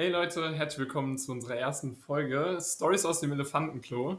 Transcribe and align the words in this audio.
Hey 0.00 0.10
Leute, 0.10 0.54
herzlich 0.54 0.78
willkommen 0.78 1.18
zu 1.18 1.32
unserer 1.32 1.56
ersten 1.56 1.96
Folge 1.96 2.60
Stories 2.62 3.04
aus 3.04 3.18
dem 3.18 3.32
Elefantenklo. 3.32 4.12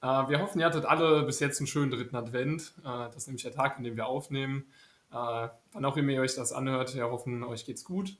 Äh, 0.00 0.06
wir 0.06 0.40
hoffen, 0.40 0.60
ihr 0.60 0.66
hattet 0.66 0.84
alle 0.84 1.24
bis 1.24 1.40
jetzt 1.40 1.58
einen 1.58 1.66
schönen 1.66 1.90
dritten 1.90 2.14
Advent. 2.14 2.74
Äh, 2.84 3.08
das 3.08 3.16
ist 3.16 3.26
nämlich 3.26 3.42
der 3.42 3.50
Tag, 3.50 3.76
an 3.76 3.82
dem 3.82 3.96
wir 3.96 4.06
aufnehmen. 4.06 4.66
Äh, 5.10 5.48
wann 5.72 5.84
auch 5.84 5.96
immer 5.96 6.12
ihr 6.12 6.20
euch 6.20 6.36
das 6.36 6.52
anhört, 6.52 6.94
wir 6.94 7.10
hoffen, 7.10 7.42
euch 7.42 7.64
geht's 7.64 7.84
gut. 7.84 8.16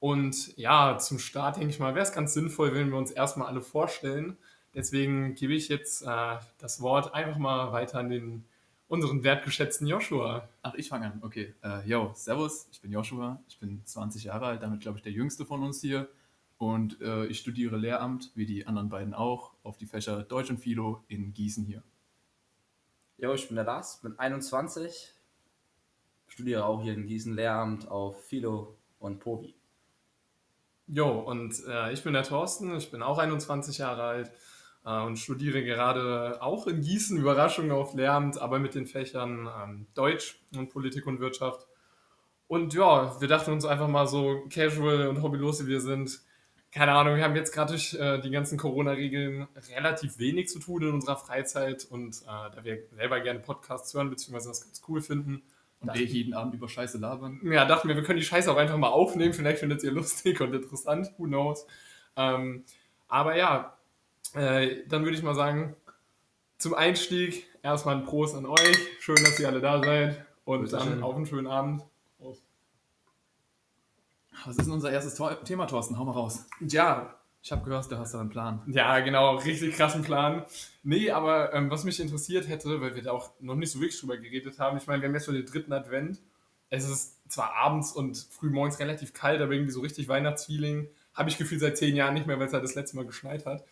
Und 0.00 0.54
ja, 0.58 0.98
zum 0.98 1.18
Start 1.18 1.56
denke 1.56 1.70
ich 1.70 1.78
mal, 1.78 1.94
wäre 1.94 2.04
es 2.04 2.12
ganz 2.12 2.34
sinnvoll, 2.34 2.74
wenn 2.74 2.90
wir 2.90 2.98
uns 2.98 3.10
erstmal 3.10 3.48
alle 3.48 3.62
vorstellen. 3.62 4.36
Deswegen 4.74 5.34
gebe 5.36 5.54
ich 5.54 5.68
jetzt 5.70 6.04
das 6.04 6.82
Wort 6.82 7.14
einfach 7.14 7.38
mal 7.38 7.72
weiter 7.72 8.00
an 8.00 8.10
den 8.10 8.44
unseren 8.86 9.24
wertgeschätzten 9.24 9.86
Joshua. 9.86 10.46
Ach, 10.60 10.74
ich 10.74 10.90
fange 10.90 11.06
an. 11.06 11.20
Okay. 11.22 11.54
Äh, 11.64 11.88
yo, 11.88 12.12
servus, 12.14 12.68
ich 12.70 12.82
bin 12.82 12.92
Joshua. 12.92 13.40
Ich 13.48 13.58
bin 13.58 13.80
20 13.82 14.24
Jahre 14.24 14.44
alt, 14.44 14.62
damit 14.62 14.82
glaube 14.82 14.98
ich 14.98 15.02
der 15.02 15.12
jüngste 15.12 15.46
von 15.46 15.62
uns 15.62 15.80
hier. 15.80 16.06
Und 16.60 17.00
äh, 17.00 17.24
ich 17.24 17.38
studiere 17.38 17.78
Lehramt, 17.78 18.32
wie 18.34 18.44
die 18.44 18.66
anderen 18.66 18.90
beiden 18.90 19.14
auch, 19.14 19.54
auf 19.62 19.78
die 19.78 19.86
Fächer 19.86 20.22
Deutsch 20.22 20.50
und 20.50 20.58
Philo 20.58 21.02
in 21.08 21.32
Gießen 21.32 21.64
hier. 21.64 21.82
Jo, 23.16 23.32
ich 23.32 23.48
bin 23.48 23.56
der 23.56 23.64
Lars, 23.64 24.02
bin 24.02 24.18
21, 24.18 25.14
studiere 26.26 26.66
auch 26.66 26.82
hier 26.82 26.92
in 26.92 27.06
Gießen 27.06 27.34
Lehramt 27.34 27.88
auf 27.88 28.22
Philo 28.26 28.76
und 28.98 29.20
Povi. 29.20 29.54
Jo, 30.86 31.20
und 31.20 31.54
äh, 31.66 31.94
ich 31.94 32.04
bin 32.04 32.12
der 32.12 32.24
Thorsten, 32.24 32.76
ich 32.76 32.90
bin 32.90 33.02
auch 33.02 33.16
21 33.16 33.78
Jahre 33.78 34.02
alt 34.02 34.30
äh, 34.84 35.00
und 35.00 35.18
studiere 35.18 35.64
gerade 35.64 36.42
auch 36.42 36.66
in 36.66 36.82
Gießen, 36.82 37.16
Überraschung 37.16 37.70
auf 37.70 37.94
Lehramt, 37.94 38.38
aber 38.38 38.58
mit 38.58 38.74
den 38.74 38.86
Fächern 38.86 39.48
ähm, 39.62 39.86
Deutsch 39.94 40.44
und 40.54 40.68
Politik 40.68 41.06
und 41.06 41.20
Wirtschaft. 41.20 41.66
Und 42.48 42.74
ja, 42.74 43.18
wir 43.18 43.28
dachten 43.28 43.50
uns 43.50 43.64
einfach 43.64 43.88
mal 43.88 44.06
so 44.06 44.46
casual 44.50 45.08
und 45.08 45.22
hobbylos 45.22 45.64
wie 45.64 45.68
wir 45.68 45.80
sind, 45.80 46.20
keine 46.72 46.92
Ahnung, 46.92 47.16
wir 47.16 47.24
haben 47.24 47.34
jetzt 47.34 47.52
gerade 47.52 47.72
durch 47.72 47.94
äh, 47.94 48.20
die 48.20 48.30
ganzen 48.30 48.56
Corona-Regeln 48.56 49.48
relativ 49.74 50.18
wenig 50.18 50.48
zu 50.48 50.60
tun 50.60 50.82
in 50.82 50.94
unserer 50.94 51.16
Freizeit 51.16 51.84
und 51.90 52.22
äh, 52.22 52.26
da 52.54 52.58
wir 52.62 52.78
selber 52.92 53.20
gerne 53.20 53.40
Podcasts 53.40 53.92
hören, 53.92 54.08
beziehungsweise 54.10 54.48
das 54.48 54.62
ganz 54.62 54.80
cool 54.88 55.00
finden. 55.00 55.42
Und 55.80 55.94
wir 55.94 56.04
jeden 56.04 56.34
Abend 56.34 56.54
über 56.54 56.68
Scheiße 56.68 56.98
labern. 56.98 57.40
Ja, 57.42 57.64
dachten 57.64 57.88
wir, 57.88 57.96
wir 57.96 58.02
können 58.02 58.18
die 58.18 58.24
Scheiße 58.24 58.52
auch 58.52 58.56
einfach 58.56 58.76
mal 58.76 58.88
aufnehmen. 58.88 59.32
Vielleicht 59.32 59.60
findet 59.60 59.82
ihr 59.82 59.90
lustig 59.92 60.40
und 60.40 60.52
interessant. 60.52 61.10
Who 61.16 61.24
knows? 61.24 61.66
Ähm, 62.16 62.64
aber 63.08 63.36
ja, 63.36 63.76
äh, 64.34 64.86
dann 64.88 65.04
würde 65.04 65.16
ich 65.16 65.22
mal 65.22 65.34
sagen, 65.34 65.74
zum 66.58 66.74
Einstieg 66.74 67.46
erstmal 67.62 67.96
ein 67.96 68.04
Prost 68.04 68.36
an 68.36 68.44
euch. 68.44 68.78
Schön, 69.00 69.16
dass 69.16 69.40
ihr 69.40 69.48
alle 69.48 69.60
da 69.60 69.82
seid. 69.82 70.24
Und 70.44 70.62
Bitte 70.62 70.76
dann 70.76 70.88
schön. 70.88 71.02
auf 71.02 71.16
einen 71.16 71.26
schönen 71.26 71.46
Abend. 71.46 71.82
Was 74.44 74.56
ist 74.56 74.66
denn 74.66 74.72
unser 74.72 74.90
erstes 74.90 75.14
Tor 75.14 75.42
Thema, 75.44 75.66
Thorsten? 75.66 75.98
Hau 75.98 76.04
mal 76.04 76.12
raus. 76.12 76.46
Ja, 76.60 77.16
Ich 77.42 77.52
habe 77.52 77.64
gehört, 77.64 77.90
du 77.90 77.96
hast 77.96 78.12
da 78.12 78.20
einen 78.20 78.28
Plan. 78.28 78.62
Ja, 78.66 79.00
genau, 79.00 79.36
richtig 79.36 79.74
krassen 79.74 80.02
Plan. 80.02 80.44
Nee, 80.82 81.10
aber 81.10 81.54
ähm, 81.54 81.70
was 81.70 81.84
mich 81.84 81.98
interessiert 81.98 82.48
hätte, 82.48 82.80
weil 82.82 82.94
wir 82.94 83.02
da 83.02 83.12
auch 83.12 83.30
noch 83.40 83.54
nicht 83.54 83.70
so 83.70 83.80
wirklich 83.80 83.98
drüber 83.98 84.18
geredet 84.18 84.58
haben, 84.58 84.76
ich 84.76 84.86
meine, 84.86 85.00
wir 85.00 85.08
haben 85.08 85.14
jetzt 85.14 85.24
schon 85.24 85.34
den 85.34 85.46
dritten 85.46 85.72
Advent. 85.72 86.20
Es 86.68 86.88
ist 86.88 87.18
zwar 87.30 87.54
abends 87.54 87.92
und 87.92 88.16
frühmorgens 88.30 88.78
relativ 88.78 89.14
kalt, 89.14 89.40
aber 89.40 89.52
irgendwie 89.52 89.72
so 89.72 89.80
richtig 89.80 90.08
Weihnachtsfeeling 90.08 90.88
habe 91.14 91.30
ich 91.30 91.38
gefühlt 91.38 91.60
seit 91.60 91.78
zehn 91.78 91.96
Jahren 91.96 92.14
nicht 92.14 92.26
mehr, 92.26 92.38
weil 92.38 92.46
es 92.46 92.52
halt 92.52 92.62
das 92.62 92.74
letzte 92.74 92.96
Mal 92.96 93.06
geschneit 93.06 93.46
hat. 93.46 93.64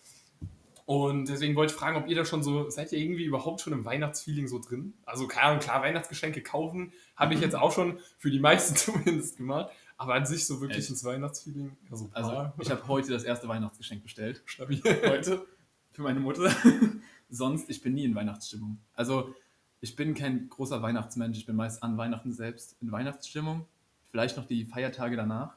Und 0.86 1.28
deswegen 1.28 1.54
wollte 1.54 1.74
ich 1.74 1.78
fragen, 1.78 1.98
ob 1.98 2.08
ihr 2.08 2.16
da 2.16 2.24
schon 2.24 2.42
so, 2.42 2.70
seid 2.70 2.92
ihr 2.92 2.98
irgendwie 2.98 3.24
überhaupt 3.24 3.60
schon 3.60 3.74
im 3.74 3.84
Weihnachtsfeeling 3.84 4.48
so 4.48 4.58
drin? 4.58 4.94
Also 5.04 5.26
klar, 5.26 5.58
klar, 5.58 5.82
Weihnachtsgeschenke 5.82 6.42
kaufen 6.42 6.94
habe 7.14 7.34
ich 7.34 7.40
jetzt 7.40 7.54
auch 7.54 7.72
schon 7.72 7.98
für 8.16 8.30
die 8.30 8.40
meisten 8.40 8.74
zumindest 8.76 9.36
gemacht, 9.36 9.70
aber 9.98 10.14
an 10.14 10.24
sich 10.24 10.46
so 10.46 10.60
wirklich 10.60 10.78
Echt? 10.78 10.90
ins 10.90 11.04
Weihnachtsfeeling, 11.04 11.76
ja, 11.84 11.90
Also, 11.90 12.08
paar. 12.08 12.54
ich 12.60 12.70
habe 12.70 12.86
heute 12.88 13.12
das 13.12 13.24
erste 13.24 13.48
Weihnachtsgeschenk 13.48 14.02
bestellt. 14.02 14.42
stabil. 14.46 14.80
Heute 15.06 15.44
für 15.92 16.02
meine 16.02 16.20
Mutter. 16.20 16.50
Sonst, 17.30 17.68
ich 17.68 17.82
bin 17.82 17.94
nie 17.94 18.04
in 18.04 18.14
Weihnachtsstimmung. 18.14 18.78
Also, 18.94 19.34
ich 19.80 19.96
bin 19.96 20.14
kein 20.14 20.48
großer 20.48 20.80
Weihnachtsmensch. 20.80 21.36
Ich 21.36 21.46
bin 21.46 21.56
meist 21.56 21.82
an 21.82 21.98
Weihnachten 21.98 22.32
selbst 22.32 22.76
in 22.80 22.90
Weihnachtsstimmung. 22.90 23.66
Vielleicht 24.10 24.36
noch 24.36 24.46
die 24.46 24.64
Feiertage 24.64 25.16
danach. 25.16 25.54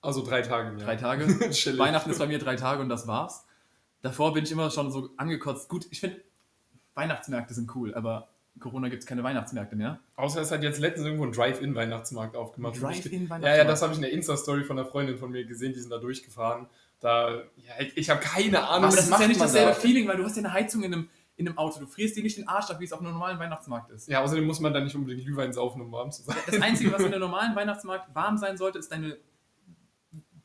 Also 0.00 0.22
drei 0.24 0.42
Tage 0.42 0.70
Jahr. 0.76 0.86
Drei 0.86 0.96
Tage. 0.96 1.26
Weihnachten 1.78 2.10
ist 2.10 2.18
bei 2.18 2.26
mir 2.26 2.38
drei 2.38 2.56
Tage 2.56 2.82
und 2.82 2.88
das 2.88 3.06
war's. 3.06 3.46
Davor 4.02 4.34
bin 4.34 4.44
ich 4.44 4.52
immer 4.52 4.70
schon 4.70 4.90
so 4.90 5.10
angekotzt. 5.16 5.68
Gut, 5.68 5.86
ich 5.90 6.00
finde, 6.00 6.22
Weihnachtsmärkte 6.94 7.54
sind 7.54 7.74
cool, 7.74 7.94
aber 7.94 8.28
Corona 8.60 8.88
gibt 8.88 9.02
es 9.02 9.06
keine 9.06 9.22
Weihnachtsmärkte 9.22 9.76
mehr. 9.76 9.98
Außer 10.16 10.40
es 10.40 10.50
hat 10.50 10.62
jetzt 10.62 10.78
letztens 10.78 11.06
irgendwo 11.06 11.24
ein 11.24 11.32
Drive-In-Weihnachtsmarkt 11.32 12.36
aufgemacht. 12.36 12.80
Drive-In-Weihnachtsmarkt? 12.80 13.44
Ja, 13.44 13.56
ja, 13.56 13.64
das 13.64 13.82
habe 13.82 13.92
ich 13.92 13.98
in 13.98 14.02
der 14.02 14.12
Insta-Story 14.12 14.64
von 14.64 14.78
einer 14.78 14.86
Freundin 14.86 15.18
von 15.18 15.30
mir 15.30 15.44
gesehen, 15.44 15.72
die 15.72 15.80
sind 15.80 15.90
da 15.90 15.98
durchgefahren. 15.98 16.66
Da, 17.00 17.42
ja, 17.56 17.72
ich, 17.80 17.96
ich 17.96 18.10
habe 18.10 18.20
keine 18.20 18.60
Ahnung. 18.62 18.84
Aber 18.84 18.96
das 18.96 19.08
ist 19.08 19.20
ja 19.20 19.28
nicht 19.28 19.40
dasselbe 19.40 19.72
da? 19.72 19.74
Feeling, 19.74 20.08
weil 20.08 20.16
du 20.16 20.24
hast 20.24 20.36
ja 20.36 20.42
eine 20.42 20.52
Heizung 20.52 20.84
in 20.84 20.94
einem, 20.94 21.08
in 21.36 21.48
einem 21.48 21.58
Auto. 21.58 21.80
Du 21.80 21.86
frierst 21.86 22.16
dir 22.16 22.22
nicht 22.22 22.38
den 22.38 22.48
Arsch 22.48 22.70
ab, 22.70 22.80
wie 22.80 22.84
es 22.84 22.92
auf 22.92 23.00
einem 23.00 23.10
normalen 23.10 23.38
Weihnachtsmarkt 23.38 23.90
ist. 23.90 24.08
Ja, 24.08 24.22
außerdem 24.22 24.44
muss 24.44 24.60
man 24.60 24.72
da 24.72 24.80
nicht 24.80 24.94
unbedingt 24.94 25.24
Glühwein 25.24 25.52
saufen, 25.52 25.82
um 25.82 25.90
warm 25.92 26.12
zu 26.12 26.22
sein. 26.22 26.36
Das 26.46 26.60
Einzige, 26.62 26.92
was 26.92 27.00
in 27.00 27.08
einem 27.08 27.20
normalen 27.20 27.54
Weihnachtsmarkt 27.56 28.14
warm 28.14 28.38
sein 28.38 28.56
sollte, 28.56 28.78
ist 28.78 28.90
deine. 28.90 29.18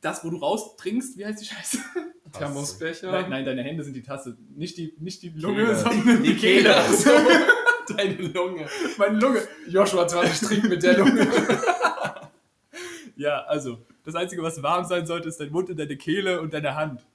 Das, 0.00 0.24
wo 0.24 0.30
du 0.30 0.38
raus 0.38 0.76
trinkst, 0.76 1.16
wie 1.18 1.26
heißt 1.26 1.40
die 1.40 1.46
Scheiße? 1.46 1.78
Thermosbecher. 2.32 3.10
Nein, 3.10 3.30
nein, 3.30 3.44
deine 3.44 3.62
Hände 3.62 3.82
sind 3.82 3.94
die 3.94 4.02
Tasse. 4.02 4.36
Nicht 4.54 4.76
die, 4.76 4.94
nicht 4.98 5.22
die 5.22 5.30
Lunge, 5.30 5.64
Kehle. 5.64 5.76
sondern 5.76 6.22
die 6.22 6.36
Kehle. 6.36 6.74
So, 6.90 7.10
deine 7.96 8.14
Lunge. 8.14 8.68
Meine 8.98 9.18
Lunge. 9.18 9.42
Joshua 9.68 10.06
20 10.06 10.48
trinkt 10.48 10.68
mit 10.68 10.82
der 10.82 10.98
Lunge. 10.98 11.28
Ja, 13.20 13.42
also, 13.42 13.84
das 14.02 14.14
Einzige, 14.14 14.42
was 14.42 14.62
warm 14.62 14.86
sein 14.86 15.04
sollte, 15.04 15.28
ist 15.28 15.38
dein 15.38 15.50
Mund 15.50 15.68
und 15.68 15.78
deine 15.78 15.94
Kehle 15.98 16.40
und 16.40 16.54
deine 16.54 16.74
Hand. 16.74 17.06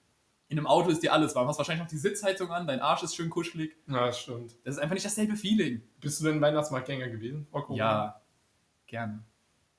In 0.49 0.59
einem 0.59 0.67
Auto 0.67 0.91
ist 0.91 1.01
dir 1.01 1.11
alles 1.11 1.33
warm. 1.33 1.45
Du 1.45 1.49
hast 1.49 1.57
wahrscheinlich 1.57 1.83
noch 1.83 1.89
die 1.89 1.97
Sitzheizung 1.97 2.51
an, 2.51 2.67
dein 2.67 2.79
Arsch 2.79 3.01
ist 3.01 3.15
schön 3.15 3.31
kuschelig. 3.31 3.75
Ja, 3.87 4.13
stimmt. 4.13 4.55
Das 4.63 4.75
ist 4.75 4.79
einfach 4.79 4.93
nicht 4.93 5.05
dasselbe 5.05 5.35
Feeling. 5.35 5.81
Bist 5.99 6.21
du 6.21 6.25
denn 6.25 6.39
Weihnachtsmarktgänger 6.41 7.09
gewesen? 7.09 7.47
vor 7.49 7.65
Corona? 7.65 7.83
Ja, 7.83 8.21
gerne. 8.85 9.23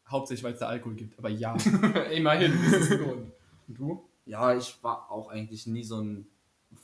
Hauptsächlich, 0.09 0.43
weil 0.43 0.55
es 0.55 0.59
da 0.59 0.67
Alkohol 0.67 0.97
gibt, 0.97 1.17
aber 1.17 1.29
ja. 1.29 1.57
Immerhin, 2.11 2.59
das 2.73 2.81
ist 2.81 2.91
ein 2.91 2.99
Grund. 2.99 3.33
Und 3.69 3.79
du? 3.79 4.09
Ja, 4.25 4.57
ich 4.57 4.83
war 4.83 5.09
auch 5.09 5.29
eigentlich 5.29 5.69
nie 5.69 5.85
so 5.85 6.01
ein 6.01 6.27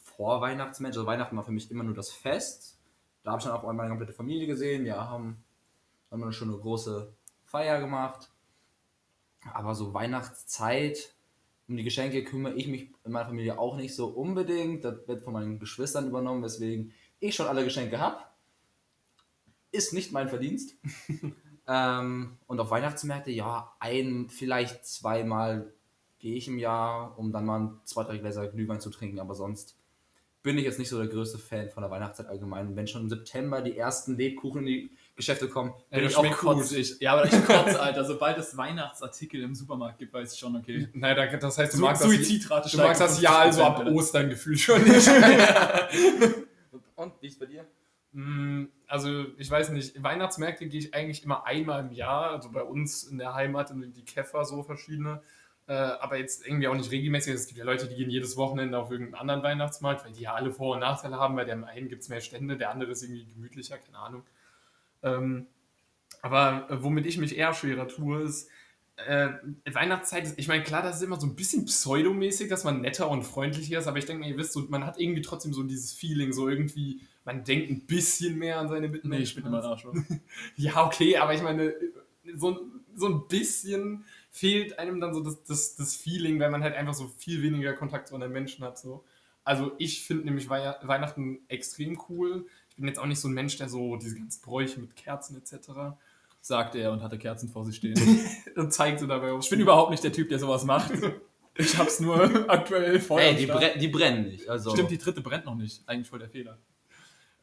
Vorweihnachtsmensch. 0.05 0.97
Also 0.97 1.07
Weihnachten 1.07 1.37
war 1.37 1.43
für 1.43 1.51
mich 1.51 1.69
immer 1.69 1.83
nur 1.83 1.95
das 1.95 2.13
Fest. 2.13 2.79
Da 3.23 3.31
habe 3.31 3.41
ich 3.41 3.45
dann 3.45 3.55
auch 3.55 3.73
meine 3.73 3.89
komplette 3.89 4.13
Familie 4.13 4.47
gesehen. 4.47 4.85
Wir 4.85 4.97
haben, 4.97 5.43
haben 6.11 6.21
wir 6.21 6.33
schon 6.33 6.49
eine 6.49 6.59
große 6.59 7.13
Feier 7.45 7.81
gemacht. 7.81 8.31
Aber 9.53 9.75
so 9.75 9.95
Weihnachtszeit, 9.95 11.15
um 11.69 11.77
die 11.77 11.85
Geschenke 11.85 12.25
kümmere 12.25 12.55
ich 12.55 12.69
mich 12.69 12.91
in 13.05 13.13
meiner 13.13 13.27
Familie 13.27 13.59
auch 13.59 13.77
nicht 13.77 13.95
so 13.95 14.09
unbedingt. 14.09 14.85
Das 14.85 15.07
wird 15.07 15.23
von 15.23 15.33
meinen 15.33 15.59
Geschwistern 15.59 16.09
übernommen, 16.09 16.43
weswegen 16.43 16.93
ich 17.21 17.35
schon 17.35 17.47
alle 17.47 17.65
Geschenke 17.65 17.99
habe. 17.99 18.19
Ist 19.71 19.93
nicht 19.93 20.13
mein 20.13 20.29
Verdienst. 20.29 20.77
ähm, 21.67 22.39
und 22.47 22.61
auf 22.61 22.71
Weihnachtsmärkte, 22.71 23.31
ja, 23.31 23.73
ein, 23.79 24.29
vielleicht 24.29 24.85
zweimal 24.85 25.73
gehe 26.19 26.37
ich 26.37 26.47
im 26.47 26.59
Jahr, 26.59 27.19
um 27.19 27.33
dann 27.33 27.47
mal 27.47 27.81
zwei, 27.85 28.05
drei 28.05 28.19
Gläser 28.19 28.47
Glühwein 28.49 28.81
zu 28.81 28.91
trinken, 28.91 29.19
aber 29.19 29.35
sonst 29.35 29.77
bin 30.43 30.59
ich 30.59 30.65
jetzt 30.65 30.79
nicht 30.79 30.89
so 30.89 30.99
der 30.99 31.07
größte 31.09 31.39
Fan 31.39 31.69
von 31.71 31.83
der 31.83 31.91
Weihnachtszeit 31.91 32.27
allgemein. 32.27 32.75
Wenn 32.75 32.87
schon 32.89 33.03
im 33.03 33.09
September 33.09 33.63
die 33.63 33.77
ersten 33.79 34.17
Lebkuchen 34.17 34.61
in 34.61 34.67
die 34.67 34.91
Geschäfte 35.15 35.49
kommen, 35.49 35.73
Ey, 35.91 36.01
Bin 36.01 36.05
das 36.05 36.13
ich 36.13 36.19
auch 36.19 36.37
kotzig. 36.37 36.97
Ja, 37.01 37.13
aber 37.13 37.25
ich 37.27 37.31
kotze, 37.45 37.81
Alter. 37.81 38.05
Sobald 38.05 38.39
es 38.39 38.57
Weihnachtsartikel 38.57 39.43
im 39.43 39.55
Supermarkt 39.55 39.99
gibt, 39.99 40.13
weiß 40.13 40.33
ich 40.33 40.39
schon, 40.41 40.57
okay. 40.57 40.89
Nein, 40.95 41.15
da- 41.17 41.37
das 41.37 41.59
heißt, 41.59 41.75
du 41.75 41.79
Su 41.79 41.85
magst 41.85 42.03
das, 42.03 42.11
Suizidrate 42.11 42.71
du 42.71 42.77
magst 42.79 43.01
das 43.01 43.21
Jahr 43.21 43.39
also 43.41 43.63
ab 43.63 43.79
Ostern. 43.81 43.95
Ostern 43.95 44.31
gefühlt 44.31 44.59
schon 44.59 44.83
nicht. 44.83 45.09
Und 46.97 47.13
wie 47.21 47.27
ist 47.27 47.39
bei 47.39 47.47
dir? 47.47 47.65
Mm, 48.13 48.65
Also, 48.87 49.25
ich 49.39 49.51
weiß 49.51 49.71
nicht, 49.71 50.03
Weihnachtsmärkte 50.03 50.67
gehe 50.67 50.81
ich 50.81 50.95
eigentlich 50.95 51.25
immer 51.25 51.47
einmal 51.47 51.81
im 51.85 51.93
Jahr, 51.93 52.31
also 52.33 52.51
bei 52.51 52.63
uns 52.63 53.05
in 53.05 53.19
der 53.19 53.35
Heimat, 53.35 53.71
in 53.71 53.93
die 53.93 54.05
Käfer, 54.05 54.45
so 54.45 54.63
verschiedene. 54.63 55.23
Äh, 55.69 55.75
aber 55.75 56.19
jetzt 56.19 56.47
irgendwie 56.47 56.69
auch 56.69 56.75
nicht 56.75 56.91
regelmäßig. 56.91 57.35
Es 57.35 57.47
gibt 57.47 57.59
ja 57.59 57.65
Leute, 57.65 57.89
die 57.89 57.95
gehen 57.95 58.11
jedes 58.11 58.37
Wochenende 58.37 58.79
auf 58.79 58.91
irgendeinen 58.91 59.21
anderen 59.21 59.43
Weihnachtsmarkt, 59.43 60.05
weil 60.05 60.13
die 60.13 60.23
ja 60.23 60.35
alle 60.35 60.51
Vor- 60.51 60.75
und 60.75 60.81
Nachteile 60.81 61.17
haben. 61.17 61.37
Bei 61.37 61.45
dem 61.45 61.65
einen 61.65 61.89
gibt 61.89 62.03
es 62.03 62.09
mehr 62.09 62.21
Stände, 62.21 62.57
der 62.57 62.71
andere 62.71 62.91
ist 62.91 63.03
irgendwie 63.03 63.27
gemütlicher, 63.27 63.79
keine 63.79 63.99
Ahnung. 63.99 64.23
Ähm, 65.03 65.47
aber 66.21 66.67
äh, 66.71 66.83
womit 66.83 67.07
ich 67.07 67.19
mich 67.19 67.37
eher 67.37 67.55
schwerer 67.55 67.89
tue, 67.89 68.23
ist, 68.23 68.49
äh, 68.97 69.31
Weihnachtszeit, 69.73 70.25
ist, 70.25 70.39
ich 70.39 70.49
meine, 70.49 70.63
klar, 70.63 70.83
das 70.83 70.97
ist 70.97 71.03
immer 71.03 71.19
so 71.19 71.27
ein 71.27 71.35
bisschen 71.35 71.65
pseudomäßig, 71.65 72.49
dass 72.49 72.65
man 72.65 72.81
netter 72.81 73.09
und 73.09 73.23
freundlicher 73.23 73.79
ist, 73.79 73.87
aber 73.87 73.99
ich 73.99 74.05
denke, 74.05 74.29
ihr 74.29 74.37
wisst, 74.37 74.53
so, 74.53 74.61
man 74.69 74.85
hat 74.87 74.99
irgendwie 75.01 75.23
trotzdem 75.23 75.53
so 75.53 75.63
dieses 75.63 75.93
Feeling, 75.93 76.33
so 76.33 76.49
irgendwie, 76.49 77.01
man 77.25 77.45
denkt 77.45 77.71
ein 77.71 77.87
bisschen 77.87 78.39
mehr 78.39 78.59
an 78.59 78.69
seine 78.69 78.89
Mitmenschen. 78.89 79.11
Nee, 79.19 79.25
ich 79.25 79.35
bin 79.35 79.47
immer 79.47 79.59
ein 79.59 79.65
Arschloch. 79.65 79.95
Ja, 80.57 80.85
okay, 80.85 81.17
aber 81.17 81.35
ich 81.35 81.43
meine, 81.43 81.75
so, 82.37 82.61
so 82.95 83.07
ein 83.07 83.27
bisschen 83.29 84.05
fehlt 84.33 84.79
einem 84.79 84.99
dann 84.99 85.13
so 85.15 85.21
das, 85.21 85.45
das, 85.45 85.77
das 85.77 85.95
Feeling, 85.95 86.41
weil 86.41 86.51
man 86.51 86.63
halt 86.63 86.75
einfach 86.75 86.95
so 86.95 87.07
viel 87.19 87.43
weniger 87.43 87.75
Kontakt 87.75 88.09
zu 88.09 88.15
anderen 88.15 88.33
Menschen 88.33 88.65
hat. 88.65 88.79
So. 88.79 89.05
Also 89.45 89.73
ich 89.79 90.05
finde 90.05 90.25
nämlich 90.25 90.49
Wei 90.49 90.75
Weihnachten 90.83 91.41
extrem 91.49 92.01
cool. 92.09 92.47
Ich 92.71 92.77
bin 92.77 92.87
jetzt 92.87 92.99
auch 92.99 93.07
nicht 93.07 93.21
so 93.21 93.29
ein 93.29 93.35
Mensch, 93.35 93.59
der 93.59 93.69
so 93.69 93.97
diese 93.97 94.17
ganzen 94.17 94.41
Bräuche 94.41 94.81
mit 94.81 94.97
Kerzen 94.97 95.37
etc. 95.37 95.71
Sagte 96.41 96.79
er 96.79 96.93
und 96.93 97.03
hatte 97.03 97.19
Kerzen 97.19 97.51
vor 97.51 97.67
sich 97.67 97.77
stehen. 97.77 98.01
und 98.57 98.73
zeigte 98.73 99.07
dabei 99.07 99.33
auch. 99.33 99.43
Ich 99.43 99.51
bin 99.51 99.61
überhaupt 99.61 99.91
nicht 99.91 100.03
der 100.03 100.13
Typ, 100.13 100.31
der 100.31 100.39
sowas 100.39 100.65
macht. 100.65 100.93
Ich 101.55 101.77
hab's 101.77 102.01
nur 102.01 102.49
aktuell 102.49 102.99
voll. 102.99 103.21
Ey, 103.21 103.37
die, 103.37 103.45
bre 103.45 103.75
die 103.79 103.89
brennen 103.89 104.25
nicht. 104.25 104.49
Also, 104.49 104.71
Stimmt, 104.71 104.91
die 104.91 104.97
dritte 104.97 105.21
brennt 105.21 105.45
noch 105.45 105.55
nicht. 105.55 105.87
Eigentlich 105.87 106.09
voll 106.09 106.19
der 106.19 106.31
Fehler. 106.31 106.57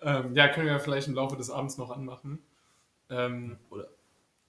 Ähm, 0.02 0.34
ja, 0.34 0.48
können 0.48 0.66
wir 0.66 0.80
vielleicht 0.80 1.08
im 1.08 1.14
Laufe 1.14 1.36
des 1.36 1.52
Abends 1.52 1.78
noch 1.78 1.92
anmachen. 1.92 2.40
Ähm, 3.12 3.60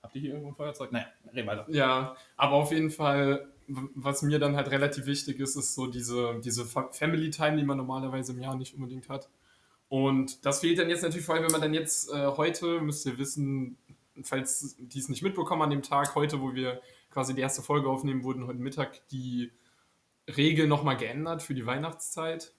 Habt 0.02 0.14
ihr 0.17 0.20
hier 0.23 0.31
irgendwo 0.31 0.50
ein 0.50 0.55
Feuerzeug? 0.56 0.93
Naja, 0.93 1.06
reden 1.35 1.47
weiter. 1.47 1.67
ja, 1.69 2.17
aber 2.37 2.55
auf 2.56 2.73
jeden 2.73 2.91
Fall, 2.91 3.49
was 3.69 4.23
mir 4.23 4.38
dann 4.38 4.56
halt 4.56 4.70
relativ 4.70 5.06
wichtig 5.06 5.38
ist, 5.41 5.56
ist 5.56 5.75
so 5.75 5.87
diese, 5.87 6.41
diese 6.44 6.64
Fa- 6.64 6.88
Family 6.91 7.31
Time, 7.31 7.56
die 7.56 7.64
man 7.64 7.76
normalerweise 7.76 8.32
im 8.32 8.41
Jahr 8.41 8.56
nicht 8.56 8.75
unbedingt 8.75 9.08
hat. 9.08 9.29
Und 9.88 10.44
das 10.47 10.61
fehlt 10.61 10.79
dann 10.79 10.88
jetzt 10.88 11.02
natürlich 11.02 11.26
vor 11.26 11.35
allem, 11.35 11.44
wenn 11.44 11.52
man 11.52 11.61
dann 11.61 11.75
jetzt 11.75 12.11
äh, 12.12 12.26
heute, 12.29 12.81
müsst 12.81 13.05
ihr 13.06 13.19
wissen, 13.19 13.76
falls 14.23 14.76
die 14.79 14.99
es 14.99 15.08
nicht 15.08 15.23
mitbekommen 15.23 15.62
an 15.62 15.70
dem 15.70 15.82
Tag 15.82 16.14
heute, 16.14 16.41
wo 16.41 16.55
wir 16.55 16.81
quasi 17.11 17.35
die 17.35 17.41
erste 17.41 17.61
Folge 17.62 17.88
aufnehmen, 17.88 18.23
wurden 18.23 18.46
heute 18.46 18.61
Mittag 18.61 19.06
die 19.08 19.50
Regeln 20.37 20.69
nochmal 20.69 20.96
geändert 20.96 21.43
für 21.43 21.55
die 21.55 21.67
Weihnachtszeit. 21.67 22.53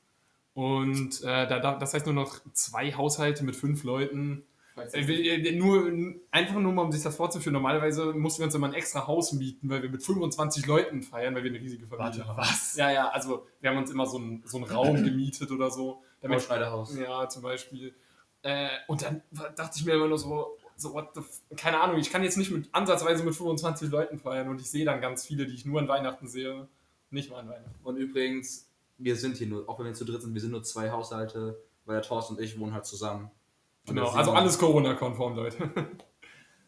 Und 0.53 1.21
äh, 1.21 1.47
da, 1.47 1.75
das 1.77 1.93
heißt 1.93 2.05
nur 2.05 2.15
noch 2.15 2.39
zwei 2.51 2.91
Haushalte 2.93 3.45
mit 3.45 3.55
fünf 3.55 3.83
Leuten. 3.85 4.43
Äh, 4.75 5.01
äh, 5.01 5.51
nur, 5.51 5.91
einfach 6.31 6.55
nur 6.55 6.71
mal, 6.71 6.83
um 6.83 6.91
sich 6.91 7.03
das 7.03 7.15
vorzuführen. 7.15 7.53
Normalerweise 7.53 8.13
mussten 8.13 8.39
wir 8.41 8.45
uns 8.45 8.55
immer 8.55 8.67
ein 8.67 8.73
extra 8.73 9.05
Haus 9.05 9.33
mieten, 9.33 9.69
weil 9.69 9.81
wir 9.81 9.89
mit 9.89 10.03
25 10.03 10.65
Leuten 10.65 11.03
feiern, 11.03 11.35
weil 11.35 11.43
wir 11.43 11.51
eine 11.51 11.59
riesige 11.59 11.87
Familie 11.87 12.19
Warte, 12.19 12.27
haben. 12.27 12.37
was? 12.37 12.75
Ja, 12.75 12.89
ja, 12.91 13.09
also 13.09 13.45
wir 13.59 13.69
haben 13.69 13.77
uns 13.77 13.91
immer 13.91 14.05
so 14.05 14.17
einen, 14.17 14.43
so 14.45 14.57
einen 14.57 14.65
Raum 14.67 14.95
gemietet 15.03 15.51
oder 15.51 15.69
so. 15.69 16.01
Damit, 16.21 16.41
Schneiderhaus. 16.41 16.95
ja, 16.97 17.27
zum 17.27 17.41
Beispiel. 17.41 17.93
Äh, 18.43 18.69
und 18.87 19.01
dann 19.01 19.21
dachte 19.55 19.77
ich 19.77 19.85
mir 19.85 19.93
immer 19.93 20.07
nur 20.07 20.17
so, 20.17 20.57
so 20.77 20.93
what 20.93 21.09
the 21.15 21.21
keine 21.55 21.79
Ahnung, 21.79 21.97
ich 21.97 22.11
kann 22.11 22.23
jetzt 22.23 22.37
nicht 22.37 22.51
mit 22.51 22.69
ansatzweise 22.71 23.23
mit 23.23 23.35
25 23.35 23.91
Leuten 23.91 24.19
feiern 24.19 24.49
und 24.49 24.59
ich 24.61 24.69
sehe 24.69 24.85
dann 24.85 25.01
ganz 25.01 25.25
viele, 25.25 25.45
die 25.45 25.53
ich 25.53 25.65
nur 25.65 25.79
an 25.79 25.87
Weihnachten 25.87 26.27
sehe, 26.27 26.67
nicht 27.09 27.29
mal 27.29 27.39
an 27.39 27.49
Weihnachten. 27.49 27.79
Und 27.83 27.97
übrigens, 27.97 28.69
wir 28.97 29.15
sind 29.15 29.37
hier 29.37 29.47
nur, 29.47 29.67
auch 29.69 29.79
wenn 29.79 29.87
wir 29.87 29.93
zu 29.93 30.05
dritt 30.05 30.21
sind, 30.21 30.33
wir 30.33 30.41
sind 30.41 30.51
nur 30.51 30.63
zwei 30.63 30.91
Haushalte, 30.91 31.61
weil 31.85 31.95
der 31.95 32.03
Thorsten 32.03 32.35
und 32.35 32.41
ich 32.41 32.59
wohnen 32.59 32.73
halt 32.73 32.85
zusammen. 32.85 33.31
Genau, 33.85 34.09
also 34.09 34.31
alles 34.31 34.57
Corona-konform, 34.57 35.35
Leute. 35.35 35.69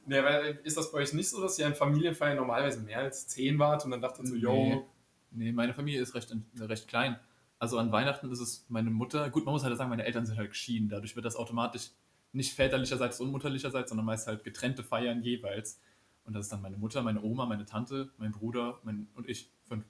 Nee, 0.06 0.18
aber 0.18 0.66
ist 0.66 0.76
das 0.76 0.92
bei 0.92 0.98
euch 0.98 1.14
nicht 1.14 1.30
so, 1.30 1.42
dass 1.42 1.58
ihr 1.58 1.66
an 1.66 1.76
Familienfeiern 1.76 2.36
normalerweise 2.36 2.82
mehr 2.82 3.00
als 3.00 3.26
10 3.30 3.58
wart 3.58 3.86
und 3.86 3.92
dann 3.92 4.02
dachtet 4.02 4.28
so, 4.28 4.36
Nee. 4.36 4.42
yo, 4.42 4.86
Nee, 5.32 5.52
meine 5.52 5.74
Familie 5.74 6.02
ist 6.02 6.14
recht, 6.14 6.36
recht 6.60 6.88
klein. 6.88 7.18
Also 7.58 7.78
an 7.78 7.92
Weihnachten 7.92 8.30
ist 8.30 8.40
es 8.40 8.66
meine 8.70 8.90
Mutter. 8.90 9.30
Gut, 9.30 9.46
man 9.46 9.54
muss 9.54 9.64
halt 9.64 9.76
sagen, 9.78 9.90
meine 9.90 10.06
Eltern 10.06 10.26
sind 10.26 10.38
halt 10.38 10.50
geschieden. 10.50 10.90
Dadurch 10.90 11.16
wird 11.16 11.26
das 11.26 11.36
automatisch 11.38 11.92
nicht 12.34 12.54
väterlicherseits 12.54 13.20
und 13.20 13.32
mutterlicherseits, 13.32 13.90
sondern 13.90 14.06
meist 14.06 14.28
halt 14.28 14.44
getrennte 14.44 14.84
Feiern 14.84 15.24
jeweils. 15.24 15.80
Und 16.26 16.34
das 16.34 16.46
ist 16.46 16.52
dann 16.52 16.62
meine 16.62 16.78
Mutter, 16.78 17.02
meine 17.02 17.22
Oma, 17.22 17.46
meine 17.46 17.66
Tante, 17.66 18.12
mein 18.18 18.32
Bruder 18.32 18.80
mein, 18.84 19.08
und 19.16 19.30
ich. 19.30 19.50
Fünf. 19.68 19.86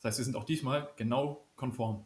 Das 0.00 0.10
heißt, 0.10 0.18
wir 0.18 0.24
sind 0.24 0.36
auch 0.36 0.44
diesmal 0.44 0.88
genau 0.96 1.46
konform. 1.56 2.04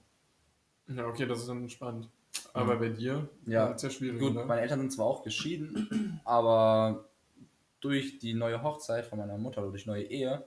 ja, 0.89 1.07
okay, 1.07 1.27
das 1.27 1.41
ist 1.41 1.49
dann 1.49 1.69
spannend. 1.69 2.11
Aber 2.53 2.77
bei 2.77 2.89
dir 2.89 3.29
Ja. 3.47 3.69
wird's 3.69 3.83
ja 3.83 3.91
schwierig, 3.91 4.21
Gut, 4.21 4.33
oder? 4.33 4.45
meine 4.47 4.61
Eltern 4.63 4.81
sind 4.81 4.93
zwar 4.93 5.07
auch 5.07 5.23
geschieden, 5.23 6.21
aber 6.25 7.09
durch 7.81 8.19
die 8.19 8.35
neue 8.35 8.63
Hochzeit 8.63 9.07
von 9.07 9.19
meiner 9.19 9.39
Mutter 9.39 9.63
oder 9.63 9.71
durch 9.71 9.87
neue 9.87 10.05
Ehe 10.05 10.45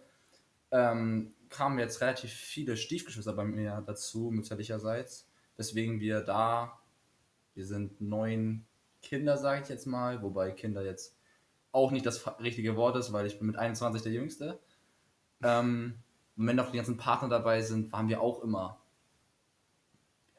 ähm, 0.71 1.33
kamen 1.49 1.79
jetzt 1.79 2.01
relativ 2.01 2.31
viele 2.31 2.77
Stiefgeschwister 2.77 3.33
bei 3.33 3.43
mir 3.45 3.83
dazu, 3.85 4.31
mütterlicherseits. 4.31 5.27
Weswegen 5.57 5.99
wir 5.99 6.21
da, 6.21 6.79
wir 7.53 7.65
sind 7.65 8.01
neun 8.01 8.65
Kinder, 9.01 9.37
sage 9.37 9.61
ich 9.63 9.69
jetzt 9.69 9.85
mal, 9.85 10.21
wobei 10.23 10.51
Kinder 10.51 10.83
jetzt 10.83 11.15
auch 11.71 11.91
nicht 11.91 12.05
das 12.05 12.25
richtige 12.39 12.75
Wort 12.75 12.95
ist, 12.97 13.13
weil 13.13 13.25
ich 13.25 13.37
bin 13.37 13.47
mit 13.47 13.57
21 13.57 14.01
der 14.01 14.11
Jüngste. 14.11 14.59
Ähm, 15.43 15.95
und 16.37 16.47
wenn 16.47 16.55
noch 16.55 16.71
die 16.71 16.77
ganzen 16.77 16.97
Partner 16.97 17.29
dabei 17.29 17.61
sind, 17.61 17.91
waren 17.91 18.07
wir 18.09 18.21
auch 18.21 18.43
immer, 18.43 18.79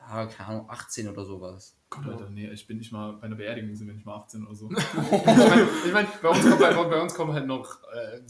ja, 0.08 0.26
keine 0.26 0.48
Ahnung, 0.48 0.70
18 0.70 1.08
oder 1.08 1.24
sowas. 1.24 1.76
Gott, 1.90 2.06
Alter, 2.06 2.30
nee, 2.30 2.50
ich 2.50 2.66
bin 2.66 2.78
nicht 2.78 2.92
mal, 2.92 3.12
bei 3.14 3.22
einer 3.26 3.36
Beerdigung 3.36 3.74
sind 3.76 3.86
wir 3.86 3.94
nicht 3.94 4.04
mal 4.06 4.16
18 4.16 4.44
oder 4.46 4.54
so. 4.54 4.70
ich 4.72 5.26
meine, 5.26 5.68
ich 5.86 5.92
mein, 5.92 6.06
bei, 6.22 6.28
uns 6.28 6.40
kommen, 6.42 6.58
bei, 6.58 6.72
bei 6.74 7.00
uns 7.00 7.14
kommen 7.14 7.32
halt 7.32 7.46
noch 7.46 7.78
äh, 7.92 8.20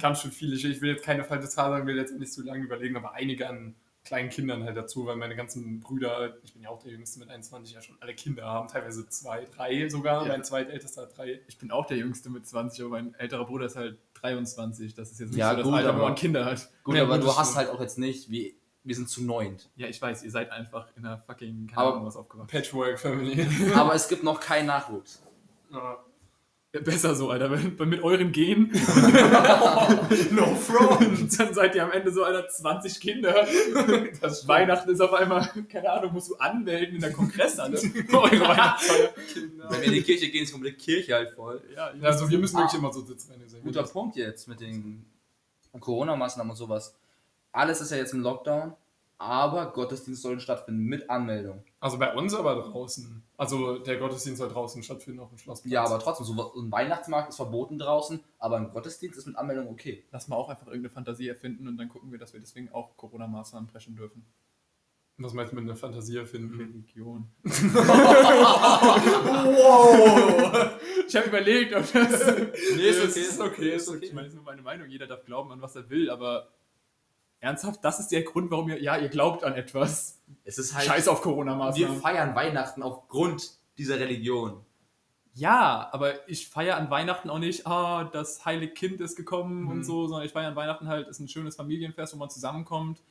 ganz 0.00 0.22
schön 0.22 0.32
viele. 0.32 0.56
Ich, 0.56 0.80
will 0.80 0.90
jetzt 0.90 1.04
keine 1.04 1.24
falsche 1.24 1.48
Zahl 1.48 1.70
sagen, 1.70 1.86
will 1.86 1.96
jetzt 1.96 2.18
nicht 2.18 2.32
zu 2.32 2.42
lange 2.42 2.64
überlegen, 2.64 2.96
aber 2.96 3.12
einige 3.12 3.48
an 3.48 3.74
kleinen 4.06 4.30
Kindern 4.30 4.62
halt 4.62 4.76
dazu, 4.76 5.04
weil 5.04 5.16
meine 5.16 5.34
ganzen 5.36 5.80
Brüder, 5.80 6.36
ich 6.44 6.54
bin 6.54 6.62
ja 6.62 6.70
auch 6.70 6.80
der 6.80 6.92
Jüngste 6.92 7.18
mit 7.18 7.28
21, 7.28 7.74
ja 7.74 7.82
schon 7.82 7.96
alle 8.00 8.14
Kinder 8.14 8.44
haben, 8.44 8.68
teilweise 8.68 9.06
zwei, 9.08 9.44
drei 9.44 9.88
sogar. 9.88 10.22
Ja. 10.22 10.28
Mein 10.28 10.44
zweitältester 10.44 11.02
hat 11.02 11.18
drei. 11.18 11.40
Ich 11.48 11.58
bin 11.58 11.70
auch 11.70 11.86
der 11.86 11.96
Jüngste 11.98 12.30
mit 12.30 12.46
20, 12.46 12.80
aber 12.82 12.90
mein 12.90 13.14
älterer 13.14 13.44
Bruder 13.44 13.66
ist 13.66 13.76
halt 13.76 13.98
23. 14.14 14.94
Das 14.94 15.10
ist 15.10 15.18
jetzt 15.20 15.30
nicht 15.30 15.38
Ja, 15.38 15.50
so 15.50 15.56
das 15.56 15.64
gut, 15.66 15.74
Alter, 15.74 15.88
wo 15.88 15.92
aber- 15.98 16.04
man 16.04 16.14
Kinder 16.14 16.44
hat. 16.44 16.70
Gut, 16.84 16.94
Ja, 16.96 17.02
aber 17.02 17.18
gut, 17.18 17.26
du 17.26 17.36
hast 17.36 17.56
halt 17.56 17.68
auch 17.68 17.80
jetzt 17.80 17.98
nicht, 17.98 18.30
wie 18.30 18.55
wir 18.86 18.94
sind 18.94 19.08
zu 19.08 19.24
neunt. 19.24 19.68
Ja, 19.76 19.88
ich 19.88 20.00
weiß, 20.00 20.22
ihr 20.22 20.30
seid 20.30 20.52
einfach 20.52 20.86
in 20.96 21.04
einer 21.04 21.18
fucking, 21.18 21.66
keine 21.66 21.88
Ahnung, 21.88 22.06
was 22.06 22.16
aufgewachsen. 22.16 22.48
Patchwork 22.48 22.98
Family. 22.98 23.46
Aber 23.74 23.94
es 23.94 24.08
gibt 24.08 24.22
noch 24.22 24.40
keinen 24.40 24.66
Nachwuchs. 24.66 25.22
Ja. 25.72 25.98
Besser 26.84 27.14
so, 27.14 27.30
Alter. 27.30 27.48
Mit 27.48 28.02
euren 28.02 28.32
Gen. 28.32 28.70
no 30.30 30.54
front! 30.54 31.38
Dann 31.38 31.54
seid 31.54 31.74
ihr 31.74 31.82
am 31.82 31.90
Ende 31.90 32.12
so 32.12 32.22
einer 32.22 32.46
20 32.46 33.00
Kinder. 33.00 33.46
Das 34.20 34.46
Weihnachten 34.46 34.90
ist 34.90 35.00
auf 35.00 35.14
einmal, 35.14 35.48
keine 35.70 35.90
Ahnung, 35.90 36.12
musst 36.12 36.28
du 36.28 36.36
anmelden 36.36 36.96
in 36.96 37.00
der 37.00 37.12
Kongresshalle. 37.12 37.80
Eure 38.12 38.40
Weihnachtsfeier. 38.40 39.08
Wenn 39.70 39.80
wir 39.80 39.86
in 39.86 39.92
die 39.94 40.02
Kirche 40.02 40.28
gehen, 40.28 40.44
ist 40.44 40.52
komplett 40.52 40.78
Kirche 40.78 41.14
halt 41.14 41.30
voll. 41.30 41.62
Ja, 41.74 41.92
also 42.02 42.28
wir 42.28 42.38
müssen 42.38 42.58
wirklich 42.58 42.78
immer 42.78 42.92
so 42.92 43.00
sitzen, 43.00 43.30
wenn 43.32 43.40
ihr 43.40 43.48
seht. 43.48 43.64
Guter 43.64 43.84
Punkt 43.84 44.16
jetzt 44.16 44.46
mit 44.46 44.60
den 44.60 45.06
Corona-Maßnahmen 45.80 46.50
und 46.50 46.56
sowas. 46.56 46.94
Alles 47.56 47.80
ist 47.80 47.90
ja 47.90 47.96
jetzt 47.96 48.12
im 48.12 48.20
Lockdown, 48.20 48.74
aber 49.16 49.72
Gottesdienst 49.72 50.20
sollen 50.20 50.40
stattfinden 50.40 50.82
mit 50.82 51.08
Anmeldung. 51.08 51.64
Also 51.80 51.98
bei 51.98 52.14
uns 52.14 52.34
aber 52.34 52.56
draußen. 52.56 53.22
Also 53.38 53.78
der 53.78 53.96
Gottesdienst 53.96 54.40
soll 54.40 54.50
draußen 54.50 54.82
stattfinden 54.82 55.20
auf 55.20 55.30
dem 55.30 55.38
Schlossplatz. 55.38 55.72
Ja, 55.72 55.82
aber 55.82 55.98
trotzdem, 55.98 56.26
so 56.26 56.52
ein 56.54 56.70
Weihnachtsmarkt 56.70 57.30
ist 57.30 57.36
verboten 57.36 57.78
draußen, 57.78 58.22
aber 58.38 58.58
ein 58.58 58.68
Gottesdienst 58.70 59.18
ist 59.18 59.26
mit 59.26 59.36
Anmeldung 59.36 59.68
okay. 59.68 60.04
Lass 60.10 60.28
mal 60.28 60.36
auch 60.36 60.50
einfach 60.50 60.66
irgendeine 60.66 60.90
Fantasie 60.90 61.28
erfinden 61.28 61.66
und 61.66 61.78
dann 61.78 61.88
gucken 61.88 62.12
wir, 62.12 62.18
dass 62.18 62.34
wir 62.34 62.40
deswegen 62.40 62.70
auch 62.72 62.94
Corona-Maßnahmen 62.98 63.68
brechen 63.68 63.96
dürfen. 63.96 64.26
Was 65.16 65.32
meinst 65.32 65.52
du 65.52 65.56
mit 65.56 65.64
einer 65.64 65.76
Fantasie 65.76 66.18
erfinden? 66.18 66.58
Religion. 66.60 67.30
Wow! 69.44 70.72
Ich 71.08 71.14
habe 71.14 71.28
überlegt, 71.28 71.72
ob 71.72 71.90
das. 71.92 72.26
Nee, 72.74 72.88
ist 72.88 73.02
Das 73.02 73.16
okay. 73.16 73.20
ist 73.20 73.40
okay, 73.40 73.70
ist 73.76 73.88
Ich 73.88 73.94
okay. 73.94 74.10
meine, 74.12 74.24
das 74.26 74.32
ist 74.32 74.34
nur 74.34 74.44
meine 74.44 74.60
Meinung. 74.60 74.88
Jeder 74.88 75.06
darf 75.06 75.24
glauben 75.24 75.52
an 75.52 75.62
was 75.62 75.76
er 75.76 75.88
will, 75.88 76.10
aber 76.10 76.48
ernsthaft, 77.40 77.84
das 77.84 78.00
ist 78.00 78.12
der 78.12 78.22
Grund, 78.22 78.50
warum 78.50 78.68
ihr, 78.68 78.82
ja, 78.82 78.96
ihr 78.96 79.08
glaubt 79.08 79.44
an 79.44 79.54
etwas. 79.54 80.20
Es 80.44 80.58
ist 80.58 80.74
halt, 80.74 80.86
Scheiß 80.86 81.08
auf 81.08 81.18
wir 81.18 81.22
Corona-Maßnahmen. 81.24 82.00
feiern 82.00 82.34
Weihnachten 82.34 82.82
aufgrund 82.82 83.52
dieser 83.78 83.98
Religion. 84.00 84.64
Ja, 85.34 85.88
aber 85.92 86.26
ich 86.30 86.48
feiere 86.48 86.76
an 86.78 86.88
Weihnachten 86.90 87.28
auch 87.28 87.38
nicht, 87.38 87.66
ah, 87.66 88.04
das 88.04 88.44
heilige 88.46 88.72
Kind 88.72 89.00
ist 89.02 89.16
gekommen 89.16 89.64
Mhm. 89.64 89.68
und 89.70 89.84
so, 89.84 90.06
sondern 90.06 90.24
ich 90.26 90.32
feiere 90.32 90.48
an 90.48 90.56
Weihnachten 90.56 90.88
halt, 90.88 91.08
ist 91.08 91.20
ein 91.20 91.28
schönes 91.28 91.56
Familienfest, 91.56 92.14
wo 92.14 92.18
man 92.18 92.30
zusammenkommt, 92.30 93.02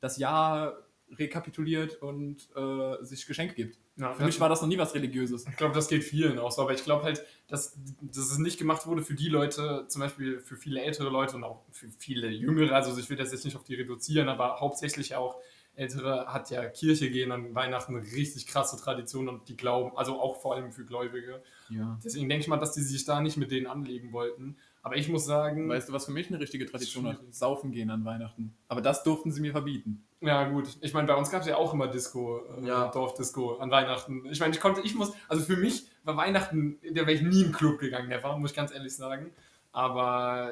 das 0.00 0.16
Jahr 0.16 0.72
rekapituliert 1.10 2.02
und 2.02 2.48
äh, 2.56 3.04
sich 3.04 3.26
Geschenke 3.26 3.54
gibt. 3.54 3.78
Ja, 3.96 4.12
Für 4.14 4.24
mich 4.24 4.40
war 4.40 4.48
das 4.48 4.60
noch 4.60 4.68
nie 4.68 4.78
was 4.78 4.94
Religiöses. 4.94 5.46
Ich 5.48 5.56
glaube, 5.56 5.74
das 5.74 5.88
geht 5.88 6.02
vielen 6.02 6.38
auch 6.38 6.50
so, 6.50 6.62
aber 6.62 6.72
ich 6.72 6.82
glaube 6.82 7.04
halt, 7.04 7.24
dass, 7.46 7.78
dass 8.00 8.30
es 8.30 8.38
nicht 8.38 8.58
gemacht 8.58 8.86
wurde 8.86 9.02
für 9.02 9.14
die 9.14 9.28
Leute, 9.28 9.84
zum 9.88 10.00
Beispiel 10.00 10.40
für 10.40 10.56
viele 10.56 10.82
ältere 10.82 11.10
Leute 11.10 11.36
und 11.36 11.44
auch 11.44 11.62
für 11.70 11.88
viele 11.98 12.28
jüngere, 12.28 12.74
also 12.74 12.98
ich 12.98 13.08
will 13.08 13.16
das 13.16 13.30
jetzt 13.32 13.44
nicht 13.44 13.56
auf 13.56 13.64
die 13.64 13.74
reduzieren, 13.74 14.28
aber 14.28 14.60
hauptsächlich 14.60 15.14
auch 15.14 15.38
ältere 15.76 16.26
hat 16.26 16.50
ja 16.50 16.64
Kirche 16.66 17.10
gehen 17.10 17.32
an 17.32 17.54
Weihnachten 17.54 17.96
eine 17.96 18.04
richtig 18.04 18.46
krasse 18.46 18.76
Tradition 18.76 19.28
und 19.28 19.48
die 19.48 19.56
glauben, 19.56 19.96
also 19.96 20.20
auch 20.20 20.40
vor 20.40 20.54
allem 20.54 20.72
für 20.72 20.84
Gläubige. 20.84 21.42
Ja. 21.68 21.98
Deswegen 22.04 22.28
denke 22.28 22.42
ich 22.42 22.48
mal, 22.48 22.58
dass 22.58 22.72
die 22.72 22.82
sich 22.82 23.04
da 23.04 23.20
nicht 23.20 23.36
mit 23.36 23.50
denen 23.50 23.66
anlegen 23.66 24.12
wollten. 24.12 24.56
Aber 24.82 24.96
ich 24.96 25.08
muss 25.08 25.24
sagen, 25.24 25.68
Weißt 25.68 25.88
du, 25.88 25.92
was 25.92 26.04
für 26.04 26.12
mich 26.12 26.28
eine 26.28 26.38
richtige 26.38 26.66
Tradition 26.66 27.08
hat? 27.08 27.16
Schwierig. 27.16 27.34
Saufen 27.34 27.72
gehen 27.72 27.90
an 27.90 28.04
Weihnachten. 28.04 28.54
Aber 28.68 28.82
das 28.82 29.02
durften 29.02 29.32
sie 29.32 29.40
mir 29.40 29.52
verbieten. 29.52 30.04
Ja, 30.24 30.48
gut. 30.48 30.68
Ich 30.80 30.94
meine, 30.94 31.06
bei 31.06 31.14
uns 31.14 31.30
gab 31.30 31.42
es 31.42 31.46
ja 31.48 31.56
auch 31.56 31.74
immer 31.74 31.88
Disco, 31.88 32.40
äh, 32.58 32.66
Ja. 32.66 32.88
Dorfdisco 32.88 33.56
an 33.58 33.70
Weihnachten. 33.70 34.24
Ich 34.30 34.40
meine, 34.40 34.54
ich 34.54 34.60
konnte, 34.60 34.80
ich 34.80 34.94
muss, 34.94 35.12
also 35.28 35.44
für 35.44 35.56
mich 35.56 35.86
war 36.04 36.16
Weihnachten, 36.16 36.78
da 36.82 37.02
wäre 37.02 37.12
ich 37.12 37.22
nie 37.22 37.40
in 37.42 37.48
den 37.48 37.52
Club 37.52 37.78
gegangen, 37.78 38.08
never, 38.08 38.36
muss 38.38 38.50
ich 38.52 38.56
ganz 38.56 38.72
ehrlich 38.72 38.94
sagen. 38.96 39.32
Aber 39.72 40.50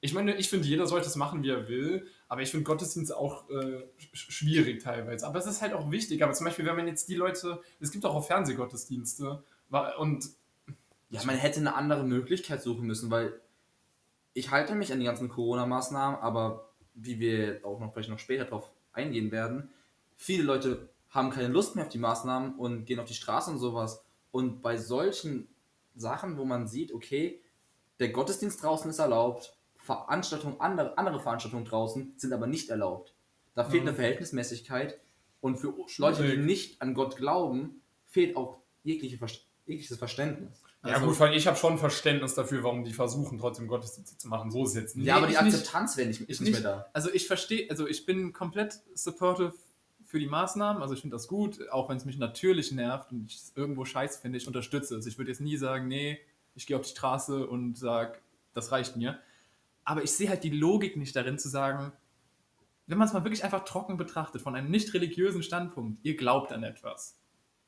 ich 0.00 0.12
meine, 0.14 0.34
ich 0.36 0.48
finde, 0.48 0.66
jeder 0.66 0.86
sollte 0.86 1.06
es 1.06 1.16
machen, 1.16 1.42
wie 1.42 1.50
er 1.50 1.68
will. 1.68 2.06
Aber 2.28 2.42
ich 2.42 2.50
finde 2.50 2.64
Gottesdienst 2.64 3.14
auch 3.14 3.48
äh, 3.50 3.84
sch- 4.12 4.30
schwierig 4.32 4.82
teilweise. 4.82 5.26
Aber 5.26 5.38
es 5.38 5.46
ist 5.46 5.62
halt 5.62 5.72
auch 5.74 5.90
wichtig. 5.90 6.22
Aber 6.24 6.32
zum 6.32 6.46
Beispiel, 6.46 6.64
wenn 6.66 6.76
man 6.76 6.88
jetzt 6.88 7.08
die 7.08 7.14
Leute, 7.14 7.60
es 7.80 7.92
gibt 7.92 8.04
auch 8.04 8.14
auf 8.14 8.26
Fernsehgottesdienste. 8.26 9.42
Und 9.98 10.30
Ja, 11.10 11.22
man 11.24 11.36
hätte 11.36 11.60
eine 11.60 11.76
andere 11.76 12.02
Möglichkeit 12.02 12.62
suchen 12.62 12.86
müssen, 12.86 13.10
weil 13.10 13.40
ich 14.34 14.50
halte 14.50 14.74
mich 14.74 14.92
an 14.92 14.98
die 14.98 15.04
ganzen 15.06 15.28
Corona-Maßnahmen, 15.28 16.18
aber 16.20 16.70
wie 16.94 17.20
wir 17.20 17.60
auch 17.62 17.78
noch 17.78 17.92
vielleicht 17.92 18.10
noch 18.10 18.18
später 18.18 18.44
drauf 18.46 18.70
eingehen 18.96 19.30
werden, 19.30 19.70
viele 20.16 20.42
Leute 20.42 20.88
haben 21.10 21.30
keine 21.30 21.48
Lust 21.48 21.76
mehr 21.76 21.84
auf 21.84 21.90
die 21.90 21.98
Maßnahmen 21.98 22.56
und 22.56 22.84
gehen 22.84 23.00
auf 23.00 23.06
die 23.06 23.14
Straße 23.14 23.50
und 23.50 23.58
sowas. 23.58 24.04
Und 24.32 24.60
bei 24.62 24.76
solchen 24.76 25.48
Sachen, 25.94 26.36
wo 26.36 26.44
man 26.44 26.66
sieht, 26.66 26.92
okay, 26.92 27.40
der 28.00 28.10
Gottesdienst 28.10 28.62
draußen 28.62 28.90
ist 28.90 28.98
erlaubt, 28.98 29.56
Veranstaltungen, 29.78 30.60
andere, 30.60 30.98
andere 30.98 31.20
Veranstaltungen 31.20 31.64
draußen 31.64 32.14
sind 32.16 32.32
aber 32.32 32.46
nicht 32.46 32.68
erlaubt. 32.70 33.14
Da 33.54 33.64
fehlt 33.64 33.84
Mhm. 33.84 33.88
eine 33.88 33.96
Verhältnismäßigkeit 33.96 35.00
und 35.40 35.56
für 35.56 35.72
Leute, 35.98 36.28
die 36.28 36.36
nicht 36.36 36.82
an 36.82 36.92
Gott 36.92 37.16
glauben, 37.16 37.80
fehlt 38.06 38.36
auch 38.36 38.58
jegliche 38.82 39.18
jegliches 39.66 39.96
Verständnis. 39.96 40.62
Ja 40.84 40.94
Also- 40.94 41.06
gut, 41.06 41.16
vor 41.16 41.26
allem 41.26 41.36
ich 41.36 41.46
habe 41.46 41.56
schon 41.56 41.78
Verständnis 41.78 42.34
dafür, 42.34 42.62
warum 42.62 42.84
die 42.84 42.92
versuchen, 42.92 43.38
trotzdem 43.38 43.66
Gottesdienste 43.66 44.16
zu 44.18 44.28
machen. 44.28 44.50
So 44.50 44.62
ist 44.64 44.70
es 44.70 44.76
jetzt 44.76 44.96
nicht. 44.96 45.06
ja, 45.06 45.16
aber 45.16 45.26
die. 45.26 45.36
Akzeptanz 45.36 45.96
wäre 45.96 46.06
nicht, 46.08 46.20
ist 46.20 46.28
Ich 46.28 46.40
nicht 46.40 46.50
nicht. 46.54 46.62
mehr 46.62 46.72
da. 46.76 46.86
Also 46.92 47.10
ich 47.12 47.26
verstehe, 47.26 47.68
also 47.70 47.86
ich 47.88 48.06
bin 48.06 48.32
komplett 48.32 48.80
supportive 48.94 49.52
für 50.04 50.20
die 50.20 50.26
Maßnahmen, 50.28 50.80
also 50.82 50.94
ich 50.94 51.00
finde 51.00 51.16
das 51.16 51.26
gut, 51.26 51.68
auch 51.70 51.88
wenn 51.88 51.96
es 51.96 52.04
mich 52.04 52.16
natürlich 52.18 52.70
nervt 52.70 53.10
und 53.10 53.26
ich 53.26 53.34
es 53.36 53.52
irgendwo 53.56 53.84
scheiße 53.84 54.20
finde, 54.20 54.38
ich 54.38 54.46
unterstütze 54.46 54.94
es. 54.96 55.06
Ich 55.06 55.18
würde 55.18 55.32
jetzt 55.32 55.40
nie 55.40 55.56
sagen, 55.56 55.88
nee, 55.88 56.20
ich 56.54 56.66
gehe 56.66 56.76
auf 56.76 56.82
die 56.84 56.90
Straße 56.90 57.46
und 57.48 57.76
sage, 57.76 58.18
das 58.54 58.70
reicht 58.70 58.96
mir. 58.96 59.18
Aber 59.84 60.04
ich 60.04 60.12
sehe 60.12 60.28
halt 60.28 60.44
die 60.44 60.50
Logik 60.50 60.96
nicht 60.96 61.16
darin 61.16 61.38
zu 61.38 61.48
sagen, 61.48 61.92
wenn 62.86 62.98
man 62.98 63.08
es 63.08 63.14
mal 63.14 63.24
wirklich 63.24 63.42
einfach 63.42 63.64
trocken 63.64 63.96
betrachtet, 63.96 64.42
von 64.42 64.54
einem 64.54 64.70
nicht 64.70 64.94
religiösen 64.94 65.42
Standpunkt, 65.42 65.98
ihr 66.04 66.16
glaubt 66.16 66.52
an 66.52 66.62
etwas. 66.62 67.18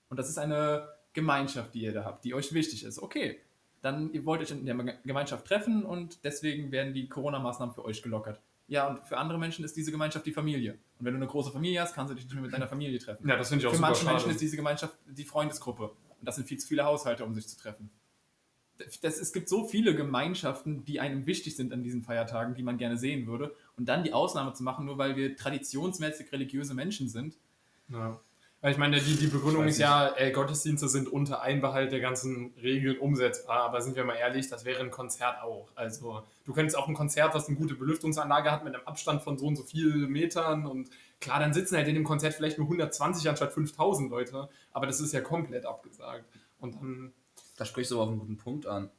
Und 0.09 0.17
das 0.17 0.29
ist 0.29 0.39
eine 0.39 0.89
Gemeinschaft, 1.13 1.75
die 1.75 1.83
ihr 1.83 1.93
da 1.93 2.05
habt, 2.05 2.25
die 2.25 2.35
euch 2.35 2.53
wichtig 2.53 2.85
ist. 2.85 3.01
Okay, 3.01 3.41
dann 3.83 4.13
ihr 4.13 4.25
wollt 4.25 4.41
euch 4.41 4.51
in 4.51 4.67
der 4.67 4.77
Gemeinschaft 5.05 5.47
treffen 5.47 5.85
und 5.85 6.25
deswegen 6.25 6.73
werden 6.73 6.95
die 6.95 7.09
Corona-Maßnahmen 7.09 7.75
für 7.75 7.85
euch 7.85 8.03
gelockert. 8.03 8.41
Ja, 8.67 8.87
und 8.87 9.07
für 9.07 9.17
andere 9.17 9.39
Menschen 9.39 9.65
ist 9.65 9.77
diese 9.77 9.91
Gemeinschaft 9.91 10.27
die 10.27 10.33
Familie. 10.33 10.73
Und 10.99 11.07
wenn 11.07 11.15
du 11.15 11.19
eine 11.19 11.27
große 11.27 11.51
Familie 11.51 11.81
hast, 11.81 11.95
kannst 11.95 12.11
du 12.11 12.15
dich 12.15 12.25
nicht 12.25 12.35
mehr 12.35 12.43
mit 12.43 12.53
deiner 12.53 12.69
Familie 12.69 12.99
treffen. 12.99 13.27
Ja, 13.27 13.37
das 13.37 13.49
finde 13.49 13.63
ich 13.63 13.67
auch 13.67 13.75
Für 13.75 13.81
manche 13.81 14.05
Menschen 14.05 14.21
schade. 14.21 14.33
ist 14.33 14.41
diese 14.41 14.57
Gemeinschaft 14.57 14.95
die 15.07 15.25
Freundesgruppe. 15.25 15.85
Und 15.85 16.27
das 16.27 16.37
sind 16.37 16.47
viel 16.47 16.59
zu 16.59 16.69
viele 16.69 16.85
Haushalte, 16.85 17.25
um 17.25 17.35
sich 17.35 17.49
zu 17.49 17.57
treffen. 17.57 17.91
Das, 19.01 19.19
es 19.19 19.33
gibt 19.33 19.49
so 19.49 19.65
viele 19.67 19.97
Gemeinschaften, 19.97 20.85
die 20.85 21.01
einem 21.01 21.27
wichtig 21.27 21.57
sind 21.57 21.73
an 21.73 21.83
diesen 21.83 22.03
Feiertagen, 22.03 22.55
die 22.55 22.63
man 22.63 22.77
gerne 22.77 22.99
sehen 22.99 23.27
würde. 23.27 23.55
Und 23.77 23.89
dann 23.89 24.05
die 24.05 24.13
Ausnahme 24.13 24.53
zu 24.53 24.63
machen, 24.63 24.85
nur 24.85 24.99
weil 24.99 25.17
wir 25.17 25.35
traditionsmäßig 25.35 26.31
religiöse 26.31 26.75
Menschen 26.75 27.09
sind. 27.09 27.39
Ja. 27.89 28.21
Weil 28.61 28.73
ich 28.73 28.79
meine, 28.79 28.99
die, 29.01 29.15
die 29.17 29.29
Begründung 29.29 29.69
ist 29.69 29.79
ja, 29.79 30.09
ey, 30.09 30.33
Gottesdienste 30.33 30.89
sind 30.89 31.07
unter 31.09 31.43
Einbehalt 31.43 31.93
der 31.93 32.01
ganzen 32.01 32.53
Regeln 32.61 32.99
umsetzbar, 32.99 33.61
aber 33.63 33.81
sind 33.83 33.95
wir 33.95 34.05
mal 34.05 34.15
ehrlich, 34.17 34.49
das 34.49 34.65
wäre 34.65 34.81
ein 34.81 34.91
Konzert 34.91 35.43
auch. 35.43 35.69
Also 35.77 36.23
du 36.45 36.53
könntest 36.53 36.77
auch 36.77 36.89
ein 36.89 36.95
Konzert, 36.95 37.35
was 37.35 37.47
eine 37.47 37.57
gute 37.57 37.75
Belüftungsanlage 37.77 38.51
hat, 38.51 38.65
mit 38.65 38.75
einem 38.75 38.85
Abstand 38.85 39.23
von 39.23 39.39
so 39.39 39.47
und 39.47 39.55
so 39.55 39.63
vielen 39.63 40.11
Metern 40.11 40.67
und 40.67 40.91
klar, 41.21 41.39
dann 41.39 41.55
sitzen 41.55 41.77
halt 41.77 41.87
in 41.87 41.95
dem 41.95 42.03
Konzert 42.03 42.35
vielleicht 42.35 42.59
nur 42.59 42.67
120 42.67 43.29
anstatt 43.29 43.53
5000 43.53 44.11
Leute, 44.11 44.49
aber 44.73 44.87
das 44.89 45.01
ist 45.01 45.13
ja 45.13 45.21
komplett 45.21 45.65
abgesagt. 45.65 46.25
Und 46.59 46.75
dann, 46.75 47.13
Da 47.57 47.65
sprichst 47.65 47.93
du 47.93 47.95
aber 47.97 48.05
auf 48.05 48.09
einen 48.11 48.19
guten 48.19 48.39
Punkt 48.39 48.67
an. 48.67 48.91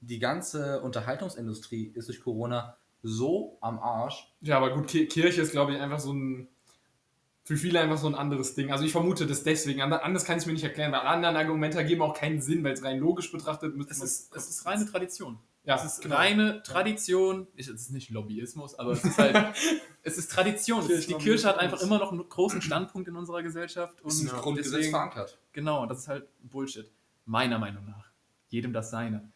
Die 0.00 0.20
ganze 0.20 0.80
Unterhaltungsindustrie 0.82 1.90
ist 1.94 2.06
durch 2.08 2.20
Corona 2.20 2.76
so 3.02 3.58
am 3.60 3.78
Arsch. 3.80 4.32
ja, 4.40 4.56
aber 4.56 4.72
gut, 4.72 4.86
Ki- 4.86 5.06
Kirche 5.06 5.40
ist, 5.42 5.50
glaube 5.50 5.72
ich, 5.74 5.80
einfach 5.80 5.98
so 5.98 6.12
ein, 6.12 6.46
für 7.44 7.56
viele 7.56 7.78
einfach 7.80 7.98
so 7.98 8.06
ein 8.06 8.14
anderes 8.14 8.54
Ding. 8.54 8.72
Also 8.72 8.84
ich 8.84 8.92
vermute 8.92 9.26
das 9.26 9.42
deswegen, 9.42 9.82
Ander- 9.82 10.02
anders 10.02 10.24
kann 10.24 10.38
ich 10.38 10.46
mir 10.46 10.54
nicht 10.54 10.64
erklären, 10.64 10.92
weil 10.92 11.00
alle 11.00 11.10
anderen 11.10 11.36
Argumente 11.36 11.76
ergeben 11.78 12.00
auch 12.02 12.14
keinen 12.16 12.40
Sinn, 12.40 12.64
weil 12.64 12.72
es 12.72 12.82
rein 12.82 12.98
logisch 12.98 13.30
betrachtet 13.30 13.76
müsste 13.76 13.92
Es 13.92 13.98
man- 13.98 14.06
ist, 14.08 14.34
es 14.36 14.48
ist 14.50 14.66
reine 14.66 14.86
Tradition. 14.86 15.38
Ja, 15.66 15.76
Es 15.76 15.84
ist 15.84 16.02
genau. 16.02 16.16
reine 16.16 16.62
Tradition. 16.62 17.46
Ich, 17.56 17.68
es 17.68 17.80
ist 17.82 17.90
nicht 17.90 18.10
Lobbyismus, 18.10 18.74
aber 18.78 18.92
es 18.92 19.02
ist 19.04 19.16
halt, 19.18 19.34
es 20.02 20.18
ist 20.18 20.30
Tradition. 20.30 20.80
Es 20.80 20.90
ist, 20.90 21.08
die. 21.10 21.14
Kirche 21.14 21.48
hat 21.48 21.58
einfach 21.58 21.80
immer 21.80 21.98
noch 21.98 22.12
einen 22.12 22.28
großen 22.28 22.60
Standpunkt 22.60 23.08
in 23.08 23.16
unserer 23.16 23.42
Gesellschaft. 23.42 24.00
Und 24.02 24.06
Das 24.12 24.14
ist 24.16 24.22
im 24.22 24.28
Ja, 24.28 24.40
Grundgesetz 24.42 24.72
deswegen, 24.72 24.90
verankert. 24.90 25.38
genau, 25.52 25.82
und 25.82 25.88
das 25.90 26.00
ist 26.00 26.08
halt 26.08 26.26
Bullshit. 26.42 26.90
Meiner 27.26 27.58
Meinung 27.58 27.86
nach. 27.86 28.10
Jedem 28.50 28.72
das 28.74 28.90
seine. 28.90 29.30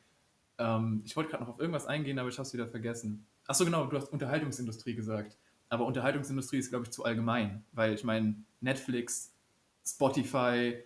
Ähm, 0.59 1.03
ich 1.05 1.17
wollte 1.17 1.31
gerade 1.31 1.45
noch 1.45 1.51
auf 1.55 1.61
irgendwas 1.61 1.87
eingehen, 1.87 2.19
aber 2.19 2.29
ich 2.29 2.37
habe 2.39 2.47
es 2.47 2.53
wieder 2.53 2.69
vergessen. 2.69 3.27
Achso, 3.47 3.65
genau, 3.65 3.87
du 3.87 3.97
hast 3.97 4.13
Unterhaltungsindustrie 4.13 4.95
gesagt. 4.95 5.39
Aber 5.69 5.85
Unterhaltungsindustrie 5.87 6.59
ist, 6.59 6.71
glaube 6.71 6.85
ich, 6.87 6.91
zu 6.91 7.05
allgemein. 7.05 7.65
Weil 7.73 7.95
ich 7.95 8.05
meine, 8.05 8.37
Netflix, 8.61 9.33
Spotify, 9.87 10.77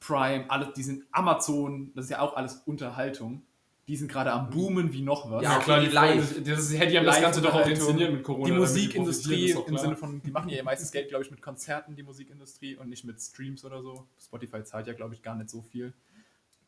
Prime, 0.00 0.50
alles, 0.50 0.72
die 0.74 0.82
sind 0.82 1.04
Amazon, 1.10 1.92
das 1.94 2.06
ist 2.06 2.10
ja 2.10 2.20
auch 2.20 2.36
alles 2.36 2.62
Unterhaltung. 2.66 3.42
Die 3.88 3.96
sind 3.96 4.10
gerade 4.10 4.32
am 4.32 4.50
Boomen 4.50 4.92
wie 4.92 5.02
noch 5.02 5.30
was. 5.30 5.44
Ja, 5.44 5.60
klar, 5.60 5.78
die 5.80 5.86
live. 5.86 6.32
Freunde, 6.32 6.50
das 6.50 6.72
hätte 6.76 6.92
ja 6.92 7.04
das 7.04 7.20
Ganze 7.20 7.40
doch 7.40 7.54
auch 7.54 7.66
inszeniert 7.68 8.12
mit 8.12 8.24
Corona. 8.24 8.46
die 8.46 8.52
Musikindustrie 8.52 9.50
ist 9.50 9.68
im. 9.68 9.78
Sinne 9.78 9.94
von, 9.94 10.20
die 10.22 10.32
machen 10.32 10.48
ja 10.48 10.56
ihr 10.56 10.64
meistens 10.64 10.90
Geld, 10.90 11.08
glaube 11.08 11.24
ich, 11.24 11.30
mit 11.30 11.40
Konzerten, 11.40 11.94
die 11.94 12.02
Musikindustrie 12.02 12.74
und 12.76 12.88
nicht 12.88 13.04
mit 13.04 13.20
Streams 13.20 13.64
oder 13.64 13.82
so. 13.82 14.08
Spotify 14.20 14.64
zahlt 14.64 14.88
ja, 14.88 14.92
glaube 14.92 15.14
ich, 15.14 15.22
gar 15.22 15.36
nicht 15.36 15.50
so 15.50 15.62
viel. 15.62 15.94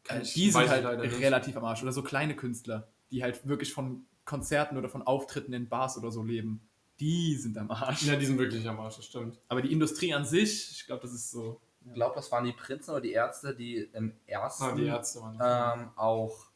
Äh, 0.09 0.23
Ich 0.23 0.35
die 0.35 0.51
sind 0.53 0.69
halt 0.69 0.85
relativ 1.21 1.57
am 1.57 1.65
Arsch. 1.65 1.83
Oder 1.83 1.91
so 1.91 2.05
kleine 2.05 2.37
Künstler, 2.37 2.87
die 3.11 3.25
halt 3.25 3.49
wirklich 3.49 3.73
von 3.73 4.05
Konzerten 4.25 4.77
oder 4.77 4.89
von 4.89 5.03
Auftritten 5.03 5.53
in 5.53 5.69
Bars 5.69 5.99
oder 5.99 6.13
so 6.13 6.23
leben. 6.23 6.68
Die 7.01 7.37
sind 7.37 7.57
am 7.59 7.71
Arsch. 7.71 8.03
Ja, 8.03 8.17
die 8.17 8.27
sind 8.27 8.39
wirklich 8.39 8.69
am 8.69 8.81
Arsch, 8.81 8.97
das 8.97 9.05
stimmt. 9.07 9.39
Aber 9.49 9.63
die 9.63 9.73
Industrie 9.73 10.13
an 10.15 10.25
sich, 10.25 10.73
ich 10.73 10.87
glaube, 10.87 11.03
das 11.03 11.13
ist 11.13 11.31
so. 11.31 11.61
Ich 11.87 11.95
glaube, 11.95 12.15
das 12.17 12.31
waren 12.33 12.45
die 12.45 12.53
Prinzen 12.53 12.91
oder 12.91 13.01
die 13.01 13.13
Ärzte, 13.13 13.55
die 13.55 13.89
im 13.95 14.13
ersten 14.27 14.65
Ah, 14.65 14.73
die 14.73 14.85
Ärzte 14.85 15.21
waren 15.23 15.39
das. 15.39 15.79
ähm, 15.79 15.91
auch 15.97 16.47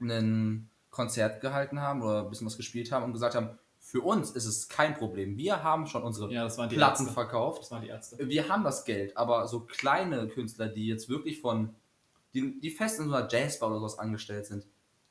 ein 0.00 0.68
Konzert 0.90 1.40
gehalten 1.40 1.80
haben 1.80 2.02
oder 2.02 2.22
ein 2.24 2.30
bisschen 2.30 2.46
was 2.46 2.56
gespielt 2.56 2.90
haben 2.92 3.04
und 3.04 3.12
gesagt 3.12 3.34
haben, 3.34 3.58
für 3.78 4.00
uns 4.00 4.30
ist 4.30 4.46
es 4.46 4.68
kein 4.68 4.94
Problem. 4.94 5.36
Wir 5.36 5.62
haben 5.62 5.86
schon 5.86 6.02
unsere 6.02 6.32
Ja, 6.32 6.42
das 6.44 6.58
waren 6.58 6.68
die 6.68 6.74
Platten 6.76 7.02
Ärzte. 7.04 7.14
verkauft. 7.14 7.62
Das 7.62 7.70
waren 7.70 7.82
die 7.82 7.88
Ärzte. 7.88 8.18
Wir 8.28 8.48
haben 8.48 8.64
das 8.64 8.84
Geld, 8.84 9.16
aber 9.16 9.46
so 9.46 9.60
kleine 9.60 10.26
Künstler, 10.28 10.66
die 10.68 10.86
jetzt 10.86 11.08
wirklich 11.08 11.40
von, 11.40 11.74
die, 12.34 12.58
die 12.58 12.70
fest 12.70 12.98
in 12.98 13.08
so 13.08 13.14
einer 13.14 13.28
Jazzbar 13.30 13.70
oder 13.70 13.78
sowas 13.78 13.98
angestellt 13.98 14.46
sind, 14.46 14.66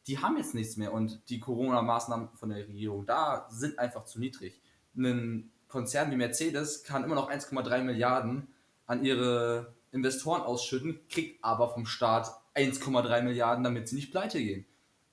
die 0.07 0.19
haben 0.19 0.37
jetzt 0.37 0.53
nichts 0.53 0.77
mehr 0.77 0.93
und 0.93 1.21
die 1.29 1.39
Corona-Maßnahmen 1.39 2.29
von 2.35 2.49
der 2.49 2.67
Regierung 2.67 3.05
da 3.05 3.47
sind 3.49 3.79
einfach 3.79 4.05
zu 4.05 4.19
niedrig. 4.19 4.61
Ein 4.95 5.51
Konzern 5.67 6.11
wie 6.11 6.15
Mercedes 6.15 6.83
kann 6.83 7.03
immer 7.03 7.15
noch 7.15 7.29
1,3 7.29 7.81
Milliarden 7.81 8.47
an 8.85 9.03
ihre 9.03 9.73
Investoren 9.91 10.41
ausschütten, 10.41 10.99
kriegt 11.09 11.43
aber 11.43 11.73
vom 11.73 11.85
Staat 11.85 12.31
1,3 12.53 13.23
Milliarden, 13.23 13.63
damit 13.63 13.87
sie 13.87 13.95
nicht 13.95 14.11
pleite 14.11 14.39
gehen. 14.39 14.65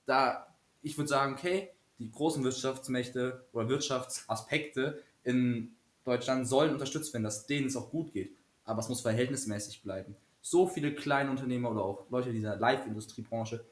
Da, 0.05 0.47
ich 0.81 0.97
würde 0.97 1.09
sagen, 1.09 1.33
okay, 1.33 1.69
die 1.99 2.11
großen 2.11 2.43
Wirtschaftsmächte 2.43 3.45
oder 3.53 3.69
Wirtschaftsaspekte 3.69 5.01
in 5.23 5.75
Deutschland 6.03 6.47
sollen 6.47 6.73
unterstützt 6.73 7.13
werden, 7.13 7.23
dass 7.23 7.47
denen 7.47 7.67
es 7.67 7.75
auch 7.75 7.89
gut 7.89 8.13
geht. 8.13 8.35
Aber 8.65 8.79
es 8.79 8.89
muss 8.89 9.01
verhältnismäßig 9.01 9.83
bleiben. 9.83 10.15
So 10.41 10.67
viele 10.67 10.93
kleine 10.93 11.31
Unternehmer 11.31 11.71
oder 11.71 11.83
auch 11.83 12.09
Leute 12.09 12.31
dieser 12.31 12.57
Live-Industriebranche 12.57 13.63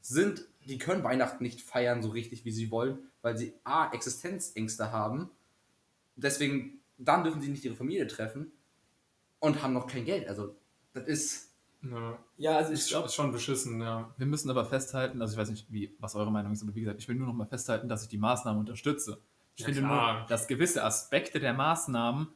sind, 0.00 0.46
die 0.66 0.78
können 0.78 1.02
Weihnachten 1.04 1.42
nicht 1.42 1.60
feiern 1.60 2.02
so 2.02 2.10
richtig, 2.10 2.44
wie 2.44 2.50
sie 2.50 2.70
wollen, 2.70 2.98
weil 3.22 3.36
sie 3.36 3.54
A, 3.64 3.90
Existenzängste 3.92 4.92
haben. 4.92 5.30
Deswegen, 6.16 6.80
dann 6.98 7.24
dürfen 7.24 7.40
sie 7.40 7.48
nicht 7.48 7.64
ihre 7.64 7.76
Familie 7.76 8.06
treffen 8.06 8.52
und 9.40 9.62
haben 9.62 9.72
noch 9.74 9.86
kein 9.86 10.04
Geld. 10.04 10.28
Also, 10.28 10.56
das 10.92 11.06
ist. 11.06 11.44
Ja, 11.82 12.18
Ja, 12.36 12.56
also 12.56 12.72
ist, 12.72 12.90
ist 12.92 13.14
schon 13.14 13.30
beschissen, 13.30 13.80
ja. 13.80 14.12
Wir 14.16 14.26
müssen 14.26 14.50
aber 14.50 14.64
festhalten, 14.64 15.22
also 15.22 15.34
ich 15.34 15.38
weiß 15.38 15.50
nicht, 15.50 15.72
wie, 15.72 15.94
was 16.00 16.16
eure 16.16 16.32
Meinung 16.32 16.52
ist, 16.52 16.62
aber 16.62 16.74
wie 16.74 16.80
gesagt, 16.80 17.00
ich 17.00 17.06
will 17.06 17.14
nur 17.14 17.28
noch 17.28 17.34
mal 17.34 17.46
festhalten, 17.46 17.88
dass 17.88 18.02
ich 18.02 18.08
die 18.08 18.18
Maßnahmen 18.18 18.58
unterstütze. 18.58 19.20
Ich 19.54 19.60
Ja, 19.60 19.66
finde 19.66 19.82
klar. 19.82 20.18
nur, 20.20 20.26
dass 20.28 20.48
gewisse 20.48 20.82
Aspekte 20.82 21.38
der 21.38 21.52
Maßnahmen 21.54 22.28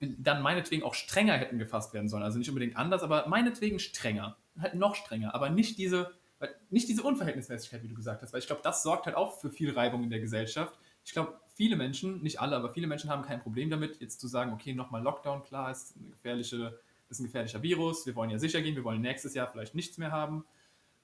dann 0.00 0.42
meinetwegen 0.42 0.82
auch 0.82 0.94
strenger 0.94 1.34
hätten 1.34 1.58
gefasst 1.58 1.92
werden 1.94 2.08
sollen. 2.08 2.22
Also 2.22 2.38
nicht 2.38 2.48
unbedingt 2.48 2.76
anders, 2.76 3.02
aber 3.02 3.28
meinetwegen 3.28 3.78
strenger. 3.78 4.36
Halt 4.58 4.74
noch 4.74 4.94
strenger, 4.94 5.34
aber 5.34 5.50
nicht 5.50 5.76
diese, 5.78 6.12
weil- 6.38 6.54
nicht 6.70 6.88
diese 6.88 7.02
Unverhältnismäßigkeit, 7.02 7.82
wie 7.82 7.88
du 7.88 7.94
gesagt 7.94 8.22
hast, 8.22 8.32
weil 8.32 8.40
ich 8.40 8.46
glaube, 8.46 8.62
das 8.62 8.82
sorgt 8.82 9.06
halt 9.06 9.16
auch 9.16 9.38
für 9.40 9.50
viel 9.50 9.72
Reibung 9.72 10.02
in 10.02 10.10
der 10.10 10.20
Gesellschaft. 10.20 10.78
Ich 11.04 11.12
glaube, 11.12 11.38
viele 11.54 11.76
Menschen, 11.76 12.22
nicht 12.22 12.40
alle, 12.40 12.56
aber 12.56 12.72
viele 12.72 12.86
Menschen 12.86 13.10
haben 13.10 13.22
kein 13.22 13.40
Problem 13.40 13.70
damit, 13.70 14.00
jetzt 14.00 14.20
zu 14.20 14.28
sagen, 14.28 14.52
okay, 14.52 14.74
nochmal 14.74 15.02
Lockdown, 15.02 15.42
klar, 15.42 15.70
ist 15.70 15.94
eine 15.96 16.10
gefährliche, 16.10 16.78
ist 17.08 17.20
ein 17.20 17.24
gefährlicher 17.24 17.62
Virus, 17.62 18.06
wir 18.06 18.14
wollen 18.14 18.30
ja 18.30 18.38
sicher 18.38 18.60
gehen, 18.60 18.76
wir 18.76 18.84
wollen 18.84 19.00
nächstes 19.00 19.34
Jahr 19.34 19.46
vielleicht 19.46 19.74
nichts 19.74 19.98
mehr 19.98 20.12
haben 20.12 20.44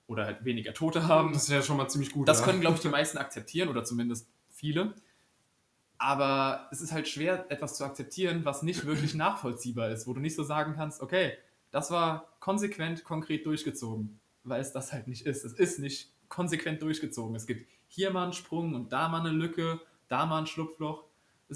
oder 0.06 0.26
halt 0.26 0.44
weniger 0.44 0.74
Tote 0.74 1.08
haben. 1.08 1.32
Das 1.32 1.48
wäre 1.48 1.62
schon 1.62 1.76
mal 1.76 1.88
ziemlich 1.88 2.12
gut. 2.12 2.28
Das 2.28 2.40
ja. 2.40 2.44
können, 2.46 2.60
glaube 2.60 2.76
ich, 2.76 2.82
die 2.82 2.88
meisten 2.88 3.18
akzeptieren 3.18 3.68
oder 3.68 3.84
zumindest 3.84 4.28
viele. 4.50 4.94
Aber 5.98 6.68
es 6.72 6.80
ist 6.80 6.92
halt 6.92 7.06
schwer, 7.06 7.46
etwas 7.48 7.76
zu 7.76 7.84
akzeptieren, 7.84 8.44
was 8.44 8.62
nicht 8.62 8.84
wirklich 8.84 9.14
nachvollziehbar 9.14 9.90
ist, 9.90 10.06
wo 10.06 10.12
du 10.12 10.20
nicht 10.20 10.34
so 10.34 10.42
sagen 10.42 10.74
kannst, 10.74 11.00
okay, 11.00 11.38
das 11.70 11.90
war 11.90 12.36
konsequent, 12.40 13.04
konkret 13.04 13.46
durchgezogen, 13.46 14.20
weil 14.44 14.60
es 14.60 14.72
das 14.72 14.92
halt 14.92 15.08
nicht 15.08 15.26
ist. 15.26 15.44
Es 15.44 15.52
ist 15.52 15.78
nicht 15.78 16.12
konsequent 16.28 16.82
durchgezogen. 16.82 17.34
Es 17.36 17.46
gibt 17.46 17.68
hier 17.88 18.10
mal 18.10 18.24
einen 18.24 18.32
Sprung 18.32 18.74
und 18.74 18.92
da 18.92 19.08
mal 19.08 19.20
eine 19.20 19.30
Lücke, 19.30 19.80
da 20.08 20.26
mal 20.26 20.38
ein 20.38 20.46
Schlupfloch. 20.46 21.04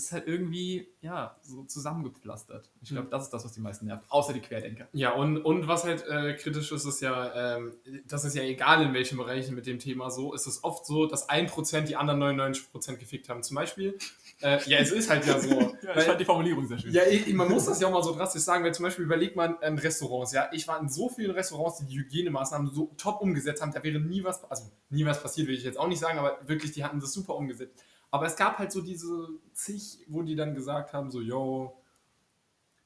Ist 0.05 0.13
halt 0.13 0.27
irgendwie, 0.29 0.89
ja, 1.01 1.37
so 1.43 1.65
zusammengepflastert. 1.65 2.71
Ich 2.83 2.91
glaube, 2.91 3.07
Mhm. 3.07 3.11
das 3.11 3.25
ist 3.25 3.31
das, 3.31 3.45
was 3.45 3.53
die 3.53 3.61
meisten 3.61 3.87
nervt. 3.87 4.05
Außer 4.09 4.33
die 4.33 4.41
Querdenker. 4.41 4.87
Ja, 4.93 5.13
und, 5.13 5.39
und 5.39 5.67
was 5.67 5.85
halt 5.85 6.05
äh, 6.07 6.35
kritisch 6.35 6.71
ist, 6.73 6.85
ist 6.85 7.01
ja, 7.01 7.57
ähm, 7.57 7.75
das 8.07 8.25
ist 8.25 8.35
ja 8.37 8.43
egal 8.43 8.83
in 8.83 8.95
welchen 8.95 9.17
Bereichen 9.19 9.55
mit 9.55 9.67
dem 9.67 9.79
Thema 9.79 10.11
so, 10.11 10.35
ist 10.35 10.47
es 10.47 10.63
oft 10.65 10.87
so, 10.87 11.07
dass 11.07 11.29
1% 11.29 11.83
die 11.83 11.97
anderen 11.97 12.21
99% 12.23 12.97
gefickt 12.97 13.29
haben. 13.29 13.43
Zum 13.43 13.55
Beispiel, 13.57 13.97
äh, 14.43 14.59
ja, 14.69 14.79
es 14.79 14.93
ist 14.93 15.11
halt 15.11 15.27
ja 15.27 15.39
so. 15.41 15.75
Ja, 15.87 15.97
ich 15.97 16.05
fand 16.05 16.21
die 16.21 16.25
Formulierung 16.25 16.67
sehr 16.67 16.79
schön. 16.79 16.93
Ja, 16.93 17.03
ich, 17.07 17.33
man 17.35 17.49
muss 17.49 17.67
das 17.67 17.81
ja 17.81 17.89
auch 17.89 17.93
mal 17.93 18.03
so 18.03 18.15
drastisch 18.15 18.43
sagen, 18.43 18.65
weil 18.65 18.75
zum 18.75 18.83
Beispiel 18.85 19.05
überlegt 19.05 19.37
man 19.37 19.57
ähm, 19.63 19.79
Restaurants, 19.79 20.33
ja. 20.33 20.49
Ich 20.53 20.67
war 20.69 20.81
in 20.81 20.89
so 20.89 21.09
vielen 21.09 21.31
Restaurants, 21.31 21.79
die 21.79 21.87
die 21.87 21.99
Hygienemaßnahmen 21.99 22.73
so 22.73 22.93
top 22.97 23.21
umgesetzt 23.21 23.63
haben, 23.63 23.73
da 23.73 23.83
wäre 23.83 24.01
nie 24.01 24.25
was, 24.25 24.45
also 24.51 24.65
nie 24.91 25.05
was 25.07 25.23
passiert, 25.23 25.49
will 25.49 25.55
ich 25.55 25.65
jetzt 25.65 25.79
auch 25.79 25.89
nicht 25.89 26.01
sagen, 26.01 26.19
aber 26.19 26.39
wirklich, 26.47 26.73
die 26.73 26.83
hatten 26.85 26.99
das 27.01 27.13
super 27.13 27.35
umgesetzt. 27.37 27.83
Aber 28.17 28.27
es 28.27 28.37
gab 28.37 28.59
halt 28.59 28.73
so 28.73 28.81
diese 28.81 29.29
zig, 29.53 29.99
wo 30.09 30.23
die 30.23 30.35
dann 30.37 30.55
gesagt 30.55 30.95
haben, 30.95 31.11
so, 31.11 31.21
yo, 31.21 31.77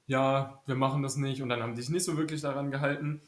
ja, 0.08 0.60
wir 0.66 0.74
machen 0.74 1.02
das 1.04 1.16
nicht 1.16 1.40
und 1.40 1.48
dann 1.48 1.62
haben 1.62 1.76
die 1.76 1.82
sich 1.82 1.90
nicht 1.90 2.04
so 2.04 2.16
wirklich 2.16 2.40
daran 2.40 2.70
gehalten. 2.72 3.20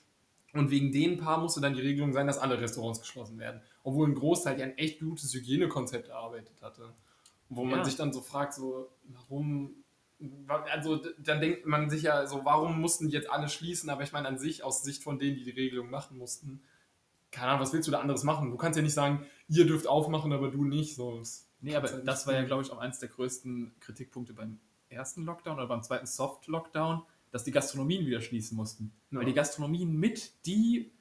Und 0.53 0.71
wegen 0.73 0.91
den 0.91 1.17
paar 1.17 1.39
musste 1.39 1.61
dann 1.61 1.75
die 1.75 1.81
Regelung 1.81 2.13
sein, 2.13 2.27
dass 2.27 2.39
alle 2.39 2.61
Restaurants 2.61 3.01
geschlossen 3.01 3.39
werden. 3.39 3.63
Obwohl 3.85 4.09
ein 4.09 4.15
Großteil 4.17 4.59
ja 4.59 4.67
ein 4.67 4.77
echt 4.77 4.99
gutes 5.01 5.33
Hygienekonzept 5.33 6.09
erarbeitet 6.09 6.61
hatte. 6.61 6.93
Wo 7.49 7.65
man 7.65 7.79
Ja. 7.79 7.85
sich 7.85 7.97
dann 7.97 8.13
so 8.13 8.21
fragt, 8.21 8.55
so, 8.55 8.89
warum 9.07 9.77
also 10.71 11.01
dann 11.19 11.41
denkt 11.41 11.67
man 11.67 11.91
sich 11.91 12.03
ja 12.03 12.27
so, 12.29 12.45
warum 12.45 12.81
mussten 12.81 13.09
die 13.09 13.15
jetzt 13.15 13.29
alle 13.31 13.49
schließen? 13.49 13.91
Aber 13.91 14.03
ich 14.03 14.13
meine 14.13 14.29
an 14.29 14.39
sich, 14.39 14.63
aus 14.65 14.83
Sicht 14.83 15.03
von 15.03 15.19
denen, 15.19 15.37
die 15.37 15.45
die 15.45 15.51
Regelung 15.51 15.91
machen 15.91 16.17
mussten, 16.19 16.63
keine 17.33 17.49
Ahnung, 17.49 17.63
was 17.63 17.73
willst 17.73 17.89
du 17.89 17.93
da 17.93 18.01
anderes 18.01 18.23
machen? 18.25 18.51
Du 18.51 18.57
kannst 18.57 18.77
ja 18.77 18.83
nicht 18.83 18.93
sagen, 18.95 19.25
ihr 19.49 19.67
dürft 19.67 19.87
aufmachen, 19.87 20.33
aber 20.33 20.49
du 20.49 20.65
nicht. 20.65 20.95
So, 20.97 21.19
das- 21.19 21.47
Nee, 21.63 21.77
aber 21.77 21.89
das 21.89 22.27
war 22.27 22.35
ja, 22.35 22.43
glaube 22.43 22.63
ich, 22.63 22.71
auch 22.71 22.79
eins 22.79 22.99
der 22.99 23.09
größten 23.09 23.73
Kritikpunkte 23.81 24.35
beim 24.35 24.59
ersten 24.89 25.25
Lockdown 25.25 25.57
oder 25.57 25.69
beim 25.69 25.83
zweiten 25.83 26.07
Soft-Lockdown, 26.07 27.03
dass 27.31 27.45
die 27.45 27.53
Gastronomien 27.53 28.05
wieder 28.05 28.21
schließen 28.21 28.57
mussten. 28.57 28.93
Ja. 29.11 29.21
Weil 29.21 29.27
die 29.27 29.33
Gastronomien 29.33 29.97
mit 29.97 30.45
die 30.45 30.93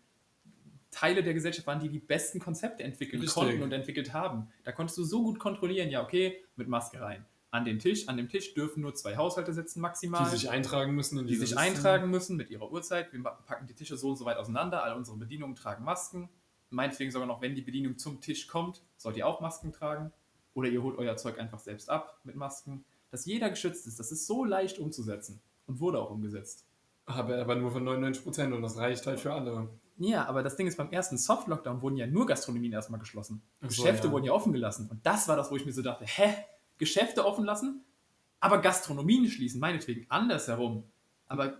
Teile 0.91 1.23
der 1.23 1.33
Gesellschaft 1.33 1.65
waren, 1.67 1.79
die 1.79 1.89
die 1.89 1.99
besten 1.99 2.39
Konzepte 2.39 2.83
entwickeln 2.83 3.21
Richtig. 3.21 3.33
konnten 3.33 3.63
und 3.63 3.71
entwickelt 3.71 4.13
haben. 4.13 4.49
Da 4.63 4.71
konntest 4.71 4.97
du 4.97 5.03
so 5.03 5.23
gut 5.23 5.39
kontrollieren, 5.39 5.89
ja, 5.89 6.03
okay, 6.03 6.43
mit 6.55 6.67
Maske 6.67 7.01
rein. 7.01 7.25
An 7.49 7.65
den 7.65 7.79
Tisch, 7.79 8.07
an 8.07 8.15
dem 8.15 8.29
Tisch 8.29 8.53
dürfen 8.53 8.81
nur 8.81 8.93
zwei 8.93 9.17
Haushalte 9.17 9.53
sitzen 9.53 9.81
maximal. 9.81 10.23
die 10.23 10.37
sich 10.37 10.49
eintragen 10.49 10.93
müssen 10.95 11.19
in 11.19 11.27
die 11.27 11.33
sich 11.35 11.49
Liste. 11.49 11.59
eintragen 11.59 12.09
müssen 12.09 12.37
mit 12.37 12.49
ihrer 12.49 12.71
Uhrzeit. 12.71 13.11
Wir 13.11 13.21
packen 13.23 13.67
die 13.67 13.73
Tische 13.73 13.97
so 13.97 14.09
und 14.09 14.15
so 14.15 14.25
weit 14.25 14.37
auseinander. 14.37 14.83
Alle 14.83 14.95
unsere 14.95 15.17
Bedienungen 15.17 15.55
tragen 15.55 15.83
Masken. 15.83 16.29
Meinetwegen 16.69 17.11
sogar 17.11 17.27
noch, 17.27 17.41
wenn 17.41 17.55
die 17.55 17.61
Bedienung 17.61 17.97
zum 17.97 18.21
Tisch 18.21 18.47
kommt, 18.47 18.81
sollt 18.95 19.17
ihr 19.17 19.27
auch 19.27 19.41
Masken 19.41 19.73
tragen. 19.73 20.13
Oder 20.53 20.69
ihr 20.69 20.83
holt 20.83 20.97
euer 20.97 21.15
Zeug 21.17 21.39
einfach 21.39 21.59
selbst 21.59 21.89
ab 21.89 22.19
mit 22.23 22.35
Masken. 22.35 22.83
Dass 23.09 23.25
jeder 23.25 23.49
geschützt 23.49 23.87
ist, 23.87 23.99
das 23.99 24.11
ist 24.11 24.27
so 24.27 24.43
leicht 24.43 24.79
umzusetzen. 24.79 25.41
Und 25.67 25.79
wurde 25.79 25.99
auch 25.99 26.11
umgesetzt. 26.11 26.65
Aber, 27.05 27.37
aber 27.37 27.55
nur 27.55 27.71
von 27.71 27.87
99% 27.87 28.53
und 28.53 28.61
das 28.61 28.77
reicht 28.77 29.05
halt 29.05 29.19
für 29.19 29.33
alle. 29.33 29.69
Ja, 29.97 30.25
aber 30.25 30.43
das 30.43 30.55
Ding 30.55 30.67
ist, 30.67 30.77
beim 30.77 30.91
ersten 30.91 31.17
Soft-Lockdown 31.17 31.81
wurden 31.81 31.97
ja 31.97 32.07
nur 32.07 32.25
Gastronomien 32.25 32.73
erstmal 32.73 32.99
geschlossen. 32.99 33.41
So, 33.61 33.67
Geschäfte 33.67 34.07
ja. 34.07 34.13
wurden 34.13 34.25
ja 34.25 34.31
offen 34.31 34.53
gelassen. 34.53 34.87
Und 34.89 35.05
das 35.05 35.27
war 35.27 35.35
das, 35.35 35.51
wo 35.51 35.55
ich 35.55 35.65
mir 35.65 35.73
so 35.73 35.81
dachte, 35.81 36.05
hä? 36.05 36.33
Geschäfte 36.77 37.25
offen 37.25 37.45
lassen, 37.45 37.83
aber 38.39 38.57
Gastronomien 38.57 39.29
schließen, 39.29 39.59
meinetwegen 39.59 40.07
andersherum. 40.09 40.83
Aber 41.31 41.53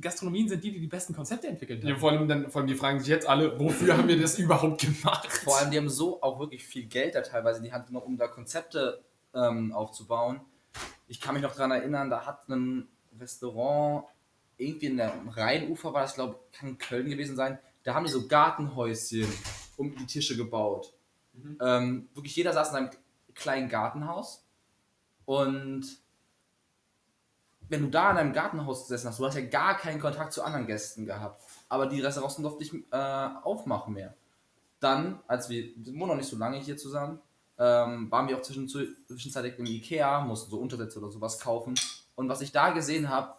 Gastronomien 0.00 0.48
sind 0.48 0.64
die, 0.64 0.72
die 0.72 0.80
die 0.80 0.86
besten 0.86 1.14
Konzepte 1.14 1.46
entwickelt 1.46 1.82
haben. 1.82 1.90
Ja, 1.90 1.96
vor, 1.96 2.10
allem 2.10 2.26
dann, 2.26 2.50
vor 2.50 2.60
allem 2.60 2.68
die 2.68 2.74
fragen 2.74 3.00
sich 3.00 3.08
jetzt 3.08 3.28
alle, 3.28 3.60
wofür 3.60 3.98
haben 3.98 4.08
wir 4.08 4.18
das 4.18 4.38
überhaupt 4.38 4.80
gemacht? 4.80 5.30
Vor 5.30 5.58
allem, 5.58 5.70
die 5.70 5.76
haben 5.76 5.90
so 5.90 6.22
auch 6.22 6.38
wirklich 6.40 6.64
viel 6.64 6.86
Geld 6.86 7.14
da 7.14 7.20
teilweise 7.20 7.58
in 7.58 7.64
die 7.64 7.72
Hand 7.72 7.88
genommen, 7.88 8.06
um 8.06 8.16
da 8.16 8.28
Konzepte 8.28 9.04
ähm, 9.34 9.74
aufzubauen. 9.74 10.40
Ich 11.06 11.20
kann 11.20 11.34
mich 11.34 11.42
noch 11.42 11.54
daran 11.54 11.70
erinnern, 11.70 12.08
da 12.08 12.24
hat 12.24 12.48
ein 12.48 12.88
Restaurant 13.18 14.04
irgendwie 14.56 14.86
in 14.86 14.96
der 14.96 15.12
Rheinufer, 15.28 15.92
war 15.92 16.02
das 16.02 16.14
glaube 16.14 16.36
ich, 16.50 16.58
kann 16.58 16.78
Köln 16.78 17.10
gewesen 17.10 17.36
sein, 17.36 17.58
da 17.82 17.94
haben 17.94 18.06
die 18.06 18.12
so 18.12 18.26
Gartenhäuschen 18.26 19.26
um 19.76 19.94
die 19.96 20.06
Tische 20.06 20.34
gebaut. 20.34 20.94
Mhm. 21.34 21.58
Ähm, 21.60 22.08
wirklich 22.14 22.36
jeder 22.36 22.54
saß 22.54 22.70
in 22.70 22.76
einem 22.76 22.90
kleinen 23.34 23.68
Gartenhaus 23.68 24.46
und 25.26 25.99
wenn 27.70 27.82
du 27.82 27.88
da 27.88 28.10
in 28.10 28.18
einem 28.18 28.32
Gartenhaus 28.32 28.82
gesessen 28.82 29.08
hast, 29.08 29.18
du 29.18 29.26
hast 29.26 29.36
ja 29.36 29.46
gar 29.46 29.78
keinen 29.78 30.00
Kontakt 30.00 30.32
zu 30.32 30.42
anderen 30.42 30.66
Gästen 30.66 31.06
gehabt, 31.06 31.42
aber 31.68 31.86
die 31.86 32.00
Restaurants 32.00 32.36
durften 32.36 32.62
nicht 32.62 32.92
äh, 32.92 33.28
aufmachen 33.42 33.94
mehr 33.94 34.14
dann, 34.80 35.20
als 35.28 35.48
wir, 35.50 35.70
wir 35.76 35.92
wohnen 35.94 36.08
noch 36.08 36.16
nicht 36.16 36.28
so 36.28 36.36
lange 36.36 36.58
hier 36.58 36.76
zusammen, 36.76 37.20
ähm, 37.58 38.10
waren 38.10 38.26
wir 38.26 38.36
auch 38.36 38.42
zwischen, 38.42 38.66
zwischenzeitlich 38.68 39.58
im 39.58 39.66
Ikea, 39.66 40.22
mussten 40.22 40.50
so 40.50 40.58
Untersätze 40.58 40.98
oder 40.98 41.10
sowas 41.10 41.38
kaufen. 41.38 41.74
Und 42.14 42.28
was 42.28 42.40
ich 42.40 42.52
da 42.52 42.70
gesehen 42.70 43.10
habe, 43.10 43.34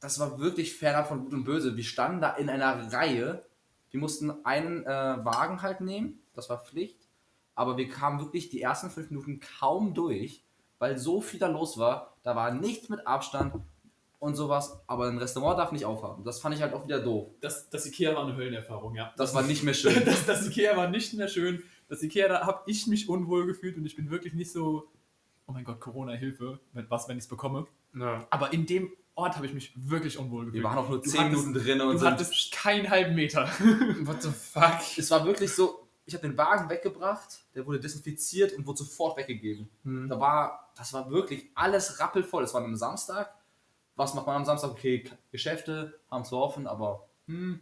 das 0.00 0.18
war 0.18 0.38
wirklich 0.38 0.76
fernab 0.76 1.08
von 1.08 1.24
Gut 1.24 1.32
und 1.32 1.44
Böse. 1.44 1.76
Wir 1.76 1.84
standen 1.84 2.20
da 2.20 2.34
in 2.34 2.50
einer 2.50 2.92
Reihe. 2.92 3.42
Wir 3.90 4.00
mussten 4.00 4.44
einen 4.44 4.84
äh, 4.84 5.24
Wagen 5.24 5.62
halt 5.62 5.80
nehmen, 5.80 6.20
das 6.34 6.50
war 6.50 6.62
Pflicht. 6.62 7.08
Aber 7.54 7.78
wir 7.78 7.88
kamen 7.88 8.20
wirklich 8.20 8.50
die 8.50 8.60
ersten 8.60 8.90
fünf 8.90 9.10
Minuten 9.10 9.40
kaum 9.40 9.94
durch, 9.94 10.43
weil 10.84 10.98
so 10.98 11.22
viel 11.22 11.40
da 11.40 11.48
los 11.48 11.78
war. 11.78 12.14
Da 12.22 12.36
war 12.36 12.52
nichts 12.52 12.90
mit 12.90 13.06
Abstand 13.06 13.54
und 14.18 14.34
sowas. 14.34 14.82
Aber 14.86 15.06
ein 15.08 15.16
Restaurant 15.16 15.58
darf 15.58 15.72
nicht 15.72 15.86
aufhaben. 15.86 16.24
Das 16.24 16.40
fand 16.40 16.54
ich 16.54 16.60
halt 16.60 16.74
auch 16.74 16.84
wieder 16.84 17.00
doof. 17.00 17.30
Das, 17.40 17.70
das 17.70 17.86
Ikea 17.86 18.14
war 18.14 18.26
eine 18.26 18.36
Höllenerfahrung, 18.36 18.94
ja. 18.94 19.14
Das 19.16 19.34
war 19.34 19.42
nicht 19.42 19.62
mehr 19.62 19.72
schön. 19.82 20.04
Das, 20.04 20.26
das 20.26 20.46
Ikea 20.46 20.76
war 20.76 20.88
nicht 20.90 21.14
mehr 21.14 21.28
schön. 21.28 21.62
Das 21.88 22.02
Ikea, 22.02 22.28
da 22.28 22.46
habe 22.46 22.60
ich 22.66 22.86
mich 22.86 23.08
unwohl 23.08 23.46
gefühlt 23.46 23.78
und 23.78 23.86
ich 23.86 23.96
bin 23.96 24.10
wirklich 24.10 24.34
nicht 24.34 24.52
so, 24.52 24.90
oh 25.46 25.52
mein 25.52 25.64
Gott, 25.64 25.80
Corona-Hilfe, 25.80 26.60
was, 26.90 27.08
wenn 27.08 27.16
ich 27.16 27.24
es 27.24 27.28
bekomme. 27.28 27.66
Ja. 27.98 28.26
Aber 28.28 28.52
in 28.52 28.66
dem 28.66 28.90
Ort 29.14 29.36
habe 29.36 29.46
ich 29.46 29.54
mich 29.54 29.72
wirklich 29.76 30.18
unwohl 30.18 30.44
gefühlt. 30.46 30.62
Wir 30.62 30.68
waren 30.68 30.76
auch 30.78 30.88
nur 30.90 31.00
Du 31.00 31.08
10 31.08 31.20
hattest- 31.20 31.46
Minuten 31.46 31.64
drin 31.64 31.80
und 31.80 31.92
Du 31.94 31.98
sind 31.98 32.10
hattest 32.10 32.52
keinen 32.52 32.90
halben 32.90 33.14
Meter. 33.14 33.46
What 34.02 34.22
the 34.22 34.28
fuck? 34.30 34.80
es 34.98 35.10
war 35.10 35.24
wirklich 35.24 35.50
so, 35.54 35.83
ich 36.06 36.14
habe 36.14 36.26
den 36.26 36.36
Wagen 36.36 36.68
weggebracht, 36.68 37.44
der 37.54 37.66
wurde 37.66 37.80
desinfiziert 37.80 38.52
und 38.52 38.66
wurde 38.66 38.78
sofort 38.78 39.16
weggegeben. 39.16 39.68
Hm. 39.84 40.08
Da 40.08 40.20
war, 40.20 40.72
das 40.76 40.92
war 40.92 41.10
wirklich 41.10 41.50
alles 41.54 42.00
rappelvoll. 42.00 42.44
Es 42.44 42.52
war 42.52 42.62
am 42.62 42.76
Samstag. 42.76 43.34
Was 43.96 44.14
macht 44.14 44.26
man 44.26 44.36
am 44.36 44.44
Samstag? 44.44 44.72
Okay, 44.72 45.04
Geschäfte 45.30 45.98
haben 46.10 46.24
zwar 46.24 46.40
offen, 46.40 46.66
aber 46.66 47.06
hm, 47.26 47.60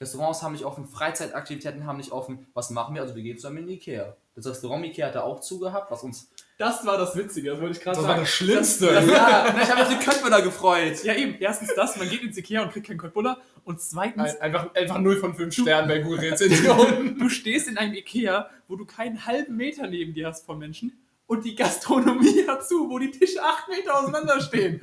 Restaurants 0.00 0.42
haben 0.42 0.52
nicht 0.52 0.64
offen, 0.64 0.86
Freizeitaktivitäten 0.86 1.86
haben 1.86 1.96
nicht 1.96 2.12
offen. 2.12 2.46
Was 2.54 2.70
machen 2.70 2.94
wir? 2.94 3.02
Also 3.02 3.14
wir 3.14 3.22
gehen 3.22 3.36
zusammen 3.36 3.58
in 3.58 3.68
Ikea. 3.68 4.16
Das 4.34 4.46
Restaurant 4.46 4.84
Ikea 4.84 5.08
hat 5.08 5.14
da 5.14 5.22
auch 5.22 5.40
zugehabt, 5.40 5.90
was 5.90 6.02
uns... 6.02 6.30
Das 6.58 6.84
war 6.84 6.98
das 6.98 7.16
Witzige, 7.16 7.50
das 7.50 7.60
wollte 7.60 7.78
ich 7.78 7.82
gerade 7.84 7.96
Das 7.96 8.02
sagen. 8.04 8.14
war 8.16 8.20
das 8.24 8.30
Schlimmste. 8.30 8.86
Das, 8.86 9.06
das, 9.06 9.14
Ja, 9.14 9.54
ich 9.62 9.70
habe 9.70 9.88
mich 9.88 9.96
die 9.98 10.04
Köpfe 10.04 10.28
da 10.28 10.40
gefreut. 10.40 11.04
ja, 11.04 11.14
eben. 11.14 11.36
Erstens 11.38 11.72
das, 11.76 11.96
man 11.96 12.08
geht 12.10 12.22
ins 12.22 12.36
Ikea 12.36 12.62
und 12.64 12.72
kriegt 12.72 12.88
keinen 12.88 12.98
Cottbullar. 12.98 13.40
Und 13.64 13.80
zweitens, 13.80 14.34
Ein- 14.36 14.40
Einfach, 14.40 14.74
einfach 14.74 14.98
0 14.98 15.16
von 15.18 15.34
5 15.34 15.54
Sternen 15.54 15.86
bei 15.88 16.00
Google 16.00 16.18
Rezensionen. 16.18 17.16
du 17.18 17.28
stehst 17.28 17.68
in 17.68 17.78
einem 17.78 17.94
Ikea, 17.94 18.50
wo 18.66 18.74
du 18.74 18.84
keinen 18.86 19.24
halben 19.24 19.56
Meter 19.56 19.86
neben 19.86 20.14
dir 20.14 20.26
hast 20.26 20.44
von 20.46 20.58
Menschen 20.58 20.98
und 21.28 21.44
die 21.44 21.54
Gastronomie 21.54 22.44
hat 22.48 22.66
zu, 22.66 22.88
wo 22.90 22.98
die 22.98 23.12
Tische 23.12 23.40
acht 23.42 23.68
Meter 23.68 23.96
auseinander 24.00 24.40
stehen. 24.40 24.80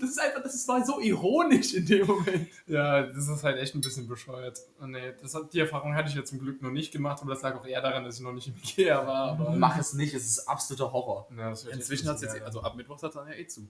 Das 0.00 0.10
ist 0.10 0.18
einfach, 0.20 0.42
das 0.42 0.66
war 0.68 0.84
so 0.84 1.00
ironisch 1.00 1.74
in 1.74 1.86
dem 1.86 2.06
Moment. 2.06 2.48
ja, 2.66 3.02
das 3.04 3.28
ist 3.28 3.42
halt 3.44 3.58
echt 3.58 3.74
ein 3.74 3.80
bisschen 3.80 4.08
bescheuert. 4.08 4.58
Und 4.80 4.90
nee, 4.92 5.12
das 5.22 5.34
hat, 5.34 5.52
die 5.52 5.60
Erfahrung 5.60 5.94
hatte 5.94 6.08
ich 6.08 6.14
ja 6.16 6.24
zum 6.24 6.38
Glück 6.40 6.60
noch 6.62 6.70
nicht 6.70 6.92
gemacht, 6.92 7.20
aber 7.22 7.32
das 7.34 7.42
lag 7.42 7.54
auch 7.56 7.66
eher 7.66 7.80
daran, 7.80 8.04
dass 8.04 8.16
ich 8.16 8.22
noch 8.22 8.32
nicht 8.32 8.48
im 8.48 8.54
Ikea 8.56 9.06
war. 9.06 9.30
Aber 9.32 9.50
Mach 9.50 9.78
es 9.78 9.92
nicht, 9.94 10.14
es 10.14 10.26
ist 10.26 10.48
absoluter 10.48 10.92
Horror. 10.92 11.28
ja, 11.36 11.50
Inzwischen 11.72 12.08
hat 12.08 12.16
es 12.16 12.22
jetzt, 12.22 12.32
ärgern. 12.32 12.46
also 12.46 12.62
ab 12.62 12.74
Mittwoch 12.76 13.00
hat 13.02 13.10
es 13.10 13.14
dann 13.14 13.28
ja 13.28 13.34
eh 13.34 13.46
zu. 13.46 13.68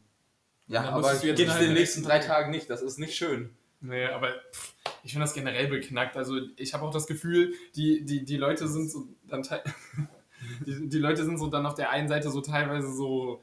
Ja, 0.68 0.88
aber 0.90 1.12
gibt's 1.16 1.40
innerhalb 1.40 1.62
in 1.62 1.68
den 1.70 1.74
nächsten 1.76 2.02
drei 2.02 2.20
Tagen 2.20 2.50
nicht. 2.52 2.70
Das 2.70 2.82
ist 2.82 2.98
nicht 2.98 3.16
schön. 3.16 3.50
Nee, 3.80 4.06
aber 4.06 4.28
pff, 4.52 4.74
ich 5.02 5.12
finde 5.12 5.24
das 5.24 5.34
generell 5.34 5.66
beknackt. 5.68 6.16
Also 6.16 6.38
ich 6.56 6.74
habe 6.74 6.84
auch 6.84 6.92
das 6.92 7.06
Gefühl, 7.08 7.54
die, 7.74 8.04
die, 8.04 8.24
die 8.24 8.36
Leute 8.36 8.68
sind 8.68 8.90
so 8.90 9.08
dann 9.26 9.42
teil- 9.42 9.64
die, 10.66 10.88
die 10.88 10.98
Leute 10.98 11.24
sind 11.24 11.38
so 11.38 11.46
dann 11.48 11.66
auf 11.66 11.74
der 11.74 11.90
einen 11.90 12.08
Seite 12.08 12.30
so 12.30 12.40
teilweise 12.40 12.92
so, 12.92 13.42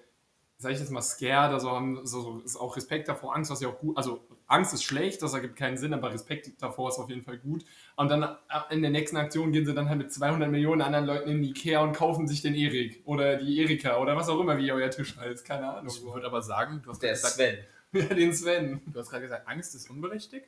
sag 0.58 0.72
ich 0.72 0.80
jetzt 0.80 0.92
mal, 0.92 1.02
scared, 1.02 1.52
also 1.52 1.72
haben 1.72 2.06
so, 2.06 2.22
so 2.22 2.40
ist 2.40 2.56
auch 2.56 2.76
Respekt 2.76 3.08
davor, 3.08 3.36
Angst, 3.36 3.52
was 3.52 3.62
ja 3.62 3.70
auch 3.70 3.80
gut, 3.80 3.98
also 3.98 4.22
Angst 4.48 4.74
ist 4.74 4.84
schlecht, 4.84 5.22
das 5.22 5.34
ergibt 5.34 5.56
keinen 5.58 5.78
Sinn, 5.78 5.94
aber 5.94 6.12
Respekt 6.12 6.62
davor 6.62 6.90
ist 6.90 7.00
auf 7.00 7.10
jeden 7.10 7.22
Fall 7.22 7.38
gut. 7.38 7.66
Und 7.96 8.10
dann 8.10 8.38
in 8.70 8.82
der 8.82 8.92
nächsten 8.92 9.18
Aktion 9.18 9.52
gehen 9.52 9.66
sie 9.66 9.74
dann 9.74 9.90
halt 9.90 9.98
mit 9.98 10.12
200 10.12 10.50
Millionen 10.50 10.82
anderen 10.82 11.06
Leuten 11.06 11.30
in 11.30 11.42
die 11.42 11.50
Ikea 11.50 11.82
und 11.82 11.94
kaufen 11.94 12.28
sich 12.28 12.42
den 12.42 12.56
Erik 12.56 13.02
oder 13.06 13.36
die 13.36 13.60
Erika 13.60 14.00
oder 14.00 14.16
was 14.16 14.30
auch 14.30 14.40
immer, 14.40 14.58
wie 14.58 14.72
euer 14.72 14.90
Tisch 14.90 15.18
heißt, 15.18 15.46
keine 15.46 15.70
Ahnung. 15.70 15.94
Ich 15.94 16.02
würde 16.02 16.26
aber 16.26 16.42
sagen, 16.42 16.82
du 16.84 16.92
hast 16.92 17.04
Der 17.04 17.14
gerade 17.14 17.22
gesagt, 17.22 17.36
Sven. 17.36 17.58
Ja, 18.10 18.16
den 18.16 18.34
Sven. 18.34 18.82
du 18.86 19.00
hast 19.00 19.10
gerade 19.10 19.24
gesagt, 19.24 19.48
Angst 19.48 19.76
ist 19.76 19.90
unberechtigt. 19.90 20.48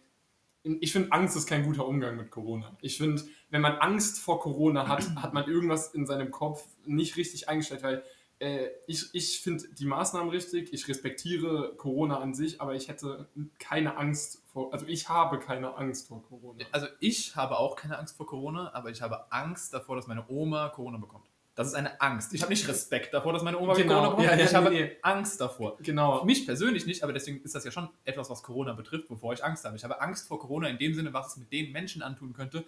Ich 0.63 0.91
finde, 0.91 1.11
Angst 1.11 1.37
ist 1.37 1.47
kein 1.47 1.63
guter 1.63 1.87
Umgang 1.87 2.17
mit 2.17 2.31
Corona. 2.31 2.77
Ich 2.81 2.97
finde, 2.97 3.23
wenn 3.49 3.61
man 3.61 3.77
Angst 3.77 4.19
vor 4.19 4.39
Corona 4.39 4.87
hat, 4.87 5.15
hat 5.15 5.33
man 5.33 5.47
irgendwas 5.47 5.93
in 5.93 6.05
seinem 6.05 6.31
Kopf 6.31 6.65
nicht 6.85 7.17
richtig 7.17 7.47
eingestellt, 7.47 7.83
weil 7.83 8.03
äh, 8.39 8.67
ich, 8.87 9.13
ich 9.13 9.41
finde 9.41 9.65
die 9.73 9.85
Maßnahmen 9.85 10.29
richtig, 10.29 10.73
ich 10.73 10.87
respektiere 10.87 11.75
Corona 11.75 12.19
an 12.19 12.33
sich, 12.33 12.61
aber 12.61 12.73
ich 12.73 12.87
hätte 12.87 13.29
keine 13.59 13.97
Angst 13.97 14.43
vor, 14.47 14.73
also 14.73 14.85
ich 14.87 15.09
habe 15.09 15.39
keine 15.39 15.75
Angst 15.75 16.07
vor 16.07 16.23
Corona. 16.23 16.63
Also 16.71 16.87
ich 16.99 17.35
habe 17.35 17.57
auch 17.57 17.75
keine 17.75 17.97
Angst 17.97 18.17
vor 18.17 18.25
Corona, 18.25 18.73
aber 18.73 18.89
ich 18.89 19.01
habe 19.01 19.31
Angst 19.31 19.73
davor, 19.73 19.95
dass 19.95 20.07
meine 20.07 20.25
Oma 20.29 20.69
Corona 20.69 20.97
bekommt. 20.97 21.28
Das 21.59 21.67
ist 21.67 21.73
eine 21.73 21.99
Angst. 21.99 22.33
Ich 22.33 22.41
habe 22.41 22.53
nicht 22.53 22.65
Respekt 22.69 23.13
davor, 23.13 23.33
dass 23.33 23.43
meine 23.43 23.59
Oma 23.59 23.73
Genau. 23.73 23.95
Corona 23.95 24.09
bekommt. 24.11 24.27
Ja, 24.29 24.37
ja, 24.37 24.45
ich 24.45 24.55
habe 24.55 24.69
nee. 24.69 24.95
Angst 25.01 25.41
davor. 25.41 25.75
Genau. 25.81 26.23
Mich 26.23 26.45
persönlich 26.45 26.85
nicht, 26.85 27.03
aber 27.03 27.11
deswegen 27.11 27.41
ist 27.41 27.53
das 27.53 27.65
ja 27.65 27.71
schon 27.71 27.89
etwas, 28.05 28.29
was 28.29 28.43
Corona 28.43 28.71
betrifft, 28.71 29.09
wovor 29.09 29.33
ich 29.33 29.43
Angst 29.43 29.65
habe. 29.65 29.75
Ich 29.75 29.83
habe 29.83 29.99
Angst 29.99 30.29
vor 30.29 30.39
Corona 30.39 30.69
in 30.69 30.77
dem 30.77 30.93
Sinne, 30.93 31.11
was 31.11 31.31
es 31.31 31.35
mit 31.35 31.51
den 31.51 31.73
Menschen 31.73 32.01
antun 32.01 32.31
könnte, 32.31 32.63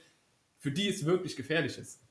für 0.58 0.74
die 0.74 0.90
es 0.90 1.06
wirklich 1.06 1.38
gefährlich 1.38 1.78
ist. 1.78 2.02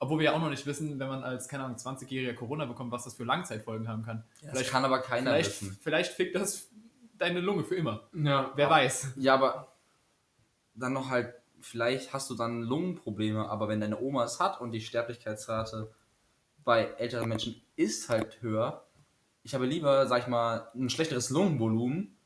Obwohl 0.00 0.18
wir 0.18 0.24
ja 0.24 0.32
auch 0.32 0.40
noch 0.40 0.50
nicht 0.50 0.66
wissen, 0.66 0.98
wenn 0.98 1.06
man 1.06 1.22
als, 1.22 1.46
keine 1.46 1.62
Ahnung, 1.62 1.76
20-Jähriger 1.76 2.34
Corona 2.34 2.64
bekommt, 2.64 2.90
was 2.90 3.04
das 3.04 3.14
für 3.14 3.22
Langzeitfolgen 3.22 3.86
haben 3.86 4.02
kann. 4.02 4.24
Das 4.42 4.68
kann 4.68 4.84
aber 4.84 5.02
keiner 5.02 5.30
vielleicht, 5.30 5.62
wissen. 5.62 5.78
vielleicht 5.80 6.12
fickt 6.12 6.34
das 6.34 6.70
deine 7.18 7.38
Lunge 7.38 7.62
für 7.62 7.76
immer. 7.76 8.08
Ja, 8.14 8.50
Wer 8.56 8.68
weiß. 8.68 9.12
Ja, 9.14 9.34
aber 9.34 9.76
dann 10.74 10.92
noch 10.92 11.08
halt, 11.08 11.34
vielleicht 11.60 12.12
hast 12.12 12.28
du 12.30 12.34
dann 12.34 12.62
Lungenprobleme, 12.62 13.48
aber 13.48 13.68
wenn 13.68 13.80
deine 13.80 14.00
Oma 14.00 14.24
es 14.24 14.40
hat 14.40 14.60
und 14.60 14.72
die 14.72 14.80
Sterblichkeitsrate 14.80 15.94
bei 16.64 16.84
älteren 16.98 17.28
Menschen 17.28 17.60
ist 17.76 18.08
halt 18.08 18.40
höher, 18.42 18.86
ich 19.42 19.54
habe 19.54 19.66
lieber, 19.66 20.06
sag 20.06 20.22
ich 20.22 20.28
mal, 20.28 20.68
ein 20.74 20.90
schlechteres 20.90 21.30
Lungenvolumen, 21.30 22.16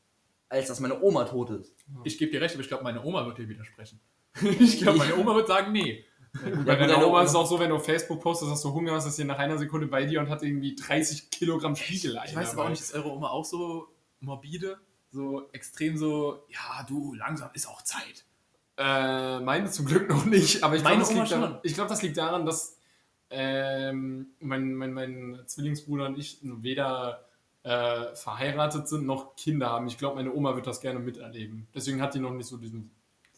als 0.49 0.67
dass 0.67 0.79
meine 0.79 1.01
Oma 1.01 1.23
tot 1.25 1.49
ist. 1.51 1.73
Ich 2.03 2.17
gebe 2.17 2.31
dir 2.31 2.41
recht, 2.41 2.53
aber 2.55 2.61
ich 2.61 2.67
glaube, 2.67 2.83
meine 2.83 3.03
Oma 3.03 3.25
wird 3.25 3.37
dir 3.37 3.47
widersprechen. 3.47 3.99
ich 4.59 4.79
glaube, 4.79 4.97
meine 4.97 5.15
Oma 5.15 5.35
wird 5.35 5.47
sagen, 5.47 5.71
nee. 5.71 6.03
Bei 6.33 6.49
gut, 6.51 6.67
deiner 6.67 6.87
deine 6.87 6.97
Oma 6.97 7.05
Oma- 7.07 7.23
ist 7.23 7.29
es 7.29 7.35
auch 7.35 7.45
so, 7.47 7.57
wenn 7.59 7.69
du 7.69 7.77
auf 7.77 7.85
Facebook 7.85 8.21
postest, 8.21 8.51
dass 8.51 8.61
du 8.61 8.73
Hunger 8.73 8.91
hast, 8.93 9.05
ist 9.05 9.15
sie 9.15 9.23
nach 9.23 9.39
einer 9.39 9.57
Sekunde 9.57 9.87
bei 9.87 10.05
dir 10.05 10.19
und 10.19 10.29
hat 10.29 10.43
irgendwie 10.43 10.75
30 10.75 11.29
Kilogramm 11.31 11.75
Spiegelei. 11.77 12.25
Ich 12.27 12.35
weiß 12.35 12.51
aber 12.53 12.65
auch 12.65 12.69
nicht, 12.69 12.81
ist 12.81 12.93
eure 12.93 13.09
Oma 13.11 13.29
auch 13.29 13.45
so 13.45 13.87
morbide? 14.19 14.77
So 15.11 15.47
extrem 15.53 15.95
so, 15.97 16.43
ja, 16.49 16.85
du, 16.89 17.13
langsam 17.13 17.49
ist 17.53 17.69
auch 17.69 17.81
Zeit. 17.83 18.25
Äh, 18.77 19.39
meine 19.39 19.71
zum 19.71 19.85
Glück 19.85 20.09
noch 20.09 20.25
nicht, 20.25 20.61
aber 20.61 20.75
ich 20.75 20.81
glaube, 20.81 20.97
Meine 20.97 20.99
das, 21.03 21.11
Oma 21.11 21.19
liegt 21.21 21.31
daran- 21.31 21.51
schon. 21.51 21.59
ich 21.63 21.73
glaub, 21.73 21.87
das 21.87 22.01
liegt 22.01 22.17
daran, 22.17 22.45
dass 22.45 22.77
ähm, 23.29 24.27
mein, 24.39 24.73
mein, 24.75 24.93
mein 24.93 25.39
Zwillingsbruder 25.45 26.05
und 26.07 26.17
ich 26.17 26.39
weder 26.41 27.25
äh, 27.63 28.13
verheiratet 28.15 28.87
sind 28.87 29.05
noch 29.05 29.35
Kinder 29.35 29.69
haben. 29.69 29.87
Ich 29.87 29.97
glaube, 29.97 30.15
meine 30.17 30.33
Oma 30.33 30.55
wird 30.55 30.67
das 30.67 30.81
gerne 30.81 30.99
miterleben. 30.99 31.67
Deswegen 31.73 32.01
hat 32.01 32.13
die 32.13 32.19
noch 32.19 32.31
nicht 32.33 32.47
so 32.47 32.57
diesen 32.57 32.91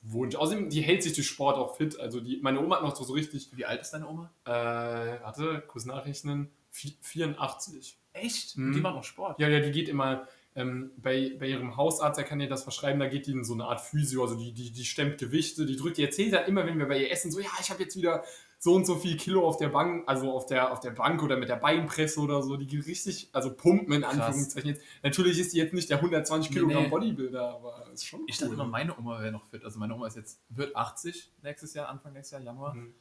Wunsch. 0.03 0.35
Außerdem, 0.35 0.69
die 0.69 0.81
hält 0.81 1.03
sich 1.03 1.13
durch 1.13 1.27
Sport 1.27 1.57
auch 1.57 1.77
fit. 1.77 1.99
Also 1.99 2.19
die, 2.19 2.39
meine 2.41 2.59
Oma 2.61 2.75
hat 2.77 2.83
noch 2.83 2.95
so 2.95 3.13
richtig, 3.13 3.49
Wie 3.55 3.65
alt 3.65 3.81
ist 3.81 3.91
deine 3.91 4.07
Oma? 4.07 4.31
äh, 4.45 4.49
warte, 4.51 5.63
kurz 5.67 5.85
nachrechnen, 5.85 6.49
vi- 6.73 6.95
84. 7.01 7.97
Echt? 8.13 8.57
Mhm. 8.57 8.73
Die 8.73 8.81
macht 8.81 8.95
noch 8.95 9.03
Sport. 9.03 9.39
Ja, 9.39 9.47
ja, 9.47 9.59
die 9.59 9.71
geht 9.71 9.87
immer 9.89 10.27
ähm, 10.55 10.91
bei, 10.97 11.35
bei 11.39 11.47
ihrem 11.47 11.77
Hausarzt, 11.77 12.17
der 12.17 12.25
kann 12.25 12.39
ihr 12.41 12.49
das 12.49 12.63
verschreiben, 12.63 12.99
da 12.99 13.07
geht 13.07 13.27
die 13.27 13.31
in 13.31 13.43
so 13.43 13.53
eine 13.53 13.65
Art 13.65 13.79
Physio, 13.79 14.23
also 14.23 14.35
die, 14.35 14.51
die, 14.53 14.71
die 14.71 14.85
stemmt 14.85 15.19
Gewichte, 15.19 15.65
die 15.67 15.75
drückt, 15.75 15.97
die 15.97 16.03
erzählt 16.03 16.33
dann 16.33 16.45
immer, 16.47 16.65
wenn 16.65 16.79
wir 16.79 16.87
bei 16.87 16.99
ihr 16.99 17.11
essen, 17.11 17.31
so, 17.31 17.39
ja, 17.39 17.49
ich 17.61 17.69
habe 17.69 17.83
jetzt 17.83 17.95
wieder 17.95 18.23
so 18.59 18.73
und 18.73 18.85
so 18.85 18.95
viel 18.95 19.17
Kilo 19.17 19.47
auf 19.47 19.57
der 19.57 19.69
Bank, 19.69 20.03
also 20.07 20.31
auf 20.31 20.45
der, 20.47 20.71
auf 20.71 20.79
der 20.79 20.91
Bank 20.91 21.21
oder 21.21 21.37
mit 21.37 21.47
der 21.49 21.57
Beinpresse 21.57 22.19
oder 22.19 22.41
so, 22.41 22.57
die 22.57 22.65
geht 22.65 22.87
richtig, 22.87 23.29
also 23.31 23.53
pumpen 23.53 23.93
in. 23.93 24.03
Anführungszeichen 24.03 24.69
jetzt. 24.71 24.81
Natürlich 25.03 25.39
ist 25.39 25.53
die 25.53 25.57
jetzt 25.57 25.73
nicht 25.73 25.89
der 25.89 25.97
120 25.97 26.49
Nee, 26.49 26.55
Kilogramm 26.55 26.83
nee. 26.83 26.89
Bodybuilder, 26.89 27.55
aber 27.55 27.87
ist 27.93 28.05
schon 28.05 28.21
Ich 28.27 28.35
cool. 28.37 28.47
dachte 28.47 28.53
immer, 28.55 28.65
meine 28.65 28.97
Oma 28.97 29.19
wäre 29.21 29.31
noch 29.31 29.45
fit. 29.45 29.63
Also 29.63 29.77
meine 29.79 29.93
Oma 29.93 30.07
ist 30.07 30.15
jetzt, 30.15 30.41
wird 30.49 30.75
80 30.75 31.31
nächstes 31.43 31.73
Jahr, 31.75 31.89
Anfang 31.89 32.13
nächstes 32.13 32.31
Jahr, 32.31 32.41
Januar. 32.41 32.73
Mhm. 32.73 32.93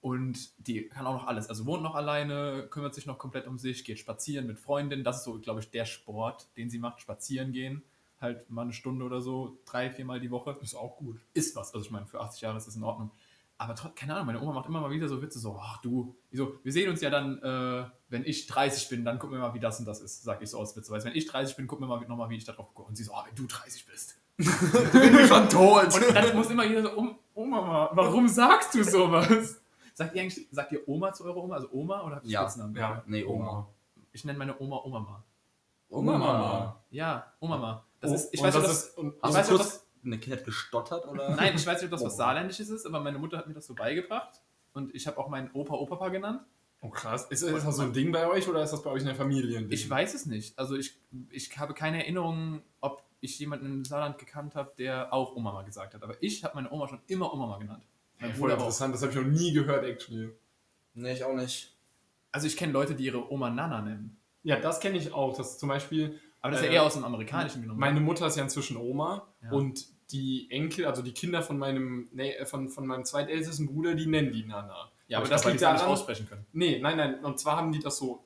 Und 0.00 0.52
die 0.66 0.88
kann 0.88 1.06
auch 1.06 1.14
noch 1.14 1.26
alles. 1.26 1.48
Also 1.48 1.66
wohnt 1.66 1.82
noch 1.82 1.94
alleine, 1.96 2.68
kümmert 2.70 2.94
sich 2.94 3.06
noch 3.06 3.18
komplett 3.18 3.46
um 3.48 3.58
sich, 3.58 3.84
geht 3.84 3.98
spazieren 3.98 4.46
mit 4.46 4.58
Freundinnen. 4.58 5.02
Das 5.04 5.18
ist 5.18 5.24
so, 5.24 5.40
glaube 5.40 5.60
ich, 5.60 5.70
der 5.70 5.86
Sport, 5.86 6.48
den 6.56 6.70
sie 6.70 6.78
macht. 6.78 7.00
Spazieren 7.00 7.50
gehen. 7.52 7.82
Halt 8.20 8.48
mal 8.50 8.62
eine 8.62 8.72
Stunde 8.72 9.04
oder 9.04 9.20
so, 9.20 9.58
drei, 9.64 9.90
viermal 9.90 10.20
die 10.20 10.30
Woche. 10.30 10.56
Ist 10.60 10.74
auch 10.74 10.96
gut. 10.98 11.18
Ist 11.34 11.56
was. 11.56 11.74
Also 11.74 11.84
ich 11.86 11.90
meine, 11.90 12.06
für 12.06 12.20
80 12.20 12.42
Jahre 12.42 12.58
ist 12.58 12.66
das 12.66 12.76
in 12.76 12.84
Ordnung. 12.84 13.10
Aber 13.60 13.74
trotzdem, 13.74 13.96
keine 13.96 14.14
Ahnung, 14.14 14.26
meine 14.26 14.40
Oma 14.40 14.52
macht 14.52 14.68
immer 14.68 14.80
mal 14.80 14.90
wieder 14.90 15.08
so 15.08 15.20
Witze, 15.20 15.40
so, 15.40 15.58
ach 15.60 15.82
du, 15.82 16.14
so, 16.32 16.54
wir 16.62 16.72
sehen 16.72 16.88
uns 16.88 17.00
ja 17.00 17.10
dann, 17.10 17.42
äh, 17.42 17.84
wenn 18.08 18.24
ich 18.24 18.46
30 18.46 18.88
bin, 18.88 19.04
dann 19.04 19.18
gucken 19.18 19.36
wir 19.36 19.40
mal, 19.40 19.52
wie 19.52 19.58
das 19.58 19.80
und 19.80 19.84
das 19.86 20.00
ist, 20.00 20.22
sag 20.22 20.40
ich 20.40 20.48
so 20.50 20.58
aus 20.58 20.76
Witze. 20.76 20.92
Weil 20.92 21.02
wenn 21.04 21.16
ich 21.16 21.26
30 21.26 21.56
bin, 21.56 21.66
gucken 21.66 21.88
wir 21.88 21.96
mal 21.96 22.06
nochmal, 22.06 22.30
wie 22.30 22.36
ich 22.36 22.44
da 22.44 22.52
drauf 22.52 22.72
gucke. 22.72 22.88
Und 22.88 22.96
sie 22.96 23.02
so, 23.02 23.12
ah, 23.14 23.24
wenn 23.26 23.34
du 23.34 23.46
30 23.46 23.84
bist. 23.86 24.16
Bin 24.38 25.18
ich 25.18 25.26
schon 25.26 25.48
tot. 25.48 25.92
Und 25.92 26.14
dann 26.14 26.36
muss 26.36 26.48
immer 26.50 26.64
jeder 26.64 26.82
so, 26.82 26.92
um, 26.92 27.18
Oma, 27.34 27.90
warum 27.92 28.28
sagst 28.28 28.72
du 28.74 28.84
sowas? 28.84 29.60
Sagt 29.94 30.14
ihr 30.14 30.22
eigentlich, 30.22 30.46
sagt 30.52 30.70
ihr 30.70 30.86
Oma 30.88 31.12
zu 31.12 31.24
eurer 31.24 31.38
Oma, 31.38 31.56
also 31.56 31.68
Oma 31.72 32.02
oder 32.02 32.16
habt 32.16 32.26
ihr 32.26 32.30
Ja. 32.30 32.42
Spitznamen? 32.42 32.76
Ja. 32.76 33.02
Nee, 33.06 33.24
Oma. 33.24 33.68
Ich 34.12 34.24
nenne 34.24 34.38
meine 34.38 34.56
Oma 34.60 34.76
Oma 34.84 35.00
mal. 35.00 35.24
Oma, 35.88 36.18
Mama. 36.18 36.84
Ja, 36.90 37.32
Oma 37.40 37.56
mal. 37.58 37.84
Das 38.00 38.12
Oh, 38.12 38.14
ist, 38.14 38.28
ich 38.32 38.40
und 38.40 38.46
weiß 38.46 38.54
das 38.54 38.62
das, 38.62 38.84
ist, 38.84 38.98
und, 38.98 39.14
ich 39.16 39.34
weiß 39.34 39.48
du 39.48 39.58
kurz 39.98 40.06
eine 40.06 40.18
Kindheit 40.18 40.44
gestottert 40.44 41.06
oder? 41.06 41.34
nein, 41.36 41.54
ich 41.56 41.66
weiß 41.66 41.82
nicht, 41.82 41.92
ob 41.92 41.98
das 41.98 42.04
was. 42.04 42.16
Saarländisches 42.16 42.68
ist, 42.70 42.86
aber 42.86 43.00
meine 43.00 43.18
Mutter 43.18 43.38
hat 43.38 43.46
mir 43.48 43.54
das 43.54 43.66
so 43.66 43.74
beigebracht. 43.74 44.40
Und 44.72 44.94
ich 44.94 45.06
habe 45.06 45.18
auch 45.18 45.28
meinen 45.28 45.50
Opa 45.52 45.74
Opapa 45.74 46.08
genannt. 46.10 46.42
oh 46.80 46.88
krass. 46.90 47.26
Ist, 47.30 47.42
ist 47.42 47.66
das 47.66 47.76
so 47.76 47.82
ein 47.82 47.92
Ding 47.92 48.12
bei 48.12 48.28
euch 48.28 48.46
oder 48.48 48.62
ist 48.62 48.70
das 48.72 48.82
bei 48.82 48.90
euch 48.90 49.00
in 49.00 49.06
der 49.06 49.16
Familie? 49.16 49.58
ein 49.58 49.64
Ding? 49.68 49.72
Ich 49.72 49.88
weiß 49.88 50.14
es 50.14 50.26
nicht. 50.26 50.58
Also 50.58 50.76
ich, 50.76 50.96
ich 51.30 51.58
habe 51.58 51.74
keine 51.74 51.98
Erinnerung, 52.02 52.62
ob 52.80 53.02
ich 53.20 53.38
jemanden 53.40 53.66
im 53.66 53.84
Saarland 53.84 54.18
gekannt 54.18 54.54
habe, 54.54 54.72
der 54.78 55.12
auch 55.12 55.34
Oma 55.34 55.52
mal 55.52 55.64
gesagt 55.64 55.94
hat. 55.94 56.02
Aber 56.02 56.14
ich 56.22 56.44
habe 56.44 56.54
meine 56.54 56.70
Oma 56.70 56.86
schon 56.88 57.00
immer 57.08 57.32
Oma 57.32 57.46
mal 57.46 57.58
genannt. 57.58 57.82
Mein 58.20 58.30
Ja, 58.30 58.34
voll 58.36 58.42
Bruder 58.42 58.54
auch. 58.54 58.58
interessant, 58.60 58.94
das 58.94 59.02
habe 59.02 59.12
ich 59.12 59.18
noch 59.18 59.26
nie 59.26 59.52
gehört, 59.52 59.84
actually. 59.84 60.30
Nee, 60.94 61.12
ich 61.14 61.24
auch 61.24 61.34
nicht. 61.34 61.74
Also 62.30 62.46
ich 62.46 62.56
kenne 62.56 62.72
Leute, 62.72 62.94
die 62.94 63.04
ihre 63.06 63.32
Oma 63.32 63.50
Nana 63.50 63.80
nennen. 63.80 64.16
Ja, 64.44 64.60
das 64.60 64.78
kenne 64.80 64.98
ich 64.98 65.12
auch. 65.12 65.36
Das 65.36 65.52
ist 65.52 65.60
zum 65.60 65.68
Beispiel, 65.68 66.20
Aber 66.40 66.52
das 66.52 66.60
ist 66.60 66.66
Äh, 66.66 66.70
ja 66.70 66.74
eher 66.76 66.82
aus 66.84 66.94
dem 66.94 67.04
Amerikanischen 67.04 67.62
genommen. 67.62 67.80
meine 67.80 68.00
Mutter 68.00 68.26
ist 68.26 68.36
ja 68.36 68.42
inzwischen 68.44 68.76
Oma 68.76 69.26
Ja. 69.42 69.50
und 69.50 69.86
die 70.12 70.46
Enkel, 70.50 70.86
also 70.86 71.02
die 71.02 71.12
Kinder 71.12 71.42
von 71.42 71.58
meinem, 71.58 72.08
nee, 72.12 72.32
äh, 72.32 72.46
von, 72.46 72.68
von 72.68 72.86
meinem 72.86 73.04
zweitältesten 73.04 73.66
Bruder, 73.66 73.94
die 73.94 74.06
nennen 74.06 74.32
die 74.32 74.44
Nana. 74.44 74.90
ja, 75.08 75.18
aber 75.18 75.28
das 75.28 75.44
liegt 75.44 75.56
es 75.56 75.62
nicht 75.62 75.72
daran, 75.72 75.86
aussprechen 75.92 76.26
können. 76.28 76.46
Nee, 76.52 76.78
nein, 76.80 76.96
nein. 76.96 77.24
Und 77.24 77.38
zwar 77.40 77.56
haben 77.56 77.72
die 77.72 77.80
das 77.80 77.98
so 77.98 78.24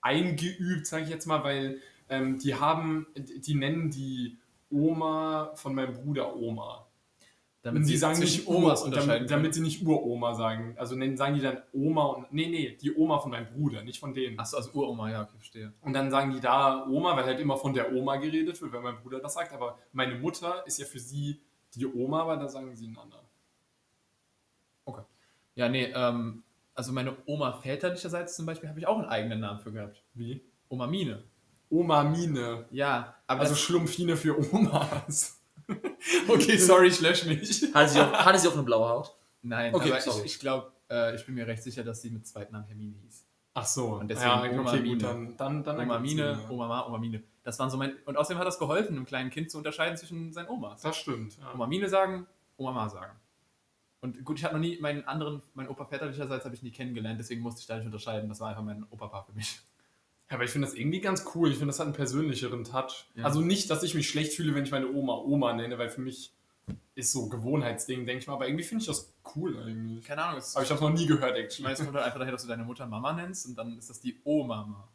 eingeübt, 0.00 0.86
sage 0.86 1.04
ich 1.04 1.10
jetzt 1.10 1.26
mal, 1.26 1.42
weil 1.44 1.80
ähm, 2.08 2.38
die 2.38 2.54
haben, 2.54 3.06
die 3.16 3.54
nennen 3.54 3.90
die 3.90 4.38
Oma 4.70 5.52
von 5.54 5.74
meinem 5.74 5.94
Bruder 5.94 6.34
Oma. 6.36 6.85
Damit 7.66 7.80
Und 7.80 7.86
sie 7.86 7.96
sagen 7.96 8.18
nicht 8.20 8.46
unterscheiden 8.46 8.92
damit, 8.92 9.30
damit 9.30 9.54
sie 9.54 9.60
nicht 9.60 9.84
Uroma 9.84 10.34
sagen. 10.34 10.74
Also 10.78 10.94
nennen, 10.94 11.16
sagen 11.16 11.34
die 11.34 11.40
dann 11.40 11.62
Oma 11.72 12.04
und. 12.04 12.32
Nee, 12.32 12.48
nee, 12.48 12.78
die 12.80 12.94
Oma 12.94 13.18
von 13.18 13.32
meinem 13.32 13.48
Bruder, 13.52 13.82
nicht 13.82 13.98
von 13.98 14.14
denen. 14.14 14.38
Achso, 14.38 14.56
also 14.56 14.70
Uroma, 14.72 15.10
ja, 15.10 15.22
okay, 15.22 15.36
verstehe. 15.36 15.72
Und 15.82 15.92
dann 15.92 16.10
sagen 16.10 16.32
die 16.32 16.40
da 16.40 16.86
Oma, 16.86 17.16
weil 17.16 17.24
halt 17.24 17.40
immer 17.40 17.56
von 17.56 17.74
der 17.74 17.92
Oma 17.92 18.16
geredet 18.16 18.60
wird, 18.60 18.72
wenn 18.72 18.82
mein 18.82 18.96
Bruder 18.96 19.20
das 19.20 19.34
sagt. 19.34 19.52
Aber 19.52 19.78
meine 19.92 20.14
Mutter 20.14 20.64
ist 20.66 20.78
ja 20.78 20.86
für 20.86 21.00
sie 21.00 21.40
die 21.74 21.86
Oma, 21.86 22.22
aber 22.22 22.36
da 22.36 22.48
sagen 22.48 22.74
sie 22.74 22.88
Nana. 22.88 23.26
Ja, 25.56 25.70
nee, 25.70 25.90
ähm, 25.94 26.44
also 26.74 26.92
meine 26.92 27.16
Oma 27.24 27.54
väterlicherseits 27.54 28.36
zum 28.36 28.46
Beispiel 28.46 28.68
habe 28.68 28.78
ich 28.78 28.86
auch 28.86 28.98
einen 28.98 29.08
eigenen 29.08 29.40
Namen 29.40 29.58
für 29.58 29.72
gehabt. 29.72 30.04
Wie? 30.14 30.42
Oma 30.68 30.86
Mine. 30.86 31.24
Oma 31.70 32.04
Mine. 32.04 32.66
Ja, 32.70 33.16
aber 33.26 33.40
Also 33.40 33.54
Schlumpfine 33.54 34.16
für 34.16 34.38
Omas. 34.52 35.35
okay, 36.28 36.56
sorry, 36.58 36.88
ich 36.88 37.00
lösche 37.00 37.28
mich. 37.28 37.40
Hatte 37.74 37.88
sie 37.92 38.00
auch, 38.00 38.12
hatte 38.12 38.38
sie 38.38 38.48
auch 38.48 38.54
eine 38.54 38.62
blaue 38.62 38.88
Haut? 38.88 39.16
nein, 39.42 39.74
Okay, 39.74 39.92
aber 39.92 40.00
sorry. 40.00 40.20
ich, 40.20 40.34
ich 40.34 40.40
glaube, 40.40 40.72
äh, 40.90 41.14
ich 41.14 41.24
bin 41.26 41.34
mir 41.34 41.46
recht 41.46 41.62
sicher, 41.62 41.84
dass 41.84 42.02
sie 42.02 42.10
mit 42.10 42.26
zweiten 42.26 42.52
Namen 42.52 42.66
Hermine 42.66 42.96
hieß. 43.02 43.26
Ach 43.54 43.64
so. 43.64 43.86
Und 43.94 44.08
deswegen 44.08 44.28
ja, 44.28 44.42
Oma 44.50 44.70
okay, 44.70 44.80
Mine. 44.80 44.94
gut, 44.94 45.02
dann, 45.02 45.36
dann, 45.36 45.64
dann 45.64 45.80
Oma 45.80 45.98
Mine, 45.98 46.22
ja. 46.42 46.50
Oma 46.50 46.68
Ma, 46.68 46.86
Oma 46.86 46.98
Mine. 46.98 47.22
Das 47.42 47.58
waren 47.58 47.70
so 47.70 47.76
mein. 47.78 47.94
Und 48.04 48.16
außerdem 48.16 48.38
hat 48.38 48.46
das 48.46 48.58
geholfen, 48.58 48.96
einem 48.96 49.06
kleinen 49.06 49.30
Kind 49.30 49.50
zu 49.50 49.56
unterscheiden 49.58 49.96
zwischen 49.96 50.32
seinen 50.32 50.48
Omas. 50.48 50.82
Das 50.82 50.96
stimmt. 50.96 51.38
Ja. 51.38 51.54
Oma 51.54 51.66
Mine 51.66 51.88
sagen, 51.88 52.26
Oma 52.56 52.72
Ma 52.72 52.88
sagen. 52.88 53.18
Und 54.00 54.24
gut, 54.24 54.38
ich 54.38 54.44
habe 54.44 54.54
noch 54.54 54.60
nie 54.60 54.78
meinen 54.78 55.04
anderen, 55.04 55.42
meinen 55.54 55.68
Opa 55.68 55.86
väterlicherseits 55.86 56.44
habe 56.44 56.54
ich 56.54 56.62
nie 56.62 56.70
kennengelernt, 56.70 57.18
deswegen 57.18 57.40
musste 57.40 57.60
ich 57.62 57.66
da 57.66 57.76
nicht 57.76 57.86
unterscheiden. 57.86 58.28
Das 58.28 58.40
war 58.40 58.50
einfach 58.50 58.62
mein 58.62 58.84
Opa 58.90 59.22
für 59.22 59.32
mich. 59.32 59.60
Ja, 60.28 60.34
aber 60.36 60.44
ich 60.44 60.50
finde 60.50 60.66
das 60.66 60.76
irgendwie 60.76 61.00
ganz 61.00 61.24
cool. 61.34 61.50
Ich 61.50 61.56
finde, 61.56 61.68
das 61.68 61.78
hat 61.78 61.86
einen 61.86 61.94
persönlicheren 61.94 62.64
Touch. 62.64 63.06
Ja. 63.14 63.24
Also 63.24 63.40
nicht, 63.40 63.70
dass 63.70 63.82
ich 63.82 63.94
mich 63.94 64.08
schlecht 64.08 64.32
fühle, 64.32 64.54
wenn 64.54 64.64
ich 64.64 64.70
meine 64.72 64.88
Oma 64.90 65.14
Oma 65.18 65.52
nenne, 65.52 65.78
weil 65.78 65.88
für 65.88 66.00
mich 66.00 66.32
ist 66.96 67.12
so 67.12 67.28
Gewohnheitsding, 67.28 68.06
denke 68.06 68.22
ich 68.22 68.26
mal. 68.26 68.34
Aber 68.34 68.48
irgendwie 68.48 68.64
finde 68.64 68.82
ich 68.82 68.88
das 68.88 69.12
cool 69.36 69.56
eigentlich. 69.58 70.04
Keine 70.04 70.24
Ahnung, 70.24 70.38
es 70.38 70.56
Aber 70.56 70.64
ich 70.64 70.70
habe 70.70 70.80
noch 70.80 70.90
nie 70.90 71.06
gehört, 71.06 71.36
actually. 71.36 71.62
meine, 71.62 71.74
es 71.74 71.80
kommt 71.80 71.94
halt 71.94 72.06
einfach 72.06 72.18
daher, 72.18 72.32
dass 72.32 72.42
du 72.42 72.48
deine 72.48 72.64
Mutter 72.64 72.86
Mama 72.86 73.12
nennst 73.12 73.46
und 73.46 73.56
dann 73.56 73.78
ist 73.78 73.88
das 73.88 74.00
die 74.00 74.16
O-Mama. 74.24 74.88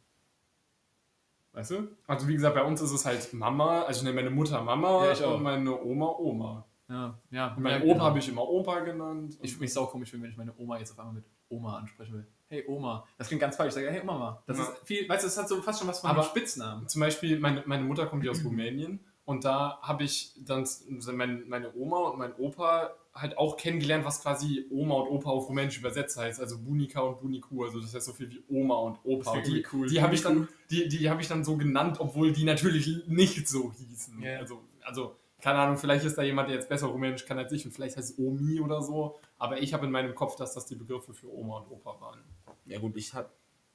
Weißt 1.53 1.71
du? 1.71 1.87
Also 2.07 2.27
wie 2.27 2.33
gesagt, 2.33 2.55
bei 2.55 2.63
uns 2.63 2.81
ist 2.81 2.91
es 2.91 3.05
halt 3.05 3.33
Mama. 3.33 3.83
Also 3.83 3.99
ich 3.99 4.03
nenne 4.03 4.15
meine 4.15 4.29
Mutter 4.29 4.61
Mama 4.61 5.05
Ja, 5.05 5.11
ich 5.11 5.23
auch. 5.23 5.35
und 5.35 5.43
meine 5.43 5.81
Oma 5.81 6.15
Oma. 6.17 6.65
Ja, 6.89 7.17
ja. 7.29 7.53
Und 7.55 7.63
meinen 7.63 7.81
ja, 7.81 7.85
Opa 7.85 7.93
genau. 7.93 8.05
habe 8.05 8.19
ich 8.19 8.29
immer 8.29 8.47
Opa 8.49 8.79
genannt. 8.81 9.37
Ich 9.41 9.53
würde 9.53 9.61
mich 9.61 9.73
sau 9.73 9.85
komisch 9.85 10.09
finden, 10.09 10.23
wenn 10.23 10.31
ich 10.31 10.37
meine 10.37 10.53
Oma 10.57 10.77
jetzt 10.79 10.91
auf 10.91 10.99
einmal 10.99 11.15
mit 11.15 11.25
Oma 11.49 11.77
ansprechen 11.77 12.13
will. 12.13 12.27
Hey 12.51 12.65
Oma. 12.67 13.05
Das 13.17 13.27
klingt 13.29 13.39
ganz 13.39 13.55
falsch. 13.55 13.69
Ich 13.69 13.75
sage, 13.75 13.89
hey 13.89 14.03
Mama. 14.03 14.43
Das 14.45 14.57
Ja. 14.57 14.63
ist 14.65 14.71
viel, 14.83 15.07
weißt 15.07 15.23
du, 15.23 15.27
das 15.27 15.37
hat 15.37 15.47
so 15.47 15.61
fast 15.61 15.79
schon 15.79 15.87
was 15.87 16.01
von 16.01 16.09
Aber- 16.09 16.19
einem 16.19 16.29
Spitznamen. 16.29 16.85
Zum 16.89 16.99
Beispiel, 16.99 17.39
meine, 17.39 17.63
meine 17.65 17.83
Mutter 17.85 18.05
kommt 18.07 18.25
ja 18.25 18.31
aus 18.31 18.43
Rumänien 18.45 18.99
und 19.23 19.45
da 19.45 19.79
habe 19.81 20.03
ich 20.03 20.33
dann 20.45 20.67
mein, 21.13 21.47
meine 21.47 21.73
Oma 21.75 22.09
und 22.09 22.19
mein 22.19 22.33
Opa 22.35 22.91
halt 23.13 23.37
auch 23.37 23.55
kennengelernt, 23.55 24.03
was 24.03 24.21
quasi 24.21 24.65
Oma 24.69 24.95
und 24.95 25.07
Opa 25.07 25.29
auf 25.29 25.47
Rumänisch 25.47 25.77
übersetzt 25.77 26.17
heißt. 26.17 26.41
Also 26.41 26.57
Bunika 26.59 26.99
und 26.99 27.21
Buniku, 27.21 27.63
also 27.63 27.79
das 27.79 27.93
heißt 27.95 28.05
so 28.05 28.11
viel 28.11 28.29
wie 28.29 28.43
Oma 28.49 28.75
und 28.75 28.99
Opa. 29.05 29.31
Und 29.31 29.47
die 29.47 29.65
cool. 29.71 29.87
die 29.87 30.01
habe 30.01 30.13
ich, 30.13 30.21
dann- 30.21 30.49
die, 30.69 30.89
die 30.89 31.09
habe 31.09 31.21
ich 31.21 31.29
dann 31.29 31.45
so 31.45 31.55
genannt, 31.55 32.01
obwohl 32.01 32.33
die 32.33 32.43
natürlich 32.43 33.07
nicht 33.07 33.47
so 33.47 33.71
hießen. 33.71 34.21
Ja. 34.21 34.39
Also, 34.39 34.61
also 34.81 35.15
keine 35.41 35.59
Ahnung, 35.59 35.77
vielleicht 35.77 36.05
ist 36.05 36.17
da 36.17 36.21
jemand, 36.21 36.49
der 36.49 36.55
jetzt 36.55 36.69
besser 36.69 36.87
Rumänisch 36.87 37.25
kann 37.25 37.37
als 37.37 37.51
ich 37.51 37.65
und 37.65 37.71
vielleicht 37.71 37.97
heißt 37.97 38.11
es 38.11 38.19
Omi 38.19 38.59
oder 38.59 38.81
so. 38.81 39.19
Aber 39.37 39.61
ich 39.61 39.73
habe 39.73 39.85
in 39.85 39.91
meinem 39.91 40.13
Kopf, 40.13 40.35
dass 40.35 40.53
das 40.53 40.65
die 40.67 40.75
Begriffe 40.75 41.13
für 41.13 41.33
Oma 41.33 41.59
und 41.59 41.71
Opa 41.71 41.99
waren. 41.99 42.19
Ja 42.65 42.79
gut, 42.79 42.95
ich 42.95 43.13
habe 43.13 43.29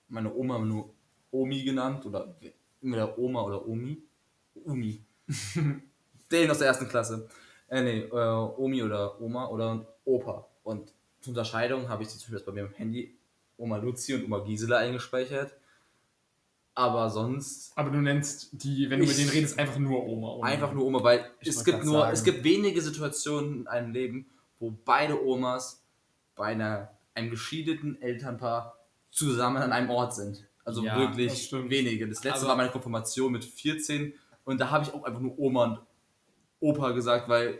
meine 0.08 0.32
Oma 0.32 0.58
nur 0.58 0.94
Omi 1.30 1.62
genannt 1.62 2.06
oder 2.06 2.36
entweder 2.80 3.18
Oma 3.18 3.42
oder 3.42 3.66
Omi. 3.66 4.02
Omi. 4.64 5.04
Den 6.30 6.50
aus 6.50 6.58
der 6.58 6.68
ersten 6.68 6.88
Klasse. 6.88 7.28
Äh, 7.68 7.82
nee, 7.82 7.98
äh, 8.00 8.10
Omi 8.12 8.82
oder 8.82 9.20
Oma 9.20 9.48
oder 9.48 9.86
Opa. 10.04 10.46
Und 10.62 10.92
zur 11.20 11.32
Unterscheidung 11.32 11.88
habe 11.88 12.02
ich 12.02 12.08
zum 12.08 12.32
Beispiel 12.32 12.46
bei 12.46 12.52
mir 12.52 12.66
im 12.66 12.72
Handy 12.74 13.18
Oma 13.56 13.78
Luzi 13.78 14.14
und 14.14 14.24
Oma 14.24 14.40
Gisela 14.40 14.78
eingespeichert. 14.78 15.54
Aber 16.78 17.08
sonst 17.08 17.72
Aber 17.74 17.90
du 17.90 17.98
nennst 18.02 18.50
die, 18.52 18.88
wenn 18.90 19.00
du 19.00 19.06
mit 19.06 19.16
denen 19.16 19.30
redest, 19.30 19.58
einfach 19.58 19.78
nur 19.78 20.04
Oma. 20.06 20.28
Oma. 20.34 20.46
einfach 20.46 20.72
nur 20.74 20.84
Oma, 20.84 21.02
weil 21.02 21.24
Ich 21.40 21.48
es 21.48 21.64
gibt 21.64 21.84
nur, 21.84 22.00
sagen. 22.00 22.12
es 22.12 22.22
gibt 22.22 22.44
wenige 22.44 22.80
Situationen 22.82 23.60
in 23.62 23.66
einem 23.66 23.92
Leben, 23.92 24.26
wo 24.60 24.70
beide 24.84 25.24
Omas 25.26 25.82
bei 26.34 26.48
einer, 26.48 26.90
einem 27.14 27.30
geschiedenen 27.30 28.00
Elternpaar 28.02 28.76
zusammen 29.10 29.56
an 29.56 29.72
einem 29.72 29.88
Ort 29.88 30.14
sind. 30.14 30.46
Also 30.66 30.84
Ja, 30.84 30.96
das 30.98 31.16
wirklich 31.16 31.44
stimmt. 31.46 31.70
wenige. 31.70 32.06
Das 32.08 32.18
letzte 32.22 32.34
Also- 32.34 32.48
war 32.48 32.56
meine 32.56 32.70
Konfirmation 32.70 33.32
mit 33.32 33.44
14 33.44 34.12
und 34.44 34.60
da 34.60 34.70
habe 34.70 34.84
ich 34.84 34.92
auch 34.92 35.04
einfach 35.04 35.20
nur 35.20 35.38
Oma 35.38 35.64
und 35.64 35.80
Opa 36.60 36.90
gesagt, 36.92 37.26
weil 37.28 37.58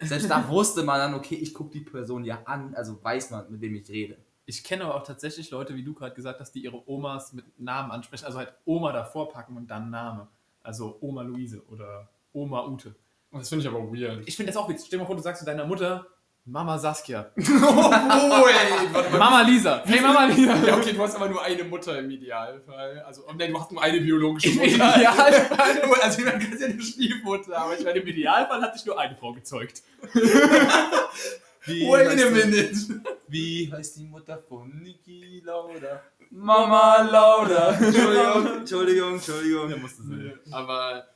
selbst 0.00 0.30
da 0.30 0.36
wusste 0.48 0.82
man 0.82 0.98
dann, 0.98 1.14
okay, 1.14 1.34
ich 1.34 1.52
gucke 1.52 1.72
die 1.72 1.84
Person 1.84 2.24
ja 2.24 2.40
an, 2.46 2.74
also 2.74 2.98
weiß 3.04 3.32
man, 3.32 3.50
mit 3.52 3.60
wem 3.60 3.74
ich 3.74 3.86
rede. 3.90 4.16
Ich 4.50 4.64
kenne 4.64 4.84
aber 4.84 4.96
auch 4.96 5.04
tatsächlich 5.04 5.52
Leute, 5.52 5.76
wie 5.76 5.84
du 5.84 5.94
gerade 5.94 6.12
gesagt 6.12 6.40
hast, 6.40 6.50
die 6.56 6.64
ihre 6.64 6.82
Omas 6.88 7.32
mit 7.32 7.44
Namen 7.60 7.92
ansprechen, 7.92 8.24
also 8.24 8.38
halt 8.38 8.52
Oma 8.64 8.90
davor 8.90 9.28
packen 9.28 9.56
und 9.56 9.70
dann 9.70 9.90
Name. 9.90 10.26
Also 10.64 10.98
Oma 11.00 11.22
Luise 11.22 11.62
oder 11.68 12.08
Oma 12.32 12.66
Ute. 12.66 12.96
Das 13.30 13.48
finde 13.48 13.64
ich 13.64 13.72
aber 13.72 13.92
weird. 13.92 14.26
Ich 14.26 14.34
finde 14.34 14.50
das 14.50 14.60
auch 14.60 14.68
witzig. 14.68 14.88
Stell 14.88 14.98
dir 14.98 15.04
mal 15.04 15.06
vor, 15.06 15.14
du 15.14 15.22
sagst 15.22 15.38
zu 15.38 15.46
deiner 15.46 15.64
Mutter, 15.64 16.04
Mama 16.46 16.76
Saskia. 16.78 17.30
oh, 17.36 17.40
ey, 17.40 18.92
warte 18.92 19.10
mal. 19.10 19.18
Mama 19.20 19.42
Lisa. 19.42 19.84
Hey 19.86 20.00
Mama 20.00 20.24
Lisa. 20.24 20.66
Ja, 20.66 20.76
okay, 20.78 20.94
du 20.94 21.00
hast 21.00 21.14
aber 21.14 21.28
nur 21.28 21.44
eine 21.44 21.62
Mutter 21.62 21.96
im 22.00 22.10
Idealfall. 22.10 23.04
Also, 23.06 23.22
oh, 23.28 23.32
nein, 23.32 23.52
du 23.52 23.60
hast 23.60 23.70
nur 23.70 23.80
eine 23.80 24.00
biologische 24.00 24.48
Im 24.48 24.56
Mutter. 24.56 24.96
Idealfall. 24.96 26.00
Also, 26.02 26.22
man 26.24 26.40
kann 26.40 26.58
ja 26.58 26.66
eine 26.66 26.82
Stiefmutter, 26.82 27.56
aber 27.56 27.78
ich 27.78 27.84
meine, 27.84 28.00
Im 28.00 28.06
Idealfall 28.08 28.62
hat 28.62 28.74
sich 28.74 28.84
nur 28.84 28.98
eine 28.98 29.14
Frau 29.14 29.32
gezeugt. 29.32 29.84
Wie 31.66 31.86
Wait 31.88 32.08
heißt 32.08 32.24
a 32.24 32.28
die- 32.28 32.34
minute. 32.46 33.02
Wie 33.28 33.72
heißt 33.72 33.96
die 33.98 34.04
Mutter 34.04 34.38
von 34.48 34.80
Niki 34.82 35.40
Lauda? 35.44 36.02
Mama 36.30 37.02
Lauda. 37.02 37.72
Entschuldigung, 37.78 38.58
Entschuldigung, 38.58 39.14
Entschuldigung. 39.14 39.80
musste 39.80 40.02
sein. 40.02 40.38
Aber 40.50 41.06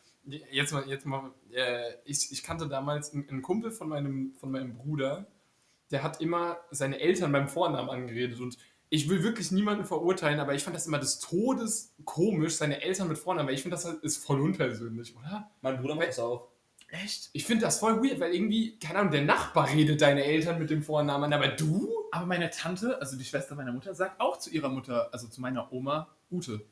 jetzt 0.50 0.72
mal, 0.72 0.86
jetzt 0.88 1.06
mal, 1.06 1.30
äh, 1.52 1.94
ich, 2.04 2.30
ich 2.32 2.42
kannte 2.42 2.68
damals 2.68 3.12
einen, 3.12 3.28
einen 3.28 3.42
Kumpel 3.42 3.70
von 3.70 3.88
meinem, 3.88 4.34
von 4.38 4.50
meinem 4.50 4.74
Bruder, 4.76 5.26
der 5.90 6.02
hat 6.02 6.20
immer 6.20 6.58
seine 6.70 6.98
Eltern 7.00 7.30
beim 7.32 7.48
Vornamen 7.48 7.90
angeredet 7.90 8.40
und 8.40 8.56
ich 8.90 9.08
will 9.08 9.22
wirklich 9.22 9.50
niemanden 9.50 9.84
verurteilen, 9.84 10.40
aber 10.40 10.54
ich 10.54 10.62
fand 10.62 10.76
das 10.76 10.86
immer 10.86 10.98
des 10.98 11.18
Todes 11.18 11.94
komisch, 12.04 12.54
seine 12.54 12.80
Eltern 12.82 13.08
mit 13.08 13.18
Vornamen, 13.18 13.48
weil 13.48 13.54
ich 13.54 13.62
finde, 13.62 13.76
das 13.76 13.84
ist 13.86 14.24
voll 14.24 14.40
unpersönlich, 14.40 15.14
oder? 15.16 15.50
Mein 15.62 15.80
Bruder 15.80 15.94
macht 15.96 16.08
das 16.08 16.18
auch. 16.20 16.48
Echt? 17.02 17.30
Ich 17.32 17.44
finde 17.44 17.64
das 17.64 17.78
voll 17.78 18.02
weird, 18.02 18.20
weil 18.20 18.34
irgendwie, 18.34 18.78
keine 18.78 19.00
Ahnung, 19.00 19.12
der 19.12 19.22
Nachbar 19.22 19.68
redet 19.68 20.00
deine 20.00 20.24
Eltern 20.24 20.58
mit 20.58 20.70
dem 20.70 20.82
Vornamen 20.82 21.32
aber 21.32 21.48
du? 21.48 21.92
Aber 22.12 22.26
meine 22.26 22.50
Tante, 22.50 23.00
also 23.00 23.16
die 23.16 23.24
Schwester 23.24 23.56
meiner 23.56 23.72
Mutter, 23.72 23.94
sagt 23.94 24.20
auch 24.20 24.38
zu 24.38 24.50
ihrer 24.50 24.68
Mutter, 24.68 25.08
also 25.12 25.26
zu 25.26 25.40
meiner 25.40 25.72
Oma, 25.72 26.08
Ute. 26.30 26.64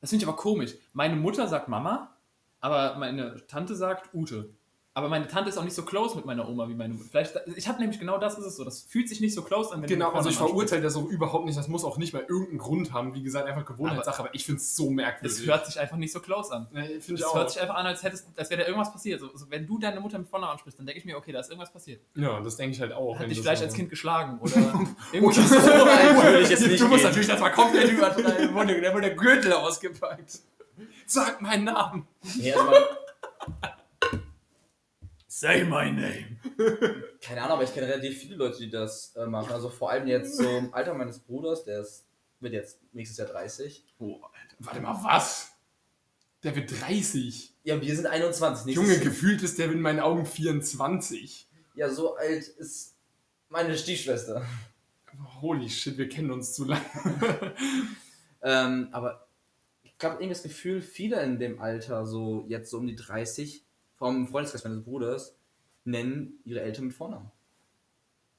Das 0.00 0.10
finde 0.10 0.24
ich 0.24 0.28
aber 0.28 0.36
komisch. 0.36 0.74
Meine 0.92 1.14
Mutter 1.16 1.46
sagt 1.46 1.68
Mama, 1.68 2.16
aber 2.60 2.96
meine 2.98 3.46
Tante 3.46 3.76
sagt 3.76 4.12
Ute. 4.14 4.50
Aber 4.96 5.10
meine 5.10 5.28
Tante 5.28 5.50
ist 5.50 5.58
auch 5.58 5.62
nicht 5.62 5.74
so 5.74 5.84
close 5.84 6.16
mit 6.16 6.24
meiner 6.24 6.48
Oma 6.48 6.70
wie 6.70 6.74
meine 6.74 6.94
Mutter. 6.94 7.10
Vielleicht, 7.10 7.38
ich 7.54 7.68
habe 7.68 7.78
nämlich 7.80 8.00
genau 8.00 8.16
das 8.16 8.38
ist 8.38 8.46
es 8.46 8.56
so. 8.56 8.64
Das 8.64 8.80
fühlt 8.80 9.10
sich 9.10 9.20
nicht 9.20 9.34
so 9.34 9.42
close 9.42 9.70
an, 9.74 9.82
wenn 9.82 9.90
Genau, 9.90 10.10
also 10.12 10.30
ich 10.30 10.38
verurteile 10.38 10.80
das 10.80 10.96
auch 10.96 11.04
überhaupt 11.04 11.44
nicht, 11.44 11.58
das 11.58 11.68
muss 11.68 11.84
auch 11.84 11.98
nicht 11.98 12.14
mal 12.14 12.22
irgendeinen 12.26 12.56
Grund 12.56 12.94
haben, 12.94 13.12
wie 13.12 13.22
gesagt, 13.22 13.46
einfach 13.46 13.66
Gewohnheitssache, 13.66 14.20
aber, 14.20 14.34
ich 14.34 14.46
finde 14.46 14.62
es 14.62 14.74
so 14.74 14.88
merkwürdig. 14.88 15.38
Es 15.38 15.46
hört 15.46 15.66
sich 15.66 15.78
einfach 15.78 15.98
nicht 15.98 16.12
so 16.12 16.20
close 16.20 16.50
an. 16.50 16.68
Es 16.74 17.08
hört 17.34 17.50
sich 17.50 17.60
einfach 17.60 17.74
an, 17.74 17.84
als, 17.84 18.02
hättest, 18.04 18.26
als 18.38 18.48
wäre 18.48 18.62
da 18.62 18.68
irgendwas 18.68 18.90
passiert. 18.90 19.20
So, 19.20 19.36
so, 19.36 19.50
wenn 19.50 19.66
du 19.66 19.78
deine 19.78 20.00
Mutter 20.00 20.18
mit 20.18 20.30
Vornamen 20.30 20.52
ansprichst, 20.52 20.78
dann 20.78 20.86
denke 20.86 20.98
ich 21.00 21.04
mir, 21.04 21.18
okay, 21.18 21.30
da 21.30 21.40
ist 21.40 21.50
irgendwas 21.50 21.70
passiert. 21.70 22.00
Ja, 22.14 22.40
das 22.40 22.56
denke 22.56 22.74
ich 22.74 22.80
halt 22.80 22.94
auch. 22.94 23.18
Hat 23.18 23.28
dich 23.28 23.38
vielleicht 23.38 23.58
so- 23.58 23.66
als 23.66 23.74
Kind 23.74 23.90
geschlagen 23.90 24.38
oder 24.40 24.52
irgendwie 25.12 25.42
so. 25.42 25.52
Du 25.52 26.88
musst 26.88 27.02
gehen. 27.02 27.02
natürlich 27.02 27.28
das 27.28 27.38
mal 27.38 27.50
komplett 27.50 27.92
übertreiben. 27.92 28.54
Da 28.82 28.94
wurde 28.94 29.00
der 29.02 29.14
Gürtel 29.14 29.52
ausgepackt. 29.52 30.38
Sag 31.04 31.42
meinen 31.42 31.64
Namen. 31.64 32.08
Nee, 32.38 32.54
also 32.54 32.72
Say 35.38 35.64
my 35.64 35.90
name. 35.90 36.38
keine 37.20 37.42
Ahnung, 37.42 37.56
aber 37.56 37.64
ich 37.64 37.74
kenne 37.74 37.88
relativ 37.88 38.20
viele 38.20 38.36
Leute, 38.36 38.58
die 38.58 38.70
das 38.70 39.14
äh, 39.16 39.26
machen. 39.26 39.52
Also 39.52 39.68
vor 39.68 39.90
allem 39.90 40.06
jetzt 40.06 40.38
so 40.38 40.48
im 40.48 40.72
Alter 40.72 40.94
meines 40.94 41.18
Bruders, 41.18 41.62
der 41.62 41.82
ist, 41.82 42.06
wird 42.40 42.54
jetzt 42.54 42.80
nächstes 42.94 43.18
Jahr 43.18 43.28
30. 43.28 43.84
Oh, 43.98 44.18
Warte 44.60 44.80
mal, 44.80 44.98
was? 45.04 45.52
Der 46.42 46.56
wird 46.56 46.72
30. 46.80 47.52
Ja, 47.64 47.78
wir 47.78 47.94
sind 47.94 48.06
21. 48.06 48.64
Nächstes 48.64 48.88
Junge, 48.88 48.98
gefühlt 49.04 49.42
ist 49.42 49.58
der 49.58 49.70
in 49.70 49.82
meinen 49.82 50.00
Augen 50.00 50.24
24. 50.24 51.46
Ja, 51.74 51.90
so 51.90 52.16
alt 52.16 52.48
ist 52.48 52.96
meine 53.50 53.76
Stiefschwester. 53.76 54.42
Holy 55.42 55.68
shit, 55.68 55.98
wir 55.98 56.08
kennen 56.08 56.30
uns 56.30 56.54
zu 56.54 56.64
lange. 56.64 56.82
Ähm, 58.42 58.90
aber 58.92 59.26
ich 59.82 59.92
habe 60.02 60.14
irgendwie 60.14 60.28
das 60.28 60.44
Gefühl, 60.44 60.80
viele 60.80 61.20
in 61.22 61.40
dem 61.40 61.60
Alter, 61.60 62.06
so 62.06 62.44
jetzt 62.48 62.70
so 62.70 62.78
um 62.78 62.86
die 62.86 62.94
30, 62.94 63.65
vom 63.96 64.28
Freundeskreis 64.28 64.64
meines 64.64 64.84
Bruders, 64.84 65.36
nennen 65.84 66.40
ihre 66.44 66.60
Eltern 66.60 66.86
mit 66.86 66.94
Vornamen. 66.94 67.30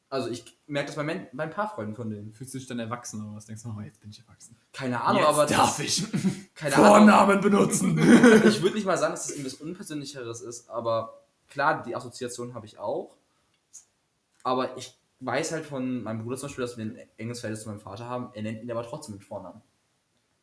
Also 0.10 0.30
ich 0.30 0.58
merke 0.67 0.88
das 0.88 0.96
bei, 0.96 1.04
mein, 1.04 1.28
bei 1.34 1.43
ein 1.43 1.50
paar 1.50 1.70
Freunden 1.70 1.96
von 1.96 2.10
denen. 2.10 2.34
Fühlst 2.34 2.54
du 2.54 2.58
dich 2.58 2.67
dann 2.67 2.80
erwachsen 2.80 3.22
oder 3.22 3.36
was? 3.36 3.46
Denkst 3.46 3.63
du, 3.63 3.76
oh, 3.78 3.82
jetzt 3.82 4.00
bin 4.00 4.10
ich 4.10 4.20
erwachsen. 4.20 4.56
Keine 4.72 5.02
Ahnung, 5.02 5.24
aber 5.24 5.46
das, 5.46 5.80
ich 5.80 6.06
keine 6.56 6.78
Ahnung. 6.78 7.41
benutzen. 7.41 7.98
Ich 8.46 8.62
würde 8.62 8.76
nicht 8.76 8.86
mal 8.86 8.98
sagen, 8.98 9.13
dass 9.13 9.28
das 9.28 9.32
irgendwas 9.32 9.56
Unpersönlicheres 9.56 10.41
ist, 10.41 10.70
aber 10.70 11.22
klar, 11.50 11.84
die 11.84 11.96
Assoziation 11.96 12.54
habe 12.54 12.65
ich 12.65 12.80
auch. 12.80 13.17
Aber 14.43 14.78
ich 14.78 14.98
weiß 15.20 15.52
halt 15.52 15.65
von 15.65 16.04
meinem 16.04 16.24
Bruder 16.24 16.38
zum 16.38 16.48
Beispiel, 16.48 16.62
dass 16.62 16.78
wir 16.78 16.86
ein 16.86 16.98
enges 17.17 17.41
Verhältnis 17.41 17.63
zu 17.63 17.70
meinem 17.70 17.82
Vater 17.82 18.06
haben. 18.06 18.30
Er 18.34 18.43
nennt 18.43 18.63
ihn 18.63 18.72
aber 18.72 18.84
trotzdem 18.84 19.15
mit 19.15 19.26
Vornamen. 19.26 19.62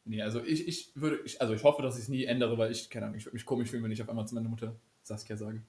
Nee, 0.04 0.20
also 0.20 0.42
ich, 0.42 0.68
ich 0.68 0.92
würde, 0.94 1.20
ich, 1.24 1.40
also 1.40 1.54
ich 1.54 1.62
hoffe, 1.62 1.80
dass 1.80 1.96
ich 1.96 2.02
es 2.02 2.08
nie 2.08 2.24
ändere, 2.24 2.58
weil 2.58 2.70
ich, 2.70 2.90
keine 2.90 3.06
Ahnung, 3.06 3.16
ich 3.16 3.24
würde 3.24 3.34
mich 3.34 3.46
komisch 3.46 3.70
fühlen, 3.70 3.82
wenn 3.82 3.92
ich 3.92 4.02
auf 4.02 4.10
einmal 4.10 4.28
zu 4.28 4.34
meiner 4.34 4.50
Mutter 4.50 4.76
Saskia 5.04 5.36
sage. 5.36 5.62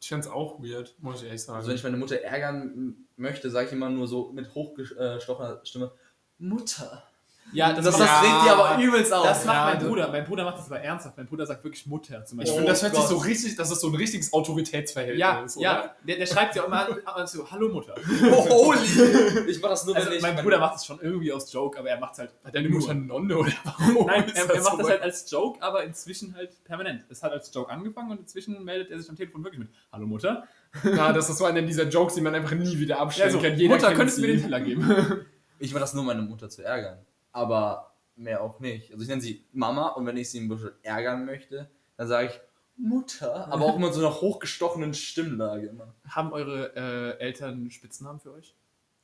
Ich 0.00 0.08
find's 0.08 0.26
auch 0.26 0.60
weird, 0.60 0.96
muss 0.98 1.20
ich 1.20 1.26
ehrlich 1.26 1.42
sagen. 1.42 1.56
Also 1.56 1.68
wenn 1.68 1.76
ich 1.76 1.84
meine 1.84 1.96
Mutter 1.96 2.20
ärgern 2.20 3.06
möchte, 3.16 3.50
sage 3.50 3.68
ich 3.68 3.72
immer 3.72 3.88
nur 3.88 4.08
so 4.08 4.32
mit 4.32 4.54
hochgestochener 4.54 5.64
Stimme, 5.64 5.92
Mutter. 6.38 7.08
Ja, 7.54 7.72
Das, 7.74 7.84
das, 7.84 7.98
Ja. 7.98 8.20
regt 8.20 8.44
die 8.46 8.48
aber 8.50 8.82
übelst 8.82 9.12
auf. 9.12 9.24
Das 9.24 9.44
macht 9.44 9.54
Ja, 9.56 9.64
mein 9.66 9.78
das- 9.80 9.88
Bruder. 9.88 10.08
Mein 10.08 10.24
Bruder 10.24 10.44
macht 10.44 10.58
das 10.58 10.66
aber 10.66 10.80
ernsthaft. 10.80 11.16
Mein 11.18 11.26
Bruder 11.26 11.44
sagt 11.44 11.62
wirklich 11.64 11.86
Mutter 11.86 12.24
zum 12.24 12.38
ich 12.40 12.44
Beispiel. 12.46 12.56
finde, 12.56 12.70
das 12.72 12.82
hört 12.82 12.94
Oh 12.94 13.00
sich 13.00 13.06
so 13.08 13.16
Gott. 13.16 13.26
richtig, 13.26 13.56
das 13.56 13.70
ist 13.70 13.80
so 13.80 13.88
ein 13.88 13.94
richtiges 13.94 14.32
Autoritätsverhältnis. 14.32 15.18
ja, 15.20 15.40
oder? 15.42 15.60
ja, 15.60 15.94
der, 16.06 16.16
der 16.16 16.26
schreibt 16.26 16.56
ja 16.56 16.64
immer 16.64 16.88
an, 17.04 17.26
so, 17.26 17.50
Hallo 17.50 17.68
Mutter. 17.68 17.94
Holy! 18.48 19.50
Ich 19.50 19.60
mach 19.60 19.68
das 19.70 19.84
nur, 19.84 19.94
wenn 19.94 20.02
Also 20.02 20.14
ich... 20.14 20.22
mein 20.22 20.36
Bruder 20.36 20.58
macht 20.60 20.76
es 20.76 20.86
schon 20.86 20.98
irgendwie 21.00 21.30
aus 21.32 21.52
Joke, 21.52 21.78
aber 21.78 21.90
er 21.90 21.98
macht 22.00 22.14
es 22.14 22.18
halt. 22.20 22.30
Hat 22.44 22.54
deine. 22.54 22.68
Mutter 22.70 22.90
eine 22.92 23.00
Nonne 23.00 23.36
oder 23.36 23.52
warum? 23.64 24.06
Nein, 24.06 24.24
ist 24.24 24.36
er, 24.36 24.44
er 24.48 24.54
das 24.54 24.64
macht 24.64 24.72
so 24.72 24.78
das 24.78 24.88
halt 24.90 25.02
als 25.02 25.30
Joke, 25.30 25.62
aber 25.62 25.84
inzwischen 25.84 26.34
halt 26.34 26.64
permanent. 26.64 27.04
Es 27.10 27.22
hat 27.22 27.32
als 27.32 27.52
Joke 27.52 27.70
angefangen 27.70 28.12
und 28.12 28.20
inzwischen 28.20 28.64
meldet 28.64 28.90
er 28.90 28.98
sich 28.98 29.10
am 29.10 29.16
Telefon 29.16 29.44
wirklich 29.44 29.58
mit 29.60 29.68
Hallo 29.92 30.06
Mutter. 30.06 30.44
Ja, 30.84 31.12
das 31.12 31.28
ist 31.28 31.36
so 31.36 31.44
einer 31.44 31.60
dieser 31.60 31.84
Jokes, 31.86 32.14
die 32.14 32.22
man 32.22 32.34
einfach 32.34 32.52
nie 32.52 32.78
wieder 32.78 32.98
abstellen 32.98 33.42
kann. 33.42 33.56
Jeder 33.58 33.74
Mutter, 33.74 33.92
könntest 33.92 34.16
du 34.16 34.22
mir 34.22 34.28
den 34.28 34.40
Teller 34.42 34.60
geben? 34.60 35.26
Ich 35.58 35.72
mach 35.74 35.80
das 35.80 35.92
nur, 35.92 36.02
meine 36.02 36.22
Mutter 36.22 36.48
zu 36.48 36.64
ärgern. 36.64 36.98
Aber 37.32 37.94
mehr 38.16 38.42
auch 38.42 38.60
nicht. 38.60 38.92
Also 38.92 39.02
ich 39.02 39.08
nenne 39.08 39.22
sie 39.22 39.44
Mama 39.52 39.88
und 39.88 40.06
wenn 40.06 40.16
ich 40.16 40.30
sie 40.30 40.40
ein 40.40 40.48
bisschen 40.48 40.72
ärgern 40.82 41.24
möchte, 41.24 41.70
dann 41.96 42.08
sage 42.08 42.28
ich 42.28 42.40
Mutter. 42.76 43.52
Aber 43.52 43.64
auch 43.64 43.76
immer 43.76 43.92
so 43.92 44.00
einer 44.00 44.20
hochgestochenen 44.20 44.94
Stimmlage 44.94 45.68
immer. 45.68 45.94
Haben 46.08 46.32
eure 46.32 46.74
äh, 46.74 47.20
Eltern 47.20 47.70
Spitznamen 47.70 48.20
für 48.20 48.32
euch? 48.32 48.54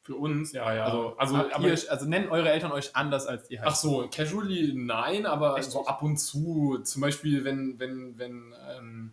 Für 0.02 0.16
uns, 0.16 0.52
ja, 0.52 0.74
ja. 0.74 0.84
Also, 0.86 1.14
also, 1.18 1.36
aber, 1.36 1.68
ihr, 1.68 1.78
also 1.90 2.06
nennen 2.06 2.30
eure 2.30 2.50
Eltern 2.50 2.72
euch 2.72 2.96
anders 2.96 3.26
als 3.26 3.50
ihr 3.50 3.60
ach 3.62 3.76
so, 3.76 4.08
casually 4.10 4.72
nein, 4.74 5.26
aber 5.26 5.58
Echt 5.58 5.70
so 5.70 5.86
ab 5.86 6.02
und 6.02 6.16
zu. 6.16 6.78
Zum 6.82 7.02
Beispiel, 7.02 7.44
wenn, 7.44 7.78
wenn, 7.78 8.18
wenn, 8.18 8.54
ähm, 8.74 9.12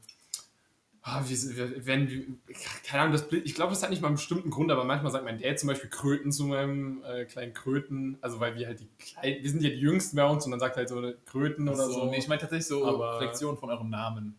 ah, 1.08 1.22
wie, 1.26 1.34
wie- 1.36 1.86
wenn, 1.86 2.40
keine 2.84 3.04
Ahnung, 3.04 3.14
das, 3.14 3.26
ich 3.32 3.54
glaube, 3.54 3.70
das 3.72 3.84
hat 3.84 3.92
nicht 3.92 4.02
mal 4.02 4.08
einen 4.10 4.16
bestimmten 4.18 4.50
Grund, 4.50 4.72
aber 4.72 4.84
manchmal 4.84 5.12
sagt 5.12 5.24
mein 5.24 5.40
Dad 5.40 5.60
zum 5.60 5.68
Beispiel 5.68 5.90
Kröten 5.90 6.32
zu 6.32 6.46
meinem 6.46 7.04
äh, 7.04 7.26
kleinen 7.26 7.54
Kröten, 7.54 8.18
also 8.22 8.40
weil 8.40 8.56
wir 8.56 8.68
halt 8.68 8.80
die 8.80 8.88
kleinen, 8.98 9.44
wir 9.44 9.50
sind 9.50 9.62
ja 9.62 9.70
die 9.70 9.76
Jüngsten 9.80 10.16
bei 10.18 10.26
uns 10.26 10.46
und 10.46 10.52
dann 10.52 10.60
sagt 10.60 10.76
er 10.76 10.80
halt 10.80 10.90
so 10.90 11.14
Kröten 11.26 11.70
oder 11.70 11.86
so. 11.90 12.06
Nee, 12.10 12.18
ich 12.18 12.28
meine 12.28 12.42
tatsächlich 12.42 12.68
so 12.68 12.86
Aber- 12.86 13.20
Flexion 13.20 13.58
von 13.58 13.70
eurem 13.70 13.90
Namen. 13.90 14.36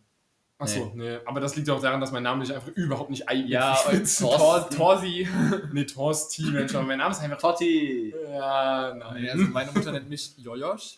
Achso, 0.58 0.90
nee. 0.94 1.18
aber 1.26 1.40
das 1.40 1.54
liegt 1.54 1.68
ja 1.68 1.74
auch 1.74 1.82
daran, 1.82 2.00
dass 2.00 2.12
mein 2.12 2.22
Name 2.22 2.46
sich 2.46 2.54
einfach 2.54 2.68
überhaupt 2.76 3.10
nicht 3.10 3.28
eignet. 3.28 3.50
Ja, 3.50 3.76
Spitzen. 3.76 4.26
Tor, 4.26 4.70
Torsi. 4.70 5.28
Nee, 5.70 5.84
Torsti, 5.84 6.44
Mensch, 6.44 6.74
aber 6.74 6.86
mein 6.86 6.96
Name 6.96 7.10
ist 7.12 7.20
einfach. 7.20 7.36
Totti! 7.36 8.14
Ja, 8.30 8.94
nein. 8.94 9.20
Nee, 9.22 9.28
also 9.30 9.44
meine 9.48 9.70
Mutter 9.72 9.92
nennt 9.92 10.08
mich 10.08 10.32
Jojosch, 10.38 10.96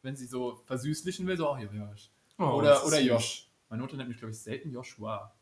wenn 0.00 0.16
sie 0.16 0.24
so 0.24 0.58
versüßlichen 0.64 1.26
will, 1.26 1.36
so 1.36 1.48
auch 1.48 1.58
Jojosch. 1.58 2.08
Oh, 2.38 2.44
oder 2.44 2.76
ist 2.76 2.84
oder. 2.86 2.98
Josh. 3.02 3.43
Meine 3.74 3.82
Mutter 3.82 3.96
nennt 3.96 4.08
mich, 4.08 4.18
glaube 4.18 4.30
ich, 4.30 4.38
selten 4.38 4.70
Joshua. 4.70 5.34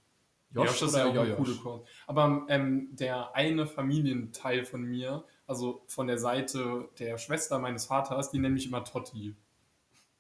Josh 0.55 0.71
Josh 0.81 0.83
ist 0.88 0.97
ja 0.97 1.05
auch 1.07 1.14
Jojosch? 1.14 1.37
coole 1.37 1.55
Kurs. 1.57 1.88
Aber 2.07 2.47
ähm, 2.49 2.88
der 2.97 3.35
eine 3.37 3.66
Familienteil 3.66 4.64
von 4.64 4.83
mir, 4.85 5.25
also 5.47 5.83
von 5.87 6.07
der 6.07 6.16
Seite 6.16 6.88
der 6.99 7.18
Schwester 7.18 7.59
meines 7.59 7.85
Vaters, 7.85 8.31
die 8.31 8.38
nenne 8.38 8.55
mich 8.55 8.66
immer 8.66 8.83
Totti. 8.85 9.35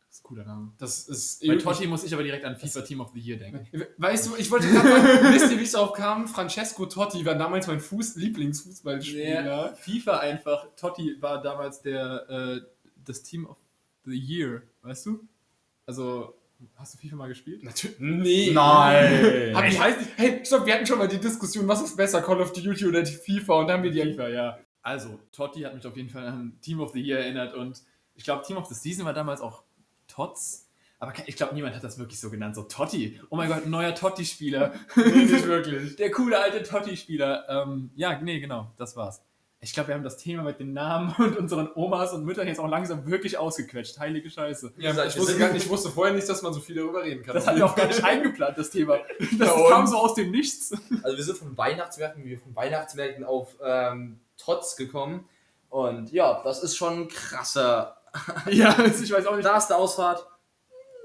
Das 0.08 0.16
ist 0.18 0.20
ein 0.20 0.28
cooler 0.28 0.44
Name. 0.44 0.72
Das 0.76 1.08
ist 1.08 1.46
Bei 1.46 1.54
ich- 1.54 1.62
Totti 1.62 1.86
muss 1.86 2.04
ich 2.04 2.12
aber 2.12 2.22
direkt 2.22 2.44
an 2.44 2.56
FIFA 2.56 2.82
Team 2.82 3.00
of 3.00 3.12
the 3.14 3.18
Year 3.20 3.38
denken. 3.38 3.66
Weißt 3.96 4.26
du, 4.26 4.36
ich 4.36 4.50
wollte 4.50 4.68
gerade 4.68 4.86
sagen, 4.88 5.04
wisst 5.34 5.50
ihr, 5.52 5.58
wie 5.58 5.62
ich 5.62 5.72
darauf 5.72 5.94
kam? 5.94 6.28
Francesco 6.28 6.84
Totti 6.84 7.24
war 7.24 7.34
damals 7.34 7.66
mein 7.66 7.80
Fuß 7.80 8.16
Lieblingsfußballspieler. 8.16 9.74
FIFA 9.74 10.18
einfach. 10.18 10.66
Totti 10.76 11.16
war 11.20 11.40
damals 11.40 11.80
der 11.80 12.28
äh, 12.28 12.60
das 13.04 13.22
Team 13.22 13.46
of 13.46 13.56
the 14.04 14.14
Year, 14.18 14.62
weißt 14.82 15.06
du? 15.06 15.26
Also, 15.86 16.34
hast 16.76 16.94
du 16.94 16.98
FIFA 16.98 17.16
mal 17.16 17.28
gespielt? 17.28 17.62
Natürlich. 17.62 17.98
Nee. 17.98 18.50
Nein. 18.52 19.54
Hab 19.54 19.64
ich, 19.64 19.78
heißt, 19.78 19.98
hey, 20.16 20.40
stopp, 20.44 20.66
wir 20.66 20.74
hatten 20.74 20.86
schon 20.86 20.98
mal 20.98 21.08
die 21.08 21.18
Diskussion, 21.18 21.66
was 21.68 21.82
ist 21.82 21.96
besser, 21.96 22.22
Call 22.22 22.40
of 22.40 22.52
Duty 22.52 22.86
oder 22.86 23.02
die 23.02 23.12
FIFA? 23.12 23.60
Und 23.60 23.68
dann 23.68 23.78
haben 23.78 23.84
wir 23.84 23.90
die 23.90 24.02
FIFA, 24.02 24.28
ja. 24.28 24.58
Also, 24.82 25.20
Totti 25.30 25.60
hat 25.62 25.74
mich 25.74 25.86
auf 25.86 25.96
jeden 25.96 26.10
Fall 26.10 26.26
an 26.26 26.58
Team 26.60 26.80
of 26.80 26.92
the 26.92 27.00
Year 27.00 27.20
erinnert 27.20 27.54
und 27.54 27.82
ich 28.14 28.24
glaube, 28.24 28.44
Team 28.44 28.56
of 28.56 28.66
the 28.66 28.74
Season 28.74 29.04
war 29.04 29.14
damals 29.14 29.40
auch 29.40 29.62
Tots. 30.08 30.68
Aber 30.98 31.12
ich 31.26 31.34
glaube, 31.34 31.54
niemand 31.54 31.74
hat 31.74 31.82
das 31.82 31.98
wirklich 31.98 32.20
so 32.20 32.30
genannt. 32.30 32.54
So 32.54 32.62
Totti. 32.62 33.20
Oh 33.28 33.36
mein 33.36 33.48
Gott, 33.48 33.64
ein 33.64 33.70
neuer 33.70 33.94
Totti-Spieler. 33.94 34.72
Nee, 34.94 35.24
nicht 35.24 35.46
wirklich. 35.46 35.96
Der 35.98 36.12
coole 36.12 36.38
alte 36.38 36.62
Totti-Spieler. 36.62 37.46
Ähm, 37.48 37.90
ja, 37.96 38.20
nee, 38.20 38.38
genau, 38.38 38.70
das 38.76 38.96
war's. 38.96 39.20
Ich 39.64 39.74
glaube, 39.74 39.88
wir 39.88 39.94
haben 39.94 40.02
das 40.02 40.16
Thema 40.16 40.42
mit 40.42 40.58
den 40.58 40.72
Namen 40.72 41.14
und 41.18 41.38
unseren 41.38 41.70
Omas 41.76 42.12
und 42.12 42.24
Müttern 42.24 42.48
jetzt 42.48 42.58
auch 42.58 42.68
langsam 42.68 43.06
wirklich 43.06 43.38
ausgequetscht. 43.38 43.96
Heilige 43.98 44.28
Scheiße. 44.28 44.72
Ja, 44.76 44.90
ich, 45.04 45.16
wusste 45.16 45.38
gar 45.38 45.52
nicht, 45.52 45.64
ich 45.64 45.70
wusste 45.70 45.88
vorher 45.88 46.12
nicht, 46.12 46.28
dass 46.28 46.42
man 46.42 46.52
so 46.52 46.58
viel 46.58 46.74
darüber 46.74 47.04
reden 47.04 47.22
kann. 47.22 47.34
Das 47.34 47.46
hatten 47.46 47.58
wir 47.58 47.66
auch 47.66 47.76
gar 47.76 47.86
nicht 47.86 48.02
eingeplant, 48.04 48.58
das 48.58 48.70
Thema. 48.70 48.98
Das 49.38 49.48
Ja, 49.48 49.68
kam 49.68 49.86
so 49.86 49.98
aus 49.98 50.14
dem 50.14 50.32
Nichts. 50.32 50.72
Also 51.04 51.16
wir 51.16 51.24
sind 51.24 51.38
von 51.38 51.56
Weihnachtsmärkten, 51.56 52.24
wie 52.24 52.30
wir 52.30 52.38
von 52.38 52.56
Weihnachtsmärkten 52.56 53.24
auf 53.24 53.54
ähm, 53.64 54.18
Tots 54.36 54.76
gekommen. 54.76 55.28
Und 55.70 56.10
ja, 56.10 56.42
das 56.42 56.62
ist 56.62 56.76
schon 56.76 57.08
krasser. 57.08 57.96
Ja, 58.50 58.74
also 58.74 59.02
ich 59.02 59.10
weiß 59.10 59.24
auch 59.26 59.36
nicht. 59.36 59.46
Da 59.46 59.56
ist 59.56 59.68
der 59.68 59.78
Ausfahrt. 59.78 60.26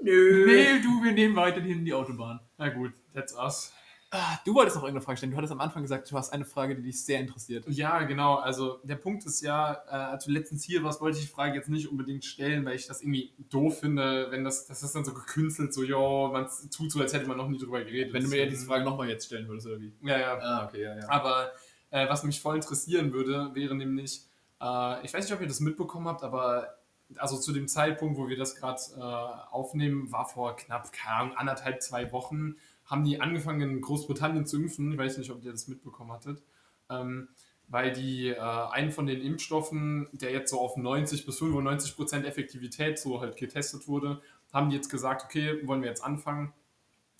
Nö. 0.02 0.44
Nee, 0.46 0.80
du, 0.82 1.02
wir 1.02 1.12
nehmen 1.12 1.34
weiterhin 1.36 1.84
die 1.84 1.94
Autobahn. 1.94 2.40
Na 2.58 2.68
gut, 2.68 2.92
that's 3.14 3.34
us. 3.34 3.72
Ah, 4.10 4.38
du 4.46 4.54
wolltest 4.54 4.76
noch 4.76 4.84
irgendeine 4.84 5.04
Frage 5.04 5.18
stellen. 5.18 5.32
Du 5.32 5.36
hattest 5.36 5.52
am 5.52 5.60
Anfang 5.60 5.82
gesagt, 5.82 6.10
du 6.10 6.16
hast 6.16 6.32
eine 6.32 6.46
Frage, 6.46 6.74
die 6.74 6.82
dich 6.82 7.04
sehr 7.04 7.20
interessiert. 7.20 7.66
Ja, 7.68 8.02
genau. 8.04 8.36
Also 8.36 8.80
der 8.82 8.96
Punkt 8.96 9.26
ist 9.26 9.42
ja, 9.42 9.82
äh, 9.86 9.90
als 9.90 10.24
du 10.24 10.30
letztens 10.30 10.64
hier 10.64 10.82
warst, 10.82 11.02
wollte 11.02 11.18
ich 11.18 11.26
die 11.26 11.30
Frage 11.30 11.56
jetzt 11.56 11.68
nicht 11.68 11.90
unbedingt 11.90 12.24
stellen, 12.24 12.64
weil 12.64 12.76
ich 12.76 12.86
das 12.86 13.02
irgendwie 13.02 13.34
doof 13.50 13.80
finde, 13.80 14.28
wenn 14.30 14.44
das, 14.44 14.66
das 14.66 14.82
ist 14.82 14.94
dann 14.94 15.04
so 15.04 15.12
gekünstelt, 15.12 15.74
so, 15.74 15.82
jo, 15.82 16.30
man 16.32 16.48
tut 16.74 16.90
so, 16.90 17.00
als 17.00 17.12
hätte 17.12 17.26
man 17.26 17.36
noch 17.36 17.48
nie 17.48 17.58
drüber 17.58 17.84
geredet. 17.84 18.14
Wenn 18.14 18.22
du 18.22 18.30
mir 18.30 18.48
diese 18.48 18.66
Frage 18.66 18.82
nochmal 18.84 19.10
jetzt 19.10 19.26
stellen 19.26 19.46
würdest, 19.46 19.66
oder 19.66 19.80
wie? 19.80 19.92
Ja, 20.02 20.18
ja. 20.18 20.38
Ah, 20.38 20.64
okay, 20.64 20.82
ja, 20.82 20.96
ja. 20.96 21.08
Aber 21.10 21.52
äh, 21.90 22.08
was 22.08 22.24
mich 22.24 22.40
voll 22.40 22.56
interessieren 22.56 23.12
würde, 23.12 23.50
wäre 23.52 23.74
nämlich, 23.74 24.22
äh, 24.62 25.04
ich 25.04 25.12
weiß 25.12 25.24
nicht, 25.24 25.34
ob 25.34 25.42
ihr 25.42 25.48
das 25.48 25.60
mitbekommen 25.60 26.08
habt, 26.08 26.22
aber 26.22 26.78
also 27.16 27.38
zu 27.38 27.52
dem 27.52 27.68
Zeitpunkt, 27.68 28.18
wo 28.18 28.28
wir 28.28 28.36
das 28.36 28.56
gerade 28.56 28.80
äh, 28.96 29.00
aufnehmen, 29.00 30.10
war 30.12 30.26
vor 30.26 30.56
knapp, 30.56 30.92
keine 30.92 31.14
Ahnung, 31.16 31.36
anderthalb, 31.36 31.82
zwei 31.82 32.10
Wochen, 32.12 32.56
haben 32.88 33.04
die 33.04 33.20
angefangen 33.20 33.60
in 33.60 33.80
Großbritannien 33.80 34.46
zu 34.46 34.56
impfen. 34.56 34.90
Ich 34.92 34.98
weiß 34.98 35.18
nicht, 35.18 35.30
ob 35.30 35.44
ihr 35.44 35.52
das 35.52 35.68
mitbekommen 35.68 36.10
hattet. 36.12 36.42
Ähm, 36.90 37.28
weil 37.68 37.92
die 37.92 38.28
äh, 38.28 38.38
einen 38.38 38.90
von 38.90 39.06
den 39.06 39.20
Impfstoffen, 39.20 40.08
der 40.12 40.32
jetzt 40.32 40.50
so 40.50 40.58
auf 40.58 40.76
90 40.78 41.26
bis 41.26 41.38
95 41.38 41.96
Prozent 41.96 42.24
Effektivität 42.24 42.98
so 42.98 43.20
halt 43.20 43.36
getestet 43.36 43.86
wurde, 43.86 44.22
haben 44.52 44.70
die 44.70 44.76
jetzt 44.76 44.88
gesagt, 44.88 45.22
okay, 45.24 45.66
wollen 45.66 45.82
wir 45.82 45.88
jetzt 45.90 46.02
anfangen. 46.02 46.54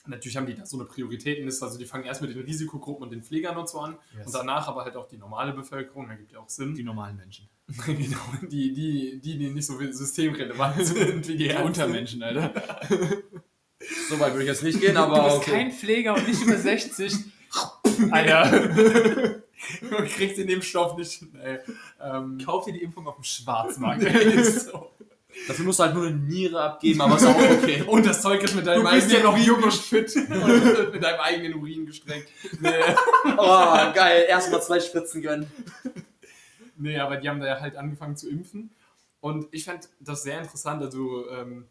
Natürlich 0.07 0.39
haben 0.39 0.47
die 0.47 0.55
da 0.55 0.65
so 0.65 0.79
eine 0.79 0.87
Prioritätenliste, 0.89 1.67
also 1.67 1.79
die 1.79 1.85
fangen 1.85 2.05
erst 2.05 2.23
mit 2.23 2.31
den 2.35 2.41
Risikogruppen 2.41 3.03
und 3.05 3.11
den 3.11 3.23
Pflegern 3.23 3.59
und 3.59 3.69
so 3.69 3.81
an 3.81 3.99
Yes. 4.17 4.27
und 4.29 4.35
danach 4.35 4.67
aber 4.69 4.85
halt 4.85 4.97
auch 4.97 5.07
die 5.07 5.19
normale 5.19 5.53
Bevölkerung, 5.53 6.09
da 6.09 6.15
gibt 6.15 6.33
ja 6.33 6.39
auch 6.39 6.49
Sinn. 6.49 6.75
Die 6.75 6.83
normalen 6.83 7.17
Menschen. 7.19 7.47
genau, 7.87 8.17
die, 8.51 8.73
die, 8.73 9.21
die, 9.21 9.37
die 9.37 9.51
nicht 9.51 9.67
so 9.67 9.77
systemrelevant 9.79 10.77
sind 10.87 11.29
wie 11.29 11.37
die, 11.37 11.49
Die. 11.49 11.55
Untermenschen, 11.57 12.23
Alter. 12.23 12.55
So 14.09 14.19
weit 14.19 14.33
würde 14.33 14.43
ich 14.43 14.49
jetzt 14.49 14.63
nicht 14.63 14.81
gehen, 14.81 14.95
Du 14.95 15.01
aber 15.01 15.25
bist 15.25 15.37
okay. 15.37 15.51
kein 15.53 15.73
Pfleger 15.73 16.15
und 16.15 16.27
nicht 16.27 16.43
über 16.43 16.57
60. 16.57 17.15
Alter. 18.11 18.69
du 19.81 19.97
kriegst 20.07 20.39
den 20.39 20.49
Impfstoff 20.49 20.97
nicht. 20.97 21.23
Ey. 21.43 21.59
Ähm, 22.01 22.39
Kauf 22.45 22.65
dir 22.65 22.73
die 22.73 22.83
Impfung 22.83 23.07
auf 23.07 23.17
dem 23.17 23.25
Schwarzmarkt. 23.25 24.03
So. 24.45 24.91
Dafür 25.47 25.67
musst 25.67 25.79
du 25.79 25.85
halt 25.85 25.95
nur 25.95 26.07
eine 26.07 26.17
Niere 26.17 26.61
abgeben, 26.61 27.01
aber 27.03 27.17
ist 27.17 27.27
auch 27.27 27.37
okay. 27.37 27.83
und 27.87 28.05
das 28.05 28.23
Zeug 28.23 28.43
ist 28.43 28.57
mit 28.57 28.67
deinem 28.67 28.83
Du 28.83 28.91
bist 28.91 29.13
ja 29.13 29.23
noch 29.23 29.37
jung 29.37 29.63
und 29.63 29.73
fit. 29.75 30.17
und 30.17 30.93
mit 30.93 31.03
deinem 31.03 31.21
eigenen 31.21 31.55
Urin 31.55 31.87
gestreckt. 31.87 32.31
Nee. 32.61 32.71
Oh, 33.37 33.93
geil. 33.95 34.25
Erstmal 34.27 34.63
zwei 34.63 34.81
Spritzen 34.81 35.21
gönnen. 35.23 35.47
Nee, 36.77 36.99
aber 36.99 37.19
die 37.19 37.29
haben 37.29 37.41
da 37.41 37.61
halt 37.61 37.77
angefangen 37.77 38.17
zu 38.17 38.29
impfen. 38.29 38.71
Und 39.21 39.47
ich 39.53 39.65
fand 39.65 39.89
das 40.01 40.23
sehr 40.23 40.39
interessant. 40.39 40.83
Also, 40.83 41.29
ähm, 41.31 41.67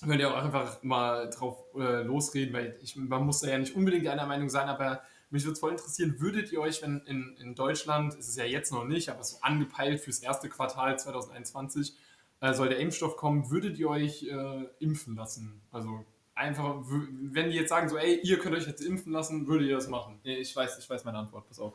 könnt 0.00 0.20
ihr 0.20 0.30
auch 0.30 0.42
einfach 0.42 0.82
mal 0.82 1.30
drauf 1.30 1.64
äh, 1.76 2.02
losreden, 2.02 2.54
weil 2.54 2.78
ich, 2.82 2.96
man 2.96 3.24
muss 3.24 3.40
da 3.40 3.48
ja 3.48 3.58
nicht 3.58 3.74
unbedingt 3.74 4.06
einer 4.06 4.26
Meinung 4.26 4.48
sein, 4.48 4.68
aber 4.68 5.02
mich 5.30 5.44
würde 5.44 5.54
es 5.54 5.60
voll 5.60 5.72
interessieren, 5.72 6.20
würdet 6.20 6.52
ihr 6.52 6.60
euch, 6.60 6.82
wenn 6.82 7.00
in, 7.06 7.36
in 7.38 7.54
Deutschland, 7.54 8.14
ist 8.14 8.28
es 8.28 8.36
ja 8.36 8.44
jetzt 8.44 8.72
noch 8.72 8.84
nicht, 8.84 9.08
aber 9.08 9.22
so 9.24 9.38
angepeilt 9.40 10.00
fürs 10.00 10.20
erste 10.20 10.48
Quartal 10.48 10.98
2021, 10.98 11.96
äh, 12.40 12.54
soll 12.54 12.68
der 12.68 12.78
Impfstoff 12.78 13.16
kommen, 13.16 13.50
würdet 13.50 13.78
ihr 13.78 13.88
euch 13.88 14.24
äh, 14.24 14.64
impfen 14.78 15.16
lassen? 15.16 15.60
Also 15.72 16.04
einfach, 16.34 16.76
wenn 16.86 17.50
die 17.50 17.56
jetzt 17.56 17.70
sagen 17.70 17.88
so, 17.88 17.96
ey, 17.96 18.20
ihr 18.22 18.38
könnt 18.38 18.54
euch 18.56 18.66
jetzt 18.66 18.82
impfen 18.82 19.12
lassen, 19.12 19.46
würdet 19.46 19.68
ihr 19.68 19.74
das 19.74 19.88
machen? 19.88 20.20
Ich 20.22 20.54
weiß, 20.54 20.78
ich 20.78 20.88
weiß 20.88 21.04
meine 21.04 21.18
Antwort, 21.18 21.48
pass 21.48 21.58
auf. 21.58 21.74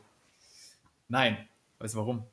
Nein. 1.08 1.48
Weißt 1.80 1.94
du 1.94 1.98
warum? 1.98 2.26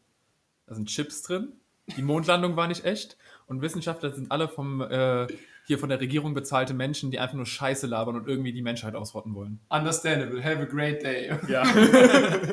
Da 0.66 0.76
sind 0.76 0.90
Chips 0.90 1.22
drin, 1.24 1.54
die 1.96 2.02
Mondlandung 2.02 2.58
war 2.58 2.68
nicht 2.68 2.84
echt 2.84 3.18
und 3.48 3.62
Wissenschaftler 3.62 4.14
sind 4.14 4.30
alle 4.30 4.50
vom 4.50 4.82
äh, 4.82 5.28
hier 5.68 5.78
von 5.78 5.90
der 5.90 6.00
Regierung 6.00 6.34
bezahlte 6.34 6.74
Menschen, 6.74 7.12
die 7.12 7.20
einfach 7.20 7.36
nur 7.36 7.46
Scheiße 7.46 7.88
labern 7.88 8.16
und 8.16 8.28
irgendwie 8.28 8.54
die 8.54 8.62
Menschheit 8.62 8.96
ausrotten 8.96 9.36
wollen. 9.36 9.60
Understandable, 9.70 10.42
have 10.44 10.60
a 10.62 10.66
great 10.66 11.04
day. 11.04 11.32
Ja. 11.48 11.64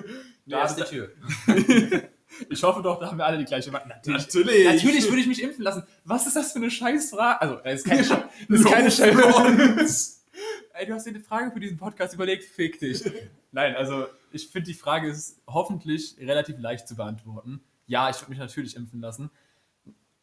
Da 0.46 0.64
ist 0.66 0.74
die 0.76 0.82
Tür. 0.82 1.08
Ich 2.50 2.62
hoffe 2.64 2.82
doch, 2.82 2.98
da 2.98 3.06
haben 3.06 3.16
wir 3.18 3.24
alle 3.26 3.38
die 3.38 3.44
gleiche 3.44 3.70
Meinung. 3.70 3.86
Natürlich. 3.88 4.22
Natürlich. 4.26 4.64
Natürlich 4.66 5.04
würde 5.08 5.20
ich 5.20 5.28
mich 5.28 5.40
impfen 5.40 5.62
lassen. 5.62 5.84
Was 6.04 6.26
ist 6.26 6.34
das 6.34 6.50
für 6.52 6.58
eine 6.58 6.68
Scheißfrage? 6.68 7.40
Also, 7.40 7.54
das 7.62 7.74
ist 7.74 7.86
keine, 7.86 8.02
Sche- 8.02 8.24
das 8.48 8.48
Das 8.48 8.60
ist 8.60 8.66
keine 8.72 8.90
Scheiße. 8.90 10.18
Ey, 10.74 10.86
du 10.86 10.94
hast 10.94 11.06
dir 11.06 11.10
eine 11.10 11.20
Frage 11.20 11.52
für 11.52 11.60
diesen 11.60 11.76
Podcast 11.78 12.12
überlegt, 12.12 12.42
fick 12.42 12.80
dich. 12.80 13.04
Nein, 13.52 13.76
also 13.76 14.06
ich 14.32 14.48
finde, 14.48 14.66
die 14.66 14.74
Frage 14.74 15.08
ist 15.08 15.40
hoffentlich 15.46 16.16
relativ 16.18 16.58
leicht 16.58 16.88
zu 16.88 16.96
beantworten. 16.96 17.60
Ja, 17.86 18.10
ich 18.10 18.20
würde 18.20 18.30
mich 18.30 18.40
natürlich 18.40 18.74
impfen 18.74 19.00
lassen. 19.00 19.30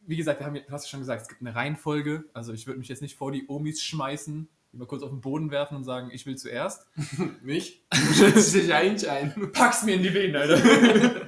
Wie 0.07 0.17
gesagt, 0.17 0.39
wir 0.39 0.45
haben, 0.47 0.55
ja- 0.55 0.61
du 0.63 0.71
hast 0.71 0.85
ja 0.85 0.89
schon 0.89 0.99
gesagt, 1.01 1.21
es 1.23 1.27
gibt 1.27 1.41
eine 1.41 1.53
Reihenfolge. 1.55 2.25
Also 2.33 2.53
ich 2.53 2.67
würde 2.67 2.79
mich 2.79 2.87
jetzt 2.89 3.01
nicht 3.01 3.15
vor 3.15 3.31
die 3.31 3.45
Omis 3.47 3.81
schmeißen, 3.83 4.47
die 4.73 4.77
mal 4.77 4.85
kurz 4.85 5.03
auf 5.03 5.09
den 5.09 5.21
Boden 5.21 5.51
werfen 5.51 5.75
und 5.75 5.83
sagen, 5.83 6.09
ich 6.11 6.25
will 6.25 6.37
zuerst. 6.37 6.87
Nicht? 7.43 7.83
Du 7.91 8.13
schätzt 8.13 8.53
dich 8.55 8.73
eigentlich 8.73 9.09
ein. 9.09 9.51
Pack's 9.51 9.83
mir 9.83 9.95
in 9.95 10.03
die 10.03 10.13
Venen, 10.13 10.35
Alter. 10.35 11.27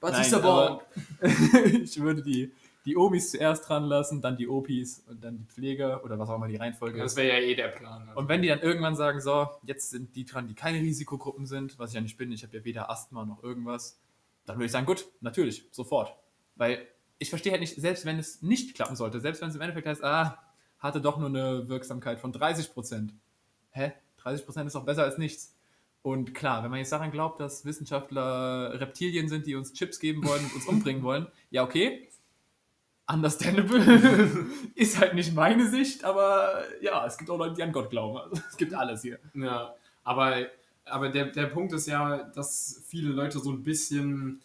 Batista 0.00 0.38
Borg. 0.38 0.84
ich 1.82 2.00
würde 2.00 2.22
die, 2.22 2.52
die 2.84 2.96
Omis 2.96 3.32
zuerst 3.32 3.68
dran 3.68 3.84
lassen, 3.84 4.22
dann 4.22 4.36
die 4.36 4.46
Opis 4.48 5.02
und 5.08 5.22
dann 5.24 5.38
die 5.38 5.44
Pfleger 5.44 6.04
oder 6.04 6.18
was 6.18 6.28
auch 6.28 6.36
immer 6.36 6.46
die 6.48 6.56
Reihenfolge 6.56 6.98
Das 6.98 7.12
ist. 7.12 7.16
wäre 7.16 7.40
ja 7.40 7.46
eh 7.48 7.54
der 7.56 7.68
Plan. 7.68 8.02
Also. 8.08 8.20
Und 8.20 8.28
wenn 8.28 8.40
die 8.42 8.48
dann 8.48 8.60
irgendwann 8.60 8.94
sagen, 8.94 9.20
so, 9.20 9.48
jetzt 9.64 9.90
sind 9.90 10.14
die 10.14 10.24
dran, 10.24 10.46
die 10.46 10.54
keine 10.54 10.78
Risikogruppen 10.78 11.46
sind, 11.46 11.78
was 11.78 11.90
ich 11.90 11.94
ja 11.96 12.00
nicht 12.00 12.16
bin, 12.16 12.30
ich 12.30 12.44
habe 12.44 12.56
ja 12.56 12.64
weder 12.64 12.90
Asthma 12.90 13.24
noch 13.24 13.42
irgendwas, 13.42 13.98
dann 14.46 14.56
würde 14.56 14.66
ich 14.66 14.72
sagen, 14.72 14.86
gut, 14.86 15.06
natürlich, 15.20 15.66
sofort. 15.72 16.14
Weil 16.54 16.86
ich 17.18 17.30
verstehe 17.30 17.52
halt 17.52 17.60
nicht, 17.60 17.74
selbst 17.76 18.04
wenn 18.04 18.18
es 18.18 18.42
nicht 18.42 18.74
klappen 18.74 18.96
sollte, 18.96 19.20
selbst 19.20 19.42
wenn 19.42 19.48
es 19.48 19.54
im 19.54 19.60
Endeffekt 19.60 19.86
heißt, 19.86 20.04
ah, 20.04 20.38
hatte 20.78 21.00
doch 21.00 21.18
nur 21.18 21.28
eine 21.28 21.68
Wirksamkeit 21.68 22.20
von 22.20 22.32
30 22.32 22.72
Prozent. 22.72 23.12
Hä? 23.70 23.92
30 24.18 24.44
Prozent 24.44 24.66
ist 24.66 24.74
doch 24.74 24.84
besser 24.84 25.02
als 25.02 25.18
nichts. 25.18 25.54
Und 26.02 26.34
klar, 26.34 26.62
wenn 26.62 26.70
man 26.70 26.78
jetzt 26.78 26.92
daran 26.92 27.10
glaubt, 27.10 27.40
dass 27.40 27.64
Wissenschaftler 27.64 28.80
Reptilien 28.80 29.28
sind, 29.28 29.46
die 29.46 29.56
uns 29.56 29.72
Chips 29.72 29.98
geben 29.98 30.24
wollen 30.24 30.44
und 30.44 30.54
uns 30.54 30.66
umbringen 30.68 31.02
wollen, 31.02 31.26
ja, 31.50 31.64
okay. 31.64 32.08
Understandable. 33.10 34.46
ist 34.74 35.00
halt 35.00 35.14
nicht 35.14 35.34
meine 35.34 35.68
Sicht, 35.68 36.04
aber 36.04 36.62
ja, 36.80 37.06
es 37.06 37.16
gibt 37.16 37.30
auch 37.30 37.38
Leute, 37.38 37.54
die 37.54 37.62
an 37.62 37.72
Gott 37.72 37.90
glauben. 37.90 38.18
Also, 38.18 38.40
es 38.48 38.56
gibt 38.56 38.74
alles 38.74 39.02
hier. 39.02 39.18
Ja, 39.34 39.74
aber, 40.04 40.46
aber 40.84 41.08
der, 41.08 41.26
der 41.26 41.46
Punkt 41.46 41.72
ist 41.72 41.86
ja, 41.86 42.18
dass 42.18 42.82
viele 42.86 43.10
Leute 43.10 43.38
so 43.38 43.50
ein 43.50 43.62
bisschen 43.62 44.42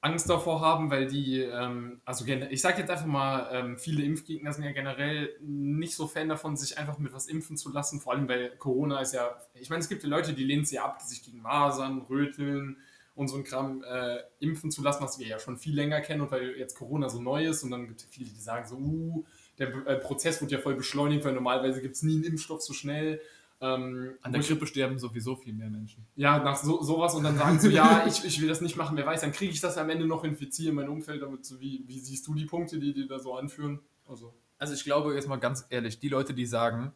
Angst 0.00 0.30
davor 0.30 0.60
haben, 0.60 0.90
weil 0.90 1.06
die, 1.06 1.40
ähm, 1.40 2.00
also 2.04 2.24
ich 2.24 2.60
sage 2.60 2.80
jetzt 2.80 2.90
einfach 2.90 3.06
mal, 3.06 3.48
ähm, 3.52 3.78
viele 3.78 4.04
Impfgegner 4.04 4.52
sind 4.52 4.64
ja 4.64 4.72
generell 4.72 5.34
nicht 5.40 5.96
so 5.96 6.06
Fan 6.06 6.28
davon, 6.28 6.56
sich 6.56 6.78
einfach 6.78 6.98
mit 6.98 7.12
was 7.12 7.26
impfen 7.26 7.56
zu 7.56 7.72
lassen, 7.72 8.00
vor 8.00 8.12
allem 8.12 8.28
weil 8.28 8.50
Corona 8.58 9.00
ist 9.00 9.12
ja, 9.12 9.36
ich 9.54 9.70
meine, 9.70 9.80
es 9.80 9.88
gibt 9.88 10.04
ja 10.04 10.08
Leute, 10.08 10.34
die 10.34 10.44
lehnen 10.44 10.62
es 10.62 10.70
ja 10.70 10.84
ab, 10.84 11.02
sich 11.02 11.24
gegen 11.24 11.42
Masern, 11.42 12.02
Röteln 12.02 12.76
und 13.16 13.26
so 13.26 13.36
ein 13.36 13.42
Kram 13.42 13.82
äh, 13.82 14.18
impfen 14.38 14.70
zu 14.70 14.82
lassen, 14.82 15.02
was 15.02 15.18
wir 15.18 15.26
ja 15.26 15.40
schon 15.40 15.58
viel 15.58 15.74
länger 15.74 16.00
kennen 16.00 16.20
und 16.20 16.30
weil 16.30 16.56
jetzt 16.56 16.76
Corona 16.76 17.08
so 17.08 17.20
neu 17.20 17.46
ist 17.46 17.64
und 17.64 17.72
dann 17.72 17.88
gibt 17.88 18.00
es 18.00 18.06
viele, 18.06 18.30
die 18.30 18.40
sagen 18.40 18.68
so, 18.68 18.76
uh, 18.76 19.24
der 19.58 19.74
äh, 19.86 19.96
Prozess 19.96 20.40
wird 20.40 20.52
ja 20.52 20.58
voll 20.58 20.76
beschleunigt, 20.76 21.24
weil 21.24 21.32
normalerweise 21.32 21.82
gibt 21.82 21.96
es 21.96 22.04
nie 22.04 22.14
einen 22.14 22.24
Impfstoff 22.24 22.62
so 22.62 22.72
schnell. 22.72 23.20
Ähm, 23.60 24.14
An 24.22 24.32
der 24.32 24.40
Grippe 24.40 24.66
sterben 24.66 24.98
sowieso 24.98 25.34
viel 25.34 25.52
mehr 25.52 25.68
Menschen. 25.68 26.06
Ja, 26.14 26.38
nach 26.38 26.56
so, 26.56 26.80
sowas 26.82 27.14
und 27.14 27.24
dann 27.24 27.36
sagen 27.36 27.58
so, 27.58 27.68
ja, 27.68 28.06
ich, 28.06 28.24
ich 28.24 28.40
will 28.40 28.48
das 28.48 28.60
nicht 28.60 28.76
machen, 28.76 28.96
wer 28.96 29.04
weiß, 29.04 29.22
dann 29.22 29.32
kriege 29.32 29.52
ich 29.52 29.60
das 29.60 29.76
am 29.78 29.90
Ende 29.90 30.06
noch 30.06 30.22
infiziert 30.22 30.68
in 30.68 30.76
mein 30.76 30.88
Umfeld, 30.88 31.22
damit 31.22 31.44
so, 31.44 31.60
wie, 31.60 31.82
wie 31.86 31.98
siehst 31.98 32.26
du 32.28 32.34
die 32.34 32.44
Punkte, 32.46 32.78
die 32.78 32.94
die 32.94 33.08
da 33.08 33.18
so 33.18 33.34
anführen? 33.34 33.80
Also, 34.06 34.32
Also 34.58 34.74
ich 34.74 34.84
glaube 34.84 35.14
jetzt 35.14 35.28
mal 35.28 35.36
ganz 35.36 35.66
ehrlich, 35.70 35.98
die 35.98 36.08
Leute, 36.08 36.34
die 36.34 36.46
sagen, 36.46 36.92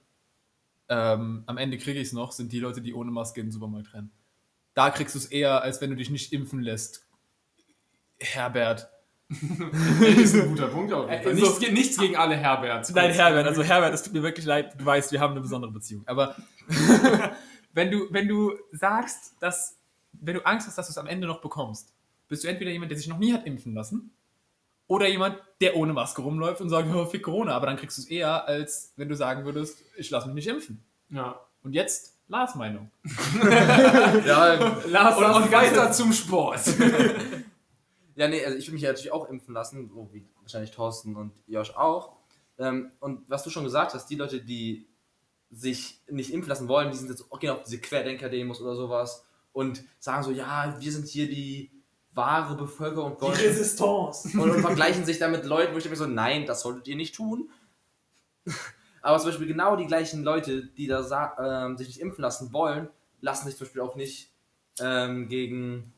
ähm, 0.89 1.43
am 1.47 1.59
Ende 1.59 1.79
kriege 1.79 1.99
ich 1.99 2.09
es 2.09 2.13
noch, 2.13 2.33
sind 2.33 2.53
die 2.53 2.61
Leute, 2.61 2.81
die 2.81 2.95
ohne 2.95 3.11
Maske 3.11 3.41
in 3.41 3.47
den 3.47 3.53
Supermarkt 3.53 3.93
rennen. 3.95 4.13
Da 4.75 4.91
kriegst 4.91 5.15
du 5.15 5.19
es 5.19 5.27
eher, 5.27 5.63
als 5.63 5.81
wenn 5.81 5.91
du 5.91 5.97
dich 5.97 6.11
nicht 6.11 6.33
impfen 6.33 6.61
lässt. 6.61 7.07
Herbert. 8.21 8.89
Das 10.01 10.09
ist 10.19 10.35
ein 10.35 10.49
guter 10.49 10.69
Punkt 10.69 10.93
Fall. 10.93 11.09
Äh, 11.09 11.33
Nichts, 11.35 11.61
so- 11.61 11.73
nichts 11.73 11.97
gegen 11.99 12.17
alle 12.17 12.37
Herberts. 12.37 12.91
Nein, 12.95 13.11
Herbert, 13.13 13.47
also 13.47 13.63
Herbert, 13.63 13.95
es 13.95 14.03
tut 14.03 14.13
mir 14.13 14.23
wirklich 14.23 14.47
leid, 14.47 14.75
du 14.79 14.85
weißt, 14.85 15.13
wir 15.13 15.21
haben 15.21 15.33
eine 15.33 15.41
besondere 15.41 15.71
Beziehung. 15.73 16.03
Aber 16.07 16.37
wenn, 17.73 17.91
du, 17.91 18.07
wenn 18.11 18.29
du 18.29 18.53
sagst, 18.73 19.35
dass, 19.41 19.77
wenn 20.13 20.35
du 20.35 20.47
Angst 20.47 20.67
hast, 20.67 20.77
dass 20.79 20.87
du 20.87 20.91
es 20.93 20.99
am 20.99 21.07
Ende 21.07 21.27
noch 21.27 21.41
bekommst, 21.41 21.93
bist 22.29 22.45
du 22.45 22.49
entweder 22.49 22.71
jemand, 22.71 22.91
der 22.91 22.99
sich 22.99 23.09
noch 23.09 23.19
nie 23.19 23.33
hat 23.33 23.47
impfen 23.47 23.75
lassen, 23.75 24.11
oder 24.89 25.09
jemand, 25.09 25.39
der 25.61 25.77
ohne 25.77 25.93
Maske 25.95 26.21
rumläuft 26.21 26.61
und 26.61 26.69
sagt, 26.69 26.89
oh, 26.95 27.07
fick 27.07 27.23
Corona, 27.23 27.53
aber 27.55 27.67
dann 27.67 27.77
kriegst 27.77 27.97
du 27.97 28.03
es 28.03 28.09
eher, 28.09 28.47
als 28.47 28.93
wenn 28.97 29.09
du 29.09 29.15
sagen 29.17 29.45
würdest, 29.45 29.83
ich 29.97 30.11
lasse 30.11 30.27
mich 30.27 30.35
nicht 30.35 30.49
impfen. 30.49 30.83
Ja. 31.09 31.41
Und 31.63 31.73
jetzt 31.73 32.15
Lars 32.29 32.55
Meinung. 32.57 32.91
Ja, 34.27 34.55
Lars, 34.87 35.17
Und, 35.17 35.25
und 35.45 35.53
weiter 35.53 35.93
zum 35.93 36.13
Sport. 36.13 36.61
Ja, 38.15 38.29
nee, 38.29 38.45
also 38.45 38.59
ich 38.59 38.67
will 38.67 38.75
mich 38.75 38.83
ja 38.83 38.91
natürlich 38.91 39.13
auch 39.13 39.29
impfen 39.29 39.55
lassen, 39.55 39.89
so 39.89 40.09
wie 40.13 40.25
wahrscheinlich 40.41 40.71
Thorsten 40.71 41.17
und 41.17 41.33
Josh 41.47 41.75
auch. 41.75 42.17
Ähm, 42.59 42.93
und 43.01 43.29
was 43.29 43.43
du 43.43 43.51
schon 43.51 43.65
gesagt 43.65 43.95
hast, 43.95 44.07
die 44.07 44.17
Leute, 44.17 44.41
die 44.41 44.87
sich 45.51 46.01
nicht 46.09 46.33
impfen 46.33 46.49
lassen 46.49 46.69
wollen, 46.69 46.91
die 46.91 46.97
sind 46.97 47.11
jetzt 47.11 47.31
auch 47.31 47.39
gehen 47.39 47.51
auf 47.51 47.63
diese 47.63 47.81
Querdenker-Demos 47.81 48.61
oder 48.61 48.75
sowas 48.75 49.25
und 49.53 49.85
sagen 49.99 50.23
so, 50.23 50.31
ja, 50.31 50.77
wir 50.79 50.93
sind 50.93 51.07
hier 51.09 51.29
die 51.29 51.71
wahre 52.15 52.57
Bevölkerung 52.57 53.13
und, 53.13 53.21
wollen, 53.21 53.37
Resistance. 53.37 54.29
und, 54.39 54.51
und 54.51 54.61
vergleichen 54.61 55.05
sich 55.05 55.19
dann 55.19 55.31
mit 55.31 55.45
Leuten, 55.45 55.73
wo 55.73 55.79
ich 55.79 55.83
denke 55.83 55.99
so, 55.99 56.07
nein, 56.07 56.47
das 56.47 56.63
solltet 56.63 56.89
ihr 56.89 56.97
nicht 56.97 57.15
tun. 57.15 57.51
Aber 59.03 59.19
zum 59.19 59.31
Beispiel 59.31 59.49
genau 59.49 59.77
die 59.77 59.87
gleichen 59.87 60.23
Leute, 60.23 60.65
die 60.65 60.87
da 60.87 61.67
ähm, 61.67 61.77
sich 61.77 61.89
nicht 61.89 62.01
impfen 62.01 62.23
lassen 62.23 62.53
wollen, 62.53 62.89
lassen 63.21 63.47
sich 63.47 63.57
zum 63.57 63.67
Beispiel 63.67 63.83
auch 63.83 63.97
nicht 63.97 64.31
ähm, 64.81 65.29
gegen 65.29 65.92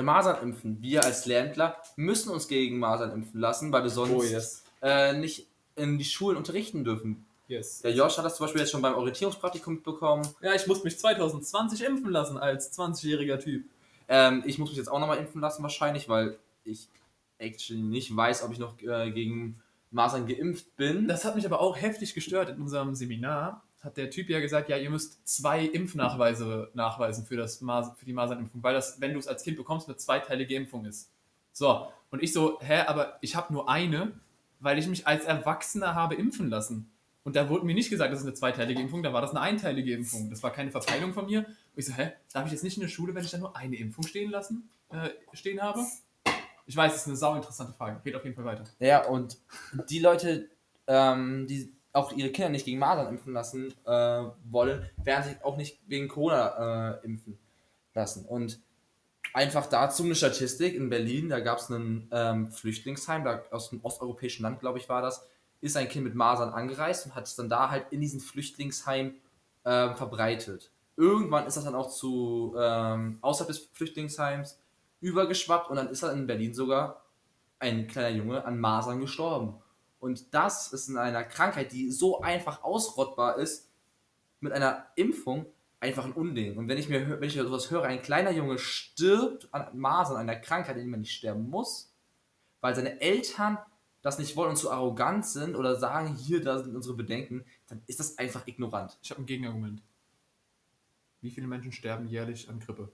Masern 0.00 0.42
impfen. 0.42 0.78
Wir 0.80 1.04
als 1.04 1.26
Ländler 1.26 1.76
müssen 1.96 2.30
uns 2.30 2.48
gegen 2.48 2.78
Masern 2.78 3.12
impfen 3.12 3.40
lassen, 3.40 3.72
weil 3.72 3.82
wir 3.82 3.90
sonst 3.90 4.12
Oh, 4.12 4.22
yes. 4.22 4.62
äh, 4.80 5.12
nicht 5.12 5.46
in 5.76 5.98
die 5.98 6.04
Schulen 6.04 6.36
unterrichten 6.36 6.84
dürfen. 6.84 7.24
yes. 7.48 7.80
Der 7.82 7.92
Josh 7.92 8.16
hat 8.16 8.24
das 8.24 8.36
zum 8.36 8.44
Beispiel 8.46 8.62
jetzt 8.62 8.70
schon 8.70 8.82
beim 8.82 8.94
Orientierungspraktikum 8.94 9.74
mitbekommen. 9.74 10.26
Ja, 10.40 10.54
ich 10.54 10.66
musste 10.66 10.84
mich 10.84 10.98
2020 10.98 11.84
impfen 11.84 12.10
lassen 12.10 12.38
als 12.38 12.76
20-jähriger 12.78 13.38
Typ. 13.38 13.64
Ähm, 14.08 14.42
ich 14.46 14.58
muss 14.58 14.70
mich 14.70 14.78
jetzt 14.78 14.88
auch 14.90 14.98
nochmal 15.00 15.18
impfen 15.18 15.40
lassen 15.40 15.62
wahrscheinlich, 15.62 16.08
weil 16.08 16.38
ich 16.64 16.88
actually 17.38 17.82
nicht 17.82 18.14
weiß, 18.14 18.42
ob 18.44 18.52
ich 18.52 18.58
noch 18.58 18.80
äh, 18.82 19.10
gegen 19.10 19.60
Masern 19.90 20.26
geimpft 20.26 20.74
bin. 20.76 21.08
Das 21.08 21.24
hat 21.24 21.34
mich 21.36 21.44
aber 21.46 21.60
auch 21.60 21.76
heftig 21.76 22.14
gestört. 22.14 22.48
In 22.50 22.60
unserem 22.60 22.94
Seminar 22.94 23.62
hat 23.82 23.96
der 23.96 24.10
Typ 24.10 24.30
ja 24.30 24.40
gesagt, 24.40 24.68
ja, 24.68 24.76
ihr 24.76 24.90
müsst 24.90 25.26
zwei 25.26 25.64
Impfnachweise 25.64 26.70
nachweisen 26.74 27.26
für, 27.26 27.36
das 27.36 27.60
Mas 27.60 27.90
für 27.98 28.04
die 28.04 28.12
Masernimpfung, 28.12 28.62
weil 28.62 28.74
das, 28.74 29.00
wenn 29.00 29.12
du 29.12 29.18
es 29.18 29.26
als 29.26 29.42
Kind 29.42 29.56
bekommst, 29.56 29.88
eine 29.88 29.96
zweiteilige 29.96 30.54
Impfung 30.54 30.84
ist. 30.84 31.10
So, 31.52 31.88
und 32.10 32.22
ich 32.22 32.32
so, 32.32 32.60
hä, 32.60 32.82
aber 32.86 33.18
ich 33.20 33.34
habe 33.34 33.52
nur 33.52 33.68
eine, 33.68 34.12
weil 34.60 34.78
ich 34.78 34.86
mich 34.86 35.06
als 35.06 35.24
Erwachsener 35.24 35.94
habe 35.94 36.14
impfen 36.14 36.48
lassen. 36.48 36.90
Und 37.24 37.36
da 37.36 37.48
wurde 37.48 37.66
mir 37.66 37.74
nicht 37.74 37.90
gesagt, 37.90 38.12
das 38.12 38.20
ist 38.20 38.26
eine 38.26 38.34
zweiteilige 38.34 38.80
Impfung, 38.80 39.02
da 39.02 39.12
war 39.12 39.20
das 39.20 39.30
eine 39.30 39.40
einteilige 39.40 39.92
Impfung. 39.92 40.30
Das 40.30 40.42
war 40.42 40.52
keine 40.52 40.70
Verteilung 40.70 41.12
von 41.12 41.26
mir. 41.26 41.40
Und 41.40 41.46
ich 41.76 41.86
so, 41.86 41.92
hä, 41.92 42.12
darf 42.32 42.46
ich 42.46 42.52
jetzt 42.52 42.64
nicht 42.64 42.76
in 42.76 42.82
der 42.82 42.88
Schule, 42.88 43.14
wenn 43.14 43.24
ich 43.24 43.30
da 43.30 43.38
nur 43.38 43.56
eine 43.56 43.76
Impfung 43.76 44.06
stehen 44.06 44.30
lassen, 44.30 44.68
äh, 44.90 45.10
stehen 45.32 45.60
habe? 45.60 45.84
Ich 46.66 46.76
weiß, 46.76 46.92
das 46.92 47.02
ist 47.02 47.08
eine 47.08 47.16
sau 47.16 47.34
interessante 47.34 47.72
Frage. 47.72 48.00
Geht 48.04 48.14
auf 48.14 48.24
jeden 48.24 48.36
Fall 48.36 48.44
weiter. 48.44 48.64
Ja, 48.78 49.06
und 49.06 49.38
die 49.88 49.98
Leute, 49.98 50.48
ähm, 50.86 51.46
die 51.48 51.72
auch 51.92 52.12
ihre 52.12 52.30
Kinder 52.30 52.50
nicht 52.50 52.64
gegen 52.64 52.78
Masern 52.78 53.08
impfen 53.08 53.32
lassen 53.32 53.74
äh, 53.84 54.24
wollen, 54.44 54.88
werden 54.96 55.24
sich 55.24 55.44
auch 55.44 55.56
nicht 55.56 55.80
wegen 55.86 56.08
Corona 56.08 57.00
äh, 57.00 57.04
impfen 57.04 57.38
lassen. 57.94 58.24
Und 58.24 58.60
einfach 59.34 59.66
dazu 59.66 60.04
eine 60.04 60.14
Statistik 60.14 60.74
in 60.74 60.88
Berlin, 60.88 61.28
da 61.28 61.40
gab 61.40 61.58
es 61.58 61.70
einen 61.70 62.08
ähm, 62.12 62.50
Flüchtlingsheim, 62.50 63.24
da 63.24 63.42
aus 63.50 63.72
einem 63.72 63.84
osteuropäischen 63.84 64.42
Land, 64.42 64.60
glaube 64.60 64.78
ich, 64.78 64.88
war 64.88 65.02
das, 65.02 65.26
ist 65.60 65.76
ein 65.76 65.88
Kind 65.88 66.04
mit 66.04 66.14
Masern 66.14 66.50
angereist 66.50 67.06
und 67.06 67.14
hat 67.14 67.26
es 67.26 67.36
dann 67.36 67.48
da 67.48 67.70
halt 67.70 67.86
in 67.90 68.00
diesem 68.00 68.20
Flüchtlingsheim 68.20 69.14
ähm, 69.64 69.96
verbreitet. 69.96 70.70
Irgendwann 70.96 71.46
ist 71.46 71.56
das 71.56 71.64
dann 71.64 71.74
auch 71.74 71.90
zu 71.90 72.54
ähm, 72.58 73.18
außerhalb 73.20 73.48
des 73.48 73.68
Flüchtlingsheims 73.72 74.58
übergeschwappt 75.00 75.70
und 75.70 75.76
dann 75.76 75.88
ist 75.88 76.02
er 76.02 76.12
in 76.12 76.26
Berlin 76.26 76.54
sogar 76.54 77.04
ein 77.58 77.86
kleiner 77.86 78.16
Junge 78.16 78.44
an 78.44 78.58
Masern 78.58 79.00
gestorben. 79.00 79.54
Und 80.02 80.34
das 80.34 80.72
ist 80.72 80.88
in 80.88 80.98
einer 80.98 81.22
Krankheit, 81.22 81.70
die 81.70 81.92
so 81.92 82.22
einfach 82.22 82.64
ausrottbar 82.64 83.38
ist, 83.38 83.70
mit 84.40 84.52
einer 84.52 84.88
Impfung 84.96 85.46
einfach 85.78 86.04
ein 86.04 86.12
Unding. 86.12 86.58
Und 86.58 86.66
wenn 86.66 86.76
ich 86.76 86.88
mir 86.88 87.20
wenn 87.20 87.28
ich 87.28 87.34
sowas 87.34 87.70
höre, 87.70 87.84
ein 87.84 88.02
kleiner 88.02 88.32
Junge 88.32 88.58
stirbt 88.58 89.48
an 89.54 89.78
Masern, 89.78 90.16
einer 90.16 90.34
Krankheit, 90.34 90.74
in 90.74 90.82
der 90.82 90.90
man 90.90 91.00
nicht 91.02 91.14
sterben 91.14 91.48
muss, 91.48 91.94
weil 92.60 92.74
seine 92.74 93.00
Eltern 93.00 93.58
das 94.00 94.18
nicht 94.18 94.34
wollen 94.34 94.50
und 94.50 94.56
zu 94.56 94.72
arrogant 94.72 95.24
sind 95.24 95.54
oder 95.54 95.76
sagen, 95.76 96.16
hier, 96.16 96.42
da 96.42 96.58
sind 96.58 96.74
unsere 96.74 96.96
Bedenken, 96.96 97.44
dann 97.68 97.80
ist 97.86 98.00
das 98.00 98.18
einfach 98.18 98.48
ignorant. 98.48 98.98
Ich 99.04 99.12
habe 99.12 99.22
ein 99.22 99.26
Gegenargument. 99.26 99.84
Wie 101.20 101.30
viele 101.30 101.46
Menschen 101.46 101.70
sterben 101.70 102.08
jährlich 102.08 102.48
an 102.48 102.58
Grippe? 102.58 102.90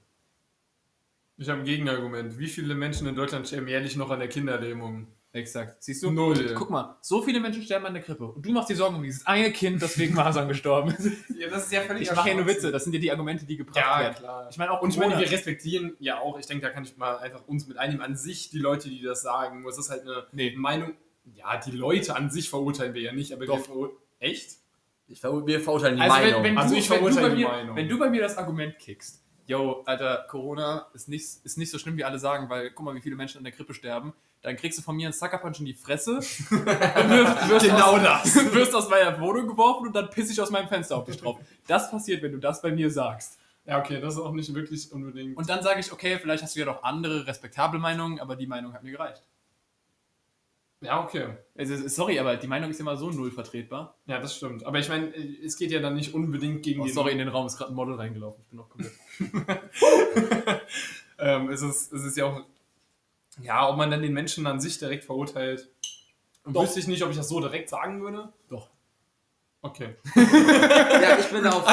Ich 1.39 1.49
habe 1.49 1.61
ein 1.61 1.65
Gegenargument. 1.65 2.39
Wie 2.39 2.49
viele 2.49 2.75
Menschen 2.75 3.07
in 3.07 3.15
Deutschland 3.15 3.49
sterben 3.49 3.67
jährlich 3.67 3.97
noch 3.97 4.11
an 4.11 4.19
der 4.19 4.29
Kinderlähmung? 4.29 5.07
Exakt. 5.33 5.83
Siehst 5.83 6.03
du? 6.03 6.11
Null. 6.11 6.55
Guck 6.55 6.71
mal, 6.71 6.97
so 7.03 7.21
viele 7.23 7.39
Menschen 7.39 7.63
sterben 7.63 7.85
an 7.87 7.93
der 7.95 8.03
Grippe. 8.03 8.25
Und 8.29 8.45
du 8.45 8.51
machst 8.51 8.71
dir 8.71 8.77
Sorgen 8.77 8.97
um 8.97 9.03
dieses 9.03 9.27
eine 9.27 9.53
Kind, 9.53 9.81
das 9.83 9.99
wegen 9.99 10.15
Masern 10.15 10.49
gestorben 10.49 10.91
ist. 10.91 11.11
Ja, 11.37 11.49
das 11.51 11.67
ist 11.67 11.73
ja 11.73 11.83
völlig 11.83 12.03
Ich 12.09 12.15
mache 12.17 12.31
ja 12.31 12.35
nur 12.35 12.47
Witze, 12.47 12.73
das 12.73 12.85
sind 12.85 12.95
ja 12.95 12.99
die 12.99 13.11
Argumente, 13.11 13.45
die 13.45 13.57
gebracht 13.59 13.77
Ja, 13.77 14.01
werden. 14.01 14.15
klar. 14.17 14.49
Ich 14.51 14.57
meine 14.57 14.71
auch 14.73 14.81
Und 14.81 14.91
ich 14.91 14.97
meine, 14.99 15.19
wir 15.19 15.31
respektieren 15.31 15.95
ja 15.99 16.19
auch, 16.19 16.39
ich 16.39 16.47
denke, 16.47 16.67
da 16.67 16.73
kann 16.73 16.83
ich 16.85 16.97
mal 16.97 17.19
einfach 17.19 17.47
uns 17.47 17.69
mit 17.69 17.77
einnehmen, 17.77 18.03
an 18.03 18.17
sich 18.17 18.49
die 18.51 18.59
Leute, 18.59 18.89
die 18.89 19.03
das 19.03 19.21
sagen. 19.21 19.67
Es 19.69 19.77
ist 19.79 19.91
halt 19.91 20.03
eine 20.03 20.27
Nee. 20.33 20.55
Meinung, 20.57 20.93
ja, 21.35 21.59
die 21.59 21.73
Leute 21.73 22.17
an 22.17 22.31
sich 22.31 22.49
verurteilen 22.49 22.95
wir 22.95 23.03
ja 23.03 23.13
nicht, 23.13 23.33
aber 23.33 23.43
wir 23.43 23.49
Doch. 23.49 23.59
verurteilen. 23.61 24.01
Echt? 24.21 24.57
Ich 25.09 25.21
ver 25.21 25.47
wir 25.47 25.61
verurteilen 25.61 25.97
die 25.97 26.03
Also 26.03 26.17
Meinung. 26.17 26.43
wenn, 26.43 26.51
wenn, 26.53 26.59
Also 26.59 26.75
du, 26.75 26.81
ich 26.81 26.89
wenn, 26.91 26.97
du 26.99 27.05
verurteile 27.13 27.29
bei 27.29 27.35
die 27.37 27.43
mir, 27.43 27.49
Meinung. 27.49 27.77
wenn 27.77 27.89
du 27.89 27.99
bei 27.99 28.11
mir 28.11 28.23
das 28.23 28.37
Argument 28.39 28.79
kickst, 28.79 29.23
yo, 29.47 29.83
Alter, 29.87 30.27
Corona 30.29 30.89
ist 30.95 31.09
nicht, 31.09 31.25
ist 31.45 31.59
nicht 31.59 31.71
so 31.71 31.79
schlimm, 31.79 31.97
wie 31.99 32.05
alle 32.05 32.19
sagen, 32.19 32.49
weil 32.49 32.71
guck 32.71 32.85
mal, 32.87 32.95
wie 32.95 33.01
viele 33.03 33.17
Menschen 33.17 33.39
an 33.39 33.45
der 33.45 33.53
Grippe 33.53 33.75
sterben, 33.75 34.13
dann 34.49 34.57
kriegst 34.57 34.79
du 34.79 34.83
von 34.83 34.97
mir 34.97 35.07
einen 35.07 35.13
Suckerpunch 35.13 35.61
in 35.61 35.67
die 35.67 35.75
Fresse, 35.75 36.17
und 36.17 36.25
wirst, 36.67 37.49
wirst 37.51 37.67
Genau 37.67 37.93
aus, 37.97 38.03
das. 38.03 38.35
wirst 38.55 38.75
aus 38.75 38.89
meiner 38.89 39.21
Wohnung 39.21 39.47
geworfen 39.47 39.87
und 39.89 39.95
dann 39.95 40.11
piss 40.11 40.31
ich 40.31 40.41
aus 40.41 40.51
meinem 40.51 40.69
Fenster 40.69 40.97
auf 40.97 41.05
dich 41.05 41.19
drauf. 41.19 41.39
Das 41.67 41.91
passiert, 41.91 42.23
wenn 42.23 42.33
du 42.33 42.39
das 42.39 42.63
bei 42.63 42.71
mir 42.73 42.91
sagst. 42.91 43.39
Ja, 43.67 43.79
okay, 43.79 44.01
das 44.01 44.15
ist 44.15 44.21
auch 44.21 44.33
nicht 44.33 44.53
wirklich 44.55 44.91
unbedingt. 44.91 45.37
Und 45.37 45.49
dann 45.51 45.63
sage 45.63 45.81
ich, 45.81 45.93
okay, 45.93 46.19
vielleicht 46.19 46.43
hast 46.43 46.57
du 46.57 46.61
ja 46.61 46.67
noch 46.67 46.83
andere 46.83 47.27
respektable 47.27 47.79
Meinungen, 47.79 48.19
aber 48.19 48.35
die 48.35 48.47
Meinung 48.47 48.73
hat 48.73 48.83
mir 48.83 48.93
gereicht. 48.93 49.23
ja, 50.81 51.03
okay. 51.05 51.27
Also, 51.55 51.87
sorry, 51.89 52.19
aber 52.19 52.37
die 52.37 52.47
Meinung 52.47 52.71
ist 52.71 52.81
immer 52.81 52.97
so 52.97 53.11
null 53.11 53.31
vertretbar. 53.31 53.99
Ja, 54.07 54.19
das 54.21 54.35
stimmt. 54.37 54.65
Aber 54.65 54.79
ich 54.79 54.89
meine, 54.89 55.13
es 55.45 55.59
geht 55.59 55.71
ja 55.71 55.81
dann 55.81 55.97
nicht 55.97 56.15
unbedingt 56.15 56.63
gegen 56.63 56.81
Oh, 56.81 56.85
den. 56.87 56.95
sorry, 56.95 57.13
in 57.13 57.19
den 57.19 57.29
Raum 57.29 57.47
ist 57.47 57.59
gerade 57.59 57.73
ein 57.73 57.75
Model 57.75 57.97
reingelaufen. 57.97 58.41
Ich 58.43 58.49
bin 58.49 58.57
noch 58.59 58.71
komplett. 58.71 58.93
Ähm, 61.21 61.49
es, 61.51 61.63
ist, 61.63 61.93
es 61.93 62.05
ist 62.05 62.17
ja 62.17 62.27
auch. 62.27 62.43
Ja, 63.43 63.69
ob 63.69 63.77
man 63.77 63.91
dann 63.91 64.03
den 64.03 64.13
Menschen 64.13 64.47
an 64.47 64.61
sich 64.61 64.79
direkt 64.79 65.05
verurteilt. 65.05 65.69
Doch. 66.45 66.63
Wüsste 66.63 66.81
ich 66.81 66.87
nicht, 66.87 67.03
ob 67.03 67.11
ich 67.11 67.17
das 67.17 67.29
so 67.29 67.41
direkt 67.41 67.69
sagen 67.69 68.01
würde. 68.01 68.33
Doch. 68.49 68.71
Okay. 69.61 69.97
ja, 70.15 71.19
ich 71.19 71.27
bin 71.27 71.43
da 71.43 71.51
auf 71.51 71.67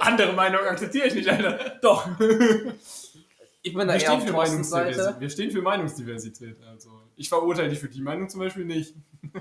Andere 0.00 0.32
Meinung 0.32 0.60
akzeptiere 0.62 1.06
ich 1.08 1.14
nicht, 1.14 1.28
Alter. 1.28 1.78
Doch. 1.82 2.08
ich 3.62 3.74
bin 3.74 3.86
da 3.86 3.94
Wir 3.94 4.02
eher 4.02 4.12
auf 4.12 4.20
stehen, 4.22 4.28
für. 4.28 4.32
Meinungsdiversität. 4.32 5.20
wir 5.20 5.30
stehen 5.30 5.50
für 5.50 5.62
Meinungsdiversität. 5.62 6.56
Also, 6.66 6.90
ich 7.16 7.28
verurteile 7.28 7.68
dich 7.68 7.78
für 7.78 7.88
die 7.88 8.00
Meinung 8.00 8.28
zum 8.28 8.40
Beispiel 8.40 8.64
nicht. 8.64 8.94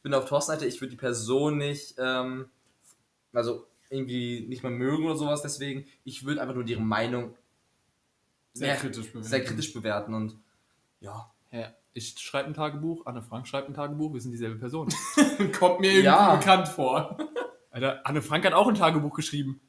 Ich 0.00 0.02
bin 0.02 0.14
auf 0.14 0.24
Thorstens 0.24 0.60
Seite, 0.60 0.66
ich 0.66 0.80
würde 0.80 0.92
die 0.92 0.96
Person 0.96 1.58
nicht, 1.58 1.96
ähm, 1.98 2.48
also 3.34 3.66
irgendwie 3.90 4.46
nicht 4.48 4.62
mal 4.62 4.72
mögen 4.72 5.04
oder 5.04 5.16
sowas, 5.16 5.42
deswegen, 5.42 5.84
ich 6.04 6.24
würde 6.24 6.40
einfach 6.40 6.54
nur 6.54 6.66
ihre 6.66 6.80
Meinung 6.80 7.36
Sehr 8.52 8.76
kritisch 8.76 9.06
bewerten. 9.08 9.28
sehr 9.28 9.44
kritisch 9.44 9.72
bewerten 9.72 10.14
und 10.14 10.36
ja. 11.00 11.30
Ja, 11.52 11.72
ich 11.92 12.14
schreibe 12.18 12.48
ein 12.48 12.54
Tagebuch, 12.54 13.06
Anne 13.06 13.22
Frank 13.22 13.46
schreibt 13.48 13.68
ein 13.68 13.74
Tagebuch, 13.74 14.12
wir 14.14 14.20
sind 14.20 14.32
dieselbe 14.32 14.56
Person. 14.56 14.88
Kommt 15.58 15.80
mir 15.80 15.88
irgendwie 15.88 16.04
Ja. 16.06 16.36
bekannt 16.36 16.68
vor. 16.68 17.16
Alter, 17.70 18.00
Anne 18.04 18.22
Frank 18.22 18.44
hat 18.44 18.52
auch 18.52 18.68
ein 18.68 18.74
Tagebuch 18.74 19.14
geschrieben. 19.14 19.60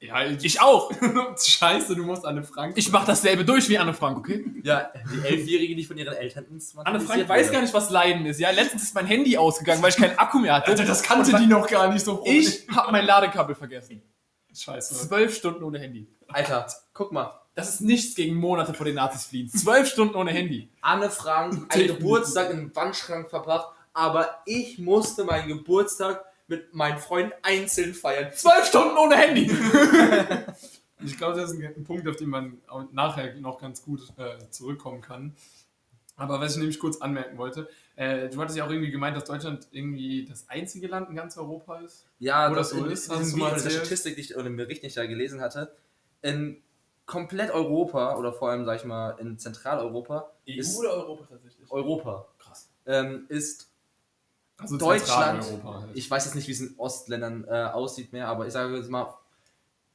Ja, 0.00 0.24
Ich 0.26 0.60
auch. 0.60 0.90
Scheiße, 1.38 1.94
du 1.94 2.02
musst 2.04 2.24
Anne 2.26 2.42
Frank. 2.42 2.76
Ich 2.76 2.90
mach 2.90 3.04
dasselbe 3.04 3.44
durch 3.44 3.68
wie 3.68 3.78
Anne 3.78 3.94
Frank, 3.94 4.18
okay? 4.18 4.44
Ja, 4.64 4.90
die 5.12 5.24
Elfjährige, 5.24 5.76
die 5.76 5.84
von 5.84 5.96
ihren 5.96 6.12
Eltern 6.14 6.44
ins 6.46 6.76
Anne 6.76 7.00
Frank 7.00 7.28
weiß 7.28 7.52
gar 7.52 7.60
nicht, 7.60 7.72
was 7.72 7.88
Leiden 7.90 8.26
ist. 8.26 8.40
Ja, 8.40 8.50
letztens 8.50 8.82
ist 8.82 8.94
mein 8.96 9.06
Handy 9.06 9.36
ausgegangen, 9.36 9.80
weil 9.80 9.90
ich 9.90 9.96
keinen 9.96 10.18
Akku 10.18 10.40
mehr 10.40 10.54
hatte. 10.54 10.68
Alter, 10.72 10.84
das 10.84 11.04
kannte 11.04 11.36
die 11.38 11.46
noch 11.46 11.68
gar 11.68 11.92
nicht 11.92 12.04
so. 12.04 12.24
Ich 12.26 12.66
habe 12.74 12.90
mein 12.90 13.04
Ladekabel 13.06 13.54
vergessen. 13.54 14.02
Scheiße. 14.52 15.06
Zwölf 15.06 15.36
Stunden 15.36 15.62
ohne 15.62 15.78
Handy. 15.78 16.08
Alter, 16.28 16.66
guck 16.92 17.12
mal. 17.12 17.40
Das 17.54 17.68
ist 17.68 17.80
nichts 17.82 18.14
gegen 18.14 18.36
Monate 18.36 18.72
vor 18.72 18.86
den 18.86 18.94
Nazis 18.94 19.26
fliehen. 19.26 19.48
Zwölf 19.48 19.88
Stunden 19.88 20.14
ohne 20.14 20.30
Handy. 20.30 20.70
Anne 20.80 21.10
Frank, 21.10 21.74
einen 21.74 21.86
Geburtstag 21.86 22.50
im 22.50 22.74
Wandschrank 22.74 23.28
verbracht, 23.28 23.74
aber 23.92 24.42
ich 24.46 24.78
musste 24.78 25.24
meinen 25.24 25.48
Geburtstag 25.48 26.24
mit 26.46 26.74
meinen 26.74 26.98
Freunden 26.98 27.32
einzeln 27.42 27.94
feiern. 27.94 28.32
Zwölf 28.32 28.66
Stunden 28.66 28.96
ohne 28.96 29.16
Handy. 29.16 29.50
Ich 31.04 31.18
glaube, 31.18 31.38
das 31.38 31.52
ist 31.52 31.60
ein, 31.60 31.84
Punkt, 31.84 32.06
auf 32.06 32.16
den 32.16 32.28
man 32.28 32.58
nachher 32.92 33.34
noch 33.40 33.60
ganz 33.60 33.82
gut 33.82 34.00
äh, 34.16 34.38
zurückkommen 34.50 35.00
kann. 35.00 35.34
Aber 36.16 36.40
was 36.40 36.52
ich 36.52 36.58
nämlich 36.58 36.78
kurz 36.78 37.00
anmerken 37.00 37.38
wollte, 37.38 37.68
äh, 37.96 38.28
du 38.28 38.40
hattest 38.40 38.56
ja 38.56 38.64
auch 38.64 38.70
irgendwie 38.70 38.90
gemeint, 38.90 39.16
dass 39.16 39.24
Deutschland 39.24 39.66
irgendwie 39.72 40.26
das 40.26 40.48
einzige 40.48 40.86
Land 40.86 41.08
in 41.08 41.16
ganz 41.16 41.36
Europa 41.36 41.80
ist. 41.80 42.06
Ja, 42.18 42.50
Wo 42.50 42.54
das 42.54 42.70
das 42.70 42.78
so 42.78 42.84
in, 42.84 42.92
ist, 42.92 43.06
in, 43.08 43.18
hast 43.18 43.24
in, 43.24 43.30
du 43.32 43.36
mal 43.38 43.46
der 43.48 43.56
erzählt. 43.56 43.74
Statistik, 43.74 44.14
die 44.16 44.20
ich, 44.20 44.36
oder 44.36 44.46
im 44.46 44.56
Bericht, 44.56 44.82
den 44.82 44.88
ich 44.88 44.94
da 44.94 45.06
gelesen 45.06 45.40
hatte, 45.40 45.74
in 46.20 46.62
komplett 47.12 47.50
Europa 47.50 48.16
oder 48.16 48.32
vor 48.32 48.48
allem, 48.48 48.64
sag 48.64 48.76
ich 48.76 48.84
mal, 48.86 49.10
in 49.18 49.38
Zentraleuropa 49.38 50.30
ist 50.46 50.78
Europa 50.78 51.26
tatsächlich? 51.28 51.70
Europa 51.70 52.26
Krass. 52.38 52.70
ähm, 52.86 53.26
ist 53.28 53.68
Also 54.56 54.78
Deutschland. 54.78 55.44
Halt. 55.62 55.90
Ich 55.92 56.10
weiß 56.10 56.24
jetzt 56.24 56.34
nicht, 56.34 56.48
wie 56.48 56.52
es 56.52 56.60
in 56.62 56.74
Ostländern 56.78 57.44
äh, 57.46 57.64
aussieht 57.64 58.14
mehr, 58.14 58.28
aber 58.28 58.46
ich 58.46 58.54
sage 58.54 58.74
jetzt 58.74 58.88
mal, 58.88 59.12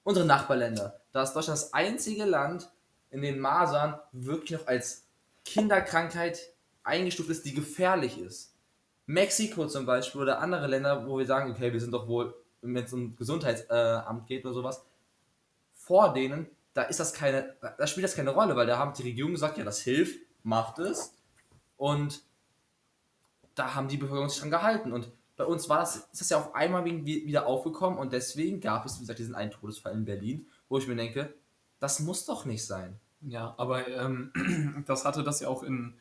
unsere 0.03 0.27
Nachbarländer. 0.27 0.99
Da 1.11 1.23
ist 1.23 1.33
Deutschland 1.33 1.59
das 1.59 1.73
einzige 1.73 2.25
Land, 2.25 2.69
in 3.09 3.23
dem 3.23 3.39
Masern 3.39 3.99
wirklich 4.11 4.51
noch 4.51 4.67
als 4.67 5.07
Kinderkrankheit 5.43 6.53
eingestuft 6.83 7.29
ist, 7.31 7.45
die 7.45 7.55
gefährlich 7.55 8.19
ist. 8.19 8.53
Mexiko 9.07 9.65
zum 9.65 9.87
Beispiel 9.87 10.21
oder 10.21 10.39
andere 10.39 10.67
Länder, 10.67 11.07
wo 11.07 11.17
wir 11.17 11.25
sagen, 11.25 11.49
okay, 11.49 11.73
wir 11.73 11.79
sind 11.79 11.93
doch 11.93 12.07
wohl, 12.07 12.35
wenn 12.61 12.83
es 12.83 12.93
um 12.93 13.15
Gesundheitsamt 13.15 14.23
äh, 14.23 14.27
geht 14.27 14.45
oder 14.45 14.53
sowas, 14.53 14.83
vor 15.73 16.13
denen, 16.13 16.47
da 16.77 16.83
ist 16.83 16.99
das 16.99 17.11
keine, 17.11 17.55
da 17.59 17.87
spielt 17.87 18.03
das 18.03 18.15
keine 18.15 18.29
Rolle, 18.29 18.55
weil 18.55 18.67
da 18.67 18.77
haben 18.77 18.93
die 18.93 19.01
Regierung 19.01 19.31
gesagt, 19.31 19.57
ja, 19.57 19.63
das 19.63 19.81
hilft, 19.81 20.19
macht 20.43 20.77
es. 20.77 21.11
Und 21.75 22.21
da 23.55 23.73
haben 23.73 23.87
die 23.87 23.97
Bevölkerung 23.97 24.29
sich 24.29 24.39
dran 24.39 24.51
gehalten. 24.51 24.93
Und 24.93 25.11
bei 25.37 25.43
uns 25.43 25.69
war 25.69 25.79
das, 25.79 25.95
ist 25.95 26.21
das 26.21 26.29
ja 26.29 26.37
auf 26.37 26.53
einmal 26.53 26.85
wieder 26.85 27.47
aufgekommen 27.47 27.97
und 27.97 28.13
deswegen 28.13 28.61
gab 28.61 28.85
es, 28.85 28.97
wie 28.97 28.99
gesagt, 28.99 29.17
diesen 29.17 29.33
einen 29.33 29.49
Todesfall 29.49 29.93
in 29.93 30.05
Berlin, 30.05 30.45
wo 30.69 30.77
ich 30.77 30.87
mir 30.87 30.95
denke, 30.95 31.33
das 31.79 31.99
muss 31.99 32.25
doch 32.25 32.45
nicht 32.45 32.63
sein. 32.63 32.99
Ja, 33.21 33.55
aber 33.57 33.87
ähm, 33.87 34.83
das 34.85 35.03
hatte 35.03 35.23
das 35.23 35.39
ja 35.39 35.47
auch 35.47 35.63
in 35.63 35.95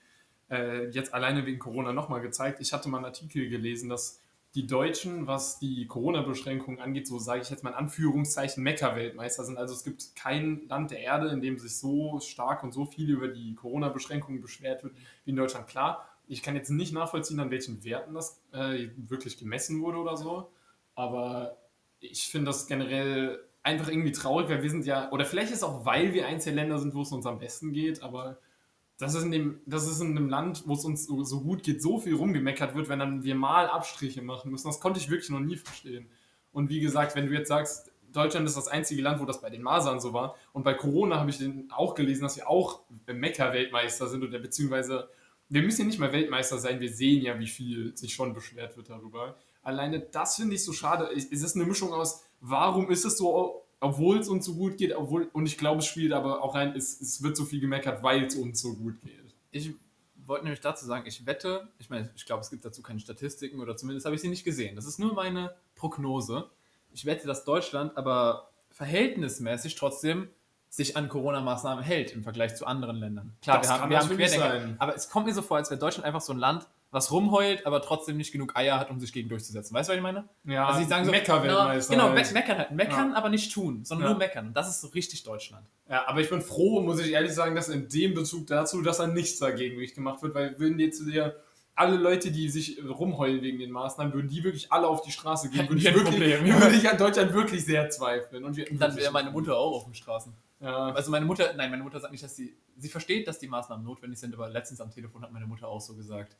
äh, 0.50 0.90
jetzt 0.90 1.14
alleine 1.14 1.46
wegen 1.46 1.58
Corona 1.58 1.94
nochmal 1.94 2.20
gezeigt. 2.20 2.60
Ich 2.60 2.74
hatte 2.74 2.90
mal 2.90 2.98
einen 2.98 3.06
Artikel 3.06 3.48
gelesen, 3.48 3.88
dass 3.88 4.20
die 4.56 4.66
Deutschen, 4.66 5.26
was 5.26 5.58
die 5.58 5.86
Corona-Beschränkungen 5.86 6.80
angeht, 6.80 7.06
so 7.06 7.18
sage 7.18 7.42
ich 7.42 7.50
jetzt 7.50 7.62
mal 7.62 7.70
in 7.70 7.76
Anführungszeichen 7.76 8.62
Mecker-Weltmeister 8.62 9.44
sind. 9.44 9.58
Also 9.58 9.74
es 9.74 9.84
gibt 9.84 10.16
kein 10.16 10.66
Land 10.68 10.90
der 10.90 11.00
Erde, 11.00 11.28
in 11.28 11.42
dem 11.42 11.58
sich 11.58 11.76
so 11.76 12.20
stark 12.20 12.64
und 12.64 12.72
so 12.72 12.86
viel 12.86 13.10
über 13.10 13.28
die 13.28 13.54
Corona-Beschränkungen 13.54 14.40
beschwert 14.40 14.82
wird 14.82 14.94
wie 15.24 15.30
in 15.30 15.36
Deutschland. 15.36 15.68
Klar, 15.68 16.08
ich 16.26 16.42
kann 16.42 16.56
jetzt 16.56 16.70
nicht 16.70 16.94
nachvollziehen, 16.94 17.38
an 17.38 17.50
welchen 17.50 17.84
Werten 17.84 18.14
das 18.14 18.40
äh, 18.52 18.88
wirklich 18.96 19.36
gemessen 19.38 19.82
wurde 19.82 19.98
oder 19.98 20.16
so, 20.16 20.50
aber 20.94 21.58
ich 22.00 22.28
finde 22.28 22.46
das 22.46 22.66
generell 22.66 23.38
einfach 23.62 23.88
irgendwie 23.88 24.12
traurig, 24.12 24.48
weil 24.48 24.62
wir 24.62 24.70
sind 24.70 24.86
ja, 24.86 25.10
oder 25.12 25.26
vielleicht 25.26 25.52
ist 25.52 25.64
auch, 25.64 25.84
weil 25.84 26.14
wir 26.14 26.26
der 26.26 26.52
Länder 26.54 26.78
sind, 26.78 26.94
wo 26.94 27.02
es 27.02 27.12
uns 27.12 27.26
am 27.26 27.38
besten 27.38 27.72
geht, 27.72 28.02
aber 28.02 28.38
das 28.98 29.14
ist 29.14 29.24
in 29.24 29.30
dem, 29.30 29.60
das 29.66 29.86
ist 29.86 30.00
in 30.00 30.16
einem 30.16 30.28
Land, 30.28 30.62
wo 30.66 30.74
es 30.74 30.84
uns 30.84 31.06
so, 31.06 31.22
so 31.22 31.40
gut 31.40 31.62
geht, 31.62 31.82
so 31.82 31.98
viel 31.98 32.14
rumgemeckert 32.14 32.74
wird, 32.74 32.88
wenn 32.88 32.98
dann 32.98 33.24
wir 33.24 33.34
mal 33.34 33.68
Abstriche 33.68 34.22
machen 34.22 34.50
müssen. 34.50 34.68
Das 34.68 34.80
konnte 34.80 34.98
ich 34.98 35.10
wirklich 35.10 35.30
noch 35.30 35.40
nie 35.40 35.56
verstehen. 35.56 36.08
Und 36.52 36.70
wie 36.70 36.80
gesagt, 36.80 37.14
wenn 37.14 37.26
du 37.26 37.32
jetzt 37.32 37.48
sagst, 37.48 37.92
Deutschland 38.12 38.46
ist 38.46 38.56
das 38.56 38.68
einzige 38.68 39.02
Land, 39.02 39.20
wo 39.20 39.26
das 39.26 39.42
bei 39.42 39.50
den 39.50 39.62
Masern 39.62 40.00
so 40.00 40.14
war. 40.14 40.36
Und 40.54 40.62
bei 40.62 40.72
Corona 40.72 41.20
habe 41.20 41.28
ich 41.28 41.38
den 41.38 41.70
auch 41.70 41.94
gelesen, 41.94 42.22
dass 42.22 42.36
wir 42.36 42.48
auch 42.48 42.80
Mecker-Weltmeister 43.06 44.08
sind 44.08 44.24
oder 44.24 44.38
beziehungsweise 44.38 45.10
wir 45.48 45.62
müssen 45.62 45.82
ja 45.82 45.86
nicht 45.86 45.98
mal 45.98 46.12
Weltmeister 46.12 46.58
sein, 46.58 46.80
wir 46.80 46.92
sehen 46.92 47.22
ja, 47.22 47.38
wie 47.38 47.46
viel 47.46 47.96
sich 47.96 48.14
schon 48.14 48.32
beschwert 48.32 48.76
wird 48.76 48.88
darüber. 48.90 49.36
Alleine 49.62 50.00
das 50.00 50.36
finde 50.36 50.54
ich 50.54 50.64
so 50.64 50.72
schade. 50.72 51.10
Es 51.14 51.26
ist 51.26 51.56
eine 51.56 51.66
Mischung 51.66 51.92
aus, 51.92 52.24
warum 52.40 52.90
ist 52.90 53.04
es 53.04 53.18
so, 53.18 53.65
obwohl 53.80 54.18
es 54.18 54.28
uns 54.28 54.44
so 54.46 54.54
gut 54.54 54.78
geht, 54.78 54.94
obwohl, 54.94 55.28
und 55.32 55.46
ich 55.46 55.58
glaube, 55.58 55.80
es 55.80 55.86
spielt 55.86 56.12
aber 56.12 56.42
auch 56.42 56.54
rein, 56.54 56.74
es, 56.76 57.00
es 57.00 57.22
wird 57.22 57.36
so 57.36 57.44
viel 57.44 57.60
gemeckert, 57.60 58.02
weil 58.02 58.24
es 58.24 58.34
uns 58.34 58.60
so 58.60 58.74
gut 58.74 59.00
geht. 59.02 59.34
Ich 59.50 59.74
wollte 60.26 60.44
nämlich 60.44 60.60
dazu 60.60 60.86
sagen, 60.86 61.06
ich 61.06 61.26
wette, 61.26 61.68
ich 61.78 61.88
meine, 61.90 62.10
ich 62.16 62.26
glaube, 62.26 62.40
es 62.40 62.50
gibt 62.50 62.64
dazu 62.64 62.82
keine 62.82 63.00
Statistiken 63.00 63.60
oder 63.60 63.76
zumindest 63.76 64.06
habe 64.06 64.16
ich 64.16 64.22
sie 64.22 64.28
nicht 64.28 64.44
gesehen. 64.44 64.76
Das 64.76 64.86
ist 64.86 64.98
nur 64.98 65.14
meine 65.14 65.54
Prognose. 65.74 66.50
Ich 66.92 67.04
wette, 67.04 67.26
dass 67.26 67.44
Deutschland 67.44 67.96
aber 67.96 68.50
verhältnismäßig 68.70 69.74
trotzdem 69.74 70.28
sich 70.68 70.96
an 70.96 71.08
Corona-Maßnahmen 71.08 71.82
hält 71.84 72.12
im 72.12 72.22
Vergleich 72.22 72.56
zu 72.56 72.66
anderen 72.66 72.96
Ländern. 72.96 73.36
Klar, 73.40 73.58
Das 73.58 73.68
wir 73.68 73.80
haben, 73.80 73.90
wir 73.90 73.98
haben 73.98 74.08
Querdenker, 74.08 74.60
sein. 74.60 74.76
aber 74.78 74.94
es 74.96 75.08
kommt 75.08 75.26
mir 75.26 75.32
so 75.34 75.42
vor, 75.42 75.56
als 75.58 75.70
wäre 75.70 75.78
Deutschland 75.78 76.04
einfach 76.04 76.20
so 76.20 76.32
ein 76.32 76.38
Land, 76.38 76.66
was 76.96 77.12
rumheult, 77.12 77.66
aber 77.66 77.82
trotzdem 77.82 78.16
nicht 78.16 78.32
genug 78.32 78.56
Eier 78.56 78.80
hat, 78.80 78.90
um 78.90 78.98
sich 78.98 79.12
gegen 79.12 79.28
durchzusetzen. 79.28 79.74
Weißt 79.74 79.88
du, 79.88 79.92
was 79.92 79.96
ich 79.98 80.02
meine? 80.02 80.28
Ja, 80.44 80.66
Also 80.66 80.80
sie 80.80 80.86
sagen 80.86 81.04
so, 81.04 81.10
Mecker-Weltmeister. 81.10 81.92
Genau, 81.94 82.08
halt. 82.08 82.26
me 82.26 82.32
meckern 82.32 82.58
halt. 82.58 82.70
Meckern, 82.72 83.12
aber 83.12 83.28
nicht 83.28 83.52
tun, 83.52 83.84
sondern 83.84 84.06
Ja. 84.06 84.10
nur 84.12 84.18
meckern. 84.18 84.46
Und 84.48 84.56
das 84.56 84.68
ist 84.70 84.80
so 84.80 84.88
richtig 84.88 85.22
Deutschland. 85.22 85.66
Ja, 85.90 86.08
aber 86.08 86.20
ich 86.22 86.30
bin 86.30 86.40
froh, 86.40 86.80
muss 86.80 86.98
ich 87.00 87.12
ehrlich 87.12 87.32
sagen, 87.32 87.54
dass 87.54 87.68
in 87.68 87.88
dem 87.88 88.14
Bezug 88.14 88.46
dazu, 88.46 88.80
dass 88.80 88.96
da 88.96 89.06
nichts 89.06 89.38
dagegen 89.38 89.74
wirklich 89.76 89.94
gemacht 89.94 90.22
wird, 90.22 90.34
weil 90.34 90.58
würden 90.58 90.78
jetzt 90.78 91.06
dir 91.06 91.36
alle 91.74 91.96
Leute, 91.98 92.30
die 92.30 92.48
sich 92.48 92.80
rumheulen 92.82 93.42
wegen 93.42 93.58
den 93.58 93.70
Maßnahmen, 93.70 94.14
würden 94.14 94.28
die 94.28 94.42
wirklich 94.42 94.72
alle 94.72 94.88
auf 94.88 95.02
die 95.02 95.12
Straße 95.12 95.50
gehen, 95.50 95.68
würde 95.68 95.76
ich, 95.78 95.84
wirklich, 95.84 96.04
Problem, 96.04 96.46
ja. 96.46 96.60
würde 96.62 96.76
ich 96.76 96.88
an 96.88 96.96
Deutschland 96.96 97.34
wirklich 97.34 97.62
sehr 97.66 97.90
zweifeln. 97.90 98.42
Und 98.44 98.56
Dann 98.80 98.96
wäre 98.96 99.12
meine 99.12 99.28
ein 99.28 99.34
Mutter 99.34 99.54
auch 99.58 99.76
auf 99.76 99.84
den 99.84 99.94
Straßen. 99.94 100.32
Ja. 100.60 100.92
Also 100.92 101.10
meine 101.10 101.26
Mutter, 101.26 101.52
nein, 101.54 101.70
meine 101.70 101.82
Mutter 101.82 102.00
sagt 102.00 102.12
nicht, 102.12 102.24
dass 102.24 102.34
sie, 102.34 102.56
sie 102.78 102.88
versteht, 102.88 103.28
dass 103.28 103.38
die 103.38 103.48
Maßnahmen 103.48 103.84
notwendig 103.84 104.18
sind, 104.18 104.32
aber 104.32 104.48
letztens 104.48 104.80
am 104.80 104.90
Telefon 104.90 105.20
hat 105.22 105.30
meine 105.32 105.46
Mutter 105.46 105.68
auch 105.68 105.82
so 105.82 105.94
gesagt, 105.94 106.34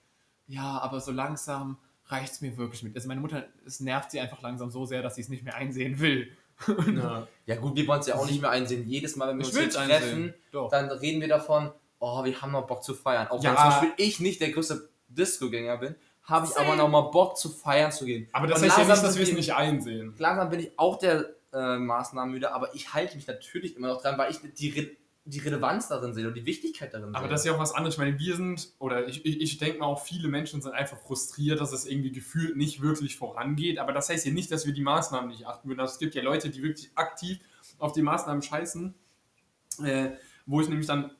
ja, 0.47 0.79
aber 0.79 1.01
so 1.01 1.13
langsam 1.13 1.79
reicht 2.07 2.33
es 2.35 2.41
mir 2.41 2.57
wirklich 2.57 2.83
mit. 2.83 2.95
Also 2.95 3.09
meine 3.09 3.21
Mutter, 3.21 3.47
es 3.67 3.81
nervt 3.81 4.11
sie 4.13 4.21
einfach 4.21 4.41
langsam 4.43 4.71
so 4.71 4.87
sehr, 4.87 5.03
dass 5.03 5.17
sie 5.17 5.23
es 5.23 5.29
nicht 5.29 5.45
mehr 5.45 5.55
einsehen 5.57 5.99
will. 6.01 6.31
Ja. 6.97 7.27
Ja 7.45 7.57
gut, 7.57 7.77
wir 7.77 7.87
wollen 7.87 8.01
es 8.01 8.07
ja 8.07 8.15
auch 8.15 8.25
nicht 8.27 8.41
mehr 8.41 8.49
einsehen. 8.51 8.89
Jedes 8.89 9.15
Mal, 9.17 9.29
wenn 9.29 9.39
wir 9.39 9.47
Ich 9.47 9.55
uns 9.55 9.77
einsehen. 9.77 9.89
treffen, 10.01 10.35
Doch. 10.53 10.71
dann 10.71 10.89
reden 10.91 11.21
wir 11.21 11.29
davon, 11.29 11.71
oh, 11.99 12.25
wir 12.25 12.41
haben 12.41 12.53
noch 12.53 12.67
Bock 12.67 12.83
zu 12.83 12.95
feiern. 12.95 13.29
Auch 13.29 13.43
Ja. 13.45 13.51
wenn 13.51 13.57
zum 13.59 13.69
Beispiel 13.69 13.93
ich 13.99 14.21
nicht 14.21 14.41
der 14.41 14.53
größte 14.53 14.89
Disco-Gänger 15.09 15.77
bin, 15.77 15.97
habe 16.23 16.47
ich 16.47 16.57
aber 16.57 16.75
noch 16.77 16.89
mal 16.89 17.03
Bock 17.03 17.37
zu 17.37 17.51
feiern 17.51 17.93
zu 17.93 18.07
gehen. 18.07 18.29
Aber 18.33 18.47
das 18.47 18.63
Und 18.63 18.69
heißt 18.69 18.79
ja 18.79 18.85
nicht, 18.95 19.03
dass 19.05 19.17
wir 19.17 19.23
es 19.25 19.33
nicht 19.33 19.55
einsehen. 19.55 20.15
Langsam 20.19 20.49
bin 20.49 20.61
ich 20.61 20.79
auch 20.79 20.99
der 20.99 21.27
äh, 21.53 21.77
Maßnahmen 21.77 22.33
müde, 22.33 22.53
aber 22.53 22.75
ich 22.75 22.95
halte 22.95 23.17
mich 23.17 23.27
natürlich 23.27 23.77
immer 23.77 23.89
noch 23.89 24.01
dran, 24.01 24.17
weil 24.19 24.31
ich 24.31 24.39
die, 24.59 24.97
die 25.27 25.41
Relevanz 25.41 25.89
darin 25.89 26.15
sehe 26.15 26.29
und 26.29 26.35
die 26.35 26.47
Wichtigkeit 26.47 26.95
darin 26.95 27.15
Aber 27.15 27.25
sehe. 27.25 27.29
das 27.29 27.41
ist 27.41 27.47
ja 27.47 27.55
auch 27.55 27.59
was 27.59 27.75
anderes. 27.75 27.97
Ich 27.97 27.99
meine, 27.99 28.19
wir 28.19 28.37
sind, 28.37 28.73
oder 28.79 29.09
ich, 29.09 29.27
ich, 29.27 29.41
ich 29.41 29.59
denke 29.59 29.81
mal 29.81 29.87
auch, 29.87 30.01
viele 30.01 30.29
Menschen 30.29 30.63
sind 30.63 30.73
einfach 30.73 30.99
frustriert, 30.99 31.61
dass 31.61 31.73
es 31.73 31.85
irgendwie 31.85 32.13
gefühlt 32.13 32.57
nicht 32.57 32.81
wirklich 32.81 33.17
vorangeht. 33.17 33.79
Aber 33.79 33.93
das 33.93 34.09
heißt 34.09 34.25
ja 34.25 34.33
nicht, 34.33 34.53
dass 34.53 34.67
wir 34.67 34.73
die 34.73 34.83
Maßnahmen 34.83 35.29
nicht 35.29 35.47
achten 35.47 35.69
würden. 35.69 35.81
Also 35.81 35.95
es 35.95 35.99
gibt 35.99 36.15
ja 36.15 36.23
Leute, 36.23 36.49
die 36.49 36.63
wirklich 36.63 36.91
aktiv 36.95 37.41
auf 37.79 37.93
die 37.93 38.03
Maßnahmen 38.03 38.41
scheißen, 38.41 38.95
äh, 39.85 40.11
wo 40.47 40.61
ich 40.61 40.69
nämlich 40.69 40.87
dann 40.87 41.11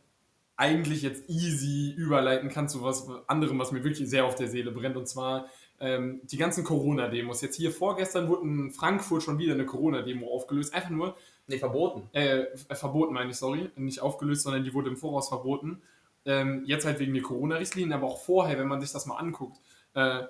eigentlich 0.57 1.03
jetzt 1.03 1.29
easy 1.29 1.93
überleiten 1.97 2.49
kann 2.49 2.69
zu 2.69 2.83
was 2.83 3.09
anderem, 3.27 3.59
was 3.59 3.73
mir 3.73 3.85
wirklich 3.85 4.09
sehr 4.09 4.25
auf 4.25 4.37
der 4.37 4.49
Seele 4.49 4.71
brennt. 4.71 4.97
Und 4.97 5.09
zwar 5.09 5.51
ähm, 5.81 6.21
die 6.25 6.37
ganzen 6.37 6.65
Corona-Demos. 6.65 7.43
Jetzt 7.43 7.57
hier 7.57 7.73
vorgestern 7.73 8.29
wurde 8.29 8.43
in 8.43 8.71
Frankfurt 8.71 9.25
schon 9.25 9.39
wieder 9.39 9.55
eine 9.55 9.67
Corona-Demo 9.67 10.33
aufgelöst. 10.33 10.73
Einfach 10.73 10.91
nur, 10.91 11.17
nee, 11.47 11.59
verboten. 11.59 12.09
äh, 12.13 12.43
äh, 12.69 12.75
verboten 12.75 13.15
meine 13.15 13.31
ich, 13.31 13.37
sorry, 13.37 13.71
nicht 13.77 14.01
aufgelöst, 14.01 14.43
sondern 14.43 14.65
die 14.65 14.75
wurde 14.75 14.91
im 14.91 14.97
Voraus 14.97 15.29
verboten. 15.29 15.83
Ähm, 16.25 16.65
jetzt 16.67 16.85
halt 16.85 16.99
wegen 16.99 17.15
der 17.15 17.23
Corona-Richtlinien, 17.23 17.93
aber 17.93 18.09
auch 18.09 18.19
vorher, 18.19 18.59
wenn 18.59 18.69
man 18.69 18.81
sich 18.81 18.93
das 18.93 19.07
mal 19.07 19.17
anguckt. 19.17 19.59
Äh, 19.95 20.25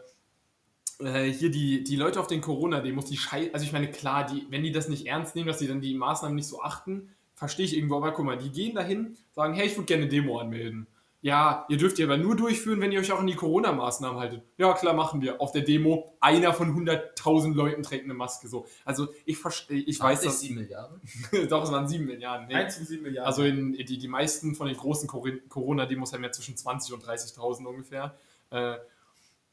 äh, 1.00 1.24
hier 1.24 1.50
die, 1.50 1.84
die 1.84 1.96
Leute 1.96 2.20
auf 2.20 2.26
den 2.26 2.40
Corona-Demos, 2.40 3.06
die 3.06 3.16
schei 3.16 3.50
also 3.52 3.64
ich 3.64 3.72
meine, 3.72 3.90
klar, 3.90 4.26
die, 4.26 4.46
wenn 4.50 4.62
die 4.62 4.72
das 4.72 4.88
nicht 4.88 5.06
ernst 5.06 5.34
nehmen, 5.34 5.48
dass 5.48 5.58
sie 5.58 5.68
dann 5.68 5.80
die 5.80 5.94
Maßnahmen 5.94 6.34
nicht 6.34 6.48
so 6.48 6.62
achten, 6.62 7.14
verstehe 7.34 7.66
ich 7.66 7.76
irgendwo, 7.76 7.96
aber 7.96 8.12
guck 8.12 8.24
mal, 8.24 8.38
die 8.38 8.50
gehen 8.50 8.74
dahin, 8.74 9.16
sagen, 9.32 9.54
hey, 9.54 9.66
ich 9.66 9.76
würde 9.76 9.86
gerne 9.86 10.02
eine 10.04 10.10
Demo 10.10 10.38
anmelden. 10.38 10.86
Ja, 11.26 11.66
ihr 11.68 11.76
dürft 11.76 11.98
die 11.98 12.04
aber 12.04 12.16
nur 12.16 12.36
durchführen, 12.36 12.80
wenn 12.80 12.92
ihr 12.92 13.00
euch 13.00 13.10
auch 13.10 13.18
an 13.18 13.26
die 13.26 13.34
Corona-Maßnahmen 13.34 14.20
haltet. 14.20 14.44
Ja, 14.58 14.72
klar, 14.74 14.94
machen 14.94 15.20
wir. 15.20 15.40
Auf 15.40 15.50
der 15.50 15.62
Demo, 15.62 16.16
einer 16.20 16.54
von 16.54 16.72
100.000 16.86 17.52
Leuten 17.52 17.82
trägt 17.82 18.04
eine 18.04 18.14
Maske. 18.14 18.46
So. 18.46 18.64
Also 18.84 19.08
ich 19.24 19.36
verstehe, 19.36 19.80
ich 19.80 19.98
weiß, 19.98 20.20
dass... 20.20 20.38
7 20.38 20.54
Milliarden. 20.54 21.00
Doch, 21.48 21.64
es 21.64 21.72
waren 21.72 21.88
7 21.88 22.04
Milliarden. 22.04 22.46
Nee. 22.46 22.68
zu 22.68 22.84
7 22.84 23.02
Milliarden. 23.02 23.26
Also 23.26 23.42
in, 23.42 23.72
die, 23.72 23.98
die 23.98 24.06
meisten 24.06 24.54
von 24.54 24.68
den 24.68 24.76
großen 24.76 25.08
Corona-Demos 25.08 26.12
haben 26.12 26.22
ja 26.22 26.30
zwischen 26.30 26.56
20 26.56 26.94
und 26.94 27.04
30.000 27.04 27.64
ungefähr. 27.66 28.14
Äh, 28.50 28.76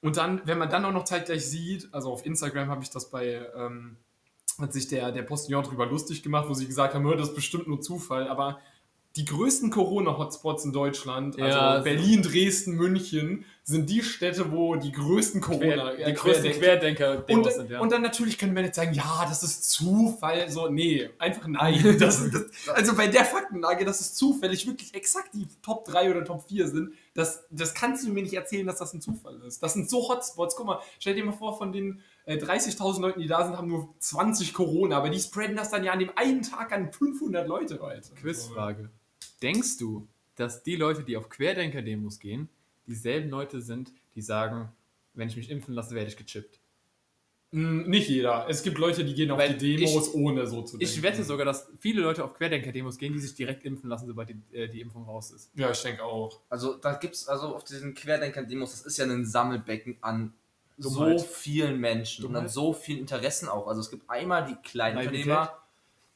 und 0.02 0.18
dann, 0.18 0.44
wenn 0.46 0.60
man 0.60 0.70
dann 0.70 0.86
auch 0.86 0.94
noch 0.94 1.06
zeitgleich 1.06 1.44
sieht, 1.44 1.92
also 1.92 2.12
auf 2.12 2.24
Instagram 2.24 2.70
habe 2.70 2.84
ich 2.84 2.92
das 2.92 3.10
bei, 3.10 3.48
ähm, 3.58 3.98
hat 4.60 4.74
sich 4.74 4.90
der, 4.90 5.12
der 5.12 5.24
Postillon 5.24 5.64
drüber 5.64 5.88
lustig 5.88 6.22
gemacht, 6.22 6.48
wo 6.48 6.54
sie 6.54 6.68
gesagt 6.68 6.94
haben, 6.94 7.04
"Hör, 7.04 7.18
das 7.18 7.30
ist 7.30 7.36
bestimmt 7.36 7.68
nur 7.68 7.82
Zufall, 7.82 8.28
aber 8.28 8.60
die 9.16 9.26
größten 9.26 9.70
Corona-Hotspots 9.70 10.66
in 10.66 10.74
Deutschland, 10.74 11.40
also 11.40 11.58
Ja, 11.58 11.80
Berlin, 11.80 12.24
Dresden, 12.24 12.74
München, 12.74 13.46
sind 13.66 13.88
die 13.90 14.02
Städte, 14.02 14.52
wo 14.52 14.76
die 14.76 14.92
größten 14.92 15.40
Corona, 15.40 15.94
Quer, 15.94 16.06
die 16.08 16.14
größten 16.14 16.52
Querdenker 16.52 17.24
und, 17.30 17.52
sind, 17.52 17.70
ja. 17.70 17.80
und 17.80 17.92
dann 17.92 18.02
natürlich 18.02 18.40
können 18.40 18.56
wir 18.56 18.64
jetzt 18.64 18.76
sagen, 18.76 18.94
ja, 18.94 19.26
das 19.30 19.44
ist 19.44 19.70
Zufall. 19.70 20.50
So, 20.50 20.68
nee, 20.68 21.10
einfach 21.20 21.48
nein. 21.48 21.98
Das, 22.00 22.30
das, 22.32 22.46
also 22.74 22.96
bei 22.96 23.08
der 23.08 23.24
Faktenlage, 23.24 23.86
dass 23.86 24.02
es 24.02 24.16
zufällig 24.16 24.68
wirklich 24.68 24.94
exakt 24.96 25.30
die 25.34 25.48
Top 25.62 25.86
3 25.86 26.10
oder 26.10 26.26
Top 26.26 26.44
4 26.48 26.68
sind, 26.68 26.94
das, 27.14 27.46
das 27.52 27.74
kannst 27.74 28.06
du 28.06 28.10
mir 28.10 28.24
nicht 28.24 28.34
erzählen, 28.34 28.66
dass 28.66 28.80
das 28.80 28.94
ein 28.94 29.00
Zufall 29.00 29.40
ist. 29.48 29.62
Das 29.62 29.74
sind 29.74 29.90
so 29.90 30.10
Hotspots. 30.10 30.56
Guck 30.56 30.66
mal, 30.66 30.80
stell 31.00 31.14
dir 31.14 31.24
mal 31.24 31.32
vor, 31.34 31.58
von 31.58 31.72
den 31.72 32.02
äh, 32.26 32.38
30.000 32.38 33.00
Leuten, 33.00 33.22
die 33.22 33.28
da 33.28 33.46
sind, 33.46 33.58
haben 33.58 33.68
nur 33.68 33.94
20 34.00 34.54
Corona, 34.54 34.98
aber 34.98 35.10
die 35.10 35.20
spreaden 35.20 35.56
das 35.56 35.70
dann 35.70 35.84
ja 35.84 35.94
an 35.94 36.00
dem 36.00 36.12
einen 36.16 36.42
Tag 36.42 36.74
an 36.74 36.92
500 36.92 37.48
Leute 37.48 37.80
weiter. 37.80 38.14
Quizfrage. 38.16 38.90
Denkst 39.44 39.78
du, 39.78 40.08
dass 40.36 40.64
die 40.64 40.76
Leute, 40.76 41.04
die 41.04 41.18
auf 41.18 41.30
Querdenker-Demos 41.30 42.20
gehen, 42.20 42.50
dieselben 42.88 43.30
Leute 43.30 43.62
sind, 43.62 43.92
die 44.16 44.22
sagen, 44.22 44.70
wenn 45.14 45.28
ich 45.28 45.36
mich 45.36 45.50
impfen 45.52 45.74
lasse, 45.76 45.94
werde 45.94 46.10
ich 46.10 46.18
gechippt? 46.18 46.60
Mm, 47.52 47.82
Nicht 47.88 48.10
jeder. 48.10 48.48
Es 48.50 48.64
gibt 48.64 48.80
Leute, 48.80 49.06
die 49.06 49.14
gehen 49.14 49.30
auf 49.30 49.38
Weil 49.38 49.56
die 49.56 49.76
Demos, 49.76 50.12
ohne 50.16 50.48
so 50.48 50.64
zu 50.64 50.78
denken. 50.78 50.92
Ich 50.92 51.04
wette 51.04 51.24
sogar, 51.24 51.46
dass 51.46 51.70
viele 51.78 52.02
Leute 52.02 52.24
auf 52.24 52.34
Querdenker-Demos 52.34 52.98
gehen, 52.98 53.14
die 53.14 53.20
sich 53.20 53.36
direkt 53.36 53.64
impfen 53.64 53.90
lassen, 53.90 54.08
sobald 54.08 54.30
die, 54.30 54.58
äh, 54.58 54.68
die 54.68 54.82
Impfung 54.82 55.04
raus 55.04 55.30
ist. 55.32 55.52
Ja, 55.54 55.70
ich 55.70 55.82
denke 55.84 56.04
auch. 56.04 56.40
Also 56.50 56.74
da 56.76 56.94
gibt's 56.96 57.28
also 57.28 57.56
auf 57.56 57.64
diesen 57.64 57.94
Querdenker-Demos, 57.94 58.72
das 58.72 58.82
ist 58.82 58.98
ja 58.98 59.06
ein 59.06 59.24
Sammelbecken 59.26 59.98
an 60.02 60.34
Dummheit. 60.80 61.20
so 61.20 61.26
vielen 61.26 61.80
Menschen 61.80 62.26
und 62.26 62.32
an 62.32 62.46
Dummheit. 62.46 62.52
so 62.52 62.74
vielen 62.74 63.00
Interessen 63.00 63.48
auch. 63.48 63.68
Also 63.68 63.82
es 63.82 63.92
gibt 63.92 64.10
einmal 64.10 64.46
die 64.46 64.56
Kleinunternehmer, 64.68 65.36
Naivität. 65.36 65.56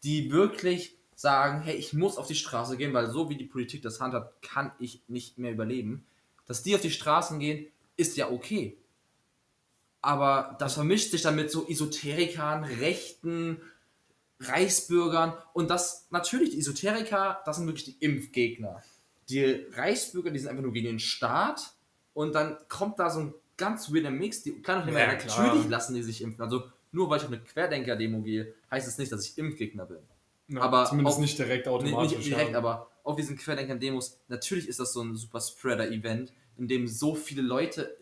die 0.04 0.32
wirklich 0.32 0.97
sagen, 1.18 1.62
hey, 1.62 1.76
ich 1.76 1.94
muss 1.94 2.18
auf 2.18 2.28
die 2.28 2.36
Straße 2.36 2.78
gehen, 2.78 2.94
weil 2.94 3.10
so 3.10 3.28
wie 3.28 3.36
die 3.36 3.46
Politik 3.46 3.82
das 3.82 4.00
handhabt, 4.00 4.40
kann 4.44 4.72
ich 4.78 5.02
nicht 5.08 5.40
mehr 5.40 5.52
überleben. 5.52 6.06
Dass 6.46 6.62
die 6.62 6.76
auf 6.76 6.82
die 6.82 6.92
Straßen 6.92 7.40
gehen, 7.40 7.66
ist 7.98 8.18
ja 8.18 8.30
okay. 8.30 8.78
Aber 10.00 10.56
das 10.60 10.76
vermischt 10.76 11.10
sich 11.10 11.24
dann 11.24 11.36
mit 11.36 11.50
so 11.50 11.68
Esoterikern, 11.68 12.64
Rechten, 12.64 13.60
Reichsbürgern 14.40 15.34
und 15.54 15.72
das 15.72 16.06
natürlich 16.12 16.52
die 16.52 16.60
Esoteriker, 16.60 17.42
das 17.46 17.58
sind 17.58 17.66
wirklich 17.66 17.86
die 17.86 18.06
Impfgegner. 18.06 18.84
Die 19.28 19.66
Reichsbürger, 19.74 20.30
die 20.30 20.38
sind 20.38 20.50
einfach 20.50 20.62
nur 20.64 20.72
gegen 20.72 20.86
den 20.86 21.00
Staat 21.00 21.74
und 22.14 22.36
dann 22.36 22.58
kommt 22.70 23.00
da 23.00 23.10
so 23.10 23.22
ein 23.22 23.34
ganz 23.58 23.92
weirder 23.92 24.12
Mix. 24.12 24.44
Die 24.44 24.62
Kleinunternehmer, 24.62 25.00
Ja, 25.00 25.14
natürlich 25.14 25.68
lassen 25.68 25.96
die 25.96 26.04
sich 26.04 26.22
impfen. 26.22 26.44
Also 26.44 26.72
nur 26.92 27.10
weil 27.10 27.18
ich 27.18 27.24
auf 27.24 27.32
eine 27.32 27.42
Querdenker-Demo 27.42 28.22
gehe, 28.22 28.54
heißt 28.70 28.88
es 28.88 29.00
nicht, 29.00 29.12
dass 29.12 29.26
ich 29.26 29.36
Impfgegner 29.40 29.88
bin. 29.88 29.98
Ja, 30.50 30.62
Aber 30.62 30.86
zumindest 30.86 31.16
auf- 31.18 31.22
nicht 31.22 31.38
direkt 31.38 31.68
automatisch. 31.68 32.18
nicht 32.18 32.28
direkt, 32.30 32.52
ja. 32.52 32.58
aber 32.58 32.90
auf 33.04 33.16
diesen 33.16 33.38
Querdenker-Demos, 33.38 34.20
natürlich 34.28 34.68
ist 34.68 34.80
das 34.80 34.94
so 34.94 35.02
ein 35.02 35.16
super 35.16 35.42
Spreader-Event, 35.42 36.34
in 36.58 36.68
dem 36.68 36.88
so 36.88 37.16
viele 37.16 37.42
Leute, 37.42 37.98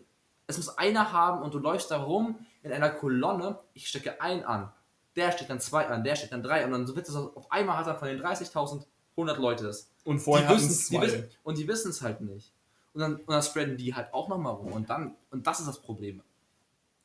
es 0.46 0.56
muss 0.56 0.76
einer 0.78 1.12
haben 1.12 1.42
und 1.42 1.54
du 1.54 1.58
läufst 1.58 1.90
da 1.90 2.02
rum 2.02 2.38
in 2.62 2.72
einer 2.72 2.90
Kolonne, 2.90 3.58
ich 3.74 3.88
stecke 3.88 4.20
einen 4.20 4.44
an, 4.44 4.72
der 5.16 5.32
steckt 5.32 5.50
dann 5.50 5.60
zwei 5.60 5.86
an, 5.86 6.04
der 6.04 6.14
steckt 6.16 6.32
dann 6.32 6.42
drei 6.42 6.64
an, 6.64 6.72
und 6.72 6.86
dann 6.86 6.96
wird 6.96 7.08
es 7.08 7.14
auf 7.16 7.50
einmal 7.50 7.76
hat 7.78 7.86
er 7.86 7.96
von 7.96 8.08
den 8.08 8.20
30.000 8.20 8.84
100 9.16 9.38
Leute 9.38 9.64
das. 9.64 9.90
Und 10.04 10.18
vorher 10.18 10.46
hatten 10.46 10.58
es 10.58 10.88
die 10.88 10.96
zwei. 10.96 11.06
wissen, 11.06 11.28
und 11.42 11.56
die 11.56 11.66
wissen 11.66 11.90
es 11.90 12.02
halt 12.02 12.20
nicht. 12.20 12.52
Und 12.92 13.00
dann, 13.00 13.16
und 13.16 13.30
dann 13.30 13.42
spreaden 13.42 13.76
die 13.78 13.94
halt 13.94 14.12
auch 14.12 14.28
nochmal 14.28 14.52
rum. 14.52 14.72
Und 14.72 14.90
dann, 14.90 15.16
und 15.30 15.46
das 15.46 15.58
ist 15.60 15.66
das 15.66 15.80
Problem. 15.80 16.22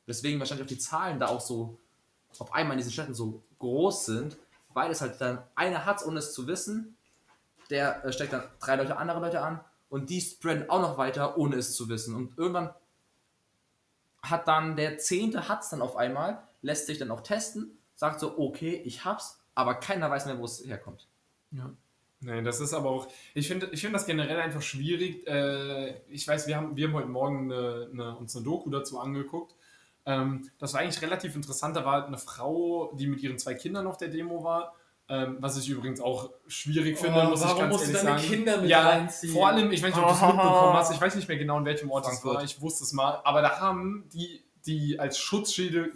Deswegen 0.06 0.38
wahrscheinlich 0.38 0.64
auch 0.64 0.68
die 0.68 0.78
Zahlen 0.78 1.18
da 1.18 1.28
auch 1.28 1.40
so 1.40 1.78
auf 2.38 2.52
einmal 2.52 2.74
in 2.74 2.78
diesen 2.78 2.92
Städten 2.92 3.14
so 3.14 3.42
groß 3.58 4.04
sind, 4.06 4.36
weil 4.74 4.90
es 4.90 5.00
halt 5.00 5.20
dann 5.20 5.42
einer 5.54 5.84
hat, 5.84 6.04
ohne 6.04 6.18
es 6.18 6.32
zu 6.32 6.46
wissen, 6.46 6.96
der 7.70 8.04
äh, 8.04 8.12
steckt 8.12 8.32
dann 8.32 8.44
drei 8.60 8.76
Leute, 8.76 8.96
andere 8.96 9.20
Leute 9.20 9.40
an 9.40 9.60
und 9.88 10.10
die 10.10 10.20
spreaden 10.20 10.70
auch 10.70 10.80
noch 10.80 10.98
weiter, 10.98 11.36
ohne 11.36 11.56
es 11.56 11.74
zu 11.74 11.88
wissen. 11.88 12.14
Und 12.14 12.36
irgendwann 12.38 12.70
hat 14.22 14.48
dann 14.48 14.76
der 14.76 14.98
Zehnte 14.98 15.48
hat's 15.48 15.70
dann 15.70 15.82
auf 15.82 15.96
einmal, 15.96 16.42
lässt 16.62 16.86
sich 16.86 16.98
dann 16.98 17.10
auch 17.10 17.22
testen, 17.22 17.78
sagt 17.94 18.20
so, 18.20 18.38
okay, 18.38 18.80
ich 18.84 19.04
hab's, 19.04 19.40
aber 19.54 19.74
keiner 19.74 20.10
weiß 20.10 20.26
mehr, 20.26 20.38
wo 20.38 20.44
es 20.44 20.64
herkommt. 20.64 21.06
Ja. 21.50 21.70
Nee, 22.20 22.42
das 22.42 22.60
ist 22.60 22.72
aber 22.72 22.88
auch, 22.88 23.08
ich 23.34 23.48
finde 23.48 23.68
ich 23.72 23.80
finde 23.80 23.94
das 23.94 24.06
generell 24.06 24.38
einfach 24.38 24.62
schwierig. 24.62 25.26
Äh, 25.26 26.00
ich 26.08 26.26
weiß, 26.26 26.46
wir 26.46 26.56
haben, 26.56 26.76
wir 26.76 26.86
haben 26.86 26.94
heute 26.94 27.08
Morgen 27.08 27.52
eine, 27.52 27.88
eine, 27.92 28.16
uns 28.16 28.36
eine 28.36 28.44
Doku 28.44 28.70
dazu 28.70 29.00
angeguckt. 29.00 29.56
Ähm, 30.04 30.50
das 30.58 30.74
war 30.74 30.80
eigentlich 30.80 31.00
relativ 31.02 31.36
interessant. 31.36 31.76
Da 31.76 31.84
war 31.84 32.06
eine 32.06 32.18
Frau, 32.18 32.92
die 32.94 33.06
mit 33.06 33.22
ihren 33.22 33.38
zwei 33.38 33.54
Kindern 33.54 33.86
auf 33.86 33.96
der 33.96 34.08
Demo 34.08 34.42
war. 34.42 34.74
Ähm, 35.08 35.36
was 35.40 35.58
ich 35.58 35.68
übrigens 35.68 36.00
auch 36.00 36.30
schwierig 36.46 36.96
finde, 36.98 37.22
Oh, 37.26 37.30
muss 37.30 37.44
ich 37.44 37.56
ganz 37.56 37.72
musst 37.72 37.86
du 37.86 37.90
ehrlich 37.90 38.02
deine 38.02 38.18
sagen. 38.20 38.32
Kinder 38.32 38.56
mit 38.58 38.70
ja, 38.70 38.88
reinziehen? 38.88 39.32
vor 39.32 39.48
allem, 39.48 39.70
ich 39.72 39.82
weiß 39.82 39.94
nicht, 39.94 40.02
ob 40.04 40.08
du 40.08 40.14
es 40.14 40.20
mitbekommen 40.22 40.72
hast. 40.74 40.92
Ich 40.94 41.00
weiß 41.00 41.14
nicht 41.16 41.28
mehr 41.28 41.36
genau, 41.36 41.58
in 41.58 41.64
welchem 41.64 41.90
Ort 41.90 42.04
es 42.04 42.10
Frankfurt. 42.10 42.34
war. 42.36 42.44
Ich 42.44 42.60
wusste 42.60 42.84
es 42.84 42.92
mal. 42.92 43.20
Aber 43.24 43.42
da 43.42 43.60
haben 43.60 44.08
die, 44.12 44.42
die 44.64 44.98
als 44.98 45.18
Schutzschilde 45.18 45.90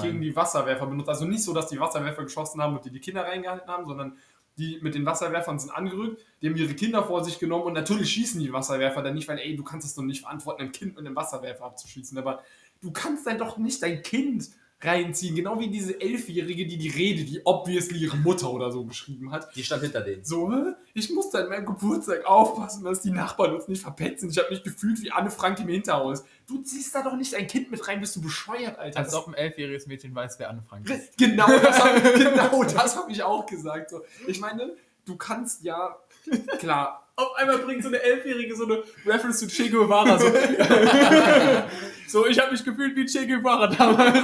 gegen 0.00 0.20
die 0.22 0.34
Wasserwerfer 0.34 0.86
benutzt. 0.86 1.08
Also 1.08 1.24
nicht 1.26 1.42
so, 1.42 1.52
dass 1.52 1.66
die 1.66 1.80
Wasserwerfer 1.80 2.22
geschossen 2.22 2.62
haben 2.62 2.76
und 2.76 2.84
die 2.84 2.90
die 2.90 3.00
Kinder 3.00 3.24
reingehalten 3.24 3.68
haben, 3.68 3.84
sondern 3.84 4.16
die 4.58 4.78
mit 4.82 4.94
den 4.94 5.06
Wasserwerfern 5.06 5.58
sind 5.58 5.70
angerückt, 5.70 6.22
die 6.40 6.48
haben 6.48 6.56
ihre 6.56 6.74
Kinder 6.74 7.02
vor 7.02 7.24
sich 7.24 7.38
genommen 7.38 7.64
und 7.64 7.72
natürlich 7.72 8.10
schießen 8.10 8.38
die 8.38 8.52
Wasserwerfer 8.52 9.02
dann 9.02 9.14
nicht, 9.14 9.26
weil 9.26 9.38
ey, 9.38 9.56
du 9.56 9.64
kannst 9.64 9.86
es 9.86 9.94
doch 9.94 10.02
nicht 10.02 10.20
verantworten, 10.20 10.62
ein 10.62 10.72
Kind 10.72 10.94
mit 10.94 11.06
einem 11.06 11.16
Wasserwerfer 11.16 11.64
abzuschießen, 11.64 12.18
aber 12.18 12.42
du 12.82 12.90
kannst 12.90 13.26
dann 13.26 13.38
doch 13.38 13.56
nicht 13.56 13.82
dein 13.82 14.02
Kind 14.02 14.50
reinziehen, 14.84 15.36
genau 15.36 15.60
wie 15.60 15.68
diese 15.68 16.00
Elfjährige, 16.00 16.66
die 16.66 16.76
die 16.76 16.88
Rede, 16.88 17.24
die 17.24 17.40
obviously 17.44 17.98
ihre 17.98 18.16
Mutter 18.16 18.52
oder 18.52 18.70
so 18.72 18.84
geschrieben 18.84 19.30
hat. 19.30 19.54
Die 19.54 19.62
stand 19.62 19.82
hinter 19.82 20.00
denen. 20.00 20.24
So, 20.24 20.52
ich 20.92 21.10
muss 21.10 21.32
an 21.34 21.48
meinem 21.48 21.66
Geburtstag 21.66 22.24
aufpassen, 22.26 22.84
dass 22.84 23.00
die 23.00 23.10
Nachbarn 23.10 23.54
uns 23.54 23.68
nicht 23.68 23.82
verpetzen. 23.82 24.28
Ich 24.30 24.38
habe 24.38 24.50
mich 24.50 24.62
gefühlt 24.64 25.00
wie 25.02 25.12
Anne 25.12 25.30
Frank 25.30 25.60
im 25.60 25.68
Hinterhaus. 25.68 26.24
Du 26.48 26.62
ziehst 26.62 26.94
da 26.94 27.02
doch 27.02 27.16
nicht 27.16 27.34
ein 27.34 27.46
Kind 27.46 27.70
mit 27.70 27.86
rein, 27.86 28.00
bist 28.00 28.16
du 28.16 28.20
bescheuert, 28.20 28.78
Alter. 28.78 28.98
Als 28.98 29.14
ob 29.14 29.28
ein 29.28 29.34
elfjähriges 29.34 29.86
Mädchen 29.86 30.14
weiß, 30.14 30.38
wer 30.38 30.50
Anne 30.50 30.62
Frank 30.62 30.90
ist. 30.90 31.16
Genau 31.16 31.46
das 31.46 31.78
habe 31.82 32.00
genau 32.18 32.64
das 32.64 32.96
hab 32.96 33.08
ich 33.08 33.22
auch 33.22 33.46
gesagt. 33.46 33.90
So. 33.90 34.02
Ich 34.26 34.40
meine, 34.40 34.74
du 35.04 35.16
kannst 35.16 35.64
ja, 35.64 35.96
klar, 36.58 37.02
Auf 37.14 37.34
einmal 37.36 37.58
bringt 37.58 37.82
so 37.82 37.88
eine 37.88 38.00
Elfjährige 38.02 38.56
so 38.56 38.64
eine 38.64 38.82
Reference 39.04 39.38
zu 39.38 39.46
Che 39.46 39.68
Guevara. 39.68 40.18
So, 40.18 40.26
so 42.08 42.26
ich 42.26 42.38
habe 42.38 42.52
mich 42.52 42.64
gefühlt 42.64 42.96
wie 42.96 43.04
Che 43.04 43.26
Guevara 43.26 43.66
damals. 43.66 44.22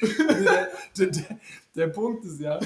der, 0.00 0.68
der, 0.96 1.06
der, 1.06 1.40
der 1.74 1.86
Punkt 1.88 2.24
ist 2.24 2.40
ja, 2.40 2.60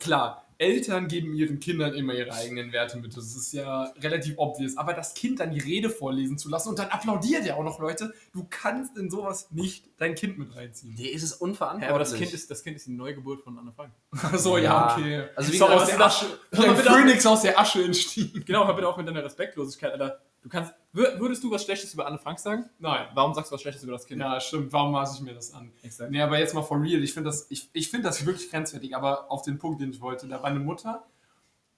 klar, 0.00 0.43
Eltern 0.64 1.08
geben 1.08 1.34
ihren 1.34 1.60
Kindern 1.60 1.94
immer 1.94 2.14
ihre 2.14 2.32
eigenen 2.32 2.72
Werte 2.72 2.98
mit. 2.98 3.16
Das 3.16 3.36
ist 3.36 3.52
ja 3.52 3.92
relativ 4.00 4.34
obvious. 4.38 4.76
Aber 4.76 4.94
das 4.94 5.14
Kind 5.14 5.40
dann 5.40 5.50
die 5.50 5.60
Rede 5.60 5.90
vorlesen 5.90 6.38
zu 6.38 6.48
lassen 6.48 6.70
und 6.70 6.78
dann 6.78 6.88
applaudiert 6.88 7.44
ja 7.44 7.54
auch 7.56 7.62
noch 7.62 7.78
Leute, 7.78 8.14
du 8.32 8.46
kannst 8.48 8.96
in 8.96 9.10
sowas 9.10 9.48
nicht 9.50 9.84
dein 9.98 10.14
Kind 10.14 10.38
mit 10.38 10.56
reinziehen. 10.56 10.94
Nee, 10.96 11.08
ist 11.08 11.22
es 11.22 11.32
Ja, 11.32 11.36
unverantwortlich. 11.38 11.90
aber 11.90 11.98
das 11.98 12.14
kind, 12.14 12.32
ist, 12.32 12.50
das 12.50 12.62
kind 12.64 12.76
ist 12.76 12.86
die 12.86 12.92
Neugeburt 12.92 13.42
von 13.42 13.58
Anne 13.58 13.72
Frank. 13.72 13.92
so, 14.38 14.56
ja, 14.58 14.92
okay. 14.96 15.24
Also 15.36 15.52
wie 15.52 15.56
so 15.58 15.66
gesagt, 15.66 15.82
aus 15.82 15.88
der 15.88 16.00
Asche, 16.00 16.26
Hör. 16.52 16.76
Phönix 16.76 17.26
aus 17.26 17.42
der 17.42 17.58
Asche 17.60 17.84
entstiegen. 17.84 18.44
Genau, 18.44 18.66
hör 18.66 18.74
bitte 18.74 18.88
auf 18.88 18.96
mit 18.96 19.06
deiner 19.06 19.22
Respektlosigkeit, 19.24 19.92
Alter. 19.92 20.20
Du 20.44 20.48
kannst. 20.48 20.72
Wür- 20.94 21.18
Würdest 21.18 21.42
du 21.42 21.50
was 21.50 21.64
Schlechtes 21.64 21.92
über 21.94 22.06
Anne 22.06 22.18
Frank 22.18 22.38
sagen? 22.38 22.70
Nein. 22.78 23.08
Warum 23.14 23.34
sagst 23.34 23.50
du 23.50 23.54
was 23.54 23.62
Schlechtes 23.62 23.82
über 23.82 23.94
das 23.94 24.06
Kind? 24.06 24.20
Ja, 24.20 24.38
stimmt. 24.40 24.72
Warum 24.72 24.92
maße 24.92 25.16
ich 25.16 25.22
mir 25.22 25.34
das 25.34 25.52
an? 25.52 25.72
Exakt. 25.82 26.12
Nee, 26.12 26.20
aber 26.22 26.38
jetzt 26.38 26.54
mal 26.54 26.62
for 26.62 26.80
real. 26.80 27.02
Ich 27.02 27.12
finde 27.14 27.30
das, 27.30 27.46
ich, 27.50 27.68
ich 27.72 27.90
find 27.90 28.04
das 28.04 28.24
wirklich 28.24 28.48
grenzwertig, 28.50 28.94
aber 28.94 29.28
auf 29.32 29.42
den 29.42 29.58
Punkt, 29.58 29.80
den 29.80 29.90
ich 29.90 30.00
wollte. 30.00 30.28
Da 30.28 30.36
war 30.42 30.50
eine 30.50 30.60
Mutter, 30.60 31.02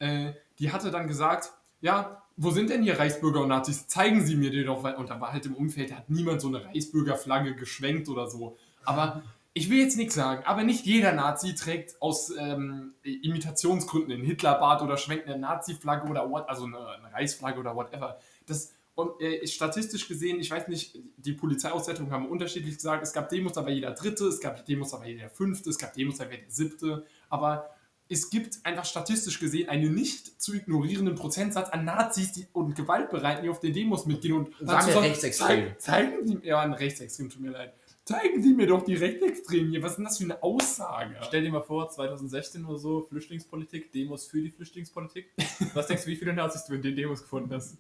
äh, 0.00 0.32
die 0.58 0.70
hatte 0.72 0.90
dann 0.90 1.06
gesagt, 1.06 1.52
ja, 1.80 2.22
wo 2.36 2.50
sind 2.50 2.68
denn 2.68 2.82
hier 2.82 2.98
Reichsbürger 2.98 3.40
und 3.40 3.48
Nazis? 3.48 3.86
Zeigen 3.86 4.26
Sie 4.26 4.36
mir 4.36 4.50
die 4.50 4.64
doch. 4.64 4.82
weil- 4.82 4.96
Und 4.96 5.08
da 5.08 5.18
war 5.20 5.32
halt 5.32 5.46
im 5.46 5.54
Umfeld, 5.54 5.92
da 5.92 5.96
hat 5.96 6.10
niemand 6.10 6.42
so 6.42 6.48
eine 6.48 6.62
Reichsbürgerflagge 6.64 7.54
geschwenkt 7.54 8.08
oder 8.10 8.28
so. 8.28 8.58
Aber 8.84 9.22
ich 9.54 9.70
will 9.70 9.78
jetzt 9.78 9.96
nichts 9.96 10.14
sagen, 10.14 10.42
aber 10.44 10.64
nicht 10.64 10.84
jeder 10.84 11.12
Nazi 11.12 11.54
trägt 11.54 12.02
aus 12.02 12.30
ähm, 12.36 12.92
Imitationsgründen 13.04 14.12
einen 14.12 14.24
Hitlerbart 14.24 14.82
oder 14.82 14.98
schwenkt 14.98 15.26
eine 15.26 15.38
Nazi-Flagge 15.38 16.08
oder 16.10 16.28
what, 16.30 16.46
also 16.48 16.64
eine, 16.66 16.78
eine 16.78 17.12
Reichsflagge 17.12 17.58
oder 17.60 17.74
whatever. 17.74 18.18
Das, 18.46 18.72
und 18.94 19.20
äh, 19.20 19.36
ist 19.36 19.54
statistisch 19.54 20.08
gesehen, 20.08 20.40
ich 20.40 20.50
weiß 20.50 20.68
nicht, 20.68 20.98
die 21.18 21.32
Polizeiauswertungen 21.32 22.10
haben 22.10 22.28
unterschiedlich 22.28 22.76
gesagt, 22.76 23.02
es 23.02 23.12
gab 23.12 23.28
Demos, 23.28 23.52
da 23.52 23.62
war 23.62 23.70
jeder 23.70 23.92
Dritte, 23.92 24.24
es 24.26 24.40
gab 24.40 24.64
Demos, 24.64 24.90
da 24.90 24.98
war 24.98 25.06
jeder 25.06 25.28
Fünfte, 25.28 25.68
es 25.70 25.78
gab 25.78 25.92
Demos, 25.92 26.16
da 26.16 26.24
war 26.24 26.30
der 26.30 26.38
Siebte, 26.48 27.04
aber 27.28 27.70
es 28.08 28.30
gibt 28.30 28.60
einfach 28.62 28.84
statistisch 28.84 29.40
gesehen 29.40 29.68
einen 29.68 29.94
nicht 29.94 30.40
zu 30.40 30.54
ignorierenden 30.54 31.14
Prozentsatz 31.14 31.68
an 31.70 31.84
Nazis 31.84 32.32
die, 32.32 32.46
und 32.52 32.74
Gewaltbereiten, 32.74 33.42
die 33.42 33.50
auf 33.50 33.60
den 33.60 33.72
Demos 33.72 34.06
mitgehen 34.06 34.34
und 34.34 34.54
Sagen 34.60 34.92
sagen, 34.92 35.06
rechtsextrem. 35.06 35.64
Zeig, 35.78 35.80
zeigen 35.80 36.26
Sie 36.26 36.36
mir, 36.36 36.46
ja, 36.46 36.60
ein 36.60 36.72
Rechtsextrem, 36.72 37.30
tut 37.30 37.42
mir 37.42 37.50
leid. 37.50 37.74
Zeigen 38.04 38.40
Sie 38.40 38.54
mir 38.54 38.68
doch 38.68 38.84
die 38.84 38.94
Rechtsextremen 38.94 39.70
hier. 39.70 39.82
Was 39.82 39.92
ist 39.92 39.96
denn 39.96 40.04
das 40.04 40.18
für 40.18 40.24
eine 40.24 40.40
Aussage? 40.42 41.16
Stell 41.22 41.42
dir 41.42 41.50
mal 41.50 41.62
vor, 41.62 41.90
2016 41.90 42.64
oder 42.64 42.78
so, 42.78 43.02
Flüchtlingspolitik, 43.02 43.90
Demos 43.90 44.26
für 44.26 44.40
die 44.40 44.50
Flüchtlingspolitik. 44.50 45.32
Was 45.74 45.88
denkst 45.88 46.04
du, 46.04 46.10
wie 46.10 46.16
viele 46.16 46.32
Nazis 46.32 46.64
du 46.64 46.74
in 46.74 46.82
den 46.82 46.94
Demos 46.94 47.22
gefunden 47.22 47.52
hast? 47.52 47.76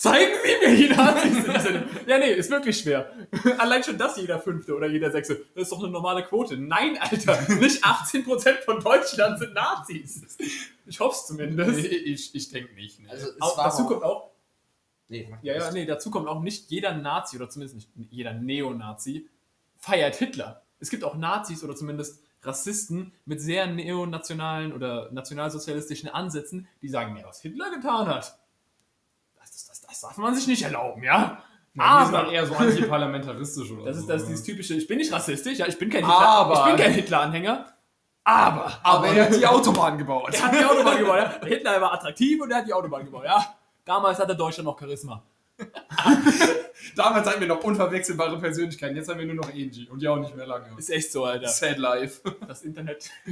Zeigen 0.00 0.32
Sie 0.42 0.66
mir 0.66 0.76
die 0.76 0.88
Nazis! 0.94 1.44
in 1.44 1.52
diesem- 1.52 2.06
Ja, 2.06 2.18
nee, 2.18 2.32
ist 2.32 2.50
wirklich 2.50 2.78
schwer. 2.78 3.12
Allein 3.58 3.84
schon 3.84 3.98
das 3.98 4.16
jeder 4.16 4.38
Fünfte 4.38 4.74
oder 4.74 4.86
jeder 4.86 5.10
Sechste. 5.10 5.44
Das 5.54 5.64
ist 5.64 5.72
doch 5.72 5.82
eine 5.82 5.88
normale 5.92 6.24
Quote. 6.24 6.56
Nein, 6.56 6.96
Alter, 6.98 7.38
nicht 7.60 7.84
18% 7.84 8.62
von 8.64 8.80
Deutschland 8.80 9.38
sind 9.38 9.52
Nazis. 9.52 10.38
Ich 10.86 11.00
hoffe 11.00 11.16
es 11.20 11.26
zumindest. 11.26 11.84
ich 11.84 12.34
ich 12.34 12.48
denke 12.48 12.72
nicht. 12.74 12.98
Ne? 13.00 13.10
Also, 13.10 13.26
es 13.28 13.42
Auch, 13.42 13.58
war 13.58 13.64
dazu 13.64 13.84
kommt 13.84 14.02
auch, 14.02 14.30
Nee, 15.08 15.26
mach 15.28 15.42
ja, 15.42 15.54
ja, 15.58 15.70
nee, 15.70 15.84
dazu 15.84 16.10
kommt 16.10 16.28
auch 16.28 16.40
nicht 16.40 16.70
jeder 16.70 16.94
Nazi 16.94 17.36
oder 17.36 17.50
zumindest 17.50 17.76
nicht 17.76 18.12
jeder 18.12 18.32
Neonazi 18.32 19.28
feiert 19.76 20.16
Hitler. 20.16 20.62
Es 20.78 20.88
gibt 20.88 21.04
auch 21.04 21.14
Nazis 21.16 21.62
oder 21.62 21.76
zumindest 21.76 22.22
Rassisten 22.42 23.12
mit 23.26 23.42
sehr 23.42 23.66
neonationalen 23.66 24.72
oder 24.72 25.10
nationalsozialistischen 25.12 26.08
Ansätzen, 26.08 26.68
die 26.80 26.88
sagen, 26.88 27.16
ja, 27.18 27.26
was 27.26 27.42
Hitler 27.42 27.70
getan 27.70 28.06
hat, 28.06 28.38
das, 30.00 30.08
das, 30.08 30.10
das, 30.10 30.16
das 30.16 30.16
darf 30.16 30.16
man 30.18 30.34
sich 30.34 30.46
nicht 30.46 30.62
erlauben, 30.62 31.02
ja. 31.02 31.12
Ja, 31.74 32.00
die 32.00 32.06
sind 32.06 32.14
Aber- 32.14 32.24
dann 32.24 32.30
eher 32.34 32.46
so 32.46 32.54
antiparlamentaristisch 32.54 33.70
oder 33.70 33.84
Das 33.84 33.96
so. 33.96 34.00
ist 34.02 34.08
das, 34.10 34.26
dieses 34.26 34.42
typische, 34.42 34.74
ich 34.74 34.86
bin 34.88 34.98
nicht 34.98 35.12
rassistisch, 35.12 35.58
ja, 35.58 35.66
ich 35.66 35.78
bin 35.78 35.88
kein 35.90 36.04
Aber- 36.04 36.48
Hitler, 36.48 36.58
ich 36.58 36.64
bin 36.76 36.84
kein 36.84 36.92
Hitler-Anhänger, 36.94 37.66
aber, 38.24 38.72
Aber 38.82 39.06
er 39.08 39.24
hat 39.26 39.34
die 39.36 39.46
Autobahn 39.46 39.96
gebaut. 39.98 40.34
er 40.34 40.42
hat 40.42 40.54
die 40.60 40.64
Autobahn 40.64 40.98
gebaut, 40.98 41.16
ja. 41.16 41.28
Der 41.38 41.48
Hitler 41.48 41.80
war 41.80 41.92
attraktiv 41.94 42.40
und 42.42 42.50
er 42.50 42.58
hat 42.58 42.66
die 42.66 42.72
Autobahn 42.72 43.04
gebaut, 43.04 43.24
ja. 43.24 43.44
Damals 43.84 44.18
hatte 44.18 44.36
Deutschland 44.36 44.66
noch 44.66 44.78
Charisma. 44.78 45.22
Damals 46.96 47.26
hatten 47.28 47.40
wir 47.40 47.46
noch 47.46 47.62
unverwechselbare 47.62 48.38
Persönlichkeiten, 48.38 48.96
jetzt 48.96 49.08
haben 49.08 49.18
wir 49.18 49.26
nur 49.26 49.36
noch 49.36 49.48
Angie 49.48 49.86
und 49.90 50.02
ja 50.02 50.10
auch 50.10 50.18
nicht 50.18 50.34
mehr 50.36 50.46
lange. 50.46 50.66
Ist 50.78 50.90
echt 50.90 51.12
so, 51.12 51.24
Alter. 51.24 51.46
Sad 51.48 51.78
Life. 51.78 52.20
Das 52.46 52.62
Internet 52.62 53.10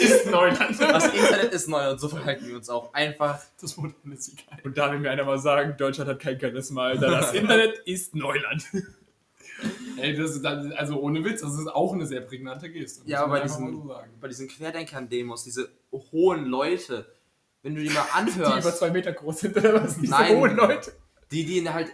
ist 0.00 0.26
Neuland. 0.30 0.80
Das 0.80 1.06
Internet 1.12 1.52
ist 1.52 1.68
neu 1.68 1.90
und 1.90 2.00
so 2.00 2.08
verhalten 2.08 2.46
wir 2.48 2.56
uns 2.56 2.68
auch 2.70 2.92
einfach. 2.94 3.40
Das 3.60 3.76
Moderne 3.76 4.14
ist 4.14 4.32
egal. 4.32 4.58
Und 4.64 4.78
da 4.78 4.90
will 4.92 4.98
mir 5.00 5.10
einer 5.10 5.24
mal 5.24 5.38
sagen, 5.38 5.74
Deutschland 5.76 6.08
hat 6.10 6.20
kein 6.20 6.40
Charisma, 6.40 6.86
Alter. 6.86 7.10
Das 7.10 7.32
Internet 7.34 7.78
ist 7.84 8.14
Neuland. 8.14 8.64
Ey, 9.96 10.16
das 10.16 10.30
ist, 10.36 10.42
dann- 10.44 10.72
also 10.72 11.00
ohne 11.00 11.24
Witz, 11.24 11.40
das 11.42 11.54
ist 11.58 11.66
auch 11.66 11.92
eine 11.92 12.06
sehr 12.06 12.20
prägnante 12.20 12.70
Geste. 12.70 13.02
Ja, 13.06 13.26
muss 13.26 13.28
man 13.28 13.38
bei 13.40 13.42
diesen- 13.42 13.82
so 13.82 13.88
sagen. 13.88 14.10
Bei 14.20 14.28
diesen 14.28 14.48
Querdenkern-Demos, 14.48 15.42
diese 15.44 15.68
hohen 16.12 16.46
Leute, 16.46 17.06
wenn 17.62 17.74
du 17.74 17.82
die 17.82 17.90
mal 17.90 18.04
Die 18.24 18.30
über 18.30 18.46
anhörst, 18.54 18.78
zwei 18.78 18.90
Meter 18.90 19.12
groß 19.12 19.40
sind 19.40 19.56
oder 19.56 19.82
was? 19.82 19.98
Diese 19.98 20.12
Nein. 20.12 20.36
hohen 20.36 20.56
Leute. 20.56 20.92
Die, 21.30 21.44
die 21.44 21.68
halt, 21.68 21.88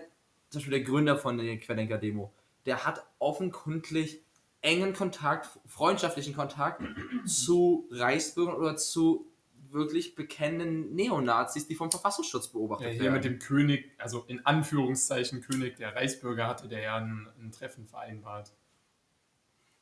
zum 0.50 0.60
Beispiel 0.60 0.78
der 0.78 0.82
Gründer 0.82 1.16
von 1.18 1.38
der 1.38 1.58
Querdenker-Demo, 1.58 2.32
der 2.66 2.84
hat 2.84 3.04
offenkundig 3.18 4.22
engen 4.60 4.94
Kontakt, 4.94 5.48
freundschaftlichen 5.66 6.34
Kontakt 6.34 6.82
zu 7.26 7.88
Reichsbürgern 7.90 8.54
oder 8.56 8.76
zu 8.76 9.26
wirklich 9.70 10.14
bekennenden 10.14 10.94
Neonazis, 10.94 11.66
die 11.66 11.74
vom 11.74 11.90
Verfassungsschutz 11.90 12.48
beobachtet 12.48 12.86
Ja, 12.86 12.92
hier 12.92 13.02
werden. 13.02 13.14
mit 13.14 13.24
dem 13.24 13.38
König, 13.40 13.90
also 13.98 14.24
in 14.28 14.44
Anführungszeichen 14.46 15.42
König 15.42 15.76
der 15.76 15.94
Reichsbürger, 15.94 16.46
hatte 16.46 16.68
der 16.68 16.80
ja 16.80 16.96
ein, 16.96 17.28
ein 17.40 17.50
Treffen 17.50 17.86
vereinbart. 17.86 18.52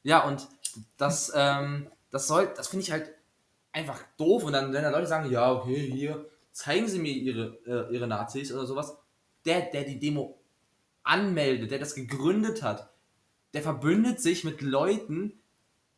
Ja, 0.03 0.24
und 0.24 0.48
das, 0.96 1.30
ähm, 1.34 1.88
das 2.11 2.26
soll, 2.26 2.50
das 2.57 2.68
finde 2.68 2.84
ich 2.84 2.90
halt 2.90 3.12
einfach 3.70 4.03
doof. 4.16 4.44
Und 4.44 4.55
dann, 4.55 4.72
wenn 4.72 4.82
da 4.82 4.90
Leute 4.90 5.07
sagen, 5.07 5.30
ja, 5.30 5.53
okay, 5.53 5.90
hier, 5.90 6.26
zeigen 6.53 6.88
Sie 6.88 6.98
mir 6.98 7.12
Ihre, 7.12 7.59
äh, 7.66 7.94
Ihre 7.94 8.07
Nazis 8.07 8.53
oder 8.53 8.66
sowas. 8.66 8.96
Der, 9.45 9.62
der 9.62 9.84
die 9.84 9.99
Demo 9.99 10.40
anmeldet, 11.03 11.70
der 11.70 11.78
das 11.78 11.95
gegründet 11.95 12.62
hat, 12.62 12.93
der 13.55 13.62
verbündet 13.62 14.20
sich 14.20 14.45
mit 14.45 14.62
Leuten, 14.62 15.40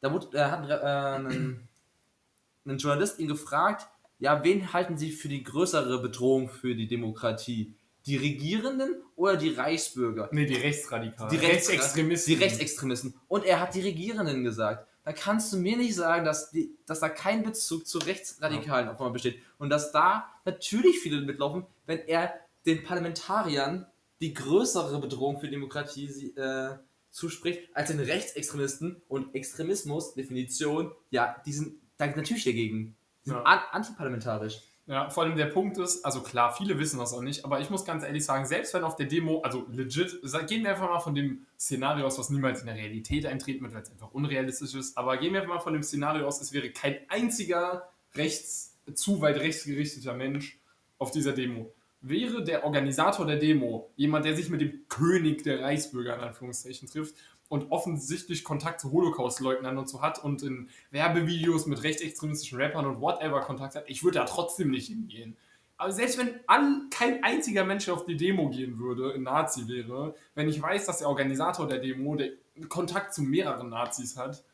da 0.01 0.13
wurde, 0.13 0.37
äh, 0.37 0.45
hat 0.45 0.69
äh, 0.69 0.75
ein, 0.75 1.69
ein 2.67 2.79
Journalist 2.79 3.19
ihn 3.19 3.29
gefragt, 3.29 3.87
ja, 4.19 4.43
wen 4.45 4.73
halten 4.73 4.97
Sie 4.97 5.13
für 5.13 5.29
die 5.29 5.43
größere 5.43 6.01
Bedrohung 6.01 6.49
für 6.49 6.75
die 6.75 6.87
Demokratie? 6.87 7.75
Die 8.07 8.17
Regierenden 8.17 9.03
oder 9.17 9.37
die 9.37 9.51
Reichsbürger? 9.51 10.29
Nee, 10.31 10.47
die 10.47 10.55
Rechtsradikalen. 10.55 11.31
Die 11.31 11.45
Rechtsextremisten. 11.45 12.35
Die 12.35 12.43
Rechtsextremisten. 12.43 13.15
Und 13.29 13.45
er 13.45 13.61
hat 13.61 13.75
die 13.75 13.81
Regierenden 13.81 14.45
gesagt. 14.45 14.87
Da 15.05 15.13
kannst 15.13 15.53
du 15.53 15.59
mir 15.59 15.77
nicht 15.77 15.95
sagen, 15.95 16.25
dass, 16.25 16.51
die, 16.51 16.75
dass 16.87 17.01
da 17.01 17.09
kein 17.09 17.43
Bezug 17.43 17.87
zu 17.87 17.99
Rechtsradikalen 17.99 18.89
auf 18.89 18.99
einmal 18.99 19.13
besteht. 19.13 19.39
Und 19.59 19.71
dass 19.71 19.93
da 19.93 20.31
natürlich 20.45 20.99
viele 21.01 21.21
mitlaufen, 21.21 21.67
wenn 21.87 21.99
er 22.07 22.33
den 22.67 22.83
Parlamentariern 22.83 23.87
die 24.21 24.33
größere 24.33 25.01
Bedrohung 25.01 25.39
für 25.39 25.49
Demokratie 25.49 26.07
äh, 26.37 26.77
zuspricht, 27.11 27.69
als 27.75 27.91
den 27.91 28.01
Rechtsextremisten 28.01 29.03
und 29.09 29.35
Extremismus, 29.35 30.15
Definition, 30.15 30.93
ja, 31.11 31.37
die 31.45 31.53
sind 31.53 31.75
da 31.97 32.07
natürlich 32.07 32.45
dagegen. 32.45 32.97
Die 33.25 33.31
sind 33.31 33.39
Ja. 33.39 33.43
an, 33.43 33.61
antiparlamentarisch. 33.71 34.61
Ja, 34.87 35.09
vor 35.09 35.23
allem 35.23 35.37
der 35.37 35.47
Punkt 35.47 35.79
ist, 35.79 36.05
also 36.05 36.21
klar, 36.21 36.55
viele 36.55 36.79
wissen 36.79 36.99
das 36.99 37.15
auch 37.15 37.23
nicht, 37.23 37.45
aber 37.45 37.59
ich 37.61 37.71
muss 37.71 37.87
ganz 37.87 38.03
ehrlich 38.03 38.25
sagen, 38.25 38.45
selbst 38.45 38.75
wenn 38.75 38.85
auf 38.85 38.97
der 38.97 39.07
Demo, 39.07 39.41
also 39.41 39.67
legit, 39.71 40.21
gehen 40.47 40.63
wir 40.63 40.71
einfach 40.71 40.91
mal 40.91 41.01
von 41.01 41.15
dem 41.15 41.47
Szenario 41.59 42.07
aus, 42.07 42.19
was 42.19 42.29
niemals 42.29 42.61
in 42.61 42.67
der 42.67 42.77
Realität 42.77 43.25
eintreten 43.25 43.63
wird, 43.63 43.73
weil 43.73 43.83
es 43.83 43.91
einfach 43.91 44.11
unrealistisch 44.13 44.75
ist, 44.75 44.99
aber 44.99 45.17
gehen 45.17 45.33
wir 45.33 45.41
einfach 45.41 45.55
mal 45.55 45.61
von 45.61 45.73
dem 45.73 45.83
Szenario 45.83 46.27
aus, 46.27 46.41
es 46.43 46.53
wäre 46.53 46.71
kein 46.71 46.99
einziger 47.09 47.89
rechts, 48.15 48.77
zu 48.95 49.23
weit 49.23 49.37
rechtsgerichteter 49.37 50.13
Mensch 50.13 50.59
auf 50.99 51.11
dieser 51.11 51.33
Demo. 51.33 51.73
Wäre 52.07 52.45
der 52.45 52.65
Organisator 52.65 53.25
der 53.25 53.37
Demo 53.37 53.91
jemand, 53.97 54.27
der 54.27 54.37
sich 54.37 54.51
mit 54.51 54.61
dem 54.61 54.87
König 54.89 55.43
der 55.43 55.63
Reichsbürger 55.63 56.17
in 56.17 56.21
Anführungszeichen 56.21 56.87
trifft 56.87 57.15
und 57.49 57.71
offensichtlich 57.73 58.45
Kontakt 58.45 58.83
zu 58.83 58.93
Holocaust-Leugnern 58.93 59.79
und 59.79 59.89
so 59.89 60.03
hat 60.03 60.23
und 60.23 60.43
in 60.43 60.69
Werbevideos 60.91 61.65
mit 61.65 61.83
rechtsextremistischen 61.83 62.61
Rappern 62.61 62.85
und 62.85 63.01
whatever 63.01 63.41
Kontakt 63.41 63.75
hat, 63.75 63.85
ich 63.87 64.05
würde 64.05 64.19
da 64.19 64.27
trotzdem 64.27 64.71
nicht 64.71 64.89
hingehen. 64.89 65.39
Aber 65.79 65.93
selbst 65.93 66.19
wenn 66.19 66.41
all, 66.47 66.83
kein 66.91 67.25
einziger 67.25 67.65
Mensch 67.65 67.89
auf 67.89 68.05
die 68.05 68.19
Demo 68.19 68.51
gehen 68.51 68.79
würde, 68.79 69.15
ein 69.15 69.23
Nazi 69.23 69.67
wäre, 69.67 70.15
wenn 70.35 70.49
ich 70.49 70.61
weiß, 70.61 70.85
dass 70.85 70.99
der 70.99 71.09
Organisator 71.09 71.67
der 71.67 71.79
Demo 71.79 72.17
der 72.17 72.33
Kontakt 72.69 73.15
zu 73.15 73.23
mehreren 73.23 73.71
Nazis 73.71 74.19
hat, 74.19 74.45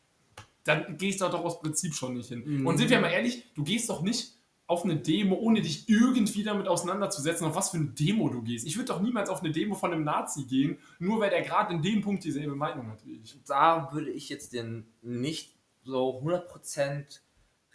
dann 0.65 0.97
gehst 0.97 1.21
du 1.21 1.29
doch 1.29 1.45
aus 1.45 1.61
Prinzip 1.61 1.95
schon 1.95 2.15
nicht 2.15 2.29
hin. 2.29 2.43
Mhm. 2.45 2.67
Und 2.67 2.79
sind 2.79 2.91
wir 2.91 3.01
mal 3.01 3.11
ehrlich, 3.11 3.51
du 3.55 3.65
gehst 3.65 3.91
doch 3.91 4.03
nicht 4.03 4.40
auf 4.71 4.85
eine 4.85 4.97
Demo, 4.97 5.35
ohne 5.35 5.63
dich 5.63 5.89
irgendwie 5.89 6.45
damit 6.45 6.69
auseinanderzusetzen, 6.69 7.45
auf 7.45 7.57
was 7.57 7.71
für 7.71 7.79
eine 7.79 7.87
Demo 7.87 8.29
du 8.29 8.41
gehst. 8.41 8.65
Ich 8.65 8.77
würde 8.77 8.87
doch 8.87 9.01
niemals 9.01 9.29
auf 9.29 9.41
eine 9.41 9.51
Demo 9.51 9.75
von 9.75 9.93
einem 9.93 10.05
Nazi 10.05 10.45
gehen, 10.45 10.79
nur 11.01 11.19
weil 11.19 11.31
der 11.31 11.43
gerade 11.43 11.75
in 11.75 11.83
dem 11.83 12.03
Punkt 12.03 12.23
dieselbe 12.23 12.55
Meinung 12.55 12.89
hat 12.89 13.05
wie 13.05 13.21
ich. 13.21 13.37
da 13.49 13.93
würde 13.93 14.11
ich 14.11 14.29
jetzt 14.29 14.53
dir 14.53 14.85
nicht 15.03 15.57
so 15.83 16.21
100% 16.23 17.19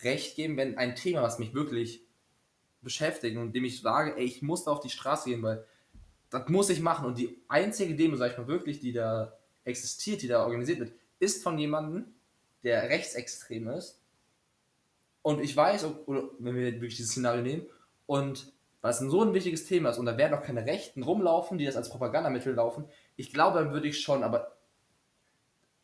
recht 0.03 0.37
geben, 0.37 0.55
wenn 0.55 0.77
ein 0.77 0.95
Thema, 0.95 1.21
was 1.21 1.37
mich 1.37 1.53
wirklich 1.53 2.01
beschäftigt 2.81 3.35
und 3.35 3.53
dem 3.53 3.65
ich 3.65 3.81
sage, 3.81 4.15
ey, 4.15 4.23
ich 4.23 4.41
muss 4.41 4.63
da 4.63 4.71
auf 4.71 4.79
die 4.79 4.89
Straße 4.89 5.29
gehen, 5.29 5.43
weil 5.43 5.65
das 6.29 6.47
muss 6.47 6.69
ich 6.69 6.79
machen. 6.79 7.05
Und 7.05 7.17
die 7.17 7.41
einzige 7.49 7.93
Demo, 7.95 8.15
sag 8.15 8.31
ich 8.31 8.37
mal 8.37 8.47
wirklich, 8.47 8.79
die 8.79 8.93
da 8.93 9.37
existiert, 9.65 10.21
die 10.21 10.29
da 10.29 10.45
organisiert 10.45 10.79
wird, 10.79 10.93
ist 11.19 11.43
von 11.43 11.59
jemandem, 11.59 12.05
der 12.63 12.83
rechtsextrem 12.83 13.67
ist. 13.67 13.99
Und 15.25 15.41
ich 15.41 15.57
weiß, 15.57 15.87
oder 16.05 16.25
wenn 16.37 16.55
wir 16.55 16.73
wirklich 16.73 16.97
dieses 16.97 17.13
Szenario 17.13 17.41
nehmen, 17.41 17.65
und 18.05 18.53
weil 18.81 18.91
es 18.91 19.01
ein 19.01 19.09
so 19.09 19.23
ein 19.23 19.33
wichtiges 19.33 19.65
Thema 19.65 19.89
ist 19.89 19.97
und 19.97 20.05
da 20.05 20.19
werden 20.19 20.37
auch 20.37 20.43
keine 20.43 20.67
Rechten 20.67 21.01
rumlaufen, 21.01 21.57
die 21.57 21.65
das 21.65 21.75
als 21.75 21.89
Propagandamittel 21.89 22.53
laufen, 22.53 22.85
ich 23.15 23.33
glaube, 23.33 23.57
dann 23.57 23.73
würde 23.73 23.87
ich 23.87 23.99
schon, 24.01 24.21
aber 24.21 24.55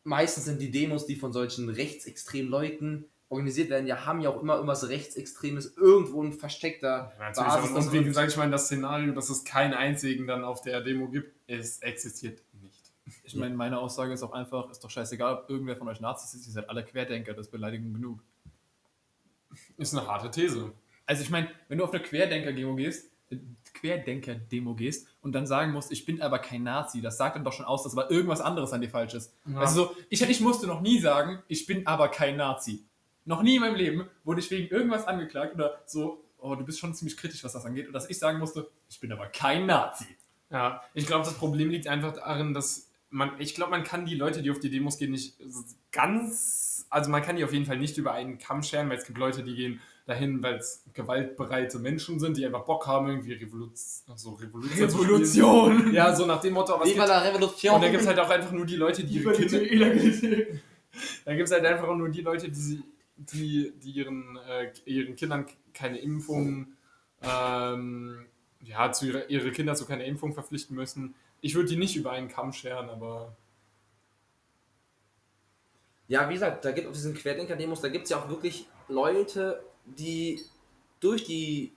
meistens 0.04 0.44
sind 0.44 0.60
die 0.60 0.70
Demos, 0.70 1.06
die 1.06 1.16
von 1.16 1.32
solchen 1.32 1.68
rechtsextremen 1.68 2.48
Leuten 2.52 3.06
organisiert 3.30 3.68
werden, 3.68 3.88
ja, 3.88 4.06
haben 4.06 4.20
ja 4.20 4.30
auch 4.30 4.40
immer 4.40 4.54
irgendwas 4.54 4.88
Rechtsextremes, 4.88 5.76
irgendwo 5.76 6.22
ein 6.22 6.34
versteckter 6.34 7.12
Basis. 7.18 7.68
und, 7.68 7.76
und 7.78 7.92
wie 7.92 8.04
gesagt, 8.04 8.30
ich 8.30 8.36
meine, 8.36 8.52
das 8.52 8.66
Szenario, 8.66 9.12
dass 9.12 9.28
es 9.28 9.42
keinen 9.42 9.74
einzigen 9.74 10.28
dann 10.28 10.44
auf 10.44 10.62
der 10.62 10.82
Demo 10.82 11.08
gibt, 11.08 11.34
es 11.48 11.82
existiert 11.82 12.40
nicht. 12.62 12.92
Ich 13.24 13.34
meine, 13.34 13.56
meine 13.56 13.80
Aussage 13.80 14.12
ist 14.12 14.22
auch 14.22 14.34
einfach, 14.34 14.70
ist 14.70 14.84
doch 14.84 14.90
scheißegal, 14.90 15.34
ob 15.34 15.50
irgendwer 15.50 15.74
von 15.74 15.88
euch 15.88 16.00
Nazis 16.00 16.32
ist, 16.32 16.46
ihr 16.46 16.52
seid 16.52 16.70
alle 16.70 16.84
Querdenker, 16.84 17.34
das 17.34 17.46
ist 17.46 17.50
Beleidigung 17.50 17.92
genug. 17.92 18.20
Ist 19.82 19.96
eine 19.96 20.06
harte 20.06 20.30
These. 20.30 20.72
Also 21.06 21.22
ich 21.22 21.30
meine, 21.30 21.48
wenn 21.68 21.78
du 21.78 21.84
auf 21.84 21.92
eine 21.92 22.02
Querdenker-Demo 22.02 22.76
gehst, 22.76 23.10
äh, 23.30 23.36
Querdenker-Demo 23.74 24.74
gehst 24.74 25.08
und 25.20 25.32
dann 25.32 25.46
sagen 25.46 25.72
musst, 25.72 25.90
ich 25.92 26.06
bin 26.06 26.22
aber 26.22 26.38
kein 26.38 26.62
Nazi, 26.62 27.00
das 27.00 27.16
sagt 27.16 27.36
dann 27.36 27.44
doch 27.44 27.52
schon 27.52 27.66
aus, 27.66 27.82
dass 27.82 27.92
aber 27.96 28.10
irgendwas 28.10 28.40
anderes 28.40 28.72
an 28.72 28.80
dir 28.80 28.88
falsch 28.88 29.14
ist. 29.14 29.34
Ja. 29.46 29.58
Also 29.58 29.84
so, 29.84 29.96
ich, 30.08 30.22
ich 30.22 30.40
musste 30.40 30.66
noch 30.66 30.80
nie 30.80 31.00
sagen, 31.00 31.42
ich 31.48 31.66
bin 31.66 31.86
aber 31.86 32.08
kein 32.08 32.36
Nazi. 32.36 32.84
Noch 33.24 33.42
nie 33.42 33.56
in 33.56 33.60
meinem 33.60 33.76
Leben 33.76 34.08
wurde 34.24 34.40
ich 34.40 34.50
wegen 34.50 34.68
irgendwas 34.68 35.06
angeklagt 35.06 35.54
oder 35.54 35.80
so, 35.86 36.24
oh, 36.38 36.54
du 36.54 36.64
bist 36.64 36.78
schon 36.78 36.94
ziemlich 36.94 37.16
kritisch, 37.16 37.44
was 37.44 37.52
das 37.52 37.64
angeht, 37.64 37.86
und 37.86 37.92
dass 37.92 38.10
ich 38.10 38.18
sagen 38.18 38.38
musste, 38.38 38.68
ich 38.88 39.00
bin 39.00 39.12
aber 39.12 39.26
kein 39.26 39.66
Nazi. 39.66 40.06
Ja, 40.50 40.82
ich 40.92 41.06
glaube, 41.06 41.24
das 41.24 41.34
Problem 41.34 41.70
liegt 41.70 41.86
einfach 41.86 42.12
darin, 42.12 42.52
dass 42.52 42.90
man, 43.10 43.30
ich 43.38 43.54
glaube, 43.54 43.70
man 43.70 43.84
kann 43.84 44.06
die 44.06 44.14
Leute, 44.14 44.42
die 44.42 44.50
auf 44.50 44.58
die 44.58 44.70
Demos 44.70 44.98
gehen, 44.98 45.12
nicht 45.12 45.36
ganz, 45.92 46.71
also 46.92 47.10
man 47.10 47.22
kann 47.22 47.36
die 47.36 47.44
auf 47.44 47.52
jeden 47.52 47.64
Fall 47.66 47.78
nicht 47.78 47.96
über 47.98 48.12
einen 48.12 48.38
Kamm 48.38 48.62
scheren, 48.62 48.88
weil 48.90 48.98
es 48.98 49.04
gibt 49.06 49.18
Leute, 49.18 49.42
die 49.42 49.54
gehen 49.54 49.80
dahin, 50.06 50.42
weil 50.42 50.56
es 50.56 50.84
gewaltbereite 50.94 51.78
Menschen 51.78 52.18
sind, 52.20 52.36
die 52.36 52.44
einfach 52.44 52.64
Bock 52.64 52.86
haben, 52.86 53.08
irgendwie 53.08 53.32
Revolution, 53.34 54.16
so 54.16 54.30
Revolution. 54.34 54.90
Revolution. 54.90 55.92
Ja, 55.94 56.14
so 56.14 56.26
nach 56.26 56.40
dem 56.40 56.54
Motto, 56.54 56.74
aber 56.74 56.84
es 56.84 56.94
Viva 56.94 57.04
la 57.04 57.20
Revolution! 57.20 57.74
und 57.76 57.82
dann 57.82 57.90
gibt 57.90 58.02
es 58.02 58.08
halt 58.08 58.18
auch 58.18 58.28
einfach 58.30 58.52
nur 58.52 58.66
die 58.66 58.76
Leute, 58.76 59.04
die 59.04 59.14
ihre 59.14 59.32
Kinder, 59.32 59.58
dann 61.24 61.36
gibt 61.36 61.48
es 61.48 61.52
halt 61.52 61.64
einfach 61.64 61.94
nur 61.96 62.08
die 62.08 62.20
Leute, 62.20 62.48
die, 62.48 62.60
sie- 62.60 62.82
die, 63.16 63.72
die 63.82 63.90
ihren, 63.92 64.38
äh, 64.48 64.72
ihren 64.84 65.14
Kindern 65.16 65.46
keine 65.72 65.98
Impfung, 65.98 66.66
ähm, 67.22 68.26
ja, 68.62 68.92
zu 68.92 69.06
ihre, 69.06 69.24
ihre 69.26 69.50
Kinder 69.52 69.74
zu 69.74 69.86
keiner 69.86 70.04
Impfung 70.04 70.34
verpflichten 70.34 70.74
müssen. 70.76 71.14
ich 71.40 71.54
würde 71.54 71.68
die 71.68 71.76
nicht 71.76 71.96
über 71.96 72.12
einen 72.12 72.28
Kamm 72.28 72.52
scheren, 72.52 72.88
aber 72.90 73.36
Ja, 76.12 76.28
wie 76.28 76.34
gesagt, 76.34 76.66
da 76.66 76.72
gibt 76.72 76.86
auf 76.88 76.92
diesen 76.92 77.14
Querdenker-Demos, 77.14 77.80
da 77.80 77.88
gibt 77.88 78.04
es 78.04 78.10
ja 78.10 78.18
auch 78.18 78.28
wirklich 78.28 78.68
Leute, 78.86 79.64
die 79.86 80.42
durch 81.00 81.24
die 81.24 81.72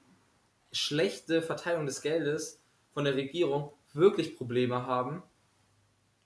schlechte 0.74 1.42
Verteilung 1.42 1.86
des 1.86 2.02
Geldes 2.02 2.60
von 2.94 3.06
der 3.06 3.16
Regierung 3.16 3.72
wirklich 3.94 4.36
Probleme 4.36 4.86
haben, 4.86 5.24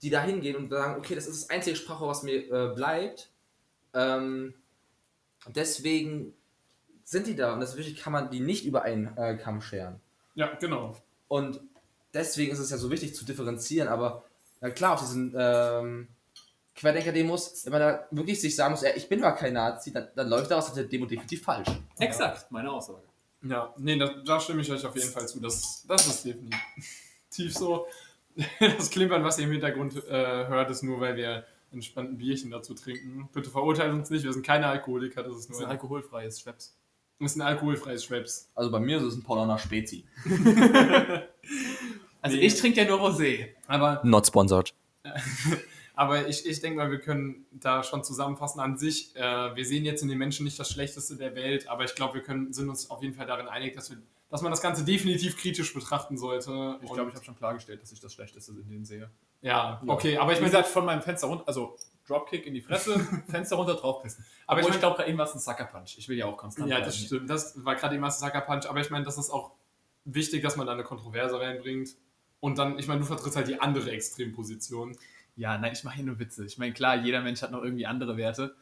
die 0.01 0.09
da 0.09 0.23
hingehen 0.23 0.55
und 0.55 0.71
sagen, 0.71 0.97
okay, 0.97 1.13
das 1.13 1.27
ist 1.27 1.43
das 1.43 1.49
einzige 1.51 1.75
Sprachrohr, 1.75 2.07
was 2.07 2.23
mir 2.23 2.51
äh, 2.51 2.73
bleibt. 2.73 3.29
Ähm, 3.93 4.55
deswegen 5.45 6.33
sind 7.03 7.27
die 7.27 7.35
da 7.35 7.53
und 7.53 7.59
deswegen 7.59 7.95
kann 7.95 8.13
man 8.13 8.31
die 8.31 8.39
nicht 8.39 8.65
über 8.65 8.81
einen 8.81 9.15
äh, 9.17 9.37
Kamm 9.37 9.61
scheren. 9.61 10.01
ja, 10.33 10.55
genau. 10.55 10.97
Und 11.27 11.61
deswegen 12.11 12.53
ist 12.53 12.57
es 12.57 12.71
ja 12.71 12.77
so 12.77 12.89
wichtig 12.89 13.13
zu 13.13 13.23
differenzieren, 13.23 13.87
aber 13.87 14.23
na 14.61 14.71
klar, 14.71 14.95
auf 14.95 15.01
diesen 15.01 15.35
ähm, 15.37 16.07
Querdenker-Demos, 16.79 17.65
wenn 17.65 17.71
man 17.73 17.81
da 17.81 18.07
wirklich 18.11 18.39
sich 18.39 18.55
sagen 18.55 18.71
muss, 18.71 18.83
ey, 18.83 18.93
ich 18.97 19.07
bin 19.09 19.19
gar 19.21 19.35
kein 19.35 19.53
Nazi, 19.53 19.91
dann, 19.91 20.07
dann 20.15 20.29
läuft 20.29 20.49
daraus 20.49 20.73
der 20.73 20.85
Demo 20.85 21.05
definitiv 21.05 21.43
falsch. 21.43 21.67
Exakt, 21.99 22.49
meine 22.51 22.71
Aussage. 22.71 23.03
Ja, 23.43 23.73
nee, 23.77 23.97
da, 23.97 24.07
da 24.25 24.39
stimme 24.39 24.61
ich 24.61 24.71
euch 24.71 24.85
auf 24.85 24.95
jeden 24.95 25.09
Fall 25.09 25.27
zu. 25.27 25.39
Das, 25.39 25.85
das 25.87 26.07
ist 26.07 26.25
definitiv 26.25 27.53
so. 27.57 27.85
Das 28.59 28.89
Klimpern, 28.89 29.23
was 29.25 29.37
ihr 29.37 29.45
im 29.45 29.51
Hintergrund 29.51 29.95
äh, 30.07 30.47
hört, 30.47 30.69
ist 30.71 30.81
nur, 30.81 31.01
weil 31.01 31.17
wir 31.17 31.43
entspannt 31.73 32.11
ein 32.11 32.17
Bierchen 32.17 32.51
dazu 32.51 32.73
trinken. 32.73 33.27
Bitte 33.33 33.49
verurteilt 33.49 33.91
uns 33.91 34.09
nicht, 34.09 34.23
wir 34.23 34.31
sind 34.31 34.45
keine 34.45 34.67
Alkoholiker, 34.67 35.23
das 35.23 35.33
ist 35.35 35.49
Das 35.49 35.55
ist 35.55 35.59
nur 35.59 35.67
ein 35.67 35.71
alkoholfreies 35.71 36.39
Schweppes. 36.39 36.77
das 37.19 37.31
ist 37.31 37.37
ein 37.37 37.41
alkoholfreies 37.41 38.05
Schweppes. 38.05 38.49
Also 38.55 38.71
bei 38.71 38.79
mir 38.79 38.97
ist 38.97 39.03
es 39.03 39.15
ein 39.15 39.23
Paulaner 39.23 39.57
Spezi. 39.57 40.05
Also 42.21 42.35
Nee. 42.37 42.43
ich 42.47 42.59
trinke 42.59 42.81
ja 42.81 42.87
nur 42.87 42.99
Rosé. 42.99 43.47
Aber, 43.67 44.01
Not 44.03 44.27
sponsored. 44.27 44.73
aber 45.99 46.29
ich, 46.29 46.45
ich 46.45 46.61
denke 46.61 46.77
mal, 46.77 46.91
wir 46.91 46.99
können 47.01 47.45
da 47.51 47.83
schon 47.83 48.05
zusammenfassen 48.05 48.61
an 48.61 48.77
sich. 48.77 49.13
Äh, 49.17 49.53
wir 49.53 49.65
sehen 49.65 49.83
jetzt 49.83 50.01
in 50.01 50.07
den 50.07 50.17
Menschen 50.17 50.45
nicht 50.45 50.57
das 50.57 50.69
Schlechteste 50.71 51.17
der 51.17 51.35
Welt, 51.35 51.67
aber 51.67 51.83
ich 51.83 51.93
glaube, 51.93 52.13
wir 52.13 52.21
können, 52.21 52.53
sind 52.53 52.69
uns 52.69 52.89
auf 52.89 53.03
jeden 53.03 53.13
Fall 53.15 53.25
darin 53.27 53.49
einig, 53.49 53.75
dass, 53.75 53.89
wir, 53.89 53.97
dass 54.29 54.41
man 54.41 54.49
das 54.49 54.61
Ganze 54.61 54.85
definitiv 54.85 55.35
kritisch 55.35 55.73
betrachten 55.73 56.17
sollte. 56.17 56.79
Ich 56.81 56.93
glaube, 56.93 57.09
ich 57.09 57.15
habe 57.17 57.25
schon 57.25 57.35
klargestellt, 57.35 57.81
dass 57.81 57.91
ich 57.91 57.99
das 57.99 58.13
Schlechteste 58.13 58.53
in 58.53 58.69
denen 58.69 58.85
sehe. 58.85 59.09
Ja, 59.41 59.81
okay, 59.87 60.17
aber 60.17 60.31
ich 60.31 60.37
Wie 60.37 60.43
meine, 60.43 60.51
gesagt, 60.53 60.69
von 60.69 60.85
meinem 60.85 61.01
Fenster 61.01 61.27
runter, 61.27 61.43
also 61.47 61.75
Dropkick 62.07 62.45
in 62.45 62.53
die 62.53 62.61
Fresse, 62.61 62.97
Fenster 63.27 63.57
runter 63.57 63.75
draufpissen. 63.75 64.23
Aber 64.47 64.53
Aber 64.53 64.61
ich 64.61 64.67
ich, 64.67 64.71
mein- 64.71 64.79
glaube, 64.79 64.95
gerade 64.95 65.09
eben 65.09 65.17
war 65.17 65.25
es 65.25 65.33
ein 65.35 65.39
Sucker 65.39 65.65
Punch. 65.65 65.97
Ich 65.97 66.07
will 66.07 66.17
ja 66.17 66.27
auch 66.27 66.37
konstant 66.37 66.69
Ja, 66.69 66.79
das 66.79 66.95
stimmt. 66.97 67.29
Das 67.29 67.65
war 67.65 67.75
gerade 67.75 67.95
eben 67.95 68.05
erst 68.05 68.21
Sucker 68.21 68.39
Punch, 68.39 68.67
aber 68.69 68.79
ich 68.79 68.89
meine, 68.89 69.03
das 69.03 69.17
ist 69.17 69.31
auch 69.31 69.51
wichtig, 70.05 70.43
dass 70.43 70.55
man 70.55 70.65
da 70.65 70.71
eine 70.71 70.83
Kontroverse 70.83 71.37
reinbringt. 71.41 71.95
Und 72.39 72.57
dann, 72.57 72.79
ich 72.79 72.87
meine, 72.87 73.01
du 73.01 73.05
vertrittst 73.05 73.35
halt 73.35 73.49
die 73.49 73.59
andere 73.59 73.91
Extremposition. 73.91 74.95
Ja, 75.39 75.57
nein, 75.57 75.71
ich 75.71 75.85
mache 75.85 75.95
hier 75.95 76.03
nur 76.03 76.19
Witze. 76.19 76.45
Ich 76.45 76.57
meine, 76.57 76.73
klar, 76.73 76.97
jeder 76.97 77.21
Mensch 77.21 77.41
hat 77.41 77.51
noch 77.51 77.63
irgendwie 77.63 77.85
andere 77.85 78.17
Werte. 78.17 78.55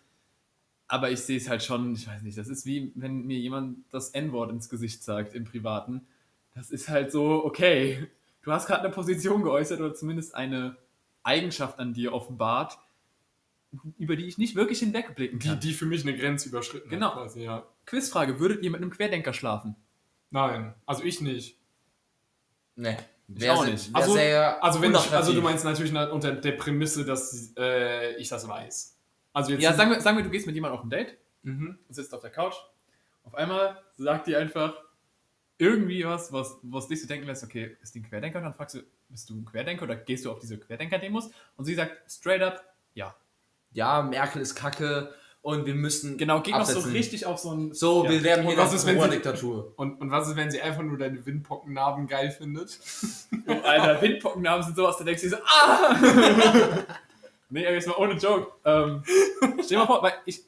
Aber 0.88 1.10
ich 1.10 1.22
sehe 1.22 1.38
es 1.38 1.50
halt 1.50 1.64
schon, 1.64 1.94
ich 1.94 2.08
weiß 2.08 2.22
nicht, 2.22 2.38
das 2.38 2.48
ist 2.48 2.68
wie, 2.68 2.92
wenn 2.96 3.26
mir 3.26 3.40
jemand 3.40 3.80
das 3.92 4.12
N-Wort 4.12 4.52
ins 4.52 4.70
Gesicht 4.70 5.04
sagt 5.04 5.34
im 5.34 5.44
Privaten. 5.44 6.06
Das 6.54 6.70
ist 6.70 6.88
halt 6.88 7.12
so, 7.12 7.44
okay, 7.44 8.08
du 8.44 8.52
hast 8.52 8.68
gerade 8.68 8.84
eine 8.84 8.92
Position 8.94 9.42
geäußert 9.42 9.80
oder 9.80 9.96
zumindest 9.96 10.36
eine 10.36 10.78
Eigenschaft 11.24 11.80
an 11.80 11.94
dir 11.94 12.14
offenbart, 12.14 12.78
über 13.98 14.16
die 14.16 14.26
ich 14.28 14.38
nicht 14.38 14.56
wirklich 14.56 14.80
hinwegblicken 14.80 15.40
Die, 15.40 15.48
kann. 15.50 15.60
die 15.60 15.74
für 15.74 15.88
mich 15.88 16.04
eine 16.04 16.16
Grenze 16.16 16.48
überschritten 16.50 16.90
Genau. 16.90 17.08
hat, 17.08 17.14
quasi, 17.16 17.44
ja. 17.44 17.66
Quizfrage, 17.88 18.40
würdet 18.40 18.64
ihr 18.64 18.70
mit 18.70 18.82
einem 18.82 18.92
Querdenker 18.92 19.34
schlafen? 19.34 19.76
Nein, 20.30 20.76
also 20.86 21.04
ich 21.04 21.22
nicht. 21.22 21.58
Nee. 22.76 22.98
Ich 23.36 23.50
auch 23.50 23.66
nicht. 23.66 23.90
Wär 23.94 24.02
Also- 24.02 24.14
sehr 24.14 24.64
Also, 24.64 24.82
wenn 24.82 24.94
ich, 24.94 25.12
also 25.12 25.34
du 25.34 25.42
meinst 25.42 25.66
natürlich 25.66 25.92
na- 25.92 26.10
unter 26.10 26.32
der 26.34 26.54
Prämisse, 26.54 27.04
dass 27.06 27.54
äh, 27.58 28.16
ich 28.16 28.30
das 28.30 28.48
weiß. 28.48 28.98
Also 29.34 29.52
jetzt 29.52 29.62
Ja, 29.62 29.74
sagen 29.74 29.92
wir, 29.92 30.02
sagen 30.02 30.18
wir, 30.18 30.24
du 30.24 30.30
gehst 30.30 30.46
mit 30.48 30.56
jemandem 30.56 30.80
auf 30.80 30.86
ein 30.86 30.90
Date 30.90 31.18
mhm. 31.44 31.78
und 31.88 31.94
sitzt 31.94 32.14
auf 32.14 32.22
der 32.22 32.32
Couch. 32.32 32.56
Auf 33.24 33.36
einmal 33.36 33.82
sagt 33.98 34.28
die 34.28 34.36
einfach 34.36 34.74
irgendwie 35.58 36.06
was, 36.06 36.32
was, 36.32 36.58
was 36.62 36.88
dich 36.88 37.02
so 37.02 37.08
denken 37.08 37.28
lässt, 37.28 37.44
okay, 37.44 37.76
ist 37.82 37.94
die 37.96 38.00
ein 38.00 38.08
Querdenker? 38.08 38.38
Und 38.38 38.46
dann 38.46 38.54
fragst 38.54 38.76
du, 38.76 38.84
bist 39.10 39.30
du 39.30 39.36
ein 39.36 39.46
Querdenker 39.46 39.84
oder 39.84 39.96
gehst 39.96 40.24
du 40.26 40.32
auf 40.32 40.40
diese 40.40 40.58
Querdenker-Demos? 40.58 41.30
Und 41.58 41.66
sie 41.66 41.76
sagt 41.76 42.10
straight 42.10 42.42
up, 42.42 42.64
ja. 42.94 43.16
ja, 43.72 44.02
Merkel 44.02 44.42
ist 44.42 44.56
kacke 44.56 45.14
und 45.48 45.66
wir 45.66 45.76
müssen. 45.76 46.18
Genau, 46.18 46.42
geht 46.42 46.54
noch 46.54 46.66
so 46.66 46.74
absetzen. 46.74 46.92
richtig 46.92 47.26
auf 47.26 47.38
so 47.40 47.52
ein... 47.52 47.74
So, 47.74 48.04
ja. 48.04 48.12
wir 48.12 48.24
werden 48.24 48.46
hier 48.46 48.52
Und 48.52 48.58
was 48.58 48.72
noch 48.72 48.76
ist, 48.76 48.86
wenn 48.86 48.96
sie- 48.96 49.00
Corona-Diktatur. 49.00 49.74
und, 49.78 50.02
und 50.02 50.12
was 50.12 50.28
ist, 50.28 50.36
wenn 50.36 50.52
sie 50.52 50.62
einfach 50.62 50.84
nur 50.84 50.98
deine 50.98 51.26
Windpockennarben 51.26 52.06
geil 52.08 52.32
findet? 52.32 52.78
Oh, 53.48 53.54
Alter, 53.64 54.02
Windpockennamen 54.02 54.66
sind 54.66 54.76
sowas, 54.76 54.98
da 54.98 55.06
denkst 55.06 55.22
du 55.22 55.30
dir 55.30 55.38
so, 55.38 55.44
ah! 55.46 55.96
nee, 57.50 57.66
aber 57.66 57.76
jetzt 57.76 57.88
mal 57.88 57.96
ohne 57.96 58.16
Joke. 58.16 58.52
Ähm, 58.66 59.04
stell 59.64 59.68
dir 59.68 59.78
mal 59.78 59.88
vor, 59.88 60.04
weil 60.04 60.16
ich... 60.26 60.44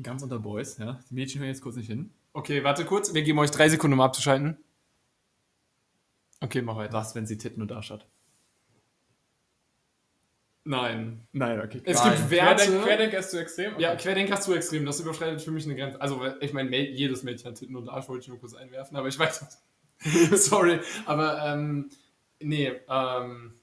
Ganz 0.00 0.22
unter 0.22 0.38
Boys, 0.38 0.78
ja. 0.78 1.00
Die 1.10 1.14
Mädchen 1.14 1.40
hören 1.40 1.48
jetzt 1.48 1.60
kurz 1.62 1.74
nicht 1.74 1.88
hin. 1.88 2.14
Okay, 2.32 2.62
warte 2.62 2.84
kurz. 2.84 3.12
Wir 3.12 3.22
geben 3.22 3.40
euch 3.40 3.50
drei 3.50 3.68
Sekunden, 3.68 3.94
um 3.94 4.00
abzuschalten. 4.00 4.58
Okay, 6.38 6.62
mach 6.62 6.76
weiter. 6.76 6.92
Was, 6.92 7.16
wenn 7.16 7.26
sie 7.26 7.36
Titten 7.36 7.62
und 7.62 7.72
Arsch 7.72 7.90
hat? 7.90 8.06
Nein. 10.64 11.26
Nein, 11.32 11.60
okay. 11.60 11.80
Es 11.84 11.98
Nein. 11.98 12.16
gibt 12.16 12.30
Werte. 12.30 12.64
Querdenker, 12.64 12.86
Querdenker 12.86 13.18
ist 13.18 13.30
zu 13.30 13.40
extrem? 13.40 13.78
Ja, 13.78 13.96
Querdenker 13.96 14.34
ist 14.34 14.42
zu 14.42 14.54
extrem. 14.54 14.84
Das 14.84 15.00
überschreitet 15.00 15.40
für 15.40 15.50
mich 15.50 15.64
eine 15.64 15.74
Grenze. 15.74 16.00
Also, 16.00 16.22
ich 16.40 16.52
meine, 16.52 16.76
jedes 16.76 17.22
Mädchen 17.22 17.50
hat 17.50 17.58
Titten 17.58 17.76
und 17.76 17.88
Arsch, 17.88 18.08
wollte 18.08 18.22
ich 18.22 18.28
nur 18.28 18.38
kurz 18.38 18.54
einwerfen, 18.54 18.96
aber 18.96 19.08
ich 19.08 19.18
weiß 19.18 19.40
das. 19.40 19.62
Sorry. 20.48 20.80
Aber, 21.06 21.42
ähm, 21.44 21.90
nee, 22.40 22.72
ähm, 22.88 23.54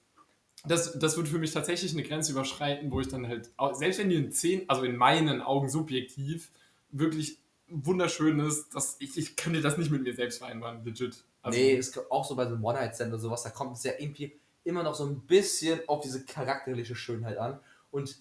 das, 0.66 0.98
das 0.98 1.16
würde 1.18 1.30
für 1.30 1.38
mich 1.38 1.52
tatsächlich 1.52 1.94
eine 1.94 2.04
Grenze 2.04 2.32
überschreiten, 2.32 2.92
wo 2.92 3.00
ich 3.00 3.08
dann 3.08 3.28
halt, 3.28 3.52
selbst 3.74 4.00
wenn 4.00 4.10
die 4.10 4.16
in 4.16 4.32
zehn, 4.32 4.68
also 4.68 4.84
in 4.84 4.98
meinen 4.98 5.42
Augen 5.42 5.70
subjektiv, 5.70 6.52
wirklich 6.90 7.38
wunderschön 7.70 8.40
ist, 8.40 8.70
dass 8.74 8.98
ich, 9.00 9.18
ich 9.18 9.36
könnte 9.36 9.62
das 9.62 9.78
nicht 9.78 9.92
mit 9.92 10.04
mir 10.04 10.14
selbst 10.14 10.40
vereinbaren, 10.40 10.84
legit. 10.84 11.24
Also, 11.42 11.60
nee, 11.60 11.74
ist 11.74 12.00
auch 12.12 12.26
so 12.26 12.36
bei 12.36 12.46
so 12.46 12.56
einem 12.56 12.64
One-Night-Stand 12.64 13.12
oder 13.14 13.20
sowas, 13.20 13.44
da 13.44 13.50
kommt 13.50 13.78
es 13.78 13.84
ja 13.84 13.94
irgendwie 13.98 14.38
immer 14.68 14.84
noch 14.84 14.96
so 14.96 15.06
ein 15.06 15.22
bisschen 15.22 15.80
auf 15.88 16.02
diese 16.02 16.26
charakterliche 16.26 16.96
Schönheit 16.96 17.38
an. 17.38 17.60
Und 17.92 18.18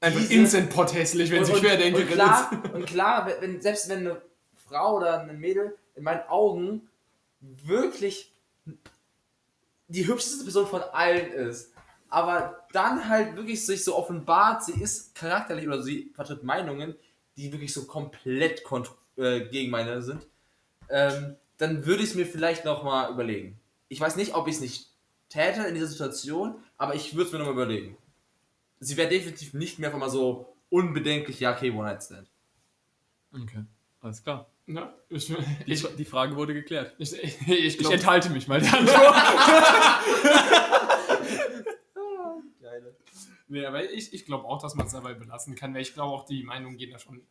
einfach 0.00 0.20
diese- 0.20 0.34
instant 0.34 0.70
pot 0.70 0.92
hässlich, 0.94 1.30
wenn 1.30 1.40
und, 1.40 1.44
sie 1.44 1.52
und, 1.52 1.60
Querdenkerin 1.60 2.08
und 2.08 2.14
klar, 2.14 2.50
und 2.74 2.86
klar 2.86 3.32
wenn, 3.40 3.60
selbst 3.60 3.88
wenn 3.88 3.98
eine 4.00 4.22
Frau 4.66 4.96
oder 4.96 5.20
ein 5.20 5.38
Mädel 5.38 5.76
in 5.94 6.04
meinen 6.04 6.22
Augen 6.28 6.88
wirklich 7.40 8.32
die 9.88 10.06
hübscheste 10.06 10.44
Person 10.44 10.66
von 10.66 10.82
allen 10.82 11.32
ist, 11.32 11.72
aber 12.10 12.66
dann 12.72 13.08
halt 13.08 13.36
wirklich 13.36 13.64
sich 13.64 13.84
so 13.84 13.96
offenbart, 13.96 14.64
sie 14.64 14.80
ist 14.80 15.14
charakterlich 15.14 15.66
oder 15.66 15.82
sie 15.82 16.10
vertritt 16.14 16.42
Meinungen, 16.42 16.94
die 17.36 17.52
wirklich 17.52 17.72
so 17.72 17.84
komplett 17.84 18.62
äh, 19.16 19.40
gegen 19.48 19.70
meine 19.70 20.02
sind, 20.02 20.26
ähm, 20.88 21.36
dann 21.58 21.86
würde 21.86 22.02
ich 22.02 22.10
es 22.10 22.14
mir 22.14 22.26
vielleicht 22.26 22.64
nochmal 22.64 23.12
überlegen. 23.12 23.58
Ich 23.88 24.00
weiß 24.00 24.16
nicht, 24.16 24.34
ob 24.34 24.48
ich 24.48 24.56
es 24.56 24.60
nicht 24.60 24.87
täte 25.28 25.62
in 25.62 25.74
dieser 25.74 25.86
Situation, 25.86 26.56
aber 26.76 26.94
ich 26.94 27.14
würde 27.14 27.26
es 27.26 27.32
mir 27.32 27.38
nochmal 27.38 27.54
überlegen. 27.54 27.96
Sie 28.80 28.96
wäre 28.96 29.08
definitiv 29.08 29.54
nicht 29.54 29.78
mehr 29.78 29.88
einfach 29.88 30.00
mal 30.00 30.10
so 30.10 30.54
unbedenklich, 30.70 31.40
ja, 31.40 31.54
okay, 31.54 31.70
One-Night-Stand. 31.70 32.30
Okay, 33.34 33.64
alles 34.00 34.22
klar. 34.22 34.50
Ja, 34.66 34.92
ich, 35.08 35.26
Die, 35.26 35.36
ich, 35.72 35.96
die 35.96 36.04
Frage 36.04 36.36
wurde 36.36 36.54
geklärt. 36.54 36.94
ich, 36.98 37.12
ich, 37.12 37.40
ich 37.42 37.48
Ich 37.48 37.78
glaube, 37.78 37.94
enthalte 37.94 38.30
mich 38.30 38.48
mal 38.48 38.60
der 38.60 38.74
Antwort. 38.74 39.14
Nee, 43.50 43.64
aber 43.64 43.90
ich, 43.90 44.12
ich 44.12 44.26
glaube 44.26 44.44
auch, 44.46 44.60
dass 44.60 44.74
man 44.74 44.86
es 44.86 44.92
dabei 44.92 45.14
belassen 45.14 45.54
kann, 45.54 45.72
weil 45.74 45.80
ich 45.80 45.94
glaube 45.94 46.14
auch, 46.14 46.26
die 46.26 46.42
Meinungen 46.42 46.76
gehen 46.76 46.90
da 46.90 46.98
schon 46.98 47.22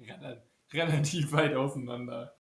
rela- 0.00 0.40
relativ 0.72 1.32
weit 1.32 1.54
auseinander. 1.54 2.36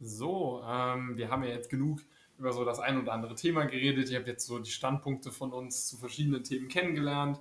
So, 0.00 0.62
ähm, 0.66 1.16
wir 1.16 1.30
haben 1.30 1.42
ja 1.44 1.50
jetzt 1.50 1.70
genug 1.70 2.00
über 2.38 2.52
so 2.52 2.64
das 2.64 2.78
ein 2.78 3.00
oder 3.00 3.12
andere 3.12 3.34
Thema 3.34 3.64
geredet. 3.64 4.10
Ihr 4.10 4.18
habt 4.18 4.28
jetzt 4.28 4.46
so 4.46 4.58
die 4.58 4.70
Standpunkte 4.70 5.30
von 5.30 5.52
uns 5.52 5.86
zu 5.88 5.96
verschiedenen 5.96 6.44
Themen 6.44 6.68
kennengelernt. 6.68 7.40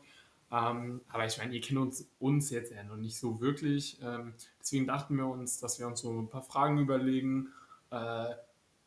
Ähm, 0.52 1.02
aber 1.10 1.26
ich 1.26 1.38
meine, 1.38 1.54
ihr 1.54 1.62
kennt 1.62 1.80
uns, 1.80 2.10
uns 2.20 2.50
jetzt 2.50 2.72
ja 2.72 2.84
noch 2.84 2.98
nicht 2.98 3.18
so 3.18 3.42
wirklich. 3.42 4.00
Ähm, 4.02 4.34
deswegen 4.60 4.88
dachten 4.88 5.16
wir 5.18 5.28
uns, 5.28 5.60
dass 5.60 5.80
wir 5.80 5.88
uns 5.88 6.02
so 6.02 6.22
ein 6.22 6.30
paar 6.30 6.42
Fragen 6.42 6.80
überlegen, 6.80 7.50
äh, 7.92 8.30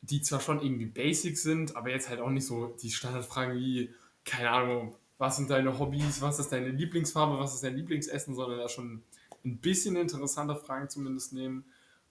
die 0.02 0.22
zwar 0.22 0.40
schon 0.40 0.62
irgendwie 0.62 0.86
basic 0.86 1.36
sind, 1.36 1.76
aber 1.76 1.90
jetzt 1.90 2.08
halt 2.08 2.20
auch 2.20 2.30
nicht 2.30 2.46
so 2.46 2.74
die 2.80 2.90
Standardfragen 2.90 3.56
wie, 3.56 3.90
keine 4.24 4.50
Ahnung, 4.50 4.96
was 5.18 5.36
sind 5.36 5.50
deine 5.50 5.78
Hobbys, 5.78 6.22
was 6.22 6.38
ist 6.38 6.50
deine 6.50 6.70
Lieblingsfarbe, 6.70 7.38
was 7.38 7.54
ist 7.54 7.62
dein 7.62 7.76
Lieblingsessen, 7.76 8.34
sondern 8.34 8.58
da 8.58 8.68
schon 8.68 9.02
ein 9.44 9.58
bisschen 9.58 9.96
interessante 9.96 10.56
Fragen 10.56 10.88
zumindest 10.88 11.34
nehmen 11.34 11.64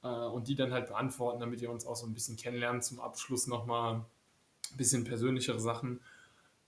und 0.08 0.48
die 0.48 0.56
dann 0.56 0.72
halt 0.72 0.88
beantworten, 0.88 1.40
damit 1.40 1.62
ihr 1.62 1.72
uns 1.72 1.86
auch 1.86 1.96
so 1.96 2.06
ein 2.06 2.14
bisschen 2.14 2.38
kennenlernt. 2.38 2.84
Zum 2.84 3.00
Abschluss 3.00 3.48
nochmal 3.48 3.96
ein 3.96 4.78
bisschen 4.78 5.04
persönlichere 5.04 5.60
Sachen. 5.60 6.00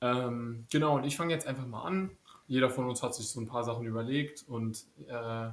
Ähm, 0.01 0.65
genau, 0.71 0.95
und 0.95 1.05
ich 1.05 1.15
fange 1.15 1.33
jetzt 1.33 1.47
einfach 1.47 1.67
mal 1.67 1.83
an. 1.83 2.11
Jeder 2.47 2.69
von 2.69 2.89
uns 2.89 3.03
hat 3.03 3.15
sich 3.15 3.29
so 3.29 3.39
ein 3.39 3.47
paar 3.47 3.63
Sachen 3.63 3.85
überlegt 3.85 4.43
und 4.47 4.85
äh, 5.07 5.51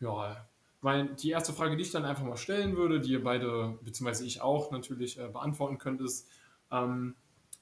ja, 0.00 0.46
weil 0.82 1.08
die 1.08 1.30
erste 1.30 1.52
Frage, 1.52 1.76
die 1.76 1.82
ich 1.82 1.90
dann 1.90 2.06
einfach 2.06 2.24
mal 2.24 2.38
stellen 2.38 2.76
würde, 2.76 3.00
die 3.00 3.12
ihr 3.12 3.22
beide, 3.22 3.78
beziehungsweise 3.82 4.24
ich 4.24 4.40
auch 4.40 4.70
natürlich 4.70 5.18
äh, 5.18 5.28
beantworten 5.28 5.78
könnt, 5.78 6.00
ist, 6.00 6.26
ähm, 6.72 7.14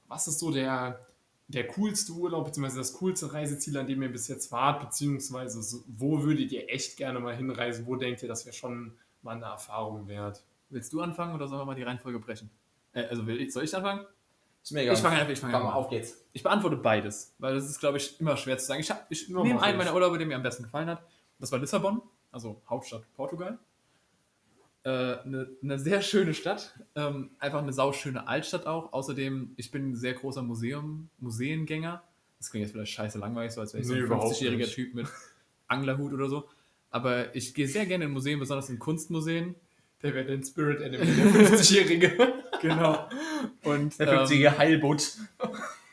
was 0.07 0.29
ist 0.29 0.39
so 0.39 0.53
der, 0.53 1.07
der 1.49 1.67
coolste 1.67 2.13
Urlaub, 2.13 2.47
beziehungsweise 2.47 2.79
das 2.79 2.95
coolste 2.95 3.33
Reiseziel, 3.33 3.77
an 3.77 3.89
dem 3.89 4.03
ihr 4.03 4.13
bis 4.13 4.29
jetzt 4.29 4.53
wart, 4.53 4.81
beziehungsweise 4.81 5.83
wo 5.89 6.23
würdet 6.23 6.53
ihr 6.53 6.71
echt 6.71 6.97
gerne 6.97 7.19
mal 7.19 7.37
hinreisen? 7.37 7.87
Wo 7.87 7.97
denkt 7.97 8.23
ihr, 8.23 8.29
das 8.29 8.47
wäre 8.47 8.55
schon 8.55 8.93
mal 9.23 9.37
eine 9.37 9.45
Erfahrung 9.47 10.07
wert? 10.09 10.43
Willst 10.71 10.93
du 10.93 11.01
anfangen 11.01 11.35
oder 11.35 11.49
sollen 11.49 11.61
wir 11.61 11.65
mal 11.67 11.75
die 11.75 11.83
Reihenfolge 11.83 12.19
brechen? 12.19 12.51
Äh, 12.93 13.05
also 13.07 13.27
will 13.27 13.41
ich, 13.41 13.53
soll 13.53 13.65
ich 13.65 13.75
anfangen? 13.75 14.05
Ist 14.63 14.73
mir 14.73 14.83
egal. 14.83 14.95
Ich 14.95 15.01
fange 15.01 15.17
einfach, 15.17 15.33
ich 15.33 15.41
fange 15.41 15.53
Komm, 15.53 15.63
einfach 15.63 15.75
an. 15.77 15.85
auf 15.85 15.89
geht's. 15.91 16.25
Ich 16.33 16.43
beantworte 16.43 16.77
beides, 16.77 17.35
weil 17.39 17.55
das 17.55 17.65
ist, 17.69 17.79
glaube 17.81 17.97
ich, 17.99 18.21
immer 18.21 18.37
schwer 18.37 18.59
zu 18.59 18.67
sagen. 18.67 18.81
Ich, 18.81 18.91
hab- 18.91 19.07
ich 19.11 19.29
nehme 19.29 19.61
einen 19.63 19.79
meiner 19.79 19.95
Urlaube, 19.95 20.19
der 20.19 20.27
mir 20.27 20.37
am 20.37 20.43
besten 20.43 20.65
gefallen 20.65 20.89
hat. 20.89 21.03
Das 21.39 21.51
war 21.53 21.59
Lissabon, 21.59 22.03
also 22.33 22.61
Hauptstadt 22.69 23.03
Portugal. 23.15 23.59
Äh, 24.85 24.91
eine, 24.91 25.49
eine 25.63 25.79
sehr 25.79 26.03
schöne 26.03 26.35
Stadt, 26.35 26.79
ähm, 26.95 27.31
einfach 27.39 27.63
eine 27.63 27.73
sauschöne 27.73 28.27
Altstadt 28.29 28.67
auch. 28.67 28.93
Außerdem, 28.93 29.53
ich 29.57 29.71
bin 29.71 29.91
ein 29.91 29.97
sehr 29.97 30.15
großer 30.15 30.43
Museum, 30.43 31.09
Museengänger. 31.19 32.03
Das 32.39 32.51
klingt 32.51 32.63
jetzt 32.67 32.73
vielleicht 32.73 32.93
scheiße 32.93 33.19
langweilig, 33.19 33.53
so 33.53 33.61
als 33.61 33.73
wäre 33.75 33.83
ich 33.83 33.89
Nee, 33.89 33.95
so 33.95 34.01
ein 34.01 34.07
überhaupt 34.07 34.35
50-jähriger 34.37 34.57
nicht. 34.59 34.75
Typ 34.75 34.95
mit 34.95 35.09
Anglerhut 35.67 36.13
oder 36.13 36.29
so. 36.29 36.49
Aber 36.91 37.35
ich 37.35 37.55
gehe 37.55 37.69
sehr 37.69 37.87
gerne 37.87 38.05
in 38.05 38.11
Museen, 38.11 38.39
besonders 38.39 38.69
in 38.71 38.79
Kunstmuseen. 38.79 39.55
Der 40.03 40.15
wäre 40.15 40.27
dein 40.27 40.43
Spirit 40.43 40.81
Enemy, 40.81 41.05
der 41.05 41.27
50-Jährige. 41.27 42.35
Genau. 42.61 43.09
Und 43.63 43.97
Der 44.01 44.09
ähm, 44.09 44.19
50er 44.27 44.59
Heilbutt. 44.59 45.17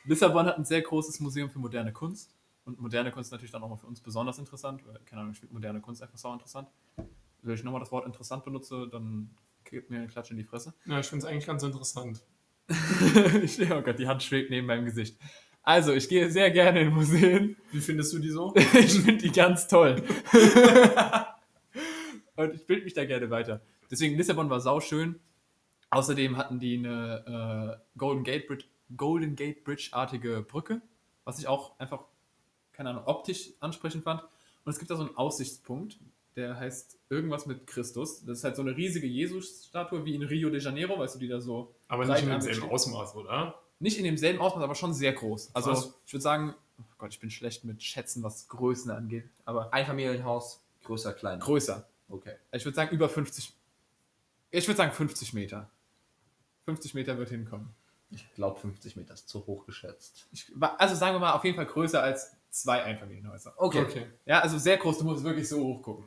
Lissabon 0.06 0.48
hat 0.48 0.58
ein 0.58 0.66
sehr 0.66 0.82
großes 0.82 1.20
Museum 1.20 1.48
für 1.48 1.60
moderne 1.60 1.94
Kunst. 1.94 2.36
Und 2.66 2.80
moderne 2.80 3.12
Kunst 3.12 3.28
ist 3.28 3.32
natürlich 3.32 3.52
dann 3.52 3.62
auch 3.62 3.70
mal 3.70 3.76
für 3.76 3.86
uns 3.86 4.02
besonders 4.02 4.40
interessant, 4.40 4.82
weil, 4.88 5.00
keine 5.06 5.22
Ahnung, 5.22 5.34
ich 5.34 5.40
finde 5.40 5.54
moderne 5.54 5.80
Kunst 5.80 6.02
einfach 6.02 6.18
sau 6.18 6.34
interessant. 6.34 6.68
Wenn 7.44 7.54
ich 7.54 7.64
nochmal 7.64 7.82
das 7.82 7.92
Wort 7.92 8.08
interessant 8.08 8.44
benutze, 8.44 8.88
dann 8.92 9.30
gibt 9.64 9.92
mir 9.92 9.98
eine 9.98 10.08
Klatsche 10.08 10.32
in 10.32 10.38
die 10.38 10.44
Fresse. 10.44 10.74
Ja, 10.86 11.00
ich 11.00 11.06
finde 11.06 11.26
es 11.26 11.32
eigentlich 11.32 11.46
ganz 11.46 11.62
interessant. 11.62 12.24
ich, 13.44 13.72
oh 13.72 13.82
Gott, 13.82 14.00
die 14.00 14.08
Hand 14.08 14.24
schwebt 14.24 14.50
neben 14.50 14.66
meinem 14.66 14.86
Gesicht. 14.86 15.20
Also, 15.66 15.94
ich 15.94 16.08
gehe 16.08 16.30
sehr 16.30 16.52
gerne 16.52 16.82
in 16.82 16.94
Museen. 16.94 17.58
Wie 17.72 17.82
findest 17.82 18.14
du 18.14 18.20
die 18.20 18.30
so? 18.30 18.54
ich 18.56 19.02
finde 19.02 19.18
die 19.18 19.32
ganz 19.32 19.68
toll. 19.68 20.04
Und 22.36 22.54
ich 22.54 22.68
bilde 22.68 22.84
mich 22.84 22.94
da 22.94 23.04
gerne 23.04 23.32
weiter. 23.32 23.62
Deswegen, 23.90 24.16
Lissabon 24.16 24.52
war 24.52 24.60
sauschön. 24.60 25.20
Außerdem 25.90 26.38
hatten 26.38 26.60
die 26.60 26.78
eine 26.78 27.82
äh, 27.82 27.98
Golden 27.98 28.24
Gate 28.24 28.48
Bridge, 28.48 28.66
Golden 28.96 29.36
Gate 29.36 29.64
Bridge-artige 29.64 30.46
Brücke, 30.48 30.82
was 31.24 31.40
ich 31.40 31.48
auch 31.48 31.80
einfach, 31.80 32.04
keine 32.72 32.92
Ahnung, 32.92 33.04
optisch 33.06 33.50
ansprechend 33.60 34.04
fand. 34.04 34.22
Und 34.22 34.72
es 34.72 34.78
gibt 34.78 34.92
da 34.92 34.96
so 34.96 35.06
einen 35.06 35.18
Aussichtspunkt, 35.18 35.98
der 36.36 36.60
heißt 36.60 37.00
irgendwas 37.10 37.48
mit 37.48 37.66
Christus. 37.66 38.24
Das 38.24 38.40
ist 38.40 38.44
halt 38.44 38.56
so 38.56 38.62
eine 38.62 38.78
riesige 38.78 39.08
Jesus-Statue 39.08 40.06
wie 40.06 40.14
in 40.14 40.22
Rio 40.22 40.52
de 40.52 40.62
Janeiro, 40.62 41.00
weißt 41.00 41.16
du, 41.16 41.20
die 41.20 41.28
da 41.28 41.42
so 41.42 41.74
Aber 41.88 42.06
nicht 42.06 42.22
in 42.22 42.30
demselben. 42.30 42.70
Ausmaß, 42.70 43.16
oder? 43.16 43.65
Nicht 43.80 43.98
in 43.98 44.04
demselben 44.04 44.40
Ausmaß, 44.40 44.64
aber 44.64 44.76
schon 44.76 44.94
sehr 44.94 45.14
groß. 45.14 45.52
Also 45.54 45.72
Krass. 45.72 45.94
ich 46.06 46.14
würde 46.14 46.24
sagen, 46.24 46.56
oh 46.80 46.84
Gott, 46.98 47.12
ich 47.12 47.20
bin 47.20 47.30
schlecht 47.30 47.64
mit 47.64 47.84
Schätzen, 47.84 48.24
was 48.24 48.48
Größen 48.48 48.92
angeht, 48.92 49.30
aber 49.44 49.74
Einfamilienhaus, 49.74 50.62
größer, 50.84 51.14
kleiner. 51.14 51.44
größer. 51.44 51.88
Okay. 52.10 52.36
Ich 52.52 52.66
würde 52.66 52.76
sagen 52.76 52.96
über 52.96 53.10
50. 53.10 53.54
Ich 54.52 54.68
würde 54.68 54.78
sagen 54.78 54.92
50 54.92 55.34
Meter. 55.34 55.70
50 56.66 56.94
Meter 56.94 57.18
wird 57.18 57.30
hinkommen. 57.30 57.70
Ich 58.12 58.32
glaube 58.34 58.60
50 58.60 58.96
Meter 58.96 59.14
ist 59.14 59.28
zu 59.28 59.46
hoch 59.46 59.66
geschätzt. 59.66 60.28
Ich, 60.32 60.52
also 60.78 60.96
sagen 60.96 61.16
wir 61.16 61.20
mal 61.20 61.34
auf 61.34 61.44
jeden 61.44 61.56
Fall 61.56 61.66
größer 61.66 62.02
als 62.02 62.32
zwei 62.50 62.84
Einfamilienhäuser. 62.84 63.54
Okay. 63.58 64.08
Ja, 64.26 64.40
also 64.40 64.58
sehr 64.58 64.78
groß, 64.78 65.00
du 65.00 65.06
musst 65.06 65.24
wirklich 65.24 65.48
so 65.48 65.62
hoch 65.64 65.82
gucken. 65.82 66.06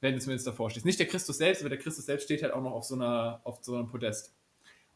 Wenn 0.00 0.14
du 0.14 0.20
zumindest 0.20 0.46
davor 0.46 0.70
stehst. 0.70 0.86
Nicht 0.86 0.98
der 0.98 1.08
Christus 1.08 1.38
selbst, 1.38 1.60
aber 1.60 1.70
der 1.70 1.78
Christus 1.78 2.06
selbst 2.06 2.24
steht 2.24 2.42
halt 2.42 2.52
auch 2.52 2.62
noch 2.62 2.72
auf 2.72 2.84
so, 2.84 2.94
einer, 2.94 3.40
auf 3.44 3.58
so 3.62 3.74
einem 3.74 3.88
Podest. 3.88 4.32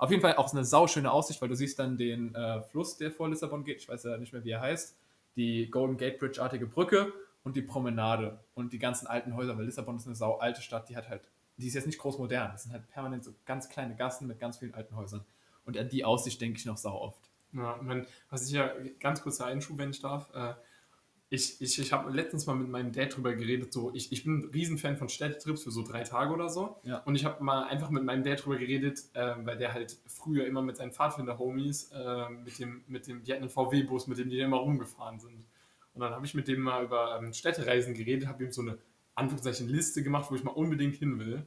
Auf 0.03 0.11
jeden 0.11 0.21
Fall 0.21 0.35
auch 0.35 0.53
eine 0.53 0.65
sauschöne 0.65 1.13
Aussicht, 1.13 1.41
weil 1.41 1.49
du 1.49 1.55
siehst 1.55 1.79
dann 1.79 1.97
den 1.97 2.35
äh, 2.35 2.61
Fluss, 2.63 2.97
der 2.97 3.13
vor 3.13 3.29
Lissabon 3.29 3.63
geht. 3.63 3.83
Ich 3.83 3.89
weiß 3.89 4.03
ja 4.03 4.17
nicht 4.17 4.33
mehr, 4.33 4.43
wie 4.43 4.51
er 4.51 4.61
heißt. 4.61 4.97
Die 5.37 5.71
Golden 5.71 5.97
Gate 5.97 6.19
Bridge-artige 6.19 6.67
Brücke 6.67 7.13
und 7.45 7.55
die 7.55 7.63
Promenade 7.63 8.41
und 8.55 8.73
die 8.73 8.81
ganzen 8.81 9.07
alten 9.07 9.37
Häuser, 9.37 9.57
weil 9.57 9.65
Lissabon 9.65 9.99
ist 9.99 10.07
eine 10.07 10.17
sau 10.17 10.39
alte 10.39 10.61
Stadt, 10.61 10.89
die 10.89 10.97
hat 10.97 11.09
halt, 11.09 11.23
die 11.57 11.69
ist 11.69 11.75
jetzt 11.75 11.87
nicht 11.87 12.01
groß 12.01 12.19
modern. 12.19 12.51
Das 12.51 12.65
sind 12.65 12.73
halt 12.73 12.89
permanent 12.89 13.23
so 13.23 13.33
ganz 13.47 13.69
kleine 13.69 13.95
Gassen 13.95 14.27
mit 14.27 14.41
ganz 14.41 14.59
vielen 14.59 14.75
alten 14.75 14.97
Häusern. 14.97 15.25
Und 15.65 15.79
an 15.79 15.89
die 15.89 16.05
Aussicht 16.05 16.41
denke 16.41 16.59
ich 16.59 16.67
noch 16.67 16.79
sau 16.79 17.01
oft. 17.01 17.31
Ja, 17.53 17.79
mein, 17.81 18.05
was 18.29 18.45
ich 18.49 18.55
ja 18.55 18.73
ganz 18.99 19.23
kurzer 19.23 19.47
Einschub, 19.47 19.79
wenn 19.79 19.91
ich 19.91 20.01
darf. 20.01 20.35
Äh, 20.35 20.55
ich 21.33 21.63
ich, 21.63 21.79
ich 21.79 21.93
habe 21.93 22.11
letztens 22.11 22.47
mal 22.47 22.55
mit 22.55 22.69
meinem 22.69 22.93
Dad 22.93 23.17
drüber 23.17 23.35
geredet. 23.35 23.73
So, 23.73 23.91
ich, 23.95 24.13
ich 24.13 24.25
bin 24.25 24.41
ein 24.41 24.51
Riesenfan 24.51 24.99
von 24.99 25.09
Städtetrips 25.09 25.63
für 25.63 25.71
so 25.71 25.83
drei 25.83 26.03
Tage 26.03 26.33
oder 26.33 26.51
so. 26.51 26.77
Ja. 26.83 26.99
Und 26.99 27.15
ich 27.15 27.25
habe 27.25 27.43
mal 27.43 27.65
einfach 27.65 27.89
mit 27.89 28.05
meinem 28.05 28.23
Dad 28.23 28.45
drüber 28.45 28.59
geredet, 28.59 29.01
äh, 29.15 29.35
weil 29.43 29.57
der 29.57 29.73
halt 29.73 29.97
früher 30.07 30.47
immer 30.47 30.61
mit 30.61 30.77
seinen 30.77 30.93
Pfadfinder-Homies, 30.93 31.91
äh, 31.93 32.29
mit 32.29 32.59
dem, 32.59 32.85
mit 32.87 33.07
dem, 33.07 33.23
die 33.25 33.33
hatten 33.33 33.45
einen 33.45 33.51
VW-Bus, 33.51 34.09
mit 34.09 34.19
dem 34.19 34.29
die 34.29 34.41
immer 34.41 34.59
rumgefahren 34.59 35.21
sind. 35.21 35.47
Und 35.95 36.01
dann 36.03 36.13
habe 36.13 36.27
ich 36.27 36.35
mit 36.35 36.49
dem 36.49 36.61
mal 36.61 36.85
über 36.85 37.19
ähm, 37.19 37.33
Städtereisen 37.33 37.95
geredet, 37.95 38.29
habe 38.29 38.45
ihm 38.45 38.53
so 38.53 38.61
eine 38.61 38.77
Anführungszeichen 39.15 39.69
Liste 39.69 40.03
gemacht, 40.03 40.31
wo 40.31 40.35
ich 40.35 40.45
mal 40.45 40.51
unbedingt 40.51 40.97
hin 40.97 41.19
will. 41.19 41.47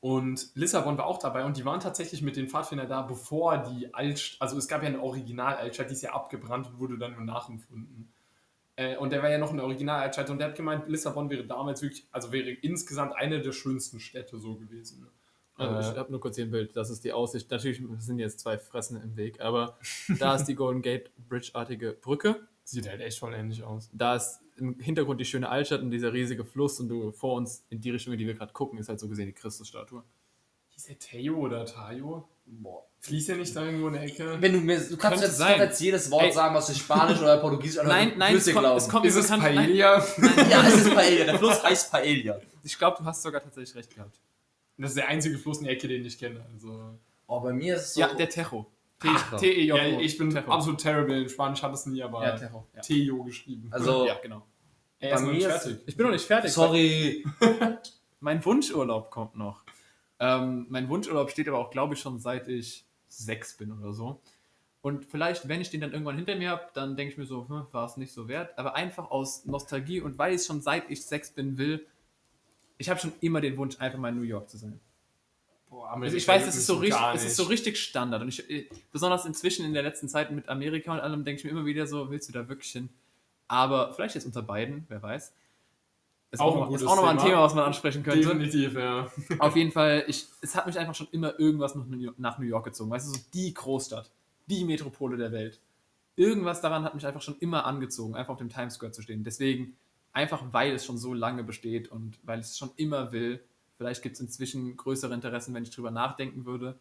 Und 0.00 0.50
Lissabon 0.54 0.98
war 0.98 1.06
auch 1.06 1.18
dabei 1.18 1.44
und 1.44 1.56
die 1.56 1.64
waren 1.64 1.80
tatsächlich 1.80 2.20
mit 2.20 2.36
den 2.36 2.48
Pfadfindern 2.48 2.88
da, 2.88 3.02
bevor 3.02 3.58
die 3.58 3.94
Altstadt, 3.94 4.42
also 4.42 4.58
es 4.58 4.66
gab 4.66 4.82
ja 4.82 4.88
eine 4.88 5.00
Original-Altstadt, 5.00 5.88
die 5.88 5.94
ist 5.94 6.02
ja 6.02 6.14
abgebrannt 6.14 6.66
und 6.66 6.78
wurde 6.80 6.98
dann 6.98 7.14
nur 7.14 7.24
nachempfunden. 7.24 8.12
Äh, 8.76 8.96
und 8.96 9.10
der 9.10 9.22
war 9.22 9.30
ja 9.30 9.38
noch 9.38 9.52
eine 9.52 9.64
Original-Altstadt 9.64 10.28
und 10.30 10.38
der 10.38 10.48
hat 10.48 10.54
gemeint, 10.54 10.86
Lissabon 10.88 11.30
wäre 11.30 11.44
damals 11.44 11.82
wirklich, 11.82 12.06
also 12.12 12.30
wäre 12.30 12.50
insgesamt 12.50 13.16
eine 13.16 13.40
der 13.40 13.52
schönsten 13.52 14.00
Städte 14.00 14.38
so 14.38 14.56
gewesen. 14.56 15.08
Also 15.56 15.74
Äh, 15.74 15.92
ich 15.92 15.98
habe 15.98 16.10
nur 16.10 16.20
kurz 16.20 16.36
hier 16.36 16.44
ein 16.44 16.50
Bild, 16.50 16.76
das 16.76 16.90
ist 16.90 17.02
die 17.02 17.12
Aussicht. 17.12 17.50
Natürlich 17.50 17.82
sind 17.98 18.18
jetzt 18.18 18.40
zwei 18.40 18.58
Fressen 18.58 19.00
im 19.02 19.16
Weg, 19.16 19.40
aber 19.40 19.78
da 20.18 20.34
ist 20.34 20.44
die 20.44 20.54
Golden 20.54 20.82
Gate 20.82 21.10
Bridge-artige 21.28 21.92
Brücke. 21.92 22.46
Sieht 22.64 22.88
halt 22.88 23.00
echt 23.00 23.18
voll 23.18 23.32
ähnlich 23.32 23.62
aus. 23.62 23.88
Da 23.92 24.16
ist 24.16 24.40
im 24.56 24.78
Hintergrund 24.78 25.20
die 25.20 25.24
schöne 25.24 25.48
Altstadt 25.48 25.80
und 25.80 25.90
dieser 25.90 26.12
riesige 26.12 26.44
Fluss 26.44 26.78
und 26.80 26.88
du 26.88 27.12
vor 27.12 27.34
uns 27.34 27.64
in 27.70 27.80
die 27.80 27.90
Richtung, 27.90 28.12
in 28.12 28.18
die 28.18 28.26
wir 28.26 28.34
gerade 28.34 28.52
gucken, 28.52 28.78
ist 28.78 28.88
halt 28.88 29.00
so 29.00 29.08
gesehen 29.08 29.26
die 29.26 29.32
Christusstatue. 29.32 30.02
Hieß 30.68 30.84
der 30.84 30.98
Theo 30.98 31.36
oder 31.36 31.64
Tayo? 31.64 32.28
Boah. 32.46 32.82
Fließt 33.00 33.28
der 33.28 33.36
nicht 33.36 33.54
da 33.54 33.64
irgendwo 33.64 33.88
in 33.88 33.92
der 33.94 34.02
Ecke? 34.02 34.36
Wenn 34.40 34.52
du 34.52 34.60
mir, 34.60 34.80
du 34.80 34.96
kannst 34.96 35.22
jetzt, 35.22 35.36
sein. 35.36 35.58
kannst 35.58 35.62
jetzt 35.62 35.80
jedes 35.80 36.10
Wort 36.10 36.24
Ey. 36.24 36.32
sagen, 36.32 36.54
was 36.54 36.66
du 36.66 36.74
Spanisch 36.74 37.20
oder 37.20 37.36
Portugiesisch 37.38 37.78
oder 37.80 37.88
Nein, 37.88 38.12
nein, 38.16 38.34
es 38.36 38.52
kommt, 38.52 38.66
es 38.66 38.88
kommt 38.88 39.06
Ist 39.06 39.14
es 39.16 39.26
bekannt- 39.30 39.42
nein, 39.42 39.54
Paella? 39.56 40.04
Ja, 40.48 40.66
es 40.66 40.76
ist 40.76 40.94
Paella. 40.94 41.24
Der 41.24 41.38
Fluss 41.38 41.62
heißt 41.62 41.90
Paella. 41.92 42.40
Ich 42.64 42.76
glaube, 42.78 42.96
du 42.98 43.04
hast 43.04 43.22
sogar 43.22 43.42
tatsächlich 43.42 43.74
recht 43.76 43.94
gehabt. 43.94 44.18
Das 44.78 44.90
ist 44.90 44.96
der 44.96 45.08
einzige 45.08 45.38
Fluss 45.38 45.58
in 45.58 45.64
der 45.64 45.74
Ecke, 45.74 45.86
den 45.88 46.04
ich 46.04 46.18
kenne. 46.18 46.44
Also. 46.52 46.98
Oh, 47.28 47.40
bei 47.40 47.52
mir 47.52 47.76
ist 47.76 47.82
es 47.82 47.94
so. 47.94 48.00
Ja, 48.00 48.12
der 48.14 48.28
Tejo. 48.28 48.66
Ach, 49.04 49.38
T-E-J-O. 49.38 49.76
Ja, 49.76 50.00
ich 50.00 50.16
bin 50.18 50.30
Tejo. 50.30 50.50
absolut 50.50 50.80
terrible 50.80 51.22
in 51.22 51.28
Spanisch, 51.28 51.62
habe 51.62 51.74
es 51.74 51.86
nie, 51.86 52.02
aber 52.02 52.24
Ja, 52.24 52.36
Tejo. 52.36 52.66
Ja. 52.74 52.80
Theo 52.80 53.22
geschrieben. 53.24 53.68
Also, 53.70 54.06
ja, 54.06 54.16
genau. 54.22 54.42
er 54.98 55.14
bei 55.14 55.16
ist 55.16 55.26
mir 55.26 55.54
ist-. 55.54 55.78
Ich 55.86 55.96
bin 55.96 56.06
noch 56.06 56.12
nicht 56.12 56.24
fertig. 56.26 56.50
sorry. 56.52 57.24
Mein 58.20 58.42
Wunschurlaub 58.44 59.10
kommt 59.10 59.36
noch. 59.36 59.62
Ähm, 60.18 60.66
mein 60.68 60.88
Wunschurlaub 60.88 61.30
steht 61.30 61.48
aber 61.48 61.58
auch, 61.58 61.70
glaube 61.70 61.94
ich, 61.94 62.00
schon 62.00 62.18
seit 62.18 62.48
ich 62.48 62.84
sechs 63.08 63.56
bin 63.56 63.72
oder 63.72 63.92
so. 63.92 64.20
Und 64.82 65.04
vielleicht, 65.04 65.48
wenn 65.48 65.60
ich 65.60 65.70
den 65.70 65.80
dann 65.80 65.92
irgendwann 65.92 66.16
hinter 66.16 66.36
mir 66.36 66.50
habe, 66.50 66.68
dann 66.74 66.96
denke 66.96 67.12
ich 67.12 67.18
mir 67.18 67.26
so, 67.26 67.48
hm, 67.48 67.66
war 67.72 67.86
es 67.86 67.96
nicht 67.96 68.12
so 68.12 68.28
wert. 68.28 68.56
Aber 68.56 68.76
einfach 68.76 69.10
aus 69.10 69.44
Nostalgie 69.44 70.00
und 70.00 70.16
weil 70.18 70.34
ich 70.34 70.44
schon 70.44 70.60
seit 70.60 70.90
ich 70.90 71.04
sechs 71.04 71.30
bin 71.30 71.58
will, 71.58 71.84
ich 72.78 72.88
habe 72.88 73.00
schon 73.00 73.12
immer 73.20 73.40
den 73.40 73.56
Wunsch, 73.56 73.80
einfach 73.80 73.98
mal 73.98 74.10
in 74.10 74.16
New 74.16 74.22
York 74.22 74.48
zu 74.48 74.58
sein. 74.58 74.78
Boah, 75.68 75.90
Also 75.90 76.16
ich 76.16 76.28
weiß, 76.28 76.46
es 76.46 76.56
ist 76.56 76.66
so 76.66 76.76
richtig, 76.76 77.00
es 77.14 77.24
ist 77.24 77.36
so 77.36 77.44
richtig 77.44 77.78
Standard. 77.78 78.22
Und 78.22 78.28
ich, 78.28 78.48
äh, 78.48 78.68
besonders 78.92 79.24
inzwischen 79.24 79.64
in 79.64 79.74
der 79.74 79.82
letzten 79.82 80.08
Zeit 80.08 80.30
mit 80.30 80.48
Amerika 80.48 80.92
und 80.92 81.00
allem, 81.00 81.24
denke 81.24 81.40
ich 81.40 81.44
mir 81.44 81.50
immer 81.50 81.66
wieder 81.66 81.86
so, 81.86 82.10
willst 82.10 82.28
du 82.28 82.32
da 82.32 82.48
wirklich 82.48 82.70
hin? 82.70 82.88
Aber 83.48 83.92
vielleicht 83.92 84.14
jetzt 84.14 84.26
unter 84.26 84.42
beiden, 84.42 84.84
wer 84.88 85.02
weiß. 85.02 85.32
Ist 86.36 86.42
Auch 86.42 86.54
auch, 86.54 86.68
noch, 86.68 86.74
ist 86.74 86.86
auch 86.86 86.96
nochmal 86.96 87.16
ein 87.16 87.24
Thema. 87.24 87.42
Was 87.42 87.54
man 87.54 87.64
ansprechen 87.64 88.02
könnte. 88.02 88.20
Definitiv, 88.20 88.74
ja. 88.74 89.10
Auf 89.38 89.56
jeden 89.56 89.72
Fall, 89.72 90.04
ich, 90.06 90.26
es 90.42 90.54
hat 90.54 90.66
mich 90.66 90.78
einfach 90.78 90.94
schon 90.94 91.08
immer 91.12 91.40
irgendwas 91.40 91.74
nach 92.18 92.38
New, 92.38 92.44
York 92.44 92.64
gezogen. 92.66 92.90
Weißt 92.90 93.08
du, 93.08 93.12
so 93.12 93.24
die 93.32 93.54
Großstadt, 93.54 94.10
die 94.44 94.66
Metropole 94.66 95.16
der 95.16 95.32
Welt. 95.32 95.62
Irgendwas 96.14 96.60
daran 96.60 96.84
hat 96.84 96.94
mich 96.94 97.06
einfach 97.06 97.22
schon 97.22 97.38
immer 97.38 97.64
angezogen, 97.64 98.14
einfach 98.14 98.34
auf 98.34 98.38
dem 98.38 98.50
Times 98.50 98.74
Square 98.74 98.92
zu 98.92 99.00
stehen. 99.00 99.24
Deswegen, 99.24 99.78
einfach 100.12 100.42
weil 100.52 100.74
es 100.74 100.84
schon 100.84 100.98
so 100.98 101.14
lange 101.14 101.42
besteht 101.42 101.88
und 101.88 102.18
weil 102.22 102.40
ich 102.40 102.46
es 102.46 102.58
schon 102.58 102.70
immer 102.76 103.12
will. 103.12 103.42
Vielleicht 103.78 104.02
gibt 104.02 104.16
es 104.16 104.20
inzwischen 104.20 104.76
größere 104.76 105.14
Interessen, 105.14 105.54
wenn 105.54 105.62
ich 105.62 105.70
drüber 105.70 105.90
nachdenken 105.90 106.44
würde. 106.44 106.78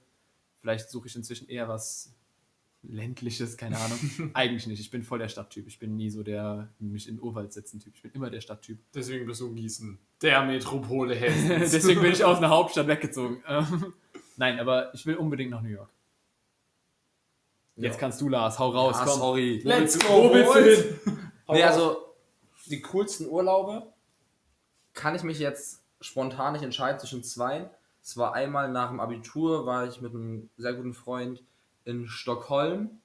Vielleicht 0.60 0.89
suche 0.89 1.08
ich 1.08 1.16
inzwischen 1.16 1.47
eher 1.47 1.70
was 1.70 2.14
ländliches, 2.90 3.58
keine 3.58 3.78
Ahnung. 3.78 4.00
Eigentlich 4.34 4.68
nicht. 4.68 4.80
Ich 4.80 4.90
bin 4.92 5.04
voll 5.04 5.20
der 5.20 5.30
Stadttyp. 5.30 5.68
Ich 5.68 5.80
bin 5.80 5.96
nie 5.96 6.10
so 6.10 6.24
der 6.24 6.70
mich 6.80 7.08
in 7.08 7.16
den 7.18 7.24
Urwald 7.24 7.54
setzen 7.54 7.80
Typ. 7.80 7.94
Ich 7.96 8.02
bin 8.02 8.12
immer 8.14 8.30
der 8.30 8.42
Stadttyp. 8.42 8.80
Deswegen 8.94 9.26
bist 9.26 9.42
du 9.42 9.54
Gießen. 9.54 9.98
Der 10.22 10.44
Metropole 10.44 11.16
Hessens. 11.16 11.72
Deswegen 11.74 12.02
bin 12.02 12.12
ich 12.12 12.24
aus 12.26 12.38
einer 12.38 12.50
Hauptstadt 12.50 12.88
weggezogen. 12.88 13.44
Ähm, 13.48 13.94
Nein, 14.38 14.60
aber 14.60 14.94
ich 14.94 15.06
will 15.06 15.16
unbedingt 15.16 15.52
nach 15.52 15.62
New 15.62 15.70
York. 15.70 15.90
Jetzt 17.78 17.94
Ja. 17.96 18.00
kannst 18.00 18.22
du, 18.22 18.30
Lars, 18.30 18.58
hau 18.60 18.70
raus, 18.70 18.96
Ah, 19.00 19.06
komm. 19.06 19.20
sorry. 19.20 19.62
Let's 19.64 20.00
go, 20.00 20.08
Wo 20.30 20.34
willst 20.34 20.56
du 20.56 21.12
hin? 21.12 21.30
Nee, 21.50 21.64
also 21.64 21.98
die 22.68 22.82
coolsten 22.82 23.28
Urlaube 23.28 23.94
kann 24.94 25.16
ich 25.16 25.24
mich 25.24 25.40
jetzt 25.40 25.82
spontan 26.02 26.54
nicht 26.54 26.64
entscheiden 26.64 27.00
zwischen 27.00 27.24
zwei. 27.24 27.70
Es 28.02 28.18
war 28.18 28.34
einmal 28.34 28.72
nach 28.72 28.90
dem 28.90 29.00
Abitur, 29.00 29.66
war 29.66 29.88
ich 29.88 30.00
mit 30.02 30.14
einem 30.14 30.50
sehr 30.58 30.74
guten 30.74 30.94
Freund 30.94 31.44
in 31.86 32.08
Stockholm. 32.08 33.00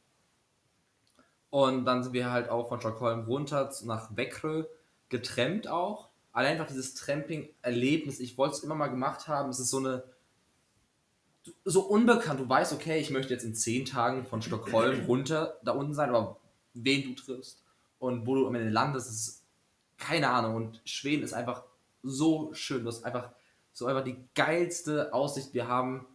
Und 1.50 1.84
dann 1.84 2.02
sind 2.02 2.12
wir 2.12 2.30
halt 2.30 2.48
auch 2.48 2.68
von 2.68 2.80
Stockholm 2.80 3.24
runter 3.26 3.70
nach 3.84 4.16
Växjö 4.16 4.64
getrennt 5.08 5.68
auch. 5.68 6.10
Allein 6.32 6.52
einfach 6.52 6.68
dieses 6.68 6.94
Tramping-Erlebnis, 6.94 8.20
ich 8.20 8.38
wollte 8.38 8.56
es 8.56 8.62
immer 8.62 8.76
mal 8.76 8.86
gemacht 8.86 9.26
haben. 9.28 9.50
Es 9.50 9.58
ist 9.58 9.70
so 9.70 9.78
eine 9.78 10.04
so 11.64 11.82
unbekannt. 11.82 12.40
Du 12.40 12.48
weißt, 12.48 12.72
okay, 12.72 13.00
ich 13.00 13.10
möchte 13.10 13.32
jetzt 13.32 13.44
in 13.44 13.54
zehn 13.54 13.84
Tagen 13.84 14.24
von 14.26 14.42
Stockholm 14.42 15.04
runter 15.06 15.58
da 15.64 15.72
unten 15.72 15.94
sein, 15.94 16.10
aber 16.10 16.38
wen 16.74 17.02
du 17.02 17.14
triffst 17.20 17.64
und 17.98 18.26
wo 18.26 18.34
du 18.34 18.46
am 18.46 18.54
Ende 18.54 18.70
landest, 18.70 19.10
ist 19.10 19.44
keine 19.98 20.28
Ahnung. 20.30 20.54
Und 20.54 20.80
Schweden 20.84 21.24
ist 21.24 21.32
einfach 21.32 21.64
so 22.02 22.54
schön. 22.54 22.84
Das 22.84 22.98
ist 22.98 23.04
einfach 23.04 23.30
so 23.72 23.86
einfach 23.86 24.04
die 24.04 24.16
geilste 24.34 25.12
Aussicht. 25.12 25.54
Wir 25.54 25.68
haben 25.68 26.06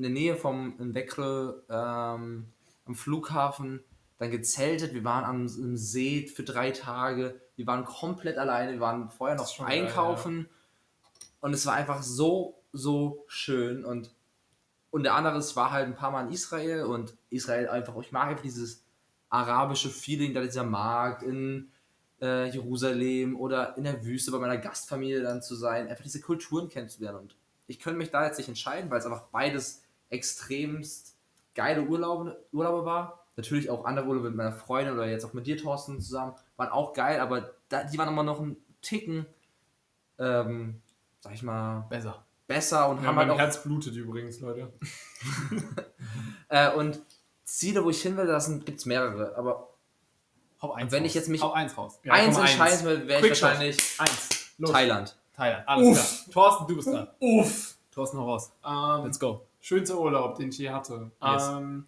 in 0.00 0.04
der 0.04 0.12
Nähe 0.12 0.34
vom 0.34 0.76
Växjö 0.94 1.52
ähm, 1.68 2.46
am 2.86 2.94
Flughafen 2.94 3.84
dann 4.16 4.30
gezeltet. 4.30 4.94
Wir 4.94 5.04
waren 5.04 5.24
am, 5.24 5.42
am 5.42 5.76
See 5.76 6.26
für 6.26 6.42
drei 6.42 6.70
Tage. 6.70 7.38
Wir 7.54 7.66
waren 7.66 7.84
komplett 7.84 8.38
alleine. 8.38 8.72
Wir 8.72 8.80
waren 8.80 9.10
vorher 9.10 9.36
noch 9.36 9.46
schon 9.46 9.66
geil, 9.66 9.82
einkaufen. 9.82 10.48
Und 11.42 11.52
es 11.52 11.66
war 11.66 11.74
einfach 11.74 12.02
so, 12.02 12.62
so 12.72 13.26
schön. 13.28 13.84
Und, 13.84 14.10
und 14.90 15.02
der 15.02 15.14
andere 15.16 15.38
war 15.54 15.70
halt 15.70 15.86
ein 15.86 15.96
paar 15.96 16.12
Mal 16.12 16.28
in 16.28 16.32
Israel. 16.32 16.84
Und 16.84 17.14
Israel 17.28 17.68
einfach, 17.68 17.94
ich 18.00 18.10
mag 18.10 18.30
einfach 18.30 18.42
dieses 18.42 18.82
arabische 19.28 19.90
Feeling, 19.90 20.32
da 20.32 20.40
dieser 20.40 20.64
Markt 20.64 21.22
in 21.22 21.72
äh, 22.22 22.48
Jerusalem 22.48 23.38
oder 23.38 23.76
in 23.76 23.84
der 23.84 24.02
Wüste 24.02 24.30
bei 24.30 24.38
meiner 24.38 24.56
Gastfamilie 24.56 25.20
dann 25.20 25.42
zu 25.42 25.54
sein. 25.56 25.88
Einfach 25.88 26.04
diese 26.04 26.22
Kulturen 26.22 26.70
kennenzulernen. 26.70 27.18
Und 27.18 27.36
ich 27.66 27.80
könnte 27.80 27.98
mich 27.98 28.10
da 28.10 28.24
jetzt 28.24 28.38
nicht 28.38 28.48
entscheiden, 28.48 28.90
weil 28.90 29.00
es 29.00 29.04
einfach 29.04 29.28
beides 29.30 29.82
extremst 30.10 31.16
geile 31.54 31.82
Urlaube, 31.82 32.44
Urlaube 32.52 32.84
war 32.84 33.24
natürlich 33.36 33.70
auch 33.70 33.84
andere 33.84 34.06
Urlaube 34.06 34.28
mit 34.28 34.36
meiner 34.36 34.52
Freundin 34.52 34.94
oder 34.94 35.06
jetzt 35.08 35.24
auch 35.24 35.32
mit 35.32 35.46
dir, 35.46 35.56
Thorsten, 35.56 36.00
zusammen, 36.00 36.34
waren 36.56 36.68
auch 36.68 36.92
geil, 36.92 37.20
aber 37.20 37.50
da, 37.68 37.84
die 37.84 37.96
waren 37.98 38.08
immer 38.08 38.22
noch 38.22 38.40
einen 38.40 38.56
Ticken, 38.82 39.24
ähm, 40.18 40.80
sag 41.20 41.32
ich 41.34 41.42
mal, 41.42 41.86
Besser. 41.88 42.24
besser 42.46 42.88
und 42.88 43.00
Ja, 43.02 43.08
haben 43.08 43.14
mein 43.14 43.28
halt 43.28 43.34
auch. 43.36 43.38
Herz 43.38 43.62
blutet 43.62 43.94
übrigens, 43.96 44.40
Leute. 44.40 44.72
Äh, 46.48 46.72
und 46.72 47.00
Ziele, 47.44 47.84
wo 47.84 47.90
ich 47.90 48.02
hin 48.02 48.16
will, 48.16 48.26
das 48.26 48.48
gibt 48.64 48.78
es 48.80 48.86
mehrere, 48.86 49.36
aber 49.36 49.68
Hau 50.60 50.72
eins 50.72 50.90
Wenn 50.92 51.02
raus. 51.04 51.08
ich 51.10 51.14
jetzt 51.14 51.28
mich- 51.28 51.40
Hau 51.42 51.52
eins 51.52 51.76
raus. 51.78 52.00
Ja, 52.02 52.12
eins 52.12 52.36
entscheiden 52.36 52.84
will, 52.84 53.06
wäre 53.08 53.24
ich 53.26 53.40
wahrscheinlich 53.42 53.78
Eins. 54.00 54.50
Los. 54.58 54.72
Thailand. 54.72 55.16
Thailand. 55.34 55.66
Alles 55.68 55.86
Uff. 55.88 56.24
klar. 56.24 56.32
Thorsten, 56.50 56.66
du 56.66 56.76
bist 56.76 56.88
dran. 56.88 57.08
Uff! 57.20 57.76
Thorsten, 57.92 58.18
hau 58.18 58.24
raus. 58.30 58.52
Ähm, 58.66 59.04
Let's 59.04 59.18
go. 59.20 59.46
Schönster 59.60 59.98
Urlaub, 60.00 60.36
den 60.36 60.48
ich 60.50 60.58
je 60.58 60.70
hatte. 60.70 61.10
Yes. 61.22 61.48
Ähm, 61.48 61.86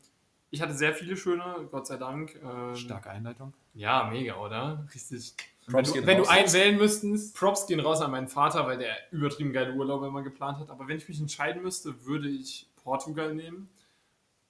ich 0.51 0.61
hatte 0.61 0.75
sehr 0.75 0.93
viele 0.95 1.17
schöne, 1.17 1.69
Gott 1.71 1.87
sei 1.87 1.97
Dank. 1.97 2.39
Ähm, 2.45 2.77
Starke 2.77 3.11
Einleitung. 3.11 3.53
Ja, 3.75 4.09
mega, 4.11 4.37
oder? 4.37 4.87
Richtig. 4.95 5.35
Wenn 5.67 5.73
Props 5.75 5.89
du, 5.89 5.95
gehen 5.95 6.07
wenn 6.07 6.19
du 6.19 6.29
einen 6.29 6.53
wählen 6.53 6.77
müsstest, 6.77 7.37
Props 7.37 7.67
gehen 7.67 7.81
raus 7.81 8.01
an 8.03 8.11
meinen 8.11 8.29
Vater, 8.29 8.67
weil 8.67 8.79
der 8.79 8.95
übertrieben 9.13 9.53
geile 9.53 9.73
Urlaube 9.75 10.09
immer 10.09 10.23
geplant 10.23 10.59
hat. 10.59 10.71
Aber 10.71 10.89
wenn 10.89 10.99
ich 10.99 11.09
mich 11.09 11.21
entscheiden 11.21 11.63
müsste, 11.63 12.05
würde 12.05 12.29
ich 12.29 12.69
Portugal 12.83 13.35
nehmen. 13.35 13.71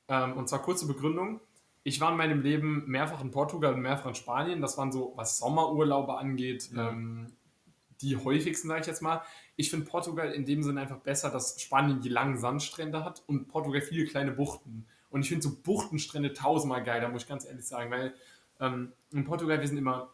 Ähm, 0.08 0.32
und 0.36 0.48
zwar 0.48 0.60
kurze 0.62 0.86
Begründung. 0.86 1.40
Ich 1.84 2.00
war 2.00 2.10
in 2.12 2.16
meinem 2.16 2.42
Leben 2.42 2.84
mehrfach 2.86 3.20
in 3.22 3.30
Portugal 3.30 3.74
und 3.74 3.80
mehrfach 3.82 4.06
in 4.06 4.14
Spanien. 4.14 4.60
Das 4.60 4.78
waren 4.78 4.90
so, 4.90 5.12
was 5.16 5.38
Sommerurlaube 5.38 6.16
angeht, 6.16 6.70
Ja. 6.74 6.88
ähm, 6.90 7.26
die 8.02 8.16
häufigsten, 8.16 8.68
sage 8.68 8.82
ich 8.82 8.86
jetzt 8.86 9.02
mal. 9.02 9.22
Ich 9.56 9.70
finde 9.70 9.86
Portugal 9.86 10.32
in 10.32 10.44
dem 10.44 10.62
Sinne 10.62 10.80
einfach 10.80 10.98
besser, 10.98 11.30
dass 11.30 11.60
Spanien 11.60 12.00
die 12.00 12.08
langen 12.08 12.38
Sandstrände 12.38 13.04
hat 13.04 13.22
und 13.26 13.48
Portugal 13.48 13.80
viele 13.80 14.04
kleine 14.04 14.32
Buchten. 14.32 14.86
Und 15.10 15.22
ich 15.22 15.28
finde 15.28 15.42
so 15.42 15.54
Buchtenstrände 15.62 16.32
tausendmal 16.32 16.82
geiler, 16.82 17.08
muss 17.08 17.22
ich 17.22 17.28
ganz 17.28 17.44
ehrlich 17.44 17.66
sagen, 17.66 17.90
weil 17.90 18.14
ähm, 18.60 18.92
in 19.12 19.24
Portugal, 19.24 19.60
wir 19.60 19.68
sind 19.68 19.76
immer 19.76 20.10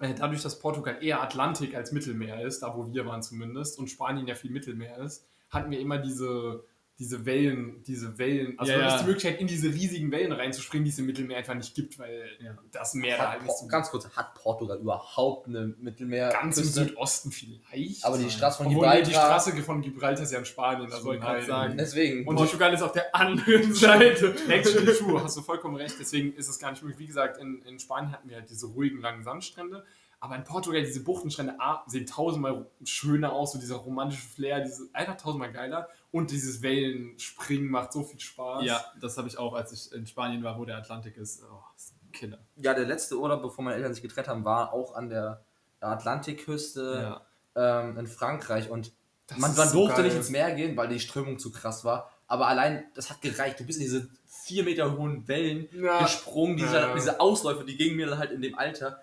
äh, 0.00 0.14
dadurch, 0.14 0.42
dass 0.42 0.58
Portugal 0.58 0.98
eher 1.00 1.22
Atlantik 1.22 1.74
als 1.74 1.92
Mittelmeer 1.92 2.44
ist, 2.44 2.60
da 2.60 2.76
wo 2.76 2.86
wir 2.86 3.06
waren 3.06 3.22
zumindest, 3.22 3.78
und 3.78 3.88
Spanien 3.88 4.26
ja 4.26 4.34
viel 4.34 4.50
Mittelmeer 4.50 4.98
ist, 4.98 5.26
hatten 5.50 5.70
wir 5.70 5.80
immer 5.80 5.98
diese, 5.98 6.64
diese 6.98 7.24
Wellen, 7.24 7.82
diese 7.84 8.18
Wellen, 8.18 8.58
also 8.58 8.72
Ja, 8.72 8.78
du 8.78 8.84
hast 8.86 8.92
ja. 8.94 8.98
die 9.02 9.06
Möglichkeit, 9.06 9.40
in 9.40 9.46
diese 9.46 9.68
riesigen 9.68 10.10
Wellen 10.10 10.32
reinzuspringen, 10.32 10.84
die 10.84 10.90
es 10.90 10.98
im 10.98 11.06
Mittelmeer 11.06 11.36
einfach 11.38 11.54
nicht 11.54 11.72
gibt, 11.76 11.96
weil 11.98 12.24
Ja. 12.40 12.58
das 12.72 12.94
Meer 12.94 13.16
da 13.16 13.22
Hat, 13.22 13.30
halt 13.34 13.42
nicht 13.44 13.56
so 13.56 13.68
ganz 13.68 13.88
kurz, 13.90 14.08
hat 14.16 14.34
Portugal 14.34 14.78
überhaupt 14.80 15.46
eine 15.46 15.74
Mittelmeer? 15.78 16.30
ganz 16.30 16.58
im 16.58 16.64
Südosten 16.64 17.30
vielleicht. 17.30 18.04
Aber 18.04 18.18
die 18.18 18.28
Straße 18.28 18.58
von 18.58 18.66
Obwohl, 18.66 18.88
nee, 18.88 19.02
die 19.02 19.10
Gibraltar- 19.12 19.40
Straße 19.40 19.62
von 19.62 19.80
Gibraltar 19.80 20.24
ist 20.24 20.32
ja 20.32 20.40
in 20.40 20.44
Spanien. 20.44 20.92
Also 20.92 21.04
wollte 21.06 21.20
gerade 21.20 21.38
nein. 21.38 21.46
sagen. 21.46 21.76
Deswegen. 21.78 22.26
Und 22.26 22.34
Portugal 22.34 22.74
ist 22.74 22.82
auf 22.82 22.92
der 22.92 23.14
anderen 23.14 23.72
Seite. 23.74 24.34
Actually 24.48 24.92
true, 24.94 25.22
hast 25.22 25.36
du 25.36 25.42
vollkommen 25.42 25.76
recht. 25.76 25.94
Deswegen 26.00 26.34
ist 26.34 26.48
es 26.48 26.58
gar 26.58 26.72
nicht 26.72 26.82
möglich. 26.82 26.98
Wie 26.98 27.06
gesagt, 27.06 27.38
in, 27.40 27.62
in 27.62 27.78
Spanien 27.78 28.10
hatten 28.10 28.28
wir 28.28 28.38
halt 28.38 28.50
diese 28.50 28.66
ruhigen, 28.66 29.00
langen 29.00 29.22
Sandstrände. 29.22 29.84
Aber 30.20 30.34
in 30.36 30.42
Portugal, 30.44 30.82
diese 30.82 31.04
Buchtenstrände 31.04 31.54
A, 31.60 31.84
sehen 31.86 32.04
tausendmal 32.06 32.66
schöner 32.84 33.32
aus, 33.32 33.52
so 33.52 33.58
dieser 33.58 33.76
romantische 33.76 34.26
Flair, 34.26 34.60
diese, 34.60 34.88
einfach 34.92 35.16
tausendmal 35.16 35.52
geiler. 35.52 35.88
Und 36.10 36.30
dieses 36.32 36.60
Wellenspringen 36.62 37.70
macht 37.70 37.92
so 37.92 38.02
viel 38.02 38.18
Spaß. 38.18 38.64
Ja, 38.64 38.84
das 39.00 39.16
habe 39.16 39.28
ich 39.28 39.38
auch, 39.38 39.54
als 39.54 39.72
ich 39.72 39.92
in 39.92 40.06
Spanien 40.06 40.42
war, 40.42 40.58
wo 40.58 40.64
der 40.64 40.76
Atlantik 40.78 41.16
ist. 41.16 41.42
Oh, 41.44 41.62
ist 41.76 41.92
ein 42.02 42.10
Killer. 42.12 42.38
ja, 42.56 42.74
der 42.74 42.86
letzte 42.86 43.16
Urlaub, 43.18 43.42
bevor 43.42 43.62
meine 43.64 43.76
Eltern 43.76 43.92
sich 43.94 44.02
getrennt 44.02 44.26
haben, 44.28 44.44
war 44.44 44.72
auch 44.72 44.94
an 44.94 45.08
der 45.08 45.42
Atlantikküste 45.80 47.20
Ja. 47.54 47.80
ähm, 47.80 47.98
in 47.98 48.06
Frankreich. 48.06 48.70
Und 48.70 48.92
Das 49.26 49.38
man, 49.38 49.54
man 49.56 49.68
so 49.68 49.80
durfte 49.80 49.96
geil. 49.96 50.04
nicht 50.06 50.16
ins 50.16 50.30
Meer 50.30 50.54
gehen, 50.54 50.76
weil 50.76 50.88
die 50.88 51.00
Strömung 51.00 51.38
zu 51.38 51.50
krass 51.52 51.84
war. 51.84 52.10
Aber 52.26 52.46
allein, 52.48 52.84
das 52.94 53.10
hat 53.10 53.20
gereicht. 53.20 53.60
Du 53.60 53.64
bist 53.64 53.78
in 53.78 53.84
diese 53.84 54.08
vier 54.26 54.64
Meter 54.64 54.96
hohen 54.96 55.28
Wellen 55.28 55.68
Ja. 55.72 56.02
gesprungen. 56.02 56.56
Diese, 56.56 56.74
Ja. 56.76 56.94
diese 56.94 57.20
Ausläufe, 57.20 57.64
die 57.64 57.76
gingen 57.76 57.96
mir 57.96 58.06
dann 58.06 58.18
halt 58.18 58.30
in 58.32 58.40
dem 58.42 58.58
Alter 58.58 59.00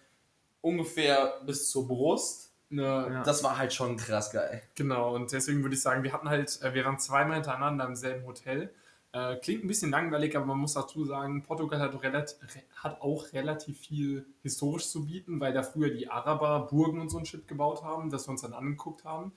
ungefähr 0.66 1.42
bis 1.46 1.70
zur 1.70 1.88
Brust. 1.88 2.52
Ja, 2.70 3.08
Ja. 3.10 3.24
Das 3.24 3.44
war 3.44 3.58
halt 3.58 3.74
schon 3.74 3.96
krass 3.96 4.32
geil. 4.32 4.64
Genau, 4.74 5.16
und 5.16 5.32
deswegen 5.32 5.62
würde 5.62 5.76
ich 5.76 5.82
sagen, 5.82 6.04
wir 6.04 6.12
hatten 6.12 6.28
halt, 6.28 6.60
äh, 6.62 6.74
wir 6.74 6.84
waren 6.84 7.00
zweimal 7.00 7.36
hintereinander 7.36 7.86
im 7.86 7.96
selben 7.96 8.26
Hotel. 8.26 8.74
Äh, 9.14 9.38
klingt 9.38 9.64
ein 9.64 9.68
bisschen 9.68 9.92
langweilig, 9.92 10.36
aber 10.36 10.46
man 10.48 10.58
muss 10.58 10.74
dazu 10.74 11.06
sagen, 11.06 11.44
Portugal 11.44 11.80
hat, 11.80 12.04
relat 12.04 12.36
hat 12.76 13.02
auch 13.02 13.32
relativ 13.32 13.80
viel 13.80 14.26
historisch 14.42 14.90
zu 14.90 15.06
bieten, 15.06 15.40
weil 15.40 15.54
da 15.54 15.64
früher 15.64 15.90
die 15.90 16.10
Araber 16.10 16.68
Burgen 16.70 17.00
und 17.00 17.10
so 17.10 17.20
ein 17.20 17.26
Shit 17.26 17.48
gebaut 17.48 17.84
haben, 17.84 18.10
das 18.10 18.28
wir 18.28 18.32
uns 18.32 18.42
dann 18.42 18.54
angeguckt 18.54 19.06
haben. 19.06 19.32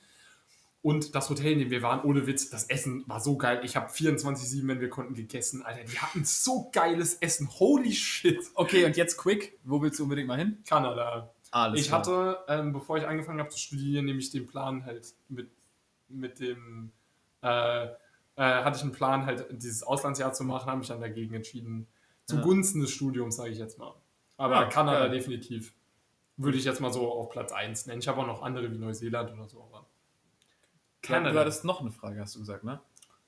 Und 0.88 1.14
das 1.14 1.28
Hotel, 1.28 1.52
in 1.52 1.58
dem 1.58 1.70
wir 1.70 1.82
waren, 1.82 2.00
ohne 2.02 2.26
Witz, 2.26 2.48
das 2.48 2.64
Essen 2.64 3.04
war 3.06 3.20
so 3.20 3.36
geil. 3.36 3.60
Ich 3.62 3.76
habe 3.76 3.90
24-7, 3.90 4.66
wenn 4.68 4.80
wir 4.80 4.88
konnten, 4.88 5.12
gegessen. 5.12 5.62
Alter, 5.62 5.84
die 5.84 5.98
hatten 5.98 6.24
so 6.24 6.70
geiles 6.72 7.16
Essen. 7.16 7.46
Holy 7.60 7.92
shit. 7.92 8.38
Okay, 8.54 8.86
und 8.86 8.96
jetzt 8.96 9.18
quick. 9.18 9.58
Wo 9.64 9.82
willst 9.82 9.98
du 9.98 10.04
unbedingt 10.04 10.28
mal 10.28 10.38
hin? 10.38 10.62
Kanada. 10.66 11.30
Alles 11.50 11.78
ich 11.82 11.92
hatte, 11.92 12.38
ähm, 12.48 12.72
bevor 12.72 12.96
ich 12.96 13.06
angefangen 13.06 13.38
habe 13.38 13.50
zu 13.50 13.58
studieren, 13.58 14.06
nämlich 14.06 14.30
den 14.30 14.46
Plan 14.46 14.86
halt 14.86 15.12
mit, 15.28 15.50
mit 16.08 16.40
dem, 16.40 16.90
äh, 17.42 17.84
äh, 17.84 17.88
hatte 18.36 18.78
ich 18.78 18.82
einen 18.82 18.92
Plan 18.92 19.26
halt 19.26 19.44
dieses 19.50 19.82
Auslandsjahr 19.82 20.32
zu 20.32 20.42
machen, 20.44 20.68
habe 20.70 20.78
mich 20.78 20.88
dann 20.88 21.02
dagegen 21.02 21.34
entschieden. 21.34 21.86
Zugunsten 22.24 22.80
des 22.80 22.92
Studiums, 22.92 23.36
sage 23.36 23.50
ich 23.50 23.58
jetzt 23.58 23.78
mal. 23.78 23.92
Aber 24.38 24.54
Ja, 24.54 24.64
Kanada 24.70 25.00
geil. 25.00 25.10
definitiv. 25.10 25.74
Würde 26.38 26.56
ich 26.56 26.64
jetzt 26.64 26.80
mal 26.80 26.90
so 26.94 27.12
auf 27.12 27.28
Platz 27.28 27.52
1 27.52 27.84
nennen. 27.84 28.00
Ich 28.00 28.08
habe 28.08 28.22
auch 28.22 28.26
noch 28.26 28.40
andere 28.40 28.72
wie 28.72 28.78
Neuseeland 28.78 29.30
oder 29.32 29.46
so. 29.50 29.60
Aber 29.70 29.86
Kanada. 31.02 31.32
Du 31.32 31.38
hattest 31.40 31.64
noch 31.64 31.80
eine 31.80 31.90
Frage, 31.90 32.20
hast 32.20 32.34
du 32.34 32.40
gesagt, 32.40 32.64
ne? 32.64 32.80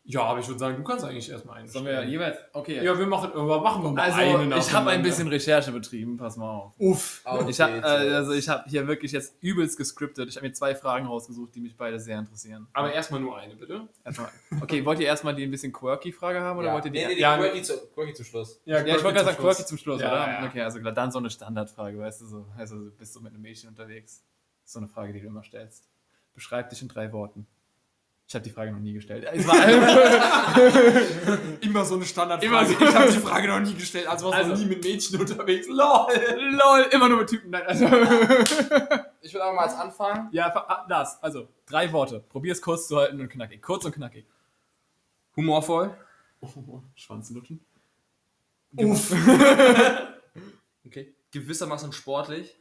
ja, 0.05 0.23
aber 0.23 0.41
ich 0.41 0.49
würde 0.49 0.59
sagen, 0.59 0.77
du 0.77 0.83
kannst 0.83 1.05
eigentlich 1.05 1.31
erstmal 1.31 1.59
einen. 1.59 1.69
Sollen 1.69 1.85
wir 1.85 2.03
jeweils. 2.05 2.39
Okay. 2.53 2.83
ja, 2.83 2.99
wir 2.99 3.07
machen, 3.07 3.31
aber 3.33 3.61
machen 3.61 3.83
wir 3.83 3.91
mal 3.91 4.03
also, 4.11 4.39
eine 4.39 4.57
ich 4.57 4.73
habe 4.73 4.91
ein 4.91 5.03
bisschen 5.03 5.29
Recherche 5.29 5.71
betrieben, 5.73 6.17
pass 6.17 6.37
mal 6.37 6.51
auf. 6.51 6.73
Uff. 6.79 7.23
Ich 7.49 7.61
habe 7.61 7.77
äh, 7.77 8.15
also 8.15 8.33
ich 8.33 8.49
hab 8.49 8.67
hier 8.67 8.89
wirklich 8.89 9.13
jetzt 9.13 9.37
übelst 9.41 9.77
gescriptet. 9.77 10.29
Ich 10.29 10.37
habe 10.37 10.47
mir 10.47 10.53
zwei 10.53 10.75
Fragen 10.75 11.07
rausgesucht, 11.07 11.55
die 11.55 11.61
mich 11.61 11.77
beide 11.77 12.01
sehr 12.01 12.19
interessieren. 12.19 12.67
Aber 12.73 12.93
erstmal 12.93 13.21
nur 13.21 13.39
eine, 13.39 13.55
bitte. 13.55 13.89
Erstmal, 14.05 14.31
okay, 14.61 14.85
wollt 14.85 15.01
ihr 15.01 15.07
erstmal 15.07 15.35
die 15.35 15.45
ein 15.45 15.51
bisschen 15.51 15.73
quirky 15.73 16.13
Frage 16.13 16.41
haben 16.41 16.59
oder 16.59 16.69
ja. 16.69 16.75
wollt 16.75 16.87
ihr 16.87 16.91
die? 16.91 16.99
nee, 16.99 17.07
nee, 17.09 17.15
die 17.15 17.21
Ja, 17.21 17.37
Quirky, 17.37 17.63
zu, 17.63 17.75
Quirky 17.95 18.15
zum 18.15 18.25
Schluss. 18.25 18.61
ja, 18.65 18.81
ich 18.81 18.87
wollte 19.05 19.19
gerade 19.19 19.25
sagen 19.27 19.37
quirky 19.37 19.65
zum 19.65 19.79
Schluss, 19.79 20.01
Ja, 20.01 20.09
oder? 20.09 20.33
ja. 20.33 20.47
Okay, 20.47 20.63
also 20.63 20.81
klar, 20.81 20.93
dann 20.93 21.13
so 21.13 21.19
eine 21.19 21.31
Standardfrage, 21.31 21.99
weißt 21.99 22.23
du, 22.23 22.27
so, 22.27 22.47
also 22.57 22.77
du 22.77 22.91
bist 22.91 23.13
so 23.13 23.21
mit 23.21 23.33
einem 23.33 23.43
Mädchen 23.43 23.69
unterwegs. 23.69 24.25
So 24.65 24.79
eine 24.79 24.89
Frage, 24.89 25.13
die 25.13 25.21
du 25.21 25.27
immer 25.27 25.45
stellst. 25.45 25.89
Beschreib 26.35 26.71
dich 26.71 26.81
in 26.81 26.89
drei 26.89 27.13
Worten. 27.13 27.47
Ich 28.31 28.35
habe 28.37 28.45
die 28.45 28.51
Frage 28.51 28.71
noch 28.71 28.79
nie 28.79 28.93
gestellt. 28.93 29.27
Es 29.33 29.45
war 29.45 29.57
Immer 31.63 31.85
so 31.85 31.97
eine 31.97 32.05
Standardfrage. 32.05 32.47
Immer 32.47 32.65
so. 32.79 32.85
Ich 32.85 32.95
habe 32.95 33.11
die 33.11 33.19
Frage 33.19 33.49
noch 33.49 33.59
nie 33.59 33.75
gestellt, 33.75 34.07
also 34.07 34.27
warst 34.27 34.39
du 34.39 34.43
Also- 34.45 34.53
noch 34.53 34.59
nie 34.61 34.67
mit 34.77 34.85
Mädchen 34.85 35.19
unterwegs. 35.21 35.67
LOL! 35.67 36.07
lol, 36.39 36.87
immer 36.93 37.09
nur 37.09 37.19
mit 37.19 37.29
Typen. 37.29 37.51
Nein, 37.51 37.65
also 37.67 37.87
Ich 39.23 39.35
will 39.35 39.41
aber 39.41 39.53
mal 39.55 39.65
als 39.65 39.75
anfangen. 39.75 40.29
ja, 40.31 40.47
ah, 40.55 40.87
das. 40.89 41.21
Also 41.21 41.49
drei 41.67 41.93
Worte. 41.93 42.21
Probier 42.29 42.53
es 42.53 42.63
kurz 42.63 42.87
zu 42.87 42.99
halten 42.99 43.21
und 43.21 43.29
knackig. 43.31 43.61
Kurz 43.63 43.85
und 43.85 43.97
knackig. 43.97 44.25
Humorvoll. 45.35 45.93
Oh, 46.41 46.83
Schwanz 46.95 47.31
lutschen. 47.31 47.59
Uff! 48.77 49.13
Okay. 50.87 51.15
Gewissermaßen 51.33 51.93
sportlich. 51.93 52.57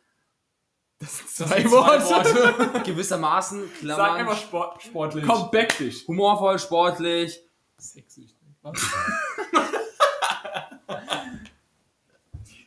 Das 1.00 1.18
sind 1.18 1.48
Zwei 1.48 1.64
Worte. 1.72 2.82
Gewissermaßen, 2.84 3.62
Sag 3.62 3.80
Klammern. 3.80 4.16
einfach 4.18 4.38
Sport, 4.38 4.84
sportlich. 4.84 5.26
Komm, 5.26 5.50
back 5.50 5.78
dich. 5.78 6.06
Humorvoll, 6.08 6.60
sportlich. 6.60 7.42
Sexsüchtig. 7.78 8.36
Was? 8.62 8.82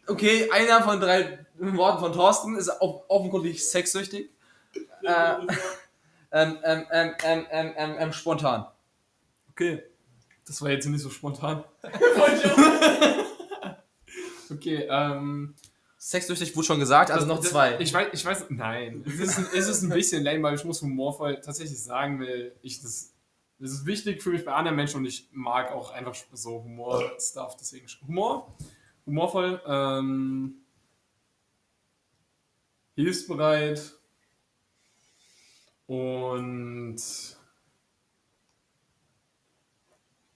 Okay, 0.07 0.51
einer 0.51 0.83
von 0.83 0.99
drei 0.99 1.47
Worten 1.59 2.01
von 2.01 2.13
Thorsten 2.13 2.57
ist 2.57 2.71
off 2.81 3.05
offenkundig 3.09 3.69
sexsüchtig. 3.69 4.31
Äh, 5.05 5.35
ähm, 6.31 6.59
ähm, 6.63 6.87
ähm, 6.93 7.15
ähm, 7.25 7.47
ähm, 7.51 7.75
ähm, 7.77 7.97
ähm, 7.99 8.13
spontan. 8.13 8.67
Okay. 9.51 9.83
Das 10.47 10.63
war 10.63 10.71
jetzt 10.71 10.87
nicht 10.87 11.03
so 11.03 11.11
spontan. 11.11 11.65
okay, 14.49 14.87
ähm. 14.89 15.57
Sexsüchtig 16.05 16.57
wurde 16.57 16.67
schon 16.67 16.81
gesagt, 16.81 17.13
also 17.13 17.25
das- 17.27 17.37
noch 17.37 17.41
das- 17.41 17.53
zwei. 17.53 17.79
Ich 17.79 17.95
weiß, 17.95 18.09
ich 18.13 18.25
weiß, 18.25 18.47
nein. 18.51 19.05
Es 19.07 19.21
ist, 19.21 19.39
ein, 19.39 19.47
es 19.55 19.69
ist 19.69 19.83
ein 19.83 19.91
bisschen 19.91 20.25
lame, 20.25 20.43
weil 20.43 20.57
ich 20.57 20.65
muss 20.65 20.83
humorvoll 20.83 21.41
tatsächlich 21.41 21.81
sagen, 21.81 22.19
weil 22.21 22.57
ich 22.61 22.83
das. 22.83 23.13
Das 23.61 23.71
ist 23.71 23.87
wichtig 23.87 24.21
für 24.21 24.31
mich 24.31 24.45
bei 24.45 24.53
anderen 24.53 24.75
Menschen 24.75 24.97
und 24.97 25.05
ich 25.07 25.29
mag 25.31 25.71
auch 25.71 25.93
einfach 25.93 26.13
so 26.33 26.65
Humor-Stuff, 26.65 27.57
deswegen 27.57 27.87
Humor. 28.09 28.53
Humorvoll, 29.07 29.63
ähm, 29.65 30.55
hilfsbereit 32.97 33.93
und 35.87 36.97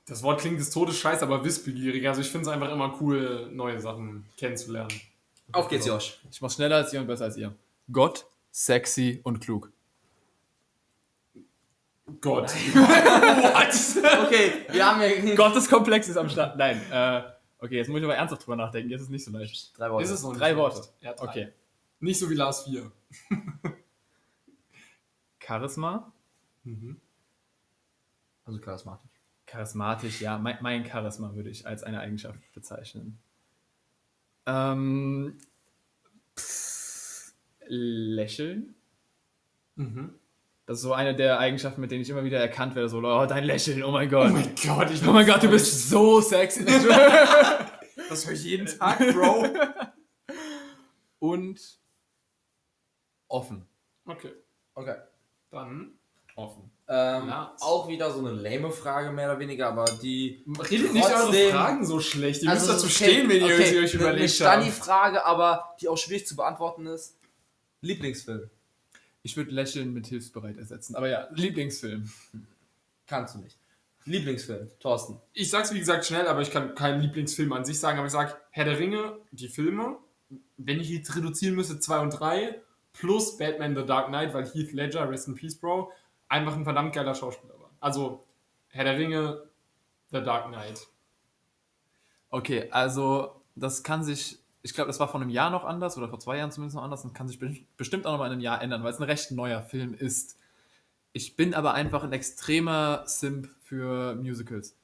das 0.06 0.22
Wort 0.22 0.40
klingt 0.40 0.60
des 0.60 0.70
Todes 0.70 0.96
scheiße, 0.96 1.24
aber 1.24 1.44
wissbegierig. 1.44 2.06
Also 2.06 2.20
ich 2.20 2.30
finde 2.30 2.42
es 2.48 2.52
einfach 2.54 2.70
immer 2.70 2.96
cool, 3.00 3.50
neue 3.52 3.80
Sachen 3.80 4.24
kennenzulernen. 4.36 4.92
Auf 5.52 5.68
geht's, 5.68 5.86
Josh. 5.86 6.20
Ich 6.30 6.40
mach 6.40 6.50
schneller 6.50 6.76
als 6.76 6.92
ihr 6.92 7.00
und 7.00 7.06
besser 7.06 7.24
als 7.24 7.36
ihr. 7.36 7.54
Gott, 7.90 8.26
sexy 8.50 9.20
und 9.24 9.40
klug. 9.40 9.70
Gott. 12.20 12.52
Okay, 14.26 14.52
wir 14.70 14.86
haben 14.86 15.00
ja 15.00 15.34
Gotteskomplex 15.34 16.08
ist 16.08 16.16
am 16.16 16.28
Start. 16.28 16.56
Nein, 16.56 16.80
äh, 16.90 17.22
okay, 17.58 17.76
jetzt 17.76 17.88
muss 17.88 17.98
ich 17.98 18.04
aber 18.04 18.14
ernsthaft 18.16 18.44
drüber 18.46 18.56
nachdenken. 18.56 18.90
Jetzt 18.90 19.00
ist 19.02 19.06
es 19.06 19.10
nicht 19.10 19.24
so 19.24 19.30
leicht. 19.30 19.76
drei 19.78 19.90
Worte. 19.90 20.04
Ist 20.04 20.10
es 20.10 20.22
noch 20.22 20.36
Drei 20.36 20.50
nicht 20.50 20.58
Worte. 20.58 20.76
leicht. 20.78 20.92
Ja, 21.00 21.12
drei. 21.14 21.24
Okay. 21.28 21.52
Nicht 22.00 22.18
so 22.18 22.28
wie 22.30 22.34
Lars 22.34 22.64
4. 22.64 22.90
Charisma. 25.40 26.12
Also 28.44 28.60
charismatisch. 28.60 29.10
Charismatisch, 29.46 30.20
ja. 30.20 30.38
Mein, 30.38 30.58
mein 30.60 30.84
Charisma 30.84 31.34
würde 31.34 31.50
ich 31.50 31.66
als 31.66 31.82
eine 31.84 32.00
Eigenschaft 32.00 32.40
bezeichnen. 32.52 33.18
Ähm, 34.46 35.38
pff, 36.38 37.32
lächeln. 37.66 38.74
Mhm. 39.74 40.14
Das 40.66 40.78
ist 40.78 40.82
so 40.82 40.92
eine 40.92 41.14
der 41.14 41.38
Eigenschaften, 41.38 41.80
mit 41.80 41.90
denen 41.92 42.02
ich 42.02 42.10
immer 42.10 42.24
wieder 42.24 42.40
erkannt 42.40 42.74
werde. 42.74 42.88
So, 42.88 42.98
oh, 42.98 43.26
dein 43.26 43.44
Lächeln, 43.44 43.82
oh 43.84 43.92
mein 43.92 44.08
Gott. 44.08 44.30
Oh 44.30 44.34
mein 44.34 44.54
Gott, 44.64 44.90
ich 44.90 45.06
Oh 45.06 45.12
mein 45.12 45.26
Gott, 45.26 45.42
du 45.42 45.48
bist 45.48 45.88
so 45.88 46.20
sexy. 46.20 46.64
Das 48.08 48.24
höre 48.24 48.34
ich 48.34 48.44
jeden 48.44 48.66
Tag, 48.66 48.98
Bro. 48.98 49.46
Und 51.18 51.60
offen. 53.26 53.66
Okay, 54.04 54.32
Okay. 54.74 54.94
dann 55.50 55.98
offen. 56.36 56.70
Ähm, 56.88 57.26
Ja. 57.28 57.56
auch 57.60 57.88
wieder 57.88 58.12
so 58.12 58.20
eine 58.20 58.30
lame 58.30 58.70
Frage, 58.70 59.10
mehr 59.10 59.28
oder 59.30 59.40
weniger, 59.40 59.66
aber 59.68 59.86
die. 60.00 60.44
Redet 60.70 60.92
nicht 60.92 61.04
eure 61.04 61.32
Fragen 61.50 61.84
so 61.84 61.98
schlecht. 61.98 62.42
Ihr 62.44 62.50
müsst 62.50 62.68
dazu 62.68 62.86
okay, 62.86 62.92
stehen, 62.94 63.28
wenn 63.28 63.38
ihr 63.38 63.46
okay, 63.46 63.64
sie 63.64 63.78
euch 63.78 63.94
eine- 63.94 64.04
Eine 64.06 64.12
überlegt 64.18 64.40
habt. 64.40 64.72
Frage, 64.84 65.24
aber 65.26 65.74
die 65.80 65.88
auch 65.88 65.98
schwierig 65.98 66.26
zu 66.28 66.36
beantworten 66.36 66.86
ist. 66.86 67.16
Lieblingsfilm. 67.80 68.48
Ich 69.22 69.36
würde 69.36 69.50
Lächeln 69.50 69.92
mit 69.92 70.06
hilfsbereit 70.06 70.56
ersetzen. 70.58 70.94
Aber 70.94 71.08
ja, 71.08 71.26
Lieblingsfilm. 71.34 72.08
Kannst 73.08 73.34
du 73.34 73.40
nicht. 73.40 73.56
Lieblingsfilm, 74.04 74.68
Thorsten. 74.78 75.18
Ich 75.32 75.50
sag's 75.50 75.74
wie 75.74 75.80
gesagt 75.80 76.06
schnell, 76.06 76.28
aber 76.28 76.40
ich 76.42 76.52
kann 76.52 76.76
keinen 76.76 77.00
Lieblingsfilm 77.00 77.52
an 77.52 77.64
sich 77.64 77.80
sagen. 77.80 77.98
Aber 77.98 78.06
ich 78.06 78.12
sag 78.12 78.40
Herr 78.50 78.64
der 78.64 78.78
Ringe, 78.78 79.18
die 79.32 79.48
Filme. 79.48 79.96
Wenn 80.56 80.78
ich 80.80 80.88
jetzt 80.90 81.16
reduzieren 81.16 81.56
müsste, 81.56 81.80
2 81.80 81.98
und 82.00 82.10
3 82.10 82.60
plus 82.92 83.36
Batman 83.36 83.74
The 83.76 83.84
Dark 83.84 84.06
Knight, 84.08 84.32
weil 84.32 84.46
Heath 84.48 84.72
Ledger, 84.72 85.10
Rest 85.10 85.26
in 85.28 85.34
Peace, 85.34 85.56
Bro, 85.56 85.90
einfach 86.28 86.56
ein 86.56 86.64
verdammt 86.64 86.94
geiler 86.94 87.14
Schauspieler 87.14 87.54
war. 87.60 87.70
Also 87.80 88.24
Herr 88.68 88.84
der 88.84 88.98
Ringe, 88.98 89.42
The 90.10 90.22
Dark 90.22 90.48
Knight. 90.48 90.86
Okay, 92.30 92.68
also 92.70 93.40
das 93.54 93.82
kann 93.82 94.04
sich, 94.04 94.38
ich 94.62 94.74
glaube, 94.74 94.88
das 94.88 95.00
war 95.00 95.08
vor 95.08 95.20
einem 95.20 95.30
Jahr 95.30 95.50
noch 95.50 95.64
anders 95.64 95.96
oder 95.96 96.08
vor 96.08 96.18
zwei 96.18 96.38
Jahren 96.38 96.50
zumindest 96.50 96.76
noch 96.76 96.82
anders 96.82 97.04
und 97.04 97.14
kann 97.14 97.28
sich 97.28 97.38
be- 97.38 97.56
bestimmt 97.76 98.06
auch 98.06 98.12
noch 98.12 98.18
mal 98.18 98.26
in 98.26 98.32
einem 98.32 98.40
Jahr 98.40 98.60
ändern, 98.60 98.82
weil 98.82 98.92
es 98.92 98.98
ein 98.98 99.04
recht 99.04 99.30
neuer 99.30 99.62
Film 99.62 99.94
ist. 99.94 100.38
Ich 101.12 101.36
bin 101.36 101.54
aber 101.54 101.72
einfach 101.74 102.02
ein 102.04 102.12
extremer 102.12 103.04
Simp 103.06 103.48
für 103.62 104.14
Musicals. 104.16 104.76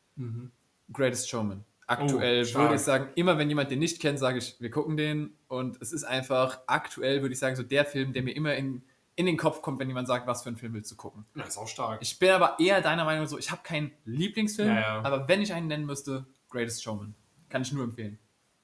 Greatest 0.93 1.29
Showman. 1.29 1.65
Aktuell 1.87 2.47
Oh, 2.49 2.55
würde 2.55 2.77
ich 2.77 2.81
sagen, 2.81 3.09
immer 3.17 3.37
wenn 3.37 3.49
jemand 3.51 3.71
den 3.71 3.81
nicht 3.81 4.01
kennt, 4.01 4.19
sage 4.19 4.39
ich, 4.39 4.57
wir 4.61 4.71
gucken 4.71 4.97
den. 4.97 5.37
Und 5.49 5.83
es 5.83 5.93
ist 5.93 6.05
einfach 6.05 6.61
aktuell, 6.67 7.21
würde 7.21 7.35
ich 7.35 7.39
sagen, 7.39 7.57
so 7.57 7.63
der 7.63 7.85
Film, 7.85 8.13
der 8.15 8.23
mir 8.23 8.35
immer 8.35 8.55
in, 8.55 8.83
in 9.23 9.35
den 9.35 9.37
Kopf 9.39 9.63
kommt, 9.63 9.79
wenn 9.81 9.89
jemand 9.89 10.09
sagt, 10.09 10.27
was 10.27 10.43
für 10.43 10.49
einen 10.49 10.57
Film 10.57 10.75
willst 10.75 10.91
du 10.91 10.97
gucken. 10.97 11.25
Ja, 11.35 11.45
ist 11.45 11.57
auch 11.59 11.69
stark. 11.69 12.01
Ich 12.03 12.19
bin 12.19 12.31
aber 12.31 12.57
eher 12.59 12.81
deiner 12.81 13.05
Meinung 13.05 13.27
so, 13.27 13.39
ich 13.39 13.51
habe 13.51 13.63
keinen 13.63 13.93
Lieblingsfilm, 14.05 14.69
Ja, 14.69 14.81
ja. 14.81 15.03
aber 15.03 15.29
wenn 15.29 15.41
ich 15.43 15.53
einen 15.53 15.69
nennen 15.69 15.87
müsste, 15.87 16.27
Greatest 16.51 16.83
Showman. 16.83 17.15
Kann 17.49 17.63
ich 17.63 17.73
nur 17.73 17.85
empfehlen. 17.85 18.19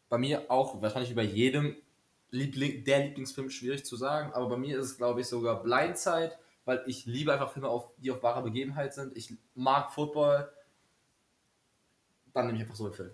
Bei 0.08 0.18
mir 0.18 0.50
auch, 0.50 0.80
wahrscheinlich 0.82 1.10
wie 1.10 1.14
bei 1.14 1.22
jedem 1.22 1.76
Liebling, 2.30 2.84
der 2.84 3.06
Lieblingsfilm 3.06 3.50
schwierig 3.50 3.84
zu 3.84 3.96
sagen, 3.96 4.32
aber 4.34 4.48
bei 4.48 4.56
mir 4.56 4.78
ist 4.78 4.84
es, 4.86 4.96
glaube 4.98 5.20
ich, 5.20 5.26
sogar 5.28 5.62
Blindside, 5.62 6.32
weil 6.64 6.82
ich 6.86 7.06
liebe 7.06 7.32
einfach 7.32 7.50
Filme, 7.50 7.68
auf, 7.68 7.90
die 7.98 8.10
auf 8.10 8.22
wahrer 8.22 8.42
Begebenheit 8.42 8.92
sind. 8.92 9.16
Ich 9.16 9.34
mag 9.54 9.90
Football. 9.92 10.52
Dann 12.34 12.46
nehme 12.46 12.58
ich 12.58 12.62
einfach 12.64 12.76
so 12.76 12.84
einen 12.84 12.94
Film. 12.94 13.10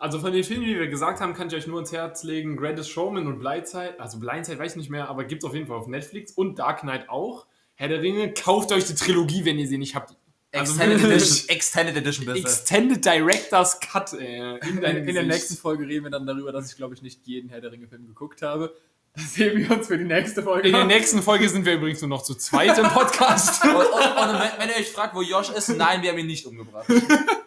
Also 0.00 0.18
von 0.18 0.32
den 0.32 0.42
Filmen, 0.42 0.64
die 0.64 0.78
wir 0.78 0.88
gesagt 0.88 1.20
haben, 1.20 1.34
kann 1.34 1.48
ich 1.48 1.54
euch 1.54 1.66
nur 1.66 1.78
ins 1.78 1.92
Herz 1.92 2.24
legen: 2.24 2.56
Greatest 2.56 2.90
Showman 2.90 3.26
und 3.26 3.38
Blindside. 3.38 4.00
Also 4.00 4.18
Blindside 4.18 4.58
weiß 4.58 4.72
ich 4.72 4.78
nicht 4.78 4.90
mehr, 4.90 5.10
aber 5.10 5.24
gibt's 5.24 5.44
auf 5.44 5.54
jeden 5.54 5.66
Fall 5.66 5.76
auf 5.76 5.88
Netflix 5.88 6.32
und 6.32 6.58
Dark 6.58 6.80
Knight 6.80 7.10
auch. 7.10 7.46
Herr 7.74 7.88
der 7.88 8.00
Ringe, 8.00 8.32
kauft 8.32 8.72
euch 8.72 8.86
die 8.86 8.94
Trilogie, 8.94 9.44
wenn 9.44 9.58
ihr 9.58 9.68
sie 9.68 9.76
nicht 9.76 9.94
habt. 9.94 10.16
Also 10.52 10.72
Extended. 10.72 11.04
Edition, 11.04 11.48
Extended 11.48 11.96
Edition 11.98 12.26
bitte. 12.26 12.38
Extended 12.38 13.04
Director's 13.04 13.78
Cut, 13.78 14.14
ey. 14.14 14.58
In, 14.68 14.80
deinem 14.80 15.02
In, 15.02 15.08
in 15.08 15.14
der 15.14 15.24
nächsten 15.24 15.56
Folge 15.56 15.86
reden 15.86 16.04
wir 16.04 16.10
dann 16.10 16.26
darüber, 16.26 16.50
dass 16.50 16.70
ich, 16.70 16.76
glaube 16.76 16.94
ich, 16.94 17.02
nicht 17.02 17.26
jeden 17.26 17.50
Herr 17.50 17.60
der 17.60 17.70
Ringe-Film 17.70 18.06
geguckt 18.06 18.40
habe. 18.40 18.74
Das 19.14 19.34
sehen 19.34 19.58
wir 19.58 19.70
uns 19.70 19.86
für 19.86 19.98
die 19.98 20.04
nächste 20.04 20.42
Folge. 20.42 20.68
In 20.68 20.74
der 20.74 20.86
nächsten 20.86 21.22
Folge 21.22 21.46
sind 21.46 21.66
wir 21.66 21.74
übrigens 21.74 22.00
nur 22.00 22.08
noch 22.08 22.22
zu 22.22 22.34
zweit 22.36 22.78
im 22.78 22.88
Podcast. 22.88 23.62
und, 23.64 23.74
und, 23.74 23.76
und 23.76 23.84
wenn, 23.84 24.50
wenn 24.60 24.68
ihr 24.70 24.76
euch 24.76 24.90
fragt, 24.90 25.14
wo 25.14 25.20
Josh 25.20 25.50
ist, 25.50 25.68
nein, 25.76 26.02
wir 26.02 26.10
haben 26.10 26.18
ihn 26.18 26.26
nicht 26.26 26.46
umgebracht. 26.46 26.86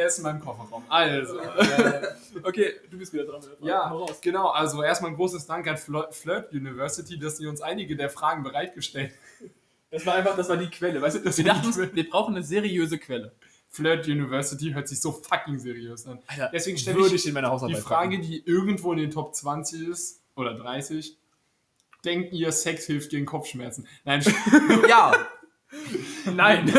er 0.00 0.06
ist 0.06 0.18
in 0.18 0.24
meinem 0.24 0.40
Kofferraum. 0.40 0.82
Also. 0.88 1.38
okay, 2.42 2.74
du 2.90 2.98
bist 2.98 3.12
wieder 3.12 3.24
dran. 3.24 3.42
Ja, 3.60 3.94
genau. 4.20 4.48
Also 4.48 4.82
erstmal 4.82 5.10
ein 5.10 5.16
großes 5.16 5.46
Dank 5.46 5.66
an 5.68 5.76
Flirt 5.76 6.52
University, 6.52 7.18
dass 7.18 7.36
sie 7.36 7.46
uns 7.46 7.60
einige 7.60 7.96
der 7.96 8.10
Fragen 8.10 8.42
bereitgestellt 8.42 9.12
Das 9.90 10.06
war 10.06 10.14
einfach, 10.14 10.36
das 10.36 10.48
war 10.48 10.56
die 10.56 10.70
Quelle. 10.70 11.02
Weißt 11.02 11.16
du, 11.16 11.20
Das 11.20 11.36
wir 11.36 11.44
dachten, 11.44 11.62
die 11.62 11.80
uns, 11.80 11.94
wir 11.94 12.08
brauchen 12.08 12.36
eine 12.36 12.44
seriöse 12.44 12.96
Quelle. 12.96 13.32
Flirt 13.68 14.06
University 14.06 14.70
hört 14.72 14.88
sich 14.88 15.00
so 15.00 15.10
fucking 15.10 15.58
seriös 15.58 16.06
an. 16.06 16.20
Deswegen 16.52 16.78
stelle 16.78 17.06
ich 17.06 17.12
ich 17.12 17.26
in 17.26 17.34
meiner 17.34 17.48
die 17.48 17.52
Hausarbeit 17.52 17.78
Frage, 17.78 18.20
die 18.20 18.42
irgendwo 18.46 18.92
in 18.92 18.98
den 18.98 19.10
Top 19.10 19.34
20 19.34 19.88
ist, 19.88 20.20
oder 20.36 20.54
30. 20.54 21.16
Denkt 22.04 22.32
ihr, 22.32 22.50
Sex 22.52 22.86
hilft 22.86 23.10
gegen 23.10 23.26
Kopfschmerzen? 23.26 23.86
Nein, 24.04 24.22
Ja, 24.88 25.12
Nein. 26.34 26.64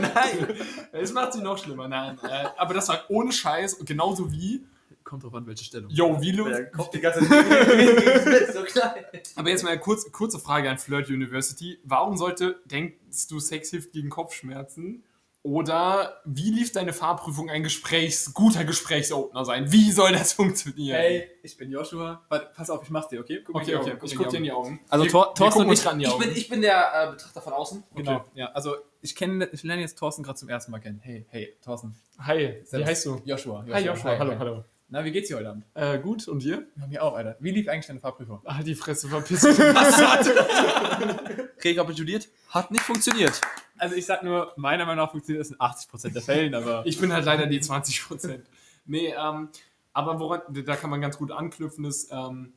nein. 0.00 0.54
es 0.92 1.12
macht 1.12 1.32
sie 1.32 1.42
noch 1.42 1.58
schlimmer. 1.58 1.88
Nein, 1.88 2.18
äh, 2.22 2.46
aber 2.56 2.74
das 2.74 2.88
war 2.88 3.04
ohne 3.08 3.32
Scheiß, 3.32 3.78
genauso 3.84 4.30
wie, 4.32 4.64
Kommt 5.04 5.24
drauf 5.24 5.34
an, 5.34 5.46
welche 5.46 5.64
Stellung. 5.64 5.90
yo, 5.90 6.20
wie, 6.20 6.32
lu- 6.32 6.52
Kommt 6.76 6.92
die 6.92 7.00
ganze 7.00 7.26
Zeit 7.26 8.52
so 8.52 8.62
klein. 8.64 9.04
Aber 9.36 9.48
jetzt 9.48 9.62
mal 9.64 9.70
eine 9.70 9.80
kurz, 9.80 10.12
kurze 10.12 10.38
Frage 10.38 10.68
an 10.68 10.76
Flirt 10.76 11.08
University. 11.08 11.78
Warum 11.82 12.18
sollte, 12.18 12.60
denkst 12.66 13.26
du, 13.30 13.40
Sex 13.40 13.70
hilft 13.70 13.92
gegen 13.92 14.10
Kopfschmerzen? 14.10 15.02
Oder 15.42 16.20
wie 16.24 16.50
lief 16.50 16.72
deine 16.72 16.92
Fahrprüfung 16.92 17.48
ein 17.48 17.62
Gesprächs-, 17.62 18.34
guter 18.34 18.64
Gesprächsopener 18.64 19.44
sein? 19.44 19.70
Wie 19.72 19.92
soll 19.92 20.12
das 20.12 20.32
funktionieren? 20.34 20.96
Hey, 20.98 21.30
ich 21.42 21.56
bin 21.56 21.70
Joshua. 21.70 22.22
Warte, 22.28 22.50
pass 22.54 22.68
auf, 22.70 22.82
ich 22.82 22.90
mach's 22.90 23.08
dir, 23.08 23.20
okay? 23.20 23.40
Guck 23.44 23.54
Okay, 23.56 23.76
okay, 23.76 23.92
Augen, 23.92 24.00
ich 24.04 24.16
guck 24.16 24.28
dir 24.28 24.36
in 24.38 24.42
die 24.44 24.52
Augen. 24.52 24.80
Also 24.88 25.04
Wir- 25.04 25.10
Thor- 25.12 25.28
wir 25.28 25.34
Thorsten 25.34 25.60
und 25.66 25.72
ich- 25.72 25.82
gerade 25.82 25.94
in 25.94 25.98
die 26.00 26.04
Ich 26.06 26.10
Augen. 26.12 26.24
bin, 26.24 26.36
ich 26.36 26.48
bin 26.48 26.60
der 26.60 26.92
äh, 27.08 27.10
Betrachter 27.12 27.40
von 27.40 27.52
außen. 27.52 27.84
Genau, 27.94 28.24
ja. 28.34 28.46
Also 28.52 28.74
ich 29.00 29.14
kenne, 29.14 29.48
ich 29.52 29.62
lerne 29.62 29.82
jetzt 29.82 29.96
Thorsten 29.98 30.22
gerade 30.22 30.38
zum 30.38 30.48
ersten 30.48 30.72
Mal 30.72 30.80
kennen. 30.80 30.98
Hey, 31.02 31.24
hey, 31.30 31.56
Thorsten. 31.64 31.94
Hi, 32.18 32.56
wie 32.60 32.66
Servus. 32.66 32.88
heißt 32.88 33.06
du? 33.06 33.22
Joshua. 33.24 33.64
Hi 33.72 33.84
Joshua, 33.86 34.18
hallo, 34.18 34.38
hallo. 34.38 34.64
Na, 34.90 35.04
wie 35.04 35.12
geht's 35.12 35.28
dir 35.28 35.36
heute 35.36 35.50
Abend? 35.50 35.66
Äh, 35.74 35.98
gut, 35.98 36.26
und 36.28 36.42
dir? 36.42 36.66
Ja, 36.80 36.86
mir 36.86 37.02
auch, 37.02 37.14
Alter. 37.14 37.36
Wie 37.40 37.50
lief 37.50 37.68
eigentlich 37.68 37.86
deine 37.86 38.00
Fahrprüfung? 38.00 38.40
Ah, 38.44 38.62
die 38.62 38.74
Fresse, 38.74 39.06
verpiss 39.08 39.42
dich. 39.42 39.58
Rekapituliert. 41.64 42.28
Hat 42.48 42.70
nicht 42.70 42.82
funktioniert. 42.82 43.38
Also 43.76 43.96
ich 43.96 44.06
sag 44.06 44.22
nur, 44.22 44.54
meiner 44.56 44.86
Meinung 44.86 45.04
nach 45.04 45.10
funktioniert 45.10 45.44
das 45.44 45.50
in 45.50 45.58
80% 45.58 46.12
der 46.14 46.22
Fällen, 46.22 46.54
aber 46.54 46.86
Ich 46.86 46.98
bin 46.98 47.12
halt 47.12 47.26
leider 47.26 47.46
die 47.46 47.60
20%. 47.60 48.40
Nee, 48.86 49.14
ähm, 49.18 49.50
aber 49.92 50.18
woran, 50.20 50.40
da 50.48 50.74
kann 50.76 50.88
man 50.88 51.02
ganz 51.02 51.18
gut 51.18 51.32
anknüpfen, 51.32 51.84
ist, 51.84 52.10
ähm, 52.10 52.54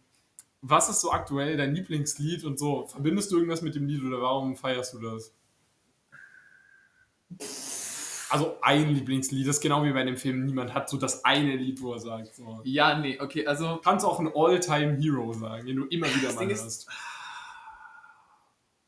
was 0.62 0.88
ist 0.90 1.02
so 1.02 1.12
aktuell 1.12 1.58
dein 1.58 1.76
Lieblingslied 1.76 2.45
und 2.45 2.58
so? 2.58 2.88
Verbindest 2.88 3.30
du 3.32 3.36
irgendwas 3.36 3.62
mit 3.62 3.76
dem 3.76 3.88
Lied 3.88 4.03
oder 4.03 4.22
warum 4.22 4.56
feierst 4.56 4.94
du 4.94 4.99
das? 4.99 5.34
Also 8.32 8.58
ein 8.62 8.95
Lieblingslied, 8.95 9.45
das 9.45 9.58
ist 9.58 9.62
genau 9.62 9.84
wie 9.84 9.91
bei 9.91 10.03
dem 10.03 10.16
Film. 10.16 10.45
Niemand 10.45 10.74
hat 10.74 10.90
so 10.90 10.95
das 10.95 11.26
eine 11.26 11.53
Lied, 11.58 11.82
wo 11.82 11.91
er 11.91 11.99
sagt. 11.99 12.34
So. 12.34 12.62
Ja, 12.64 12.98
nee, 12.98 13.20
okay, 13.20 13.45
also 13.45 13.76
Du 13.76 13.82
kannst 13.82 14.06
auch 14.06 14.20
einen 14.20 14.32
All-Time-Hero 14.34 15.34
sagen, 15.34 15.66
den 15.66 15.76
du 15.76 15.86
immer 15.88 16.08
wieder 16.08 16.32
mal 16.34 16.48
hörst. 16.48 16.88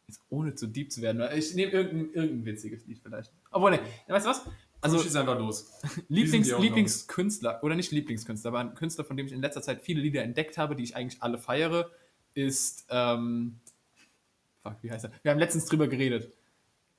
jetzt 0.08 0.22
ohne 0.30 0.56
zu 0.56 0.68
deep 0.68 0.94
zu 0.94 1.02
werden, 1.02 1.22
ich 1.36 1.54
nehme 1.56 1.74
irgendein, 1.74 2.14
irgendein 2.14 2.46
witziges 2.46 2.86
Lied 2.86 3.00
vielleicht. 3.04 3.34
Obwohl, 3.52 3.72
ne, 3.72 3.82
weißt 4.08 4.26
du 4.26 4.30
was? 4.30 4.46
Also 4.80 5.00
schieß 5.00 5.16
einfach 5.18 5.38
los. 5.38 5.74
Lieblings. 6.08 6.50
Lieblingskünstler, 6.58 7.62
oder 7.64 7.76
nicht 7.76 7.92
Lieblingskünstler, 7.92 8.50
aber 8.50 8.60
ein 8.60 8.76
Künstler, 8.76 9.04
von 9.04 9.18
dem 9.18 9.26
ich 9.26 9.34
in 9.34 9.42
letzter 9.42 9.62
Zeit 9.62 9.82
viele 9.82 10.02
Lieder 10.02 10.24
entdeckt 10.24 10.58
habe, 10.58 10.78
die 10.78 10.84
ich 10.84 10.96
eigentlich 10.96 11.22
alle 11.22 11.38
feiere, 11.38 11.92
ist, 12.34 12.86
ähm, 12.90 13.60
fuck, 14.62 14.78
wie 14.82 14.90
heißt 14.92 15.04
er? 15.04 15.12
Wir 15.22 15.32
haben 15.32 15.40
letztens 15.40 15.66
drüber 15.66 15.88
geredet. 15.88 16.32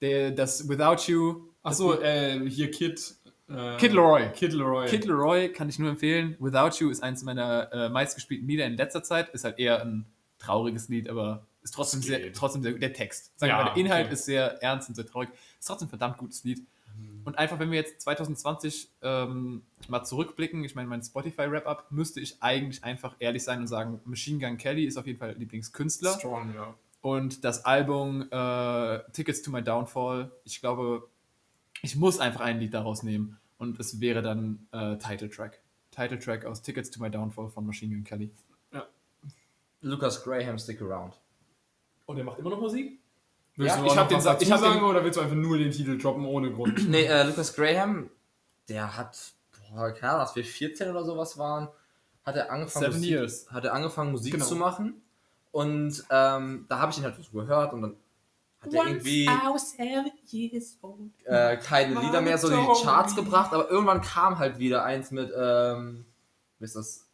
Der, 0.03 0.31
das 0.31 0.69
Without 0.69 1.11
You, 1.11 1.54
Achso, 1.65 2.01
äh, 2.01 2.49
hier 2.49 2.71
Kid. 2.71 3.17
Äh, 3.49 3.77
Kid 3.79 3.93
Leroy. 3.93 4.31
Kid 4.33 4.53
Leroy. 4.53 4.87
Kid 4.87 5.05
Leroy 5.05 5.49
kann 5.53 5.69
ich 5.69 5.79
nur 5.79 5.91
empfehlen. 5.91 6.37
Without 6.39 6.79
You 6.79 6.91
ist 6.91 7.03
eins 7.03 7.23
meiner 7.25 7.73
äh, 7.73 7.89
meistgespielten 7.89 8.47
Lieder 8.47 8.67
in 8.67 8.77
letzter 8.77 9.03
Zeit. 9.03 9.31
Ist 9.31 9.45
halt 9.45 9.59
eher 9.59 9.83
ein 9.83 10.07
trauriges 10.39 10.89
Lied, 10.89 11.09
aber 11.09 11.47
ist 11.63 11.75
trotzdem 11.75 12.03
sehr, 12.03 12.33
trotzdem 12.33 12.63
sehr, 12.63 12.73
der 12.73 12.93
Text. 12.93 13.33
Sagen 13.39 13.51
wir 13.51 13.59
Ja, 13.59 13.65
mal, 13.65 13.75
der 13.75 13.77
Inhalt 13.83 14.07
okay. 14.07 14.15
ist 14.15 14.27
sehr 14.27 14.63
ernst 14.63 14.89
und 14.89 14.95
sehr 14.95 15.07
traurig. 15.07 15.31
Ist 15.59 15.67
trotzdem 15.67 15.87
ein 15.87 15.91
verdammt 15.91 16.19
gutes 16.19 16.45
Lied. 16.45 16.63
Und 17.25 17.39
einfach, 17.39 17.59
wenn 17.59 17.71
wir 17.71 17.79
jetzt 17.79 18.03
2020 18.03 18.91
ähm, 19.03 19.63
mal 19.89 20.05
zurückblicken, 20.05 20.63
ich 20.63 20.75
meine, 20.75 20.89
mein 20.89 21.03
Spotify-Wrap-Up, 21.03 21.87
müsste 21.91 22.21
ich 22.21 22.43
eigentlich 22.43 22.85
einfach 22.85 23.17
ehrlich 23.19 23.43
sein 23.43 23.61
und 23.61 23.67
sagen, 23.67 24.01
Machine 24.05 24.39
Gun 24.39 24.59
Kelly 24.59 24.85
ist 24.85 24.97
auf 24.99 25.07
jeden 25.07 25.19
Fall 25.19 25.33
Lieblingskünstler. 25.33 26.19
Strong, 26.19 26.55
ja. 26.55 26.75
Und 27.01 27.45
das 27.45 27.65
Album 27.65 28.29
äh, 28.31 28.99
Tickets 29.13 29.43
to 29.43 29.51
My 29.51 29.63
Downfall, 29.63 30.31
ich 30.45 30.61
glaube, 30.61 31.09
ich 31.85 31.97
muss 31.97 32.19
einfach 32.21 32.41
ein 32.41 32.59
Lied 32.59 32.75
daraus 32.75 33.03
nehmen. 33.03 33.39
Und 33.59 33.79
es 33.79 34.01
wäre 34.01 34.21
dann 34.23 34.67
äh, 34.73 34.97
Title 34.99 35.31
Track. 35.31 35.61
Title 35.91 36.19
Track 36.19 36.45
aus 36.45 36.61
Tickets 36.63 36.91
to 36.91 37.01
My 37.03 37.11
Downfall 37.11 37.49
von 37.49 37.65
Machine 37.67 37.95
Gun 37.95 38.05
Kelly. 38.05 38.31
Lucas 39.81 40.23
Graham, 40.25 40.59
Stick 40.59 40.81
Around. 40.81 41.15
Und 42.07 42.19
er 42.19 42.25
macht 42.25 42.39
immer 42.39 42.51
noch 42.51 42.61
Musik? 42.61 42.99
Willst 43.57 43.77
Ja, 43.77 43.81
du 43.81 43.87
ich 43.87 43.93
auch 43.93 43.97
hab 43.97 44.03
noch 44.05 44.09
den 44.09 44.17
was 44.17 44.25
Sa- 44.25 44.33
dazu 44.33 44.45
ich 44.45 44.51
hab 44.53 44.61
den- 44.61 44.73
sagen 44.73 44.85
oder 44.85 45.05
willst 45.05 45.17
du 45.19 45.21
einfach 45.23 45.37
nur 45.37 45.59
den 45.59 45.71
Titel 45.71 45.99
droppen 45.99 46.25
ohne 46.25 46.51
Grund? 46.53 46.89
Nee, 46.89 47.05
äh, 47.05 47.23
Lucas 47.25 47.55
Graham, 47.55 48.11
der 48.69 48.97
hat, 48.97 49.33
boah, 49.71 49.91
keine 49.93 50.13
Ahnung, 50.13 50.23
als 50.27 50.35
wir 50.37 50.45
14 50.45 50.91
oder 50.91 51.05
sowas 51.05 51.39
waren, 51.39 51.69
hat 52.25 52.37
er 52.37 52.51
angefangen, 52.51 52.85
Seven 52.87 52.97
Musik, 52.99 53.11
years. 53.11 53.51
Hat 53.53 53.65
er 53.65 53.75
angefangen 53.75 54.11
Musik 54.11 54.33
Genau. 54.33 54.45
zu 54.47 54.57
machen. 54.57 55.03
Und 55.53 56.03
ähm, 56.11 56.65
da 56.69 56.79
habe 56.81 56.91
ich 56.91 56.99
ihn 56.99 57.05
halt 57.05 57.17
so 57.23 57.31
gehört 57.39 57.73
und 57.75 57.83
dann 57.83 57.95
hat 58.67 58.75
er 58.75 58.87
irgendwie 58.87 59.27
äh, 61.25 61.57
keine 61.57 62.01
Lieder 62.01 62.21
mehr 62.21 62.39
so 62.39 62.49
in 62.49 62.61
die 62.61 62.83
Charts 62.83 63.15
gebracht, 63.17 63.53
aber 63.53 63.71
irgendwann 63.71 64.01
kam 64.01 64.39
halt 64.39 64.59
wieder 64.59 64.85
eins 64.85 65.11
mit, 65.11 65.33
ähm, 65.37 66.07
wie 66.59 66.65
ist 66.65 66.77
das? 66.77 67.07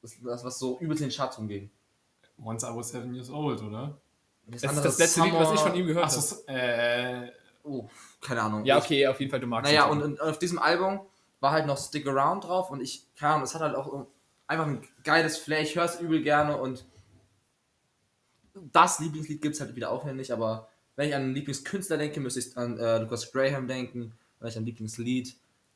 Das, 0.00 0.16
das 0.22 0.44
was 0.44 0.58
so 0.58 0.78
übelst 0.78 1.02
in 1.02 1.08
den 1.08 1.16
Charts 1.16 1.38
rumging. 1.38 1.70
Once 2.42 2.62
I 2.62 2.68
was 2.74 2.90
seven 2.90 3.12
years 3.14 3.30
old, 3.30 3.60
oder? 3.62 3.98
Das, 4.46 4.62
Das 4.62 4.72
ist 4.76 4.84
das 4.84 4.98
letzte 4.98 5.22
Lied, 5.22 5.34
was 5.34 5.52
ich 5.52 5.60
von 5.60 5.74
ihm 5.74 5.86
gehört 5.86 6.06
habe. 6.06 6.16
Achso, 6.16 6.46
äh, 6.46 7.32
Oh, 7.64 7.86
keine 8.20 8.42
Ahnung. 8.42 8.64
Ja, 8.64 8.78
okay, 8.78 9.06
auf 9.06 9.20
jeden 9.20 9.30
Fall, 9.30 9.40
du 9.40 9.46
magst 9.46 9.70
Naja, 9.70 9.86
und, 9.86 10.02
und 10.02 10.20
auf 10.20 10.38
diesem 10.38 10.58
Album 10.58 11.00
war 11.40 11.52
halt 11.52 11.66
noch 11.66 11.76
Stick 11.76 12.06
Around 12.06 12.44
drauf 12.44 12.70
und 12.70 12.80
ich, 12.80 13.04
keine 13.16 13.34
Ahnung, 13.34 13.44
es 13.44 13.54
hat 13.54 13.60
halt 13.60 13.74
auch 13.74 13.86
so 13.86 14.06
einfach 14.46 14.66
ein 14.66 14.82
geiles 15.04 15.36
Flair. 15.36 15.60
Ich 15.60 15.76
höre 15.76 15.84
es 15.84 16.00
übel 16.00 16.22
gerne 16.22 16.56
und 16.56 16.86
das 18.72 18.98
Lieblingslied 19.00 19.40
gibt 19.42 19.54
es 19.54 19.60
halt 19.60 19.74
wieder 19.76 19.90
auch 19.90 20.04
nicht, 20.04 20.30
aber 20.30 20.68
wenn 20.96 21.08
ich 21.08 21.14
an 21.14 21.22
einen 21.22 21.34
Lieblingskünstler 21.34 21.96
denke, 21.96 22.20
müsste 22.20 22.40
ich 22.40 22.56
an 22.56 22.78
äh, 22.78 22.98
Lucas 22.98 23.30
Graham 23.32 23.66
denken. 23.68 24.12
Wenn 24.40 24.48
ich 24.48 24.56
an 24.56 24.62
ein 24.62 24.66
Lieblingslied, 24.66 25.34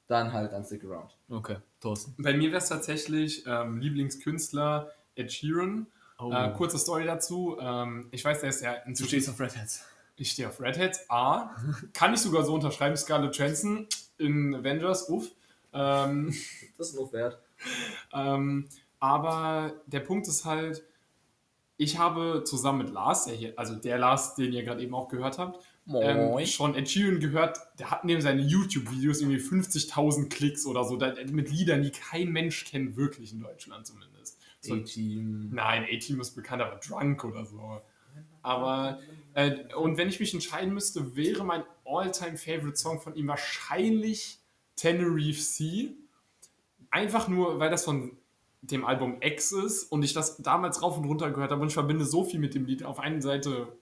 dann 0.09 0.33
halt 0.33 0.53
an 0.53 0.65
Stick 0.65 0.85
Around. 0.85 1.17
Okay, 1.29 1.57
Thorsten. 1.81 2.15
bei 2.19 2.35
mir 2.35 2.51
wäre 2.51 2.61
es 2.63 2.69
tatsächlich 2.69 3.45
ähm, 3.47 3.79
Lieblingskünstler 3.81 4.91
Ed 5.15 5.33
Sheeran. 5.33 5.87
Oh. 6.19 6.33
Äh, 6.33 6.53
kurze 6.57 6.79
Story 6.79 7.05
dazu. 7.05 7.57
Ähm, 7.61 8.09
ich 8.11 8.25
weiß, 8.25 8.41
der 8.41 8.51
ist 8.51 8.63
ja 8.63 8.75
du 8.75 8.89
inzwischen. 8.91 9.09
stehst 9.09 9.29
auf 9.31 9.41
Redheads. 9.41 9.85
Ich 10.17 10.31
stehe 10.33 10.49
auf 10.49 10.61
Redheads. 10.61 11.09
A. 11.09 11.51
Kann 11.93 12.13
ich 12.15 12.21
sogar 12.21 12.45
so 12.45 12.55
unterschreiben. 12.55 12.97
Scarlett 12.97 13.35
Johansson 13.37 13.87
in 14.19 14.55
Avengers. 14.55 15.09
Uff. 15.09 15.31
Ähm, 15.73 16.35
Das 16.79 16.91
ist 16.91 16.97
noch 16.97 17.13
wert. 17.13 17.39
Ähm, 18.13 18.69
aber 18.99 19.73
der 19.87 20.01
Punkt 20.01 20.27
ist 20.27 20.45
halt, 20.45 20.83
ich 21.83 21.99
habe 21.99 22.43
zusammen 22.45 22.79
mit 22.79 22.91
Lars, 22.93 23.25
der 23.25 23.35
hier, 23.35 23.53
also 23.57 23.75
der 23.75 23.99
Lars, 23.99 24.35
den 24.35 24.53
ihr 24.53 24.63
gerade 24.63 24.83
eben 24.83 24.95
auch 24.95 25.09
gehört 25.09 25.39
habt, 25.39 25.65
ähm, 25.93 26.47
schon 26.47 26.77
Ed 26.77 26.89
Sheeran 26.89 27.19
gehört, 27.19 27.59
der 27.79 27.91
hat 27.91 28.05
neben 28.05 28.21
seinen 28.21 28.47
YouTube-Videos 28.49 29.21
irgendwie 29.21 29.41
50.000 29.41 30.29
Klicks 30.29 30.65
oder 30.65 30.85
so, 30.85 30.97
da, 30.97 31.15
mit 31.31 31.51
Liedern, 31.51 31.83
die 31.83 31.91
kein 31.91 32.29
Mensch 32.29 32.65
kennt, 32.65 32.97
wirklich 32.97 33.33
in 33.33 33.41
Deutschland 33.41 33.87
zumindest. 33.87 34.39
So, 34.61 34.75
A-Team. 34.75 35.51
Nein, 35.53 35.85
A-Team 35.91 36.21
ist 36.21 36.37
bekannt, 36.37 36.63
aber 36.63 36.77
Drunk 36.77 37.25
oder 37.25 37.45
so. 37.45 37.81
Aber, 38.43 39.01
äh, 39.35 39.75
und 39.75 39.97
wenn 39.97 40.09
ich 40.09 40.21
mich 40.21 40.33
entscheiden 40.35 40.73
müsste, 40.73 41.17
wäre 41.17 41.45
mein 41.45 41.65
All-Time-Favorite-Song 41.85 43.01
von 43.01 43.15
ihm 43.17 43.27
wahrscheinlich 43.27 44.39
Tenerife 44.77 45.41
Sea. 45.41 45.91
Einfach 46.91 47.27
nur, 47.27 47.59
weil 47.59 47.71
das 47.71 47.85
von 47.85 48.17
dem 48.63 48.85
Album 48.85 49.21
ist 49.21 49.85
und 49.91 50.03
ich 50.05 50.13
das 50.13 50.39
damals 50.39 50.83
rauf 50.83 50.97
und 50.97 51.05
runter 51.05 51.31
gehört 51.31 51.51
habe 51.51 51.61
und 51.61 51.69
ich 51.69 51.75
verbinde 51.75 52.05
so 52.05 52.25
viel 52.25 52.41
mit 52.41 52.55
dem 52.55 52.65
Lied. 52.65 52.85
Auf 52.85 53.01
einer 53.01 53.21
Seite 53.21 53.77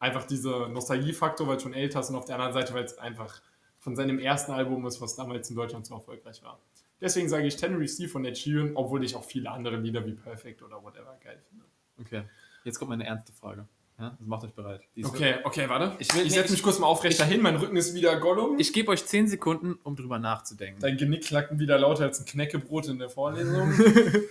einfach 0.00 0.24
dieser 0.26 0.68
Nostalgiefaktor, 0.68 1.46
weil 1.46 1.56
es 1.56 1.62
schon 1.62 1.72
älter 1.72 2.00
ist 2.00 2.10
und 2.10 2.16
auf 2.16 2.24
der 2.24 2.34
anderen 2.34 2.52
Seite, 2.52 2.74
weil 2.74 2.84
es 2.84 2.98
einfach 2.98 3.40
von 3.78 3.94
seinem 3.94 4.18
ersten 4.18 4.52
Album 4.52 4.84
ist, 4.86 5.00
was 5.00 5.14
damals 5.14 5.48
in 5.50 5.56
Deutschland 5.56 5.86
so 5.86 5.94
erfolgreich 5.94 6.42
war. 6.42 6.60
Deswegen 7.00 7.28
sage 7.28 7.46
ich 7.46 7.56
Tenerife 7.56 7.92
Sea 7.92 8.08
von 8.08 8.24
Ed 8.24 8.36
Sheeran, 8.38 8.72
obwohl 8.76 9.04
ich 9.04 9.14
auch 9.14 9.24
viele 9.24 9.50
andere 9.50 9.76
Lieder 9.76 10.04
wie 10.04 10.14
Perfect 10.14 10.62
oder 10.62 10.82
whatever 10.82 11.16
geil 11.22 11.40
finde. 11.48 11.64
Okay, 12.00 12.22
jetzt 12.64 12.78
kommt 12.78 12.90
meine 12.90 13.06
ernste 13.06 13.32
Frage. 13.32 13.66
Ja? 13.98 14.10
Also 14.18 14.24
macht 14.24 14.44
euch 14.44 14.52
bereit. 14.52 14.80
Die 14.96 15.00
ist 15.02 15.08
Okay, 15.08 15.36
okay, 15.44 15.68
warte. 15.68 15.94
Ich 15.98 16.08
Ich, 16.12 16.32
setze 16.32 16.50
mich 16.50 16.60
ich- 16.60 16.62
kurz 16.62 16.78
mal 16.78 16.86
aufrecht 16.86 17.20
dahin, 17.20 17.40
mein 17.42 17.56
Rücken 17.56 17.76
ist 17.76 17.94
wieder 17.94 18.18
Gollum. 18.18 18.58
Ich 18.58 18.72
gebe 18.72 18.90
euch 18.90 19.04
10 19.04 19.28
Sekunden, 19.28 19.74
um 19.84 19.94
drüber 19.96 20.18
nachzudenken. 20.18 20.80
Dein 20.80 20.96
Genick 20.96 21.24
klackt 21.24 21.58
wieder 21.58 21.78
lauter 21.78 22.04
als 22.04 22.18
ein 22.20 22.24
Knäckebrot 22.26 22.88
in 22.88 22.98
der 22.98 23.10
Vorlesung. 23.10 23.72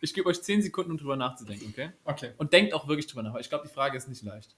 Ich 0.00 0.14
gebe 0.14 0.28
euch 0.28 0.40
10 0.40 0.62
Sekunden, 0.62 0.92
um 0.92 0.96
drüber 0.96 1.16
nachzudenken, 1.16 1.66
okay? 1.70 1.90
Okay, 2.04 2.30
Und 2.36 2.52
denkt 2.52 2.72
auch 2.72 2.86
wirklich 2.86 3.08
drüber 3.08 3.24
nach, 3.24 3.34
weil 3.34 3.40
ich 3.40 3.48
glaube, 3.48 3.66
die 3.66 3.74
Frage 3.74 3.96
ist 3.96 4.08
nicht 4.08 4.22
leicht. 4.22 4.54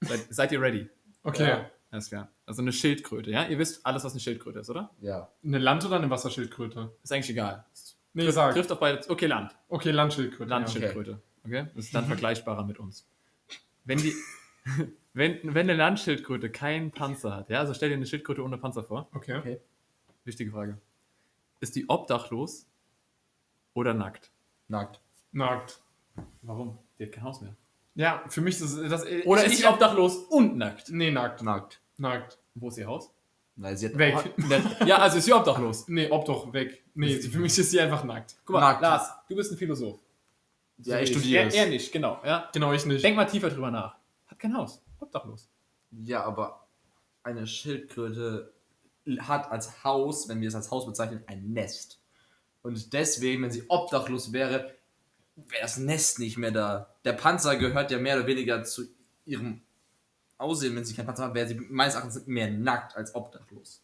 Seid, 0.00 0.20
seid 0.30 0.52
ihr 0.52 0.60
ready? 0.62 0.88
okay. 1.22 1.48
Ja. 1.48 1.70
Alles 1.90 2.08
klar. 2.08 2.30
Also 2.46 2.62
eine 2.62 2.72
Schildkröte, 2.72 3.30
ja? 3.30 3.46
Ihr 3.46 3.58
wisst 3.58 3.84
alles, 3.84 4.04
was 4.04 4.12
eine 4.12 4.20
Schildkröte 4.20 4.60
ist, 4.60 4.70
oder? 4.70 4.88
Ja. 5.02 5.28
Eine 5.44 5.58
Land- 5.58 5.84
oder 5.84 5.96
eine 5.96 6.08
Wasserschildkröte? 6.08 6.94
Ist 7.02 7.12
eigentlich 7.12 7.28
egal. 7.30 7.66
Nee, 8.14 8.22
Trifft, 8.22 8.34
sag. 8.36 8.54
trifft 8.54 8.72
auf 8.72 8.78
beide. 8.80 9.00
Okay, 9.10 9.26
Land. 9.26 9.54
Okay, 9.68 9.90
Landschildkröte. 9.90 10.50
ja. 10.50 10.56
Landschildkröte. 10.56 11.20
Okay. 11.44 11.66
Das 11.74 11.84
ist 11.84 11.94
dann 11.94 12.06
vergleichbarer 12.06 12.64
mit 12.64 12.78
uns. 12.78 13.06
Wenn 13.84 13.98
die. 13.98 14.14
Wenn, 15.12 15.40
wenn 15.42 15.68
eine 15.68 15.74
Landschildkröte 15.74 16.50
keinen 16.50 16.92
Panzer 16.92 17.34
hat, 17.34 17.50
ja, 17.50 17.58
also 17.58 17.74
stell 17.74 17.88
dir 17.88 17.96
eine 17.96 18.06
Schildkröte 18.06 18.44
ohne 18.44 18.58
Panzer 18.58 18.84
vor. 18.84 19.08
Okay. 19.12 19.38
Okay. 19.38 19.60
Wichtige 20.24 20.52
Frage. 20.52 20.78
Ist 21.58 21.74
die 21.74 21.88
obdachlos 21.88 22.68
oder 23.74 23.92
nackt? 23.92 24.30
Nackt. 24.68 25.00
Nackt. 25.32 25.80
Warum? 26.42 26.78
Die 26.98 27.06
hat 27.06 27.12
kein 27.12 27.24
Haus 27.24 27.40
mehr. 27.40 27.56
Ja, 27.96 28.22
für 28.28 28.40
mich 28.40 28.60
ist 28.60 28.78
das. 28.78 29.04
Oder 29.24 29.44
ich, 29.44 29.52
ist 29.52 29.58
sie 29.58 29.66
obdachlos 29.66 30.16
und 30.28 30.56
nackt? 30.56 30.90
Nee, 30.90 31.10
nackt. 31.10 31.42
Nackt. 31.42 31.80
Nackt. 31.98 32.38
Wo 32.54 32.68
ist 32.68 32.78
ihr 32.78 32.86
Haus? 32.86 33.12
Nein, 33.56 33.76
sie 33.76 33.86
hat 33.86 33.98
Weg. 33.98 34.14
Ja, 34.86 34.98
also 34.98 35.18
ist 35.18 35.24
sie 35.24 35.32
obdachlos. 35.32 35.86
Nee, 35.88 36.08
ob 36.10 36.24
doch, 36.24 36.52
weg. 36.52 36.82
Nee, 36.94 37.16
für 37.16 37.40
mich 37.40 37.58
ist 37.58 37.70
sie 37.70 37.80
einfach 37.80 38.04
nackt. 38.04 38.36
Guck 38.44 38.54
mal, 38.54 38.60
Nackt. 38.60 38.82
Lars, 38.82 39.10
du 39.28 39.36
bist 39.36 39.52
ein 39.52 39.58
Philosoph. 39.58 39.98
Ja, 40.82 41.00
ich 41.00 41.08
So 41.12 41.18
studiere 41.18 41.42
Er, 41.42 41.48
es. 41.48 41.54
er 41.54 41.66
nicht, 41.66 41.92
genau. 41.92 42.20
Ja. 42.24 42.48
Genau, 42.52 42.72
ich 42.72 42.84
nicht. 42.86 43.04
Denk 43.04 43.16
mal 43.16 43.24
tiefer 43.26 43.50
drüber 43.50 43.70
nach. 43.70 43.96
Hat 44.26 44.38
kein 44.38 44.56
Haus. 44.56 44.82
Obdachlos. 44.98 45.48
Ja, 45.90 46.24
aber 46.24 46.66
eine 47.22 47.46
Schildkröte 47.46 48.52
hat 49.20 49.50
als 49.50 49.82
Haus, 49.84 50.28
wenn 50.28 50.40
wir 50.40 50.48
es 50.48 50.54
als 50.54 50.70
Haus 50.70 50.86
bezeichnen, 50.86 51.22
ein 51.26 51.52
Nest. 51.52 52.00
Und 52.62 52.92
deswegen, 52.92 53.42
wenn 53.42 53.50
sie 53.50 53.64
obdachlos 53.68 54.32
wäre, 54.32 54.74
wäre 55.36 55.62
das 55.62 55.78
Nest 55.78 56.18
nicht 56.18 56.36
mehr 56.36 56.50
da. 56.50 56.94
Der 57.04 57.14
Panzer 57.14 57.56
gehört 57.56 57.90
ja 57.90 57.98
mehr 57.98 58.16
oder 58.16 58.26
weniger 58.26 58.62
zu 58.62 58.84
ihrem 59.24 59.62
Aussehen. 60.38 60.76
Wenn 60.76 60.84
sie 60.84 60.94
keinen 60.94 61.06
Panzer 61.06 61.24
hat, 61.24 61.34
wäre 61.34 61.48
sie 61.48 61.54
meines 61.54 61.94
Erachtens 61.94 62.26
mehr 62.26 62.50
nackt 62.50 62.96
als 62.96 63.14
obdachlos. 63.14 63.82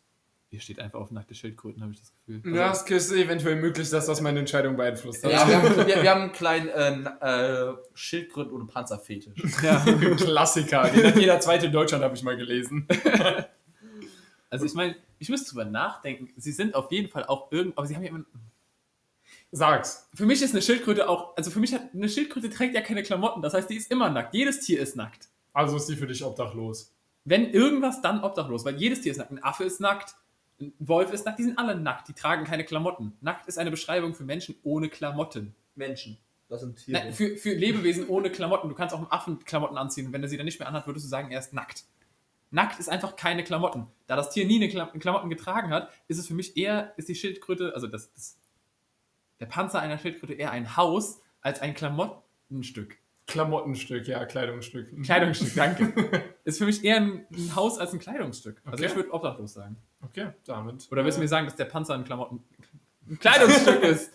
Ihr 0.56 0.62
steht 0.62 0.78
einfach 0.80 1.00
auf 1.00 1.10
nackte 1.10 1.34
Schildkröten, 1.34 1.82
habe 1.82 1.92
ich 1.92 2.00
das 2.00 2.14
Gefühl. 2.26 2.56
Ja, 2.56 2.70
es 2.72 2.82
ist 2.90 3.12
eventuell 3.12 3.56
möglich, 3.56 3.90
dass 3.90 4.06
das 4.06 4.22
meine 4.22 4.38
Entscheidung 4.38 4.74
beeinflusst 4.74 5.22
hat. 5.22 5.30
Ja, 5.30 5.46
wir, 5.46 5.60
haben, 5.60 5.76
wir, 5.86 6.02
wir 6.02 6.10
haben 6.10 6.22
einen 6.22 6.32
kleinen 6.32 6.68
äh, 6.68 7.02
äh, 7.02 7.74
Schildkröten- 7.94 8.52
ohne 8.52 8.64
Panzerfetisch. 8.64 9.34
Klassiker. 10.16 10.88
Den 10.88 11.08
hat 11.08 11.16
jeder 11.18 11.40
zweite 11.40 11.66
in 11.66 11.72
Deutschland, 11.72 12.02
habe 12.02 12.16
ich 12.16 12.22
mal 12.22 12.36
gelesen. 12.38 12.88
Also 14.48 14.64
ich 14.64 14.74
meine, 14.74 14.94
ich 15.18 15.28
müsste 15.28 15.50
drüber 15.50 15.64
nachdenken. 15.64 16.32
Sie 16.36 16.52
sind 16.52 16.76
auf 16.76 16.92
jeden 16.92 17.08
Fall 17.10 17.24
auch 17.26 17.50
irgend, 17.50 17.76
aber 17.76 17.86
sie 17.86 17.96
haben 17.96 18.04
ja 18.04 18.10
immer. 18.10 18.24
Sag's. 19.50 20.08
Für 20.14 20.24
mich 20.24 20.40
ist 20.40 20.52
eine 20.52 20.62
Schildkröte 20.62 21.08
auch, 21.08 21.36
also 21.36 21.50
für 21.50 21.58
mich 21.58 21.74
hat 21.74 21.82
eine 21.92 22.08
Schildkröte 22.08 22.48
trägt 22.48 22.74
ja 22.74 22.80
keine 22.80 23.02
Klamotten. 23.02 23.42
Das 23.42 23.54
heißt, 23.54 23.68
die 23.68 23.74
ist 23.74 23.90
immer 23.90 24.08
nackt. 24.08 24.34
Jedes 24.34 24.60
Tier 24.60 24.80
ist 24.80 24.94
nackt. 24.94 25.28
Also 25.52 25.76
ist 25.76 25.88
sie 25.88 25.96
für 25.96 26.06
dich 26.06 26.24
obdachlos. 26.24 26.94
Wenn 27.24 27.50
irgendwas, 27.50 28.00
dann 28.02 28.22
obdachlos, 28.22 28.64
weil 28.64 28.76
jedes 28.76 29.00
Tier 29.00 29.10
ist 29.10 29.18
nackt. 29.18 29.32
Ein 29.32 29.42
Affe 29.42 29.64
ist 29.64 29.80
nackt, 29.80 30.14
Ein 30.60 30.72
Wolf 30.78 31.12
ist 31.12 31.26
nackt, 31.26 31.38
die 31.38 31.44
sind 31.44 31.58
alle 31.58 31.74
nackt, 31.74 32.08
die 32.08 32.14
tragen 32.14 32.44
keine 32.44 32.64
Klamotten. 32.64 33.16
Nackt 33.20 33.46
ist 33.46 33.58
eine 33.58 33.70
Beschreibung 33.70 34.14
für 34.14 34.24
Menschen 34.24 34.54
ohne 34.62 34.88
Klamotten. 34.88 35.54
Menschen. 35.74 36.18
Das 36.48 36.60
sind 36.60 36.76
Tiere. 36.76 37.00
Nein, 37.00 37.12
für, 37.12 37.36
für 37.36 37.54
Lebewesen 37.54 38.08
ohne 38.08 38.30
Klamotten. 38.30 38.68
Du 38.68 38.74
kannst 38.74 38.94
auch 38.94 38.98
einem 38.98 39.10
Affen 39.10 39.44
Klamotten 39.44 39.76
anziehen 39.76 40.06
und 40.06 40.12
wenn 40.12 40.22
er 40.22 40.28
sie 40.28 40.36
dann 40.36 40.46
nicht 40.46 40.58
mehr 40.58 40.68
anhat, 40.68 40.86
würdest 40.86 41.04
du 41.04 41.08
sagen, 41.08 41.30
er 41.30 41.40
ist 41.40 41.52
nackt. 41.52 41.84
Nackt 42.50 42.78
ist 42.78 42.88
einfach 42.88 43.16
keine 43.16 43.42
Klamotten. 43.44 43.88
Da 44.06 44.16
das 44.16 44.30
Tier 44.30 44.46
nie 44.46 44.56
eine 44.56 44.68
Klam 44.68 44.98
Klamotten 44.98 45.28
getragen 45.28 45.70
hat, 45.70 45.90
ist 46.08 46.18
es 46.18 46.28
für 46.28 46.34
mich 46.34 46.56
eher, 46.56 46.94
ist 46.96 47.08
die 47.08 47.14
Schildkröte, 47.14 47.74
also 47.74 47.86
das, 47.88 48.12
das, 48.12 48.38
der 49.40 49.46
Panzer 49.46 49.80
einer 49.80 49.98
Schildkröte 49.98 50.34
eher 50.34 50.52
ein 50.52 50.76
Haus 50.76 51.20
als 51.40 51.60
ein 51.60 51.74
Klamottenstück. 51.74 52.98
Klamottenstück, 53.26 54.06
ja, 54.06 54.24
Kleidungsstück. 54.24 55.02
Kleidungsstück, 55.02 55.54
danke. 55.54 56.22
ist 56.44 56.58
für 56.58 56.66
mich 56.66 56.84
eher 56.84 56.96
ein, 56.98 57.26
ein 57.32 57.56
Haus 57.56 57.78
als 57.78 57.92
ein 57.92 57.98
Kleidungsstück. 57.98 58.60
Also 58.64 58.76
Okay. 58.76 58.86
ich 58.86 58.96
würde 58.96 59.12
obdachlos 59.12 59.54
sagen. 59.54 59.76
Okay, 60.04 60.28
damit. 60.44 60.86
Oder 60.92 61.04
willst 61.04 61.18
du 61.18 61.22
mir 61.22 61.28
sagen, 61.28 61.46
dass 61.46 61.56
der 61.56 61.64
Panzer 61.64 61.94
ein 61.94 62.04
Klamotten 62.04 62.44
ein 63.08 63.18
Kleidungsstück 63.18 63.82
ist? 63.82 64.12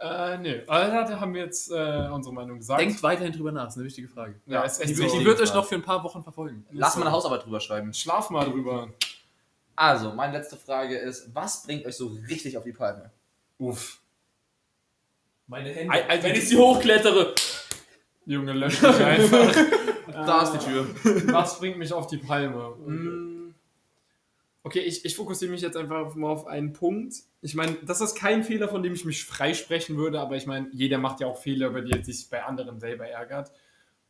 Äh, 0.00 0.38
nee. 0.38 0.62
Also, 0.68 1.12
da 1.12 1.20
haben 1.20 1.34
wir 1.34 1.42
jetzt 1.42 1.70
äh, 1.72 2.08
unsere 2.12 2.32
Meinung 2.34 2.58
gesagt. 2.58 2.80
Denkt 2.80 3.02
weiterhin 3.02 3.32
drüber 3.32 3.50
nach, 3.52 3.68
ist 3.68 3.76
eine 3.76 3.84
wichtige 3.84 4.08
Frage. 4.08 4.40
ja, 4.46 4.62
ist 4.62 4.78
echt 4.80 4.90
Die, 4.90 4.94
so. 4.94 5.18
die 5.18 5.24
wird 5.24 5.40
euch 5.40 5.52
noch 5.52 5.66
für 5.66 5.74
ein 5.74 5.82
paar 5.82 6.02
Wochen 6.04 6.22
verfolgen. 6.22 6.64
Lass 6.70 6.94
mal 6.96 7.02
eine 7.02 7.10
Hausarbeit 7.12 7.44
drüber 7.44 7.58
schreiben. 7.60 7.92
Schlaf 7.92 8.30
mal 8.30 8.44
drüber. 8.48 8.88
Also, 9.74 10.12
meine 10.12 10.32
letzte 10.38 10.56
Frage 10.56 10.96
ist, 10.96 11.34
was 11.34 11.64
bringt 11.64 11.84
euch 11.84 11.96
so 11.96 12.06
richtig 12.28 12.56
auf 12.56 12.64
die 12.64 12.72
Palme? 12.72 13.10
Uff. 13.58 14.00
Meine 15.48 15.70
Hände. 15.70 15.92
Ei- 15.92 16.22
wenn 16.22 16.34
ich 16.34 16.48
sie 16.48 16.56
hochklettere. 16.56 17.34
Junge, 18.28 18.52
lösch 18.52 18.82
mich 18.82 19.00
einfach. 19.00 19.56
Da 20.06 20.42
ist 20.42 20.52
die 20.52 20.70
Tür. 20.70 20.86
Was 21.32 21.58
bringt 21.58 21.78
mich 21.78 21.94
auf 21.94 22.06
die 22.08 22.18
Palme? 22.18 22.74
Okay, 24.62 24.80
ich, 24.80 25.06
ich 25.06 25.16
fokussiere 25.16 25.50
mich 25.50 25.62
jetzt 25.62 25.78
einfach 25.78 26.14
mal 26.14 26.28
auf 26.28 26.46
einen 26.46 26.74
Punkt. 26.74 27.14
Ich 27.40 27.54
meine, 27.54 27.78
das 27.86 28.02
ist 28.02 28.16
kein 28.16 28.44
Fehler, 28.44 28.68
von 28.68 28.82
dem 28.82 28.92
ich 28.92 29.06
mich 29.06 29.24
freisprechen 29.24 29.96
würde, 29.96 30.20
aber 30.20 30.36
ich 30.36 30.46
meine, 30.46 30.68
jeder 30.72 30.98
macht 30.98 31.20
ja 31.20 31.26
auch 31.26 31.38
Fehler, 31.38 31.68
über 31.68 31.80
die 31.80 31.92
er 31.92 32.04
sich 32.04 32.28
bei 32.28 32.44
anderen 32.44 32.78
selber 32.80 33.06
ärgert. 33.06 33.50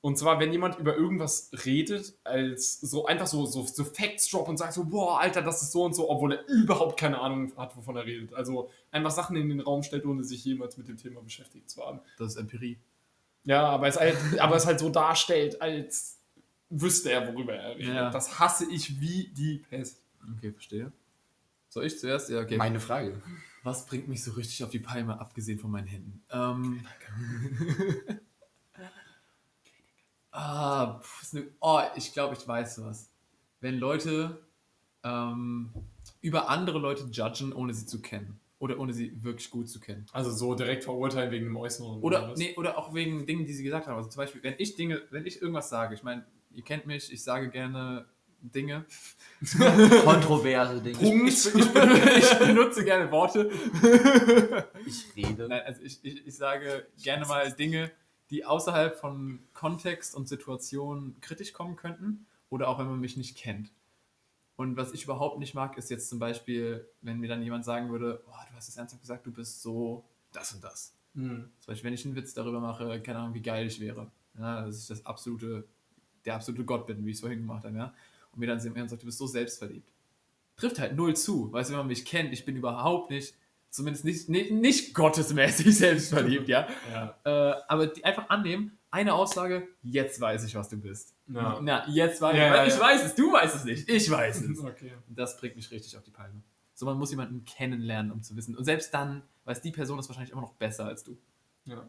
Und 0.01 0.19
zwar, 0.19 0.41
wenn 0.41 0.51
jemand 0.51 0.79
über 0.79 0.97
irgendwas 0.97 1.51
redet, 1.65 2.15
als 2.25 2.81
so 2.81 3.07
einfach 3.07 3.29
so, 3.29 3.47
so, 3.47 3.63
so 3.63 3.85
Facts 3.85 4.29
drop 4.31 4.49
und 4.49 4.57
sagt 4.57 4.73
so, 4.73 4.85
boah, 4.85 5.21
Alter, 5.21 5.43
das 5.43 5.63
ist 5.63 5.71
so 5.71 5.85
und 5.85 5.95
so, 5.95 6.11
obwohl 6.11 6.33
er 6.33 6.49
überhaupt 6.49 6.99
keine 6.99 7.21
Ahnung 7.21 7.53
hat, 7.57 7.77
wovon 7.77 7.97
er 7.97 8.07
redet. 8.07 8.35
Also 8.35 8.71
einfach 8.91 9.13
Sachen 9.13 9.37
in 9.37 9.49
den 9.49 9.61
Raum 9.61 9.85
stellt, 9.85 10.07
ohne 10.07 10.25
sich 10.25 10.45
jemals 10.45 10.77
mit 10.77 10.89
dem 10.89 10.97
Thema 10.97 11.21
beschäftigt 11.21 11.71
zu 11.71 11.85
haben. 11.85 12.01
Das 12.17 12.33
ist 12.33 12.37
Empirie. 12.37 12.79
Ja, 13.49 13.67
aber 13.67 13.89
es 13.89 13.99
halt, 13.99 14.19
aber 14.41 14.57
es 14.57 14.67
halt 14.67 14.79
so 14.79 14.91
darstellt, 14.91 15.63
als 15.63 16.21
wüsste 16.69 17.11
er, 17.11 17.33
worüber 17.33 17.55
er 17.55 17.77
redet. 17.77 17.95
Ja. 17.95 18.11
Das 18.11 18.39
hasse 18.39 18.71
ich 18.71 19.01
wie 19.01 19.29
die 19.29 19.65
Pest. 19.71 20.03
Okay, 20.37 20.53
verstehe. 20.53 20.93
Soll 21.71 21.87
ich 21.87 21.99
zuerst? 21.99 22.29
Ja, 22.29 22.41
okay. 22.41 22.59
Meine 22.59 22.79
Frage. 22.79 23.23
Was 23.63 23.87
bringt 23.87 24.07
mich 24.07 24.23
so 24.23 24.33
richtig 24.33 24.63
auf 24.65 24.69
die 24.69 24.81
Palme, 24.81 25.19
abgesehen 25.19 25.59
von 25.59 25.71
meinen 25.71 25.87
Händen? 25.87 26.23
Ähm, 26.31 26.87
ah, 30.31 31.01
oh, 31.61 31.81
ich 31.97 32.13
glaube, 32.13 32.37
ich 32.39 32.47
weiß 32.47 32.85
was. 32.85 33.11
Wenn 33.61 33.79
Leute 33.79 34.47
ähm, 35.05 35.73
über 36.21 36.51
andere 36.51 36.79
Leute 36.79 37.05
judgen, 37.05 37.55
ohne 37.55 37.73
sie 37.73 37.87
zu 37.87 38.03
kennen. 38.03 38.39
Oder 38.61 38.81
ohne 38.81 38.93
sie 38.93 39.23
wirklich 39.23 39.51
gut 39.51 39.69
zu 39.69 39.79
kennen. 39.79 40.07
Also 40.13 40.33
so 40.33 40.55
direkt 40.55 40.83
verurteilen 40.85 41.31
wegen 41.31 41.45
dem 41.45 41.57
Äußeren. 41.57 42.01
Oder, 42.01 42.31
was? 42.31 42.39
nee, 42.39 42.55
oder 42.57 42.77
auch 42.77 42.93
wegen 42.93 43.25
Dingen, 43.25 43.47
die 43.47 43.53
sie 43.53 43.63
gesagt 43.63 43.87
haben. 43.87 43.97
Also 43.97 44.09
zum 44.09 44.21
Beispiel, 44.21 44.43
wenn 44.43 44.55
ich 44.59 44.75
Dinge, 44.75 45.03
wenn 45.11 45.27
ich 45.27 45.41
irgendwas 45.41 45.69
sage, 45.69 45.95
ich 45.95 46.03
meine, 46.03 46.27
ihr 46.51 46.65
kennt 46.65 46.87
mich, 46.87 47.13
ich 47.13 47.23
sage 47.23 47.51
gerne 47.51 48.07
Dinge. 48.41 48.85
Kontroverse 50.05 50.81
Dinge. 50.83 51.29
Ich, 51.29 51.47
ich, 51.47 51.55
ich, 51.55 52.17
ich 52.19 52.39
benutze 52.39 52.85
gerne 52.85 53.11
Worte. 53.11 53.51
Ich 54.87 55.05
rede. 55.17 55.49
Nein, 55.49 55.63
also 55.67 55.83
ich, 55.83 55.99
ich, 56.03 56.27
ich 56.27 56.37
sage 56.37 56.87
gerne 57.03 57.27
mal 57.27 57.53
Dinge, 57.53 57.91
die 58.31 58.45
außerhalb 58.45 58.97
von 58.97 59.41
Kontext 59.53 60.15
und 60.15 60.29
Situation 60.29 61.17
kritisch 61.21 61.53
kommen 61.53 61.77
könnten 61.77 62.27
oder 62.49 62.69
auch 62.69 62.79
wenn 62.79 62.87
man 62.87 63.01
mich 63.01 63.17
nicht 63.17 63.37
kennt. 63.37 63.71
Und 64.59 64.77
was 64.77 64.93
ich 64.93 65.05
überhaupt 65.05 65.39
nicht 65.39 65.55
mag, 65.55 65.79
ist 65.79 65.89
jetzt 65.89 66.09
zum 66.09 66.19
Beispiel, 66.19 66.85
wenn 67.01 67.21
mir 67.21 67.29
dann 67.29 67.45
jemand 67.45 67.65
sagen 67.65 67.91
würde, 67.91 68.25
oh, 68.27 68.33
du 68.51 68.57
hast 68.57 68.69
es 68.69 68.77
ernsthaft 68.77 69.01
gesagt, 69.01 69.25
du 69.25 69.31
bist 69.31 69.63
so 69.63 70.05
das 70.33 70.53
und 70.53 70.65
das. 70.65 70.97
Hm. 71.15 71.49
Zum 71.61 71.67
Beispiel, 71.71 71.87
wenn 71.87 71.95
ich 71.95 72.05
einen 72.05 72.17
Witz 72.17 72.35
darüber 72.35 72.59
mache, 72.59 73.01
keine 73.01 73.21
Ahnung, 73.21 73.35
wie 73.35 73.41
geil 73.41 73.69
ich 73.69 73.79
wäre. 73.79 74.11
Ja, 74.37 74.67
dass 74.67 74.83
ich 74.83 74.89
das 74.89 75.07
absolute, 75.07 75.65
der 76.25 76.35
absolute 76.35 76.65
Gott 76.65 76.89
bin, 76.89 77.07
wie 77.07 77.11
ich 77.11 77.19
es 77.19 77.21
vorhin 77.21 77.39
gemacht 77.39 77.65
habe, 77.65 77.77
ja. 77.77 77.95
Und 78.33 78.41
mir 78.41 78.49
dann 78.49 78.59
jemand 78.59 78.91
sagt, 78.91 79.03
du 79.03 79.07
bist 79.07 79.19
so 79.19 79.29
selbstverliebt. 79.29 79.89
Trifft 80.57 80.81
halt 80.81 80.97
null 80.97 81.15
zu. 81.15 81.53
Weißt 81.53 81.71
du, 81.71 81.75
wenn 81.75 81.79
man 81.79 81.87
mich 81.87 82.05
kennt, 82.05 82.33
ich 82.33 82.45
bin 82.45 82.57
überhaupt 82.57 83.11
nicht, 83.13 83.37
zumindest 83.71 84.05
nicht, 84.05 84.29
nicht, 84.29 84.51
nicht 84.51 84.93
gottesmäßig 84.93 85.79
selbstverliebt, 85.79 86.49
ja. 86.49 86.67
Ja. 86.91 87.15
Äh, 87.23 87.63
aber 87.69 87.87
die 87.87 88.05
einfach 88.05 88.29
annehmen, 88.29 88.77
eine 88.91 89.15
Aussage, 89.15 89.69
jetzt 89.85 90.21
weiß 90.21 90.43
ich, 90.43 90.57
was 90.57 90.69
du 90.69 90.79
bist. 90.79 91.15
Ja. 91.29 91.59
Na, 91.61 91.89
jetzt 91.89 92.21
weiß 92.21 92.37
Ja, 92.37 92.63
ich, 92.65 92.73
ich 92.73 92.79
ja. 92.79 92.85
weiß 92.85 93.05
es, 93.05 93.15
du 93.15 93.33
weißt 93.33 93.57
es 93.57 93.65
nicht, 93.65 93.89
ich 93.89 94.11
weiß 94.11 94.43
es. 94.43 94.59
Okay. 94.65 94.93
Das 95.09 95.37
bringt 95.37 95.57
mich 95.57 95.71
richtig 95.71 95.97
auf 95.97 96.03
die 96.03 96.11
Palme. 96.11 96.43
So, 96.75 96.87
man 96.87 96.97
muss 96.97 97.11
jemanden 97.11 97.45
kennenlernen, 97.45 98.13
um 98.13 98.23
zu 98.23 98.37
wissen. 98.37 98.57
Und 98.57 98.65
selbst 98.65 98.95
dann 98.95 99.23
weiß 99.45 99.61
die 99.61 99.73
Person 99.73 99.99
es 99.99 100.09
wahrscheinlich 100.09 100.33
immer 100.33 100.43
noch 100.43 100.55
besser 100.55 100.87
als 100.87 101.05
du. 101.05 101.19
Ja. 101.65 101.89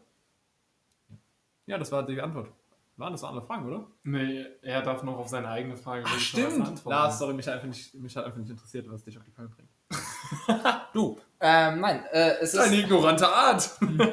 Ja, 1.66 1.78
das 1.78 1.92
war 1.92 2.04
die 2.04 2.20
Antwort. 2.20 2.50
Waren 2.96 3.12
das 3.12 3.24
andere 3.24 3.46
Fragen, 3.46 3.66
oder? 3.66 3.86
Nee, 4.02 4.44
er 4.60 4.82
darf 4.82 5.02
noch 5.04 5.16
auf 5.16 5.28
seine 5.28 5.48
eigene 5.48 5.76
Frage 5.76 6.04
was 6.04 6.34
antworten. 6.34 6.90
Lars, 6.90 7.18
sorry, 7.18 7.32
mich 7.32 7.46
hat, 7.46 7.54
einfach 7.54 7.68
nicht, 7.68 7.94
mich 7.94 8.14
hat 8.14 8.26
einfach 8.26 8.38
nicht 8.38 8.50
interessiert, 8.50 8.90
was 8.90 9.04
dich 9.04 9.16
auf 9.16 9.24
die 9.24 9.30
Palme 9.30 9.50
bringt. 9.50 9.70
Du. 10.92 11.18
Ähm, 11.40 11.80
nein, 11.80 12.04
äh, 12.12 12.32
es 12.40 12.52
ist. 12.52 12.60
Eine 12.60 12.76
ignorante 12.76 13.26
Art. 13.26 13.70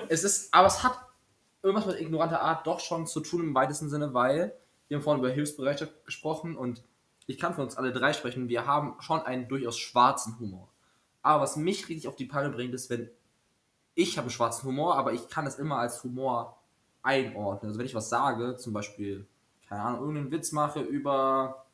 Es 0.09 0.23
ist, 0.23 0.53
aber 0.53 0.67
es 0.67 0.83
hat 0.83 0.97
irgendwas 1.61 1.87
mit 1.87 1.99
ignoranter 1.99 2.39
Art 2.41 2.65
doch 2.65 2.79
schon 2.79 3.07
zu 3.07 3.19
tun 3.19 3.41
im 3.41 3.55
weitesten 3.55 3.89
Sinne, 3.89 4.13
weil 4.13 4.53
wir 4.87 4.97
haben 4.97 5.03
vorhin 5.03 5.23
über 5.23 5.33
Hilfsbereitschaft 5.33 6.05
gesprochen 6.05 6.55
und 6.55 6.83
ich 7.25 7.37
kann 7.37 7.53
für 7.53 7.61
uns 7.61 7.77
alle 7.77 7.91
drei 7.91 8.13
sprechen, 8.13 8.49
wir 8.49 8.65
haben 8.65 8.95
schon 9.01 9.21
einen 9.21 9.47
durchaus 9.47 9.77
schwarzen 9.77 10.39
Humor. 10.39 10.69
Aber 11.21 11.43
was 11.43 11.57
mich 11.57 11.89
richtig 11.89 12.07
auf 12.07 12.15
die 12.15 12.25
Palme 12.25 12.53
bringt, 12.53 12.73
ist, 12.73 12.89
wenn 12.89 13.09
ich 13.95 14.17
habe 14.17 14.25
einen 14.25 14.31
schwarzen 14.31 14.67
Humor, 14.67 14.95
aber 14.95 15.13
ich 15.13 15.27
kann 15.27 15.45
es 15.45 15.55
immer 15.55 15.79
als 15.79 16.03
Humor 16.03 16.57
einordnen. 17.01 17.69
Also 17.69 17.79
wenn 17.79 17.85
ich 17.85 17.95
was 17.95 18.09
sage, 18.09 18.55
zum 18.57 18.71
Beispiel, 18.71 19.25
keine 19.67 19.81
Ahnung, 19.81 20.01
irgendeinen 20.01 20.31
Witz 20.31 20.51
mache 20.51 20.81
über 20.81 21.65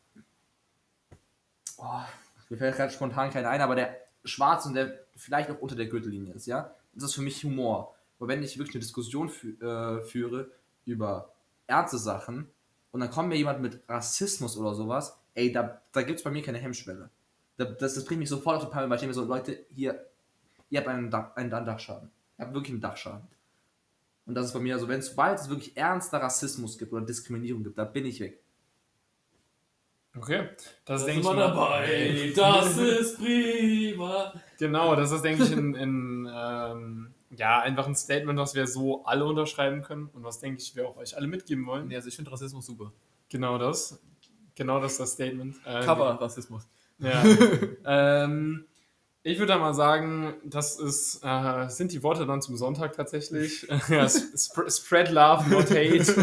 oh, 1.77 2.01
mir 2.49 2.57
fällt 2.57 2.75
gerade 2.75 2.93
spontan 2.93 3.29
keiner 3.29 3.49
ein, 3.49 3.61
aber 3.61 3.75
der 3.75 3.97
schwarz 4.23 4.65
und 4.65 4.73
der 4.73 4.99
vielleicht 5.15 5.51
auch 5.51 5.59
unter 5.59 5.75
der 5.75 5.87
Gürtellinie 5.87 6.33
ist, 6.33 6.45
ja, 6.45 6.73
das 6.93 7.05
ist 7.05 7.15
für 7.15 7.21
mich 7.21 7.43
Humor. 7.43 7.95
Aber 8.17 8.27
wenn 8.27 8.43
ich 8.43 8.57
wirklich 8.57 8.75
eine 8.75 8.83
Diskussion 8.83 9.29
fü 9.29 9.53
äh, 9.59 10.01
führe 10.03 10.49
über 10.85 11.33
ernste 11.67 11.97
Sachen 11.97 12.49
und 12.93 12.99
dann 13.01 13.09
kommt 13.11 13.27
mir 13.29 13.35
jemand 13.35 13.59
mit 13.61 13.81
Rassismus 13.89 14.55
oder 14.55 14.73
sowas, 14.73 15.19
ey, 15.33 15.51
da, 15.51 15.81
da 15.91 16.03
gibt 16.03 16.19
es 16.19 16.23
bei 16.23 16.29
mir 16.31 16.43
keine 16.43 16.59
Hemmschwelle. 16.59 17.09
Da, 17.57 17.65
das, 17.65 17.95
das 17.95 18.05
bringt 18.05 18.19
mich 18.19 18.29
sofort 18.29 18.57
auf 18.57 18.65
die 18.65 18.71
Palme, 18.71 18.89
weil 18.89 18.95
ich 18.95 19.01
denke 19.01 19.15
mir 19.17 19.21
so, 19.21 19.27
Leute, 19.27 19.65
hier, 19.73 20.05
ihr 20.69 20.79
habt 20.79 20.87
einen, 20.87 21.09
Dach, 21.11 21.35
einen 21.35 21.49
Dachschaden. 21.49 22.09
Ihr 22.37 22.45
habt 22.45 22.53
wirklich 22.53 22.71
einen 22.71 22.81
Dachschaden. 22.81 23.27
Und 24.25 24.35
das 24.35 24.45
ist 24.45 24.53
bei 24.53 24.59
mir 24.59 24.79
so, 24.79 24.87
wenn 24.87 24.99
es 24.99 25.07
sobald 25.07 25.39
es 25.39 25.49
wirklich 25.49 25.75
ernster 25.75 26.19
Rassismus 26.21 26.77
gibt 26.77 26.93
oder 26.93 27.05
Diskriminierung 27.05 27.63
gibt, 27.63 27.77
da 27.77 27.83
bin 27.83 28.05
ich 28.05 28.19
weg. 28.21 28.39
Okay. 30.15 30.49
Das, 30.85 31.01
Da 31.01 31.07
denke 31.07 31.21
ich 31.21 31.25
mal- 31.25 31.35
dabei. 31.35 32.31
Das 32.35 32.77
ist 32.77 33.17
prima. 33.17 34.33
Genau, 34.59 34.95
das 34.95 35.11
ist, 35.11 35.23
denke 35.23 35.43
ich, 35.43 35.51
ein, 35.51 35.75
ein, 35.75 36.29
ähm, 36.31 37.02
ja, 37.37 37.59
einfach 37.61 37.87
ein 37.87 37.95
Statement, 37.95 38.37
was 38.39 38.55
wir 38.55 38.67
so 38.67 39.05
alle 39.05 39.25
unterschreiben 39.25 39.81
können 39.81 40.07
und 40.13 40.23
was, 40.23 40.39
denke 40.39 40.61
ich, 40.61 40.75
wir 40.75 40.87
auch 40.87 40.97
euch 40.97 41.15
alle 41.15 41.27
mitgeben 41.27 41.65
wollen. 41.65 41.87
Nee, 41.87 41.95
also 41.95 42.07
ich 42.07 42.15
finde 42.15 42.31
Rassismus 42.31 42.65
super. 42.65 42.91
Genau 43.29 43.57
das. 43.57 44.01
Genau 44.55 44.79
das 44.79 44.93
ist 44.93 44.99
das 44.99 45.11
Statement. 45.13 45.55
Äh, 45.65 45.81
Cover-Rassismus. 45.83 46.67
Ja. 46.99 47.23
ähm, 47.85 48.65
ich 49.25 49.39
würde 49.39 49.53
da 49.53 49.57
mal 49.57 49.73
sagen, 49.73 50.35
das 50.43 50.77
ist, 50.77 51.21
äh, 51.23 51.69
sind 51.69 51.93
die 51.93 52.03
Worte 52.03 52.25
dann 52.25 52.41
zum 52.41 52.57
Sonntag 52.57 52.93
tatsächlich. 52.93 53.65
ja, 53.89 54.05
sp 54.05 54.67
spread 54.67 55.09
love, 55.09 55.49
not 55.49 55.71
hate. 55.71 56.13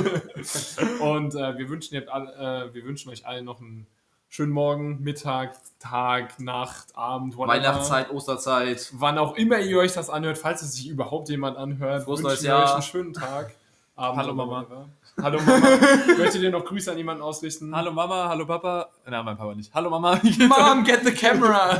Und 1.00 1.34
äh, 1.34 1.58
wir, 1.58 1.68
wünschen 1.68 1.94
jetzt 1.94 2.10
alle, 2.10 2.68
äh, 2.70 2.74
wir 2.74 2.84
wünschen 2.84 3.10
euch 3.10 3.26
allen 3.26 3.46
noch 3.46 3.60
einen 3.60 3.86
schönen 4.30 4.52
Morgen, 4.52 5.00
Mittag, 5.02 5.54
Tag, 5.80 6.40
Nacht, 6.40 6.96
Abend, 6.96 7.36
whatever. 7.36 7.58
Weihnachtszeit, 7.58 8.10
Osterzeit. 8.10 8.88
Wann 8.94 9.18
auch 9.18 9.36
immer 9.36 9.58
ihr 9.58 9.78
euch 9.78 9.92
das 9.92 10.08
anhört, 10.08 10.38
falls 10.38 10.62
es 10.62 10.74
sich 10.74 10.88
überhaupt 10.88 11.28
jemand 11.28 11.56
anhört, 11.58 12.04
Frohes 12.04 12.20
wünschen 12.20 12.26
neues 12.28 12.42
wir 12.42 12.50
Jahr. 12.50 12.64
euch 12.64 12.72
einen 12.74 12.82
schönen 12.82 13.12
Tag. 13.12 13.54
Abend 13.96 14.22
Hallo, 14.22 14.34
Mama. 14.34 14.60
whatever. 14.62 14.88
Hallo 15.20 15.40
Mama. 15.42 15.66
Möchtet 16.18 16.42
ihr 16.42 16.50
noch 16.50 16.64
Grüße 16.64 16.90
an 16.92 16.96
jemanden 16.96 17.22
ausrichten? 17.22 17.74
Hallo 17.76 17.90
Mama, 17.92 18.28
hallo 18.28 18.46
Papa. 18.46 18.88
Nein, 19.06 19.24
mein 19.24 19.36
Papa 19.36 19.54
nicht. 19.54 19.74
Hallo 19.74 19.90
Mama, 19.90 20.18
Mom, 20.48 20.84
get 20.84 21.04
the 21.04 21.12
camera. 21.12 21.78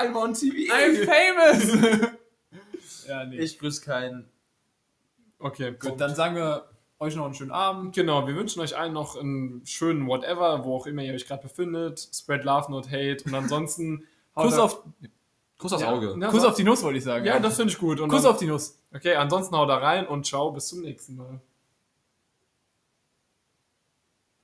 I'm 0.00 0.14
on 0.16 0.32
TV. 0.32 0.72
I'm 0.72 1.04
famous! 1.04 2.08
ja, 3.08 3.24
nee. 3.26 3.36
Ich- 3.38 3.52
Ich 3.54 3.58
grüße 3.58 3.82
keinen. 3.84 4.30
Okay, 5.40 5.72
Gut, 5.78 6.00
dann 6.00 6.14
sagen 6.14 6.36
wir 6.36 6.64
euch 7.00 7.14
noch 7.16 7.24
einen 7.26 7.34
schönen 7.34 7.50
Abend. 7.52 7.94
Genau, 7.94 8.26
wir 8.26 8.34
wünschen 8.34 8.60
euch 8.60 8.76
allen 8.76 8.92
noch 8.92 9.16
einen 9.16 9.62
schönen 9.64 10.06
Whatever, 10.08 10.64
wo 10.64 10.76
auch 10.76 10.86
immer 10.86 11.02
ihr 11.02 11.14
euch 11.14 11.26
gerade 11.26 11.42
befindet. 11.42 12.08
Spread 12.12 12.44
love, 12.44 12.70
not 12.70 12.86
hate. 12.90 13.18
Und 13.24 13.34
ansonsten 13.34 14.04
Kuss 14.34 14.56
da- 14.56 14.64
auf, 14.64 14.82
Kuss 15.58 15.72
aufs 15.72 15.82
Ja, 15.82 15.92
Auge. 15.92 16.16
ja, 16.20 16.28
Kuss 16.28 16.44
auf 16.44 16.54
die 16.54 16.64
Nuss, 16.64 16.82
wollte 16.82 16.98
ich 16.98 17.04
sagen. 17.04 17.24
Ja, 17.24 17.38
das 17.40 17.56
finde 17.56 17.72
ich 17.72 17.78
gut. 17.78 18.00
Und 18.00 18.08
Kuss 18.08 18.22
dann, 18.22 18.32
auf 18.32 18.38
die 18.38 18.46
Nuss. 18.46 18.78
okay, 18.94 19.14
ansonsten 19.16 19.56
hau 19.56 19.66
da 19.66 19.76
rein 19.78 20.06
und 20.06 20.26
ciao, 20.26 20.50
bis 20.52 20.68
zum 20.68 20.80
nächsten 20.82 21.16
Mal. 21.16 21.40